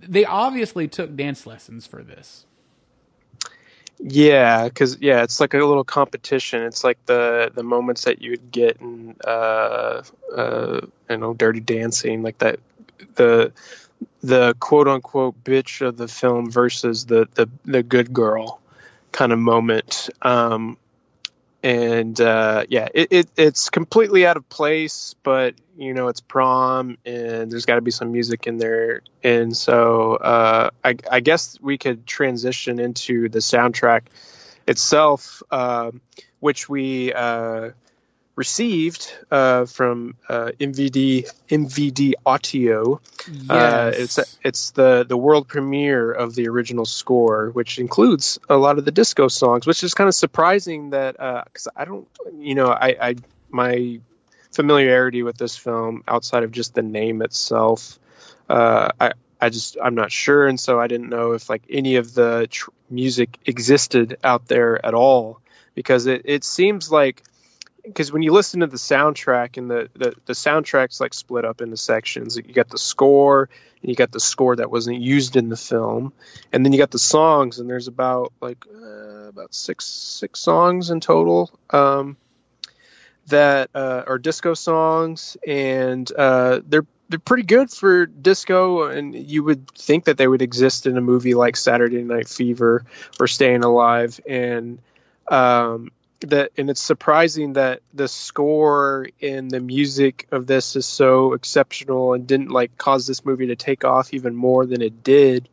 they 0.00 0.24
obviously 0.24 0.88
took 0.88 1.14
dance 1.16 1.46
lessons 1.46 1.86
for 1.86 2.02
this. 2.02 2.46
Yeah, 4.04 4.64
because 4.64 4.98
yeah, 5.00 5.22
it's 5.22 5.38
like 5.38 5.54
a 5.54 5.58
little 5.58 5.84
competition. 5.84 6.62
It's 6.64 6.82
like 6.82 6.98
the 7.06 7.52
the 7.54 7.62
moments 7.62 8.04
that 8.04 8.20
you'd 8.20 8.50
get 8.50 8.80
in 8.80 9.14
uh, 9.24 10.02
uh, 10.34 10.80
you 11.08 11.16
know 11.16 11.34
Dirty 11.34 11.60
Dancing, 11.60 12.22
like 12.22 12.38
that 12.38 12.58
the 13.14 13.52
the 14.24 14.56
quote 14.58 14.88
unquote 14.88 15.44
bitch 15.44 15.86
of 15.86 15.96
the 15.96 16.08
film 16.08 16.50
versus 16.50 17.06
the 17.06 17.28
the 17.34 17.48
the 17.64 17.84
good 17.84 18.12
girl 18.12 18.61
kind 19.12 19.32
of 19.32 19.38
moment. 19.38 20.10
Um, 20.20 20.76
and 21.62 22.20
uh, 22.20 22.64
yeah, 22.68 22.88
it, 22.92 23.08
it, 23.10 23.30
it's 23.36 23.70
completely 23.70 24.26
out 24.26 24.36
of 24.36 24.48
place, 24.48 25.14
but 25.22 25.54
you 25.76 25.94
know 25.94 26.08
it's 26.08 26.20
prom, 26.20 26.98
and 27.06 27.50
there's 27.50 27.66
got 27.66 27.76
to 27.76 27.80
be 27.80 27.92
some 27.92 28.10
music 28.10 28.46
in 28.46 28.58
there, 28.58 29.02
and 29.22 29.56
so 29.56 30.16
uh, 30.16 30.70
I, 30.84 30.96
I, 31.08 31.20
guess 31.20 31.58
we 31.60 31.78
could 31.78 32.04
transition 32.04 32.80
into 32.80 33.28
the 33.28 33.38
soundtrack 33.38 34.02
itself, 34.66 35.42
uh, 35.52 35.92
which 36.40 36.68
we 36.68 37.12
uh, 37.12 37.70
received 38.34 39.12
uh, 39.30 39.66
from 39.66 40.14
uh, 40.28 40.52
MVD 40.58 41.30
MVD 41.48 42.14
Audio. 42.24 43.00
Yes. 43.30 43.50
Uh, 43.50 43.92
it's 43.94 44.18
it's 44.42 44.70
the 44.70 45.04
the 45.06 45.16
world 45.16 45.48
premiere 45.48 46.10
of 46.10 46.34
the 46.34 46.48
original 46.48 46.86
score, 46.86 47.50
which 47.50 47.78
includes 47.78 48.38
a 48.48 48.56
lot 48.56 48.78
of 48.78 48.84
the 48.84 48.90
disco 48.90 49.28
songs, 49.28 49.66
which 49.66 49.84
is 49.84 49.94
kind 49.94 50.08
of 50.08 50.14
surprising 50.14 50.90
that 50.90 51.16
because 51.44 51.68
I 51.76 51.84
don't, 51.84 52.08
you 52.38 52.54
know, 52.54 52.68
I, 52.68 52.96
I 53.00 53.14
my 53.50 54.00
familiarity 54.52 55.22
with 55.22 55.36
this 55.36 55.56
film 55.56 56.02
outside 56.08 56.42
of 56.42 56.52
just 56.52 56.74
the 56.74 56.82
name 56.82 57.22
itself, 57.22 57.98
uh, 58.48 58.90
I. 59.00 59.12
I 59.44 59.48
just 59.48 59.76
I'm 59.82 59.96
not 59.96 60.12
sure, 60.12 60.46
and 60.46 60.60
so 60.60 60.78
I 60.78 60.86
didn't 60.86 61.08
know 61.08 61.32
if 61.32 61.50
like 61.50 61.64
any 61.68 61.96
of 61.96 62.14
the 62.14 62.46
tr- 62.48 62.70
music 62.88 63.40
existed 63.44 64.18
out 64.22 64.46
there 64.46 64.78
at 64.86 64.94
all, 64.94 65.40
because 65.74 66.06
it, 66.06 66.22
it 66.26 66.44
seems 66.44 66.92
like 66.92 67.24
because 67.84 68.12
when 68.12 68.22
you 68.22 68.32
listen 68.32 68.60
to 68.60 68.66
the 68.66 68.76
soundtrack 68.76 69.56
and 69.56 69.70
the, 69.70 69.88
the 69.94 70.14
the 70.26 70.32
soundtrack's 70.32 71.00
like 71.00 71.14
split 71.14 71.44
up 71.44 71.60
into 71.60 71.76
sections 71.76 72.36
you 72.36 72.42
got 72.42 72.68
the 72.68 72.78
score 72.78 73.48
and 73.80 73.88
you 73.88 73.94
got 73.96 74.12
the 74.12 74.20
score 74.20 74.56
that 74.56 74.70
wasn't 74.70 75.00
used 75.00 75.36
in 75.36 75.48
the 75.48 75.56
film 75.56 76.12
and 76.52 76.64
then 76.64 76.72
you 76.72 76.78
got 76.78 76.90
the 76.90 76.98
songs 76.98 77.58
and 77.58 77.68
there's 77.68 77.88
about 77.88 78.32
like 78.40 78.64
uh, 78.72 79.28
about 79.28 79.54
six 79.54 79.84
six 79.84 80.40
songs 80.40 80.90
in 80.90 81.00
total 81.00 81.50
um, 81.70 82.16
that 83.26 83.70
uh, 83.74 84.02
are 84.06 84.18
disco 84.18 84.54
songs 84.54 85.36
and 85.46 86.10
uh, 86.16 86.60
they're 86.66 86.86
they're 87.08 87.18
pretty 87.18 87.42
good 87.42 87.70
for 87.70 88.06
disco 88.06 88.84
and 88.84 89.14
you 89.14 89.42
would 89.42 89.68
think 89.72 90.04
that 90.04 90.16
they 90.16 90.26
would 90.26 90.40
exist 90.40 90.86
in 90.86 90.96
a 90.96 91.00
movie 91.00 91.34
like 91.34 91.56
Saturday 91.56 92.02
Night 92.02 92.28
Fever 92.28 92.86
or 93.20 93.26
Staying 93.26 93.64
Alive 93.64 94.18
and 94.26 94.80
um, 95.28 95.90
that 96.28 96.52
and 96.56 96.70
it's 96.70 96.80
surprising 96.80 97.54
that 97.54 97.80
the 97.94 98.08
score 98.08 99.08
and 99.20 99.50
the 99.50 99.60
music 99.60 100.26
of 100.30 100.46
this 100.46 100.76
is 100.76 100.86
so 100.86 101.32
exceptional 101.34 102.14
and 102.14 102.26
didn't 102.26 102.50
like 102.50 102.76
cause 102.76 103.06
this 103.06 103.24
movie 103.24 103.48
to 103.48 103.56
take 103.56 103.84
off 103.84 104.12
even 104.14 104.34
more 104.34 104.66
than 104.66 104.82
it 104.82 105.02
did. 105.02 105.48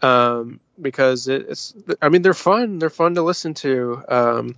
Um, 0.00 0.60
because 0.80 1.26
it, 1.26 1.46
it's 1.48 1.74
i 2.00 2.08
mean 2.08 2.22
they're 2.22 2.34
fun. 2.34 2.78
They're 2.78 2.90
fun 2.90 3.14
to 3.16 3.22
listen 3.22 3.54
to. 3.54 4.02
Um, 4.08 4.54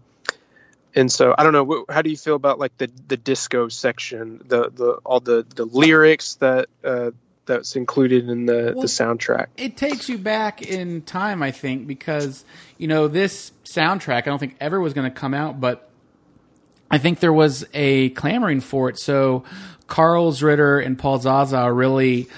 and 0.94 1.10
so 1.10 1.34
i 1.36 1.44
don't 1.44 1.52
know. 1.52 1.84
How 1.88 2.02
do 2.02 2.10
you 2.10 2.16
feel 2.16 2.36
about 2.36 2.58
like 2.58 2.76
the 2.78 2.90
the 3.08 3.16
disco 3.16 3.68
section? 3.68 4.42
The 4.46 4.70
the 4.70 4.90
all 5.04 5.20
the 5.20 5.46
the 5.54 5.64
lyrics 5.64 6.34
that 6.36 6.68
uh, 6.84 7.12
that's 7.50 7.74
included 7.74 8.28
in 8.28 8.46
the, 8.46 8.72
well, 8.74 8.82
the 8.82 8.86
soundtrack. 8.86 9.48
It 9.56 9.76
takes 9.76 10.08
you 10.08 10.16
back 10.18 10.62
in 10.62 11.02
time, 11.02 11.42
I 11.42 11.50
think, 11.50 11.88
because 11.88 12.44
you 12.78 12.86
know 12.86 13.08
this 13.08 13.50
soundtrack. 13.64 14.18
I 14.18 14.20
don't 14.22 14.38
think 14.38 14.56
ever 14.60 14.80
was 14.80 14.94
going 14.94 15.10
to 15.10 15.14
come 15.14 15.34
out, 15.34 15.60
but 15.60 15.90
I 16.90 16.98
think 16.98 17.18
there 17.18 17.32
was 17.32 17.66
a 17.74 18.10
clamoring 18.10 18.60
for 18.60 18.88
it. 18.88 18.98
So 18.98 19.44
Carl 19.88 20.32
Zittrer 20.32 20.84
and 20.84 20.98
Paul 20.98 21.18
Zaza 21.18 21.72
really 21.72 22.28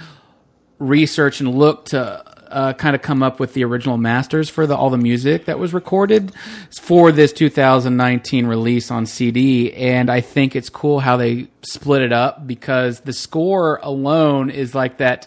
research 0.78 1.40
and 1.40 1.54
looked 1.54 1.90
to 1.90 2.31
uh, 2.52 2.72
kind 2.74 2.94
of 2.94 3.02
come 3.02 3.22
up 3.22 3.40
with 3.40 3.54
the 3.54 3.64
original 3.64 3.96
masters 3.96 4.48
for 4.48 4.66
the, 4.66 4.76
all 4.76 4.90
the 4.90 4.98
music 4.98 5.46
that 5.46 5.58
was 5.58 5.72
recorded 5.72 6.32
for 6.70 7.10
this 7.10 7.32
2019 7.32 8.46
release 8.46 8.90
on 8.90 9.06
CD. 9.06 9.72
And 9.72 10.10
I 10.10 10.20
think 10.20 10.54
it's 10.54 10.68
cool 10.68 11.00
how 11.00 11.16
they 11.16 11.48
split 11.62 12.02
it 12.02 12.12
up 12.12 12.46
because 12.46 13.00
the 13.00 13.12
score 13.12 13.80
alone 13.82 14.50
is 14.50 14.74
like 14.74 14.98
that. 14.98 15.26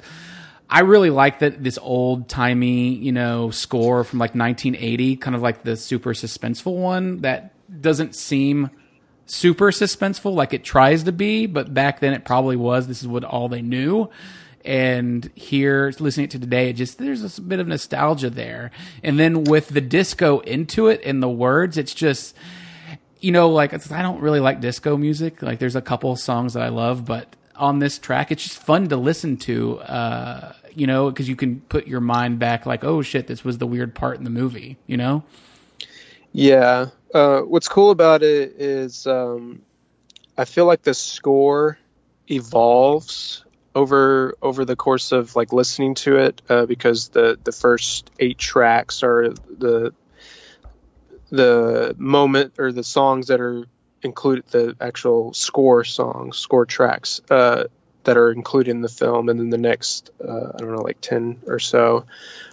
I 0.70 0.82
really 0.82 1.10
like 1.10 1.40
that 1.40 1.64
this 1.64 1.78
old 1.82 2.30
timey, 2.30 2.94
you 2.94 3.12
know, 3.12 3.52
score 3.52 4.04
from 4.04 4.20
like 4.20 4.36
1980, 4.36 5.18
kind 5.18 5.36
of 5.36 5.42
like 5.42 5.64
the 5.64 5.76
super 5.76 6.14
suspenseful 6.14 6.76
one 6.76 7.22
that 7.22 7.54
doesn't 7.82 8.16
seem 8.16 8.70
super 9.26 9.72
suspenseful 9.72 10.34
like 10.34 10.54
it 10.54 10.64
tries 10.64 11.04
to 11.04 11.12
be, 11.12 11.48
but 11.48 11.74
back 11.74 12.00
then 12.00 12.14
it 12.14 12.26
probably 12.26 12.56
was. 12.56 12.88
This 12.88 13.02
is 13.02 13.08
what 13.08 13.24
all 13.24 13.50
they 13.50 13.62
knew 13.62 14.10
and 14.66 15.30
here 15.36 15.94
listening 16.00 16.28
to 16.30 16.40
today, 16.40 16.70
it 16.70 16.74
just 16.74 16.98
there's 16.98 17.38
a 17.38 17.42
bit 17.42 17.60
of 17.60 17.68
nostalgia 17.68 18.30
there. 18.30 18.72
And 19.04 19.20
then 19.20 19.44
with 19.44 19.70
the 19.70 19.82
disco 19.82 20.40
into 20.40 20.88
it 20.88 21.02
and 21.06 21.22
the 21.22 21.30
words, 21.30 21.78
it's 21.78 21.94
just 21.94 22.36
you 23.20 23.32
know 23.32 23.50
like 23.50 23.74
I 23.92 24.02
don't 24.02 24.20
really 24.22 24.40
like 24.40 24.60
disco 24.60 24.98
music. 24.98 25.42
Like 25.42 25.60
there's 25.60 25.76
a 25.76 25.82
couple 25.82 26.16
songs 26.16 26.54
that 26.54 26.64
I 26.64 26.70
love, 26.70 27.06
but 27.06 27.36
on 27.56 27.80
this 27.80 27.98
track, 28.00 28.32
it's 28.32 28.44
just 28.44 28.58
fun 28.58 28.90
to 28.90 28.98
listen 28.98 29.38
to. 29.38 29.80
Uh, 29.80 30.54
you 30.74 30.88
know, 30.88 31.10
because 31.10 31.30
you 31.30 31.38
can 31.38 31.62
put 31.62 31.88
your 31.88 32.02
mind 32.02 32.38
back, 32.38 32.66
like, 32.66 32.84
oh 32.84 33.02
shit, 33.02 33.28
this 33.28 33.46
was 33.46 33.60
the 33.60 33.68
weird 33.68 33.96
part 33.96 34.18
in 34.18 34.24
the 34.24 34.30
movie. 34.30 34.78
You 34.88 34.98
know. 34.98 35.24
Yeah. 36.34 36.88
Uh, 37.14 37.42
what's 37.42 37.70
cool 37.70 37.92
about 37.92 38.24
it 38.24 38.56
is 38.58 39.08
um, 39.08 39.62
I 40.38 40.44
feel 40.44 40.66
like 40.66 40.82
the 40.82 40.94
score 40.94 41.78
evolves 42.30 43.45
over 43.76 44.36
over 44.42 44.64
the 44.64 44.78
course 44.78 45.12
of 45.12 45.36
like 45.36 45.52
listening 45.52 45.96
to 45.96 46.18
it 46.18 46.42
uh, 46.50 46.66
because 46.66 47.10
the 47.10 47.38
the 47.44 47.52
first 47.52 48.10
eight 48.20 48.38
tracks 48.38 49.04
are 49.04 49.34
the 49.34 49.94
the 51.30 51.94
moment 51.98 52.54
or 52.58 52.72
the 52.72 52.84
songs 52.84 53.28
that 53.28 53.42
are 53.42 53.66
included 54.02 54.46
the 54.48 54.76
actual 54.80 55.34
score 55.34 55.84
songs 55.84 56.38
score 56.38 56.66
tracks 56.66 57.22
uh, 57.30 57.66
that 58.06 58.18
are 58.18 58.32
included 58.32 58.72
in 58.72 58.82
the 58.82 58.90
film 58.90 59.28
and 59.28 59.40
then 59.40 59.50
the 59.50 59.58
next 59.58 60.10
uh, 60.24 60.52
I 60.56 60.58
don't 60.58 60.72
know 60.72 60.82
like 60.82 61.02
10 61.02 61.42
or 61.48 61.60
so 61.60 62.06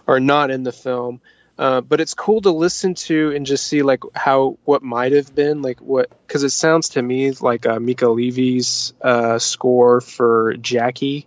are 0.08 0.20
not 0.20 0.50
in 0.50 0.64
the 0.64 0.72
film 0.72 1.20
uh, 1.58 1.80
but 1.80 2.00
it's 2.00 2.14
cool 2.14 2.40
to 2.40 2.50
listen 2.50 2.94
to 2.94 3.32
and 3.32 3.44
just 3.44 3.66
see 3.66 3.82
like 3.82 4.02
how 4.14 4.58
what 4.64 4.82
might 4.82 5.12
have 5.12 5.34
been 5.34 5.60
like 5.60 5.80
what 5.80 6.10
because 6.26 6.42
it 6.44 6.50
sounds 6.50 6.90
to 6.90 7.02
me 7.02 7.30
like 7.32 7.66
uh, 7.66 7.78
Mica 7.78 8.08
Levi's 8.08 8.94
uh, 9.02 9.38
score 9.38 10.00
for 10.00 10.56
Jackie, 10.56 11.26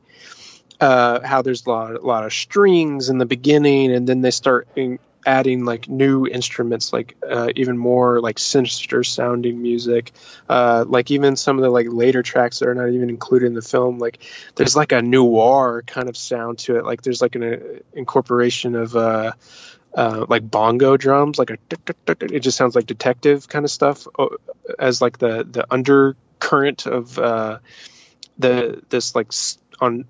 uh, 0.82 1.26
how 1.26 1.42
there's 1.42 1.66
a 1.66 1.70
lot, 1.70 1.96
a 1.96 2.00
lot 2.00 2.26
of 2.26 2.34
strings 2.34 3.10
in 3.10 3.20
the 3.20 3.26
beginning, 3.26 3.94
and 3.94 4.08
then 4.08 4.22
they 4.22 4.32
start 4.32 4.68
in, 4.76 4.98
adding 5.28 5.64
like 5.66 5.90
new 5.90 6.28
instruments, 6.28 6.92
like 6.92 7.16
uh, 7.28 7.50
even 7.56 7.78
more 7.78 8.20
like 8.20 8.38
sinister 8.38 9.04
sounding 9.04 9.62
music. 9.62 10.12
Like 10.48 11.12
even 11.12 11.36
some 11.36 11.58
of 11.58 11.64
the 11.64 11.70
like 11.70 11.88
later 11.90 12.24
tracks 12.24 12.60
that 12.60 12.68
are 12.68 12.76
not 12.76 12.90
even 12.90 13.10
included 13.10 13.48
in 13.48 13.54
the 13.54 13.62
film, 13.62 14.00
like 14.00 14.24
there's 14.56 14.76
like 14.76 14.92
a 14.92 15.02
noir 15.02 15.84
kind 15.86 16.10
of 16.10 16.18
sound 16.18 16.60
to 16.60 16.78
it. 16.78 16.86
Like 16.86 17.02
there's 17.02 17.22
like 17.22 17.36
an 17.36 17.82
incorporation 17.94 18.76
of 18.76 18.96
uh, 19.96 20.26
like 20.28 20.50
bongo 20.50 20.98
drums, 20.98 21.40
like 21.40 21.50
a 21.50 21.58
it 22.08 22.42
just 22.42 22.58
sounds 22.58 22.76
like 22.76 22.86
detective 22.86 23.48
kind 23.48 23.64
of 23.64 23.72
stuff 23.72 24.08
uh, 24.20 24.28
as 24.78 25.02
like 25.02 25.18
the 25.18 25.48
the 25.50 25.66
undercurrent 25.72 26.86
of 26.86 27.18
uh, 27.18 27.60
the 28.38 28.84
this 28.90 29.16
like 29.16 29.32
on 29.80 30.06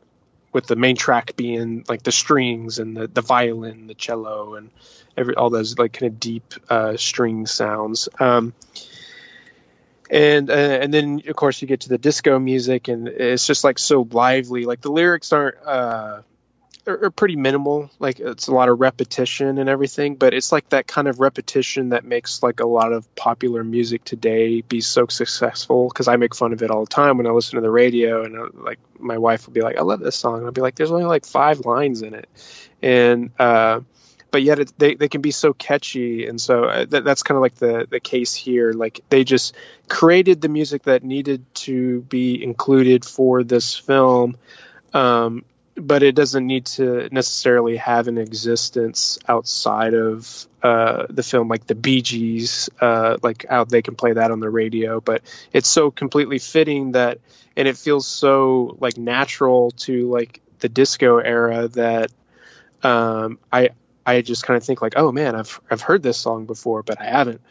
with 0.51 0.65
the 0.67 0.75
main 0.75 0.95
track 0.95 1.35
being 1.35 1.83
like 1.89 2.01
the 2.01 2.11
strings 2.11 2.79
and 2.79 2.95
the, 2.95 3.07
the 3.07 3.21
violin, 3.21 3.87
the 3.87 3.93
cello, 3.93 4.55
and 4.55 4.71
every 5.15 5.35
all 5.35 5.49
those 5.49 5.77
like 5.77 5.93
kind 5.93 6.13
of 6.13 6.19
deep 6.19 6.53
uh, 6.69 6.97
string 6.97 7.45
sounds. 7.45 8.09
Um, 8.19 8.53
and 10.09 10.49
uh, 10.49 10.53
and 10.53 10.93
then 10.93 11.21
of 11.27 11.35
course 11.35 11.61
you 11.61 11.67
get 11.67 11.81
to 11.81 11.89
the 11.89 11.97
disco 11.97 12.39
music, 12.39 12.87
and 12.87 13.07
it's 13.07 13.45
just 13.45 13.63
like 13.63 13.77
so 13.77 14.07
lively. 14.09 14.65
Like 14.65 14.81
the 14.81 14.91
lyrics 14.91 15.31
aren't 15.31 15.57
uh, 15.63 16.21
are, 16.87 17.05
are 17.05 17.09
pretty 17.09 17.35
minimal. 17.35 17.89
Like 17.99 18.19
it's 18.19 18.47
a 18.47 18.53
lot 18.53 18.69
of 18.69 18.79
repetition 18.79 19.57
and 19.57 19.69
everything, 19.69 20.15
but 20.15 20.33
it's 20.33 20.51
like 20.51 20.69
that 20.69 20.87
kind 20.87 21.07
of 21.07 21.19
repetition 21.19 21.89
that 21.89 22.05
makes 22.05 22.43
like 22.43 22.59
a 22.59 22.67
lot 22.67 22.93
of 22.93 23.13
popular 23.15 23.63
music 23.63 24.03
today 24.03 24.61
be 24.61 24.81
so 24.81 25.07
successful. 25.07 25.87
Because 25.87 26.07
I 26.07 26.15
make 26.15 26.35
fun 26.35 26.53
of 26.53 26.61
it 26.61 26.71
all 26.71 26.81
the 26.81 26.89
time 26.89 27.17
when 27.17 27.27
I 27.27 27.31
listen 27.31 27.55
to 27.55 27.61
the 27.61 27.71
radio, 27.71 28.23
and 28.23 28.37
uh, 28.37 28.49
like 28.53 28.79
my 28.99 29.17
wife 29.17 29.47
will 29.47 29.53
be 29.53 29.61
like, 29.61 29.77
"I 29.77 29.81
love 29.81 29.99
this 29.99 30.15
song," 30.15 30.37
and 30.37 30.45
I'll 30.45 30.51
be 30.51 30.61
like, 30.61 30.75
"There's 30.75 30.91
only 30.91 31.05
like 31.05 31.25
five 31.25 31.65
lines 31.65 32.01
in 32.01 32.13
it," 32.13 32.29
and 32.81 33.31
uh, 33.39 33.81
but 34.31 34.43
yet 34.43 34.59
it, 34.59 34.73
they, 34.77 34.95
they 34.95 35.07
can 35.07 35.21
be 35.21 35.31
so 35.31 35.53
catchy 35.53 36.27
and 36.27 36.41
so 36.41 36.65
uh, 36.65 36.85
that, 36.89 37.05
that's 37.05 37.23
kind 37.23 37.37
of 37.37 37.41
like 37.41 37.55
the, 37.55 37.87
the 37.89 38.01
case 38.01 38.33
here 38.33 38.73
like 38.73 38.99
they 39.07 39.23
just 39.23 39.55
created 39.87 40.41
the 40.41 40.49
music 40.49 40.83
that 40.83 41.05
needed 41.05 41.45
to 41.55 42.01
be 42.01 42.43
included 42.43 43.05
for 43.05 43.45
this 43.45 43.77
film 43.77 44.35
um, 44.93 45.45
but 45.75 46.03
it 46.03 46.15
doesn't 46.15 46.45
need 46.45 46.65
to 46.65 47.09
necessarily 47.11 47.77
have 47.77 48.07
an 48.07 48.17
existence 48.17 49.19
outside 49.27 49.93
of 49.93 50.47
uh, 50.63 51.05
the 51.09 51.23
film, 51.23 51.47
like 51.47 51.67
the 51.67 51.75
Bee 51.75 52.01
Gees, 52.01 52.69
uh, 52.79 53.17
like 53.21 53.45
how 53.49 53.65
they 53.65 53.81
can 53.81 53.95
play 53.95 54.13
that 54.13 54.31
on 54.31 54.39
the 54.39 54.49
radio. 54.49 55.01
But 55.01 55.21
it's 55.51 55.69
so 55.69 55.91
completely 55.91 56.39
fitting 56.39 56.93
that, 56.93 57.19
and 57.57 57.67
it 57.67 57.77
feels 57.77 58.07
so 58.07 58.77
like 58.79 58.97
natural 58.97 59.71
to 59.71 60.09
like 60.09 60.41
the 60.59 60.69
disco 60.69 61.17
era 61.17 61.67
that 61.69 62.11
um, 62.81 63.39
I 63.51 63.69
I 64.05 64.21
just 64.21 64.43
kind 64.43 64.57
of 64.57 64.63
think 64.63 64.81
like, 64.81 64.93
oh 64.95 65.11
man, 65.11 65.35
I've 65.35 65.59
I've 65.69 65.81
heard 65.81 66.03
this 66.03 66.17
song 66.17 66.45
before, 66.45 66.83
but 66.83 67.01
I 67.01 67.05
haven't. 67.05 67.41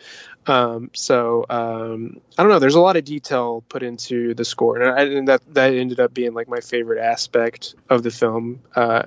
Um, 0.47 0.91
so 0.93 1.47
um, 1.49 2.21
I 2.37 2.43
don't 2.43 2.53
know. 2.53 2.59
There's 2.59 2.75
a 2.75 2.81
lot 2.81 2.97
of 2.97 3.05
detail 3.05 3.65
put 3.69 3.83
into 3.83 4.35
the 4.35 4.45
score, 4.45 4.79
and, 4.79 4.99
I, 4.99 5.03
and, 5.05 5.29
that 5.29 5.43
that 5.55 5.75
ended 5.75 6.01
up 6.01 6.13
being 6.13 6.35
like 6.35 6.49
my 6.49 6.61
favorite 6.61 7.01
aspect 7.01 7.75
of 7.89 8.03
the 8.03 8.11
film. 8.11 8.61
Uh, 8.75 9.05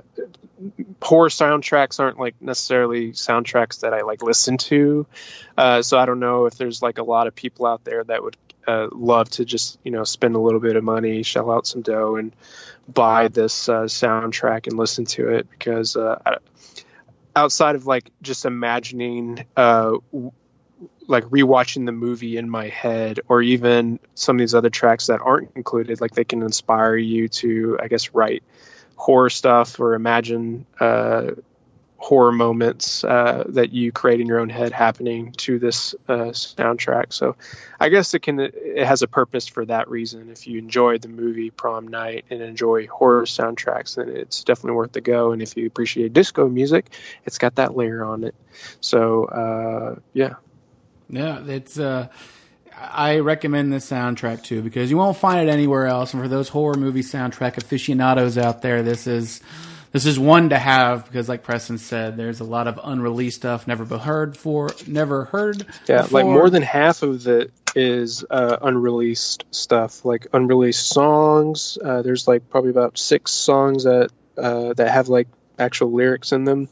horror 1.02 1.30
soundtracks 1.30 2.00
aren't 2.00 2.20
like 2.20 2.36
necessarily 2.42 3.12
soundtracks 3.12 3.82
that 3.82 3.94
I 3.94 4.02
like 4.02 4.24
listen 4.24 4.58
to, 4.58 5.06
uh, 5.58 5.84
so 5.84 6.00
I 6.00 6.06
don't 6.06 6.20
know 6.20 6.46
if 6.46 6.56
there's 6.56 6.82
like 6.82 6.98
a 6.98 7.04
lot 7.04 7.28
of 7.28 7.36
people 7.36 7.68
out 7.68 7.84
there 7.84 8.04
that 8.04 8.24
would 8.24 8.36
uh, 8.68 8.88
love 8.92 9.30
to 9.32 9.46
just 9.46 9.80
you 9.84 9.92
know 9.92 10.04
spend 10.04 10.36
a 10.36 10.40
little 10.40 10.60
bit 10.60 10.76
of 10.76 10.84
money, 10.84 11.22
shell 11.22 11.52
out 11.52 11.68
some 11.68 11.84
dough, 11.84 12.16
and 12.16 12.36
buy 12.88 13.28
this 13.28 13.70
uh, 13.70 13.84
soundtrack 13.84 14.66
and 14.66 14.78
listen 14.78 15.06
to 15.06 15.30
it 15.30 15.50
because 15.50 15.96
uh, 15.96 16.20
outside 17.38 17.76
of 17.76 17.86
like 17.86 18.12
just 18.22 18.46
imagining 18.46 19.46
uh, 19.56 19.94
like 21.08 21.24
rewatching 21.26 21.86
the 21.86 21.92
movie 21.92 22.36
in 22.36 22.50
my 22.50 22.68
head 22.68 23.20
or 23.28 23.42
even 23.42 24.00
some 24.16 24.36
of 24.36 24.40
these 24.40 24.56
other 24.56 24.72
tracks 24.72 25.08
that 25.08 25.22
aren't 25.22 25.52
included 25.56 26.02
like 26.02 26.12
they 26.12 26.24
can 26.24 26.42
inspire 26.42 26.96
you 26.96 27.28
to 27.30 27.78
i 27.82 27.88
guess 27.88 28.14
write 28.14 28.44
horror 28.96 29.30
stuff 29.30 29.80
or 29.80 29.94
imagine 29.94 30.66
uh, 30.80 31.32
horror 31.98 32.32
moments 32.32 33.04
uh, 33.04 33.44
that 33.50 33.74
you 33.74 33.92
create 33.92 34.22
in 34.22 34.28
your 34.28 34.40
own 34.40 34.50
head 34.50 34.72
happening 34.72 35.32
to 35.32 35.58
this 35.60 35.96
uh, 36.08 36.32
soundtrack 36.32 37.12
so 37.12 37.36
i 37.80 37.90
guess 37.90 38.14
it 38.14 38.20
can 38.20 38.40
it 38.40 38.86
has 38.86 39.02
a 39.02 39.08
purpose 39.08 39.48
for 39.48 39.66
that 39.66 39.90
reason 39.90 40.30
if 40.30 40.48
you 40.48 40.60
enjoy 40.60 40.98
the 40.98 41.08
movie 41.08 41.50
prom 41.50 41.88
night 41.88 42.26
and 42.30 42.42
enjoy 42.42 42.88
horror 42.88 43.24
soundtracks 43.24 43.96
then 43.96 44.10
it's 44.10 44.44
definitely 44.44 44.74
worth 44.74 44.92
the 44.92 45.02
go 45.02 45.32
and 45.32 45.42
if 45.42 45.58
you 45.58 45.66
appreciate 45.66 46.14
disco 46.14 46.48
music 46.48 46.90
it's 47.26 47.40
got 47.40 47.56
that 47.56 47.76
layer 47.76 48.04
on 48.04 48.24
it 48.24 48.36
so 48.80 49.26
uh, 49.26 49.96
yeah 50.14 50.36
yeah, 51.10 51.44
it's. 51.46 51.80
Uh, 51.80 52.08
I 52.80 53.20
recommend 53.20 53.74
this 53.74 53.90
soundtrack 53.90 54.44
too 54.44 54.62
because 54.62 54.92
you 54.92 54.98
won't 54.98 55.18
find 55.18 55.48
it 55.48 55.52
anywhere 55.52 55.88
else. 55.88 56.14
And 56.14 56.22
for 56.22 56.28
those 56.28 56.50
horror 56.50 56.76
movie 56.76 57.02
soundtrack 57.02 57.58
aficionados 57.58 58.38
out 58.38 58.62
there, 58.62 58.84
this 58.84 59.08
is 59.08 59.42
this 59.98 60.06
is 60.06 60.20
one 60.20 60.50
to 60.50 60.60
have 60.60 61.06
because, 61.06 61.28
like 61.28 61.42
Preston 61.42 61.80
said, 61.80 62.18
there's 62.18 62.40
a 62.40 62.44
lot 62.44 62.68
of 62.68 62.80
unreleased 62.84 63.38
stuff 63.38 63.66
never 63.66 63.98
heard 63.98 64.38
for, 64.38 64.70
never 64.86 65.26
heard. 65.26 65.66
Yeah, 65.88 66.04
before. 66.04 66.20
like 66.22 66.26
more 66.28 66.52
than 66.52 66.62
half 66.62 67.02
of 67.02 67.28
it 67.28 67.52
is 67.76 68.24
uh, 68.30 68.58
unreleased 68.62 69.46
stuff, 69.50 70.06
like 70.06 70.28
unreleased 70.34 70.88
songs. 70.88 71.80
Uh, 71.84 72.04
there's 72.04 72.28
like 72.28 72.48
probably 72.48 72.70
about 72.70 73.00
six 73.00 73.32
songs 73.32 73.86
that 73.86 74.12
uh, 74.38 74.74
that 74.74 74.92
have 74.92 75.10
like 75.10 75.30
actual 75.58 75.92
lyrics 75.92 76.32
in 76.32 76.44
them 76.44 76.70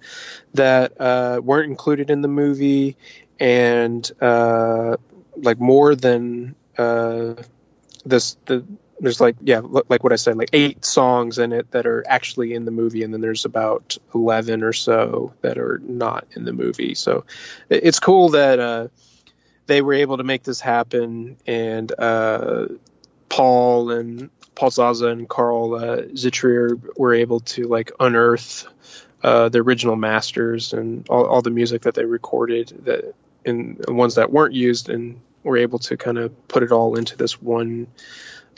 that 0.54 1.02
uh, 1.02 1.42
weren't 1.44 1.72
included 1.72 2.12
in 2.12 2.22
the 2.22 2.28
movie, 2.28 2.96
and 3.40 4.08
uh, 4.22 4.98
like 5.36 5.60
more 5.60 5.96
than 5.96 6.54
uh, 6.78 7.34
this 8.06 8.38
the 8.46 8.64
there's 9.00 9.20
like 9.20 9.36
yeah 9.42 9.62
like 9.62 10.04
what 10.04 10.14
i 10.14 10.16
said 10.16 10.38
like 10.38 10.50
eight 10.54 10.86
songs 10.86 11.38
in 11.38 11.52
it 11.52 11.70
that 11.72 11.86
are 11.86 12.04
actually 12.08 12.54
in 12.54 12.66
the 12.66 12.72
movie 12.72 13.04
and 13.04 13.14
then 13.14 13.22
there's 13.22 13.46
about 13.46 13.98
11 14.14 14.64
or 14.64 14.74
so 14.74 15.34
that 15.42 15.58
are 15.58 15.80
not 15.84 16.26
in 16.32 16.46
the 16.46 16.54
movie. 16.54 16.96
So 16.96 17.26
it's 17.70 18.00
cool 18.00 18.30
that 18.30 18.60
uh, 18.60 18.88
they 19.68 19.82
were 19.82 19.94
able 19.94 20.18
to 20.18 20.24
make 20.24 20.44
this 20.44 20.62
happen 20.62 21.38
and 21.46 21.92
uh, 21.98 22.68
paul 23.28 23.92
and 23.92 24.30
paul 24.54 24.72
zaza 24.72 25.08
and 25.08 25.28
carl 25.28 25.76
uh, 25.76 25.98
Zittrer 26.14 26.80
were 26.98 27.14
able 27.14 27.42
to 27.42 27.68
like 27.68 27.92
unearth 28.00 28.68
uh, 29.24 29.50
the 29.50 29.60
original 29.60 29.96
masters 29.96 30.74
and 30.74 31.10
all, 31.10 31.26
all 31.26 31.42
the 31.42 31.50
music 31.50 31.82
that 31.82 31.96
they 31.96 32.06
recorded 32.06 32.70
that 32.86 33.14
and 33.46 33.84
ones 33.88 34.16
that 34.16 34.32
weren't 34.32 34.54
used, 34.54 34.90
and 34.90 35.20
we're 35.44 35.58
able 35.58 35.80
to 35.80 35.98
kind 35.98 36.18
of 36.18 36.48
put 36.48 36.64
it 36.64 36.72
all 36.72 36.96
into 36.96 37.16
this 37.16 37.42
one 37.42 37.88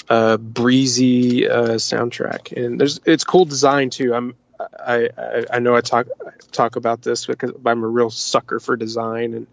uh, 0.09 0.37
breezy 0.37 1.47
uh, 1.47 1.75
soundtrack. 1.75 2.51
And 2.55 2.79
there's 2.79 2.99
it's 3.05 3.23
cool 3.23 3.45
design 3.45 3.89
too. 3.89 4.13
I'm 4.13 4.35
I, 4.59 5.09
I, 5.17 5.45
I 5.53 5.59
know 5.59 5.75
I 5.75 5.81
talk 5.81 6.07
talk 6.51 6.75
about 6.75 7.01
this 7.01 7.25
because 7.25 7.51
I'm 7.65 7.83
a 7.83 7.87
real 7.87 8.09
sucker 8.09 8.59
for 8.59 8.75
design 8.75 9.33
and 9.33 9.47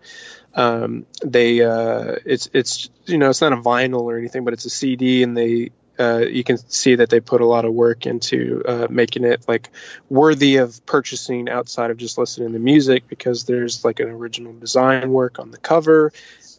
um, 0.54 1.06
they 1.24 1.62
uh, 1.62 2.16
it's 2.24 2.48
it's 2.52 2.88
you 3.06 3.18
know 3.18 3.30
it's 3.30 3.40
not 3.40 3.52
a 3.52 3.56
vinyl 3.56 4.02
or 4.02 4.16
anything 4.16 4.44
but 4.44 4.52
it's 4.52 4.64
a 4.64 4.70
CD 4.70 5.22
and 5.22 5.36
they 5.36 5.70
uh, 5.98 6.18
you 6.18 6.42
can 6.42 6.58
see 6.58 6.96
that 6.96 7.10
they 7.10 7.20
put 7.20 7.40
a 7.40 7.46
lot 7.46 7.64
of 7.64 7.72
work 7.72 8.06
into 8.06 8.62
uh, 8.66 8.86
making 8.90 9.24
it 9.24 9.44
like 9.46 9.70
worthy 10.08 10.56
of 10.56 10.84
purchasing 10.86 11.48
outside 11.48 11.90
of 11.90 11.96
just 11.96 12.18
listening 12.18 12.52
to 12.52 12.58
music 12.58 13.06
because 13.08 13.44
there's 13.44 13.84
like 13.84 14.00
an 14.00 14.08
original 14.08 14.52
design 14.52 15.10
work 15.10 15.38
on 15.38 15.50
the 15.50 15.58
cover 15.58 16.12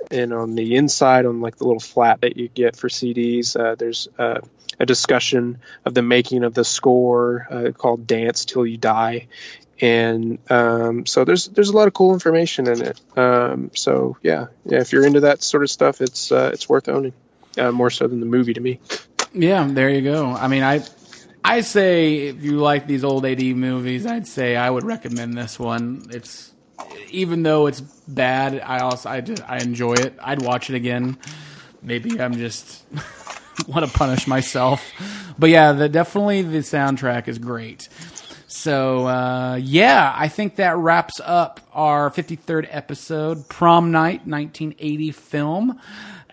and 0.09 0.33
on 0.33 0.55
the 0.55 0.75
inside 0.75 1.25
on 1.25 1.41
like 1.41 1.57
the 1.57 1.65
little 1.65 1.81
flat 1.81 2.21
that 2.21 2.37
you 2.37 2.47
get 2.47 2.75
for 2.75 2.87
CDs. 2.87 3.59
Uh, 3.59 3.75
there's 3.75 4.07
uh, 4.17 4.39
a 4.79 4.85
discussion 4.85 5.59
of 5.83 5.93
the 5.93 6.01
making 6.01 6.43
of 6.43 6.53
the 6.53 6.65
score 6.65 7.47
uh, 7.49 7.71
called 7.71 8.07
"Dance 8.07 8.45
Till 8.45 8.65
You 8.65 8.77
Die." 8.77 9.27
And 9.81 10.39
um, 10.49 11.05
so 11.05 11.25
there's 11.25 11.47
there's 11.47 11.69
a 11.69 11.75
lot 11.75 11.89
of 11.89 11.93
cool 11.93 12.13
information 12.13 12.67
in 12.67 12.81
it. 12.81 13.17
Um, 13.17 13.71
so 13.73 14.15
yeah, 14.23 14.47
yeah, 14.63 14.79
if 14.79 14.93
you're 14.93 15.05
into 15.05 15.21
that 15.21 15.43
sort 15.43 15.63
of 15.63 15.69
stuff, 15.69 15.99
it's 15.99 16.31
it's 16.31 16.69
worth 16.69 16.87
owning. 16.87 17.13
more 17.57 17.89
so 17.89 18.07
than 18.07 18.21
the 18.21 18.25
movie 18.25 18.53
to 18.53 18.61
me. 18.61 18.79
Yeah, 19.35 19.67
there 19.69 19.89
you 19.89 20.01
go. 20.01 20.31
I 20.31 20.47
mean, 20.47 20.63
I 20.63 20.81
I 21.43 21.61
say 21.61 22.27
if 22.27 22.43
you 22.43 22.57
like 22.57 22.87
these 22.87 23.03
old 23.03 23.25
AD 23.25 23.43
movies, 23.43 24.05
I'd 24.05 24.27
say 24.27 24.55
I 24.55 24.69
would 24.69 24.83
recommend 24.83 25.37
this 25.37 25.59
one. 25.59 26.07
It's 26.09 26.53
even 27.11 27.43
though 27.43 27.67
it's 27.67 27.81
bad, 27.81 28.61
I 28.61 28.79
also 28.79 29.09
I 29.09 29.21
just, 29.21 29.43
I 29.47 29.57
enjoy 29.57 29.93
it. 29.93 30.17
I'd 30.21 30.41
watch 30.41 30.69
it 30.69 30.75
again. 30.75 31.17
Maybe 31.81 32.19
I'm 32.19 32.33
just 32.33 32.85
want 33.67 33.85
to 33.85 33.91
punish 33.91 34.25
myself, 34.25 34.83
but 35.37 35.49
yeah, 35.49 35.73
the, 35.73 35.89
definitely 35.89 36.41
the 36.41 36.59
soundtrack 36.59 37.27
is 37.27 37.37
great. 37.37 37.89
So 38.47 39.05
uh, 39.05 39.55
yeah, 39.61 40.13
I 40.15 40.29
think 40.29 40.55
that 40.55 40.77
wraps 40.77 41.19
up 41.23 41.59
our 41.73 42.09
53rd 42.09 42.67
episode, 42.71 43.49
Prom 43.49 43.91
Night, 43.91 44.25
1980 44.25 45.11
film. 45.11 45.79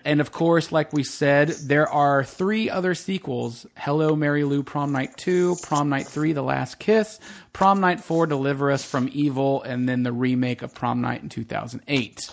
And 0.05 0.20
of 0.20 0.33
course, 0.33 0.73
like 0.73 0.93
we 0.93 1.05
said, 1.05 1.49
there 1.49 1.89
are 1.89 2.24
three 2.24 2.69
other 2.70 2.95
sequels 2.95 3.66
Hello, 3.77 4.16
Mary 4.16 4.45
Lou, 4.45 4.62
Prom 4.62 4.93
Night 4.93 5.16
2, 5.16 5.57
Prom 5.62 5.89
Night 5.89 6.07
3, 6.07 6.33
The 6.33 6.43
Last 6.43 6.79
Kiss, 6.79 7.20
Prom 7.53 7.81
Night 7.81 8.01
4, 8.01 8.27
Deliver 8.27 8.70
Us 8.70 8.85
from 8.85 9.09
Evil, 9.12 9.62
and 9.62 9.89
then 9.89 10.03
the 10.03 10.12
remake 10.12 10.62
of 10.62 10.74
Prom 10.74 11.01
Night 11.01 11.23
in 11.23 11.29
2008. 11.29 12.31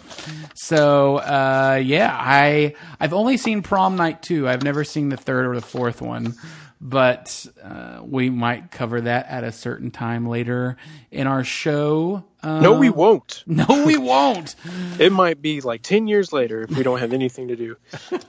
So, 0.55 1.17
uh, 1.17 1.81
yeah, 1.83 2.15
I, 2.17 2.75
I've 2.99 3.13
only 3.13 3.37
seen 3.37 3.61
Prom 3.61 3.95
Night 3.95 4.21
2. 4.21 4.47
I've 4.47 4.63
never 4.63 4.83
seen 4.83 5.09
the 5.09 5.17
third 5.17 5.45
or 5.45 5.55
the 5.55 5.61
fourth 5.61 6.01
one 6.01 6.35
but 6.81 7.45
uh, 7.61 7.99
we 8.03 8.29
might 8.29 8.71
cover 8.71 9.01
that 9.01 9.27
at 9.27 9.43
a 9.43 9.51
certain 9.51 9.91
time 9.91 10.25
later 10.25 10.77
in 11.11 11.27
our 11.27 11.43
show. 11.43 12.23
Uh, 12.41 12.61
no, 12.61 12.73
we 12.79 12.89
won't. 12.89 13.43
No, 13.47 13.83
we 13.85 13.97
won't. 14.11 14.55
it 14.99 15.11
might 15.11 15.41
be 15.41 15.61
like 15.61 15.81
ten 15.81 16.07
years 16.07 16.31
later 16.31 16.61
if 16.63 16.71
we 16.71 16.83
don't 16.83 16.99
have 16.99 17.13
anything 17.13 17.49
to 17.49 17.55
do. 17.55 17.75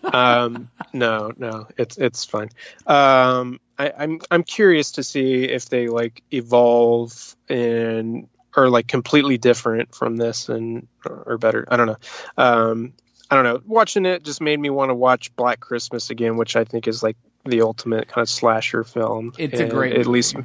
Um, 0.02 0.68
no, 0.92 1.32
no, 1.36 1.66
it's 1.76 1.96
it's 1.98 2.24
fine. 2.24 2.50
Um, 2.86 3.60
I, 3.78 3.92
I'm 3.96 4.20
I'm 4.30 4.42
curious 4.42 4.92
to 4.92 5.02
see 5.04 5.44
if 5.44 5.68
they 5.68 5.86
like 5.88 6.22
evolve 6.32 7.36
and 7.48 8.28
are 8.56 8.68
like 8.68 8.88
completely 8.88 9.38
different 9.38 9.94
from 9.94 10.16
this 10.16 10.48
and 10.48 10.88
or 11.06 11.38
better. 11.38 11.66
I 11.70 11.76
don't 11.76 11.86
know. 11.86 11.96
Um, 12.36 12.92
I 13.30 13.36
don't 13.36 13.44
know. 13.44 13.62
Watching 13.64 14.06
it 14.06 14.24
just 14.24 14.40
made 14.40 14.58
me 14.58 14.70
want 14.70 14.90
to 14.90 14.94
watch 14.94 15.34
Black 15.36 15.60
Christmas 15.60 16.10
again, 16.10 16.36
which 16.36 16.56
I 16.56 16.64
think 16.64 16.88
is 16.88 17.00
like 17.02 17.16
the 17.44 17.62
ultimate 17.62 18.08
kind 18.08 18.22
of 18.22 18.28
slasher 18.28 18.84
film. 18.84 19.32
It's 19.38 19.60
and 19.60 19.70
a 19.70 19.74
great. 19.74 19.96
At 19.96 20.06
least 20.06 20.36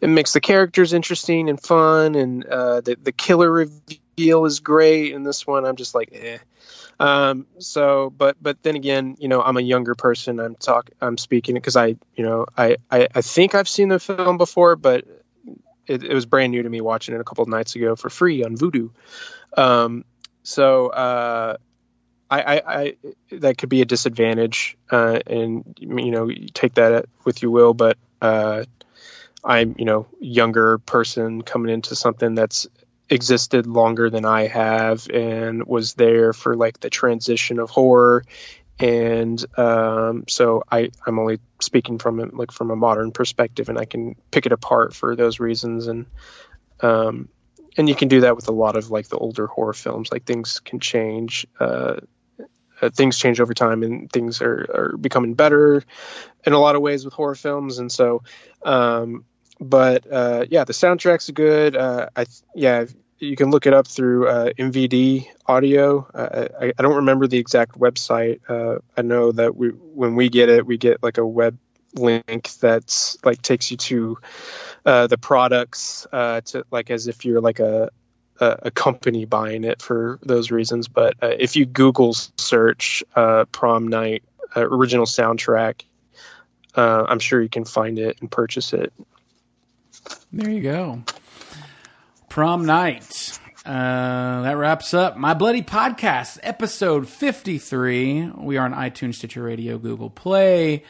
it 0.00 0.08
makes 0.08 0.32
the 0.32 0.40
characters 0.40 0.92
interesting 0.92 1.48
and 1.48 1.60
fun, 1.60 2.14
and 2.14 2.44
uh, 2.44 2.80
the 2.80 2.96
the 3.00 3.12
killer 3.12 3.50
reveal 3.50 4.44
is 4.44 4.60
great. 4.60 5.14
And 5.14 5.24
this 5.24 5.46
one, 5.46 5.64
I'm 5.64 5.76
just 5.76 5.94
like, 5.94 6.10
eh. 6.12 6.38
Um, 6.98 7.46
so, 7.58 8.10
but 8.10 8.36
but 8.40 8.62
then 8.62 8.76
again, 8.76 9.16
you 9.18 9.28
know, 9.28 9.40
I'm 9.40 9.56
a 9.56 9.62
younger 9.62 9.94
person. 9.94 10.40
I'm 10.40 10.56
talk. 10.56 10.90
I'm 11.00 11.18
speaking 11.18 11.54
because 11.54 11.76
I, 11.76 11.96
you 12.14 12.24
know, 12.24 12.46
I, 12.56 12.76
I 12.90 13.08
I 13.14 13.22
think 13.22 13.54
I've 13.54 13.68
seen 13.68 13.88
the 13.88 14.00
film 14.00 14.36
before, 14.36 14.76
but 14.76 15.04
it, 15.86 16.02
it 16.02 16.14
was 16.14 16.26
brand 16.26 16.52
new 16.52 16.62
to 16.62 16.68
me 16.68 16.80
watching 16.80 17.14
it 17.14 17.20
a 17.20 17.24
couple 17.24 17.42
of 17.42 17.48
nights 17.48 17.76
ago 17.76 17.96
for 17.96 18.10
free 18.10 18.44
on 18.44 18.56
Vudu. 18.56 18.90
Um, 19.56 20.04
so. 20.42 20.88
Uh, 20.88 21.56
I, 22.30 22.42
I, 22.42 22.62
I, 22.66 22.96
that 23.32 23.58
could 23.58 23.68
be 23.68 23.82
a 23.82 23.84
disadvantage, 23.84 24.76
uh, 24.90 25.18
and 25.26 25.76
you 25.80 26.10
know, 26.10 26.30
take 26.54 26.74
that 26.74 27.06
with 27.24 27.42
you 27.42 27.50
will. 27.50 27.74
But 27.74 27.98
uh, 28.22 28.64
I'm, 29.44 29.74
you 29.78 29.84
know, 29.84 30.06
younger 30.20 30.78
person 30.78 31.42
coming 31.42 31.72
into 31.72 31.96
something 31.96 32.34
that's 32.34 32.68
existed 33.08 33.66
longer 33.66 34.10
than 34.10 34.24
I 34.24 34.46
have, 34.46 35.08
and 35.10 35.64
was 35.66 35.94
there 35.94 36.32
for 36.32 36.56
like 36.56 36.78
the 36.78 36.90
transition 36.90 37.58
of 37.58 37.70
horror, 37.70 38.24
and 38.78 39.44
um, 39.58 40.24
so 40.28 40.62
I, 40.70 40.90
I'm 41.04 41.18
only 41.18 41.40
speaking 41.60 41.98
from 41.98 42.20
it 42.20 42.32
like 42.32 42.52
from 42.52 42.70
a 42.70 42.76
modern 42.76 43.10
perspective, 43.10 43.68
and 43.68 43.78
I 43.78 43.86
can 43.86 44.14
pick 44.30 44.46
it 44.46 44.52
apart 44.52 44.94
for 44.94 45.16
those 45.16 45.40
reasons, 45.40 45.88
and 45.88 46.06
um, 46.80 47.28
and 47.76 47.88
you 47.88 47.94
can 47.94 48.08
do 48.08 48.22
that 48.22 48.36
with 48.36 48.48
a 48.48 48.52
lot 48.52 48.76
of 48.76 48.90
like 48.90 49.08
the 49.08 49.18
older 49.18 49.46
horror 49.46 49.72
films. 49.72 50.10
Like 50.12 50.24
things 50.24 50.60
can 50.60 50.80
change. 50.80 51.46
Uh, 51.58 51.96
uh, 52.80 52.90
things 52.90 53.18
change 53.18 53.40
over 53.40 53.54
time 53.54 53.82
and 53.82 54.10
things 54.10 54.42
are, 54.42 54.92
are 54.92 54.96
becoming 54.96 55.34
better 55.34 55.82
in 56.44 56.52
a 56.52 56.58
lot 56.58 56.76
of 56.76 56.82
ways 56.82 57.04
with 57.04 57.14
horror 57.14 57.34
films. 57.34 57.78
And 57.78 57.90
so 57.90 58.22
um, 58.62 59.24
but 59.60 60.10
uh, 60.10 60.46
yeah 60.48 60.64
the 60.64 60.72
soundtrack's 60.72 61.30
good. 61.30 61.76
Uh, 61.76 62.08
i 62.16 62.26
yeah 62.54 62.86
you 63.18 63.36
can 63.36 63.50
look 63.50 63.66
it 63.66 63.74
up 63.74 63.86
through 63.86 64.28
uh, 64.28 64.52
mvd 64.58 65.26
audio. 65.46 66.08
Uh, 66.14 66.48
I, 66.58 66.72
I, 66.78 66.82
don't 66.82 66.96
remember 66.96 67.26
the 67.26 67.36
exact 67.36 67.78
website. 67.78 68.40
Uh, 68.48 68.78
i 68.96 69.02
know 69.02 69.32
that 69.32 69.54
we 69.54 69.68
when 69.68 70.16
we 70.16 70.30
get 70.30 70.48
it 70.48 70.66
we 70.66 70.78
get 70.78 71.02
like 71.02 71.18
a 71.18 71.26
web 71.26 71.58
link 71.94 72.50
that's 72.60 73.18
like 73.24 73.42
takes 73.42 73.70
you 73.70 73.76
to 73.76 74.18
the 74.84 75.18
products 75.20 76.06
to 76.10 76.64
like 76.70 76.90
as 76.90 77.08
if 77.08 77.24
you're 77.24 77.40
like 77.40 77.58
a 77.60 77.90
a, 78.40 78.58
a 78.64 78.70
company 78.70 79.24
buying 79.24 79.64
it 79.64 79.82
for 79.82 80.18
those 80.22 80.50
reasons. 80.50 80.88
But 80.88 81.14
uh, 81.22 81.34
if 81.38 81.56
you 81.56 81.66
Google 81.66 82.14
search 82.36 83.04
uh, 83.14 83.44
Prom 83.52 83.88
Night 83.88 84.24
uh, 84.56 84.62
original 84.62 85.06
soundtrack, 85.06 85.82
uh, 86.74 87.04
I'm 87.08 87.18
sure 87.18 87.40
you 87.40 87.48
can 87.48 87.64
find 87.64 87.98
it 87.98 88.18
and 88.20 88.30
purchase 88.30 88.72
it. 88.72 88.92
There 90.32 90.50
you 90.50 90.62
go. 90.62 91.02
Prom 92.28 92.64
Night. 92.64 93.38
Uh, 93.66 94.42
that 94.42 94.56
wraps 94.56 94.94
up 94.94 95.18
my 95.18 95.34
bloody 95.34 95.60
podcast 95.60 96.38
episode 96.42 97.06
53 97.06 98.30
we 98.38 98.56
are 98.56 98.64
on 98.64 98.72
itunes 98.72 99.16
stitcher 99.16 99.42
radio 99.42 99.76
google 99.76 100.08
play 100.08 100.82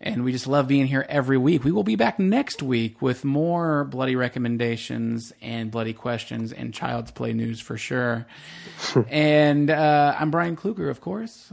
and 0.00 0.24
we 0.24 0.32
just 0.32 0.46
love 0.46 0.68
being 0.68 0.86
here 0.86 1.04
every 1.08 1.38
week. 1.38 1.64
We 1.64 1.72
will 1.72 1.82
be 1.82 1.96
back 1.96 2.18
next 2.18 2.62
week 2.62 3.02
with 3.02 3.24
more 3.24 3.84
bloody 3.84 4.14
recommendations 4.14 5.32
and 5.42 5.70
bloody 5.70 5.92
questions 5.92 6.52
and 6.52 6.72
child's 6.72 7.10
play 7.10 7.32
news 7.32 7.60
for 7.60 7.76
sure. 7.76 8.26
and 9.08 9.70
uh, 9.70 10.16
I'm 10.18 10.30
Brian 10.30 10.56
Kluger, 10.56 10.88
of 10.88 11.00
course. 11.00 11.52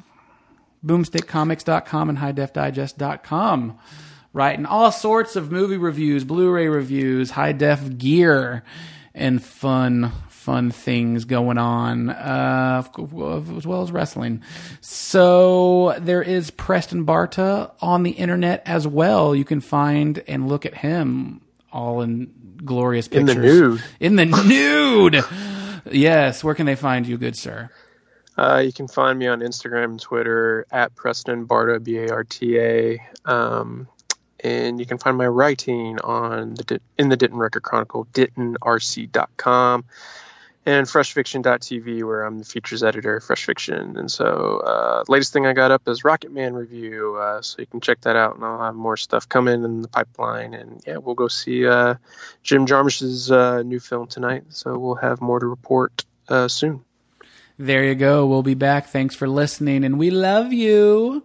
Boomstickcomics.com 0.86 2.10
and 2.10 2.18
highdefdigest.com. 2.20 3.80
Writing 4.34 4.66
all 4.66 4.92
sorts 4.92 5.36
of 5.36 5.52
movie 5.52 5.78
reviews, 5.78 6.24
Blu 6.24 6.52
ray 6.52 6.68
reviews, 6.68 7.32
high 7.32 7.54
def 7.54 7.98
gear, 7.98 8.64
and 9.14 9.42
fun 9.42 10.12
fun 10.46 10.70
things 10.70 11.26
going 11.26 11.58
on, 11.58 12.12
uh, 12.12 12.84
as 12.86 13.66
well 13.66 13.82
as 13.82 13.92
wrestling. 13.92 14.44
So 14.80 15.98
there 16.00 16.22
is 16.22 16.52
Preston 16.52 17.04
Barta 17.04 17.72
on 17.82 18.04
the 18.04 18.12
internet 18.12 18.62
as 18.68 18.88
well. 18.88 19.36
You 19.36 19.44
can 19.44 19.60
find 19.60 20.24
and 20.28 20.48
look 20.48 20.68
at 20.68 20.76
him 20.76 21.42
all 21.72 22.02
in 22.02 22.32
glorious 22.64 23.08
pictures. 23.08 23.36
In 23.36 23.42
the 23.42 23.48
nude. 23.48 23.84
In 24.00 24.16
the 24.16 24.26
nude. 24.26 25.24
yes. 25.92 26.44
Where 26.44 26.54
can 26.54 26.68
they 26.68 26.76
find 26.76 27.08
you, 27.08 27.18
good 27.18 27.36
sir? 27.36 27.72
Uh, 28.38 28.62
you 28.64 28.72
can 28.72 28.88
find 28.88 29.18
me 29.18 29.26
on 29.26 29.40
Instagram 29.40 29.86
and 29.86 30.00
Twitter 30.00 30.68
at 30.70 30.94
Preston 30.94 31.48
Barta, 31.48 31.84
B 31.84 31.98
A 31.98 32.10
R 32.12 32.24
T 32.24 32.60
A. 32.60 33.02
Um, 33.26 33.88
and 34.42 34.80
you 34.80 34.86
can 34.86 35.00
find 35.00 35.18
my 35.18 35.26
writing 35.26 35.98
on 36.02 36.54
the 36.54 36.80
in 37.00 37.10
the 37.10 37.18
Denton 37.18 37.40
Record 37.40 37.64
Chronicle, 37.64 38.06
DentonRC.com 38.14 39.86
and 40.66 40.88
freshfiction.tv 40.88 42.04
where 42.04 42.24
i'm 42.24 42.40
the 42.40 42.46
features 42.46 42.84
editor 42.84 43.20
fresh 43.20 43.46
fiction 43.46 43.98
and 43.98 44.12
so 44.12 44.62
uh, 44.66 45.04
latest 45.08 45.32
thing 45.34 45.46
i 45.46 45.54
got 45.54 45.72
up 45.72 45.88
is 45.88 46.04
rocket 46.04 46.32
man 46.32 46.54
review 46.54 47.16
uh, 47.16 47.42
so 47.42 47.58
you 47.60 47.68
can 47.68 47.82
check 47.82 48.02
that 48.02 48.16
out 48.16 48.36
and 48.36 48.44
i'll 48.44 48.62
have 48.62 48.76
more 48.76 48.98
stuff 48.98 49.30
coming 49.30 49.64
in 49.64 49.82
the 49.82 49.88
pipeline. 49.88 50.54
And 50.54 50.82
yeah 50.86 50.98
we'll 50.98 51.16
go 51.16 51.28
see 51.28 51.66
uh, 51.68 51.96
jim 52.44 52.66
jarmusch's 52.66 53.32
uh, 53.32 53.62
new 53.64 53.80
film 53.80 54.08
tonight 54.08 54.46
so 54.50 54.78
we'll 54.78 54.96
have 54.96 55.22
more 55.22 55.40
to 55.40 55.46
report 55.46 56.06
uh, 56.28 56.48
soon. 56.48 56.84
There 57.58 57.86
you 57.86 57.96
go. 57.96 58.26
We'll 58.26 58.44
be 58.44 58.56
back. 58.56 58.88
Thanks 58.88 59.16
for 59.16 59.30
listening 59.30 59.84
and 59.84 60.00
we 60.00 60.10
love 60.10 60.52
you 60.52 61.24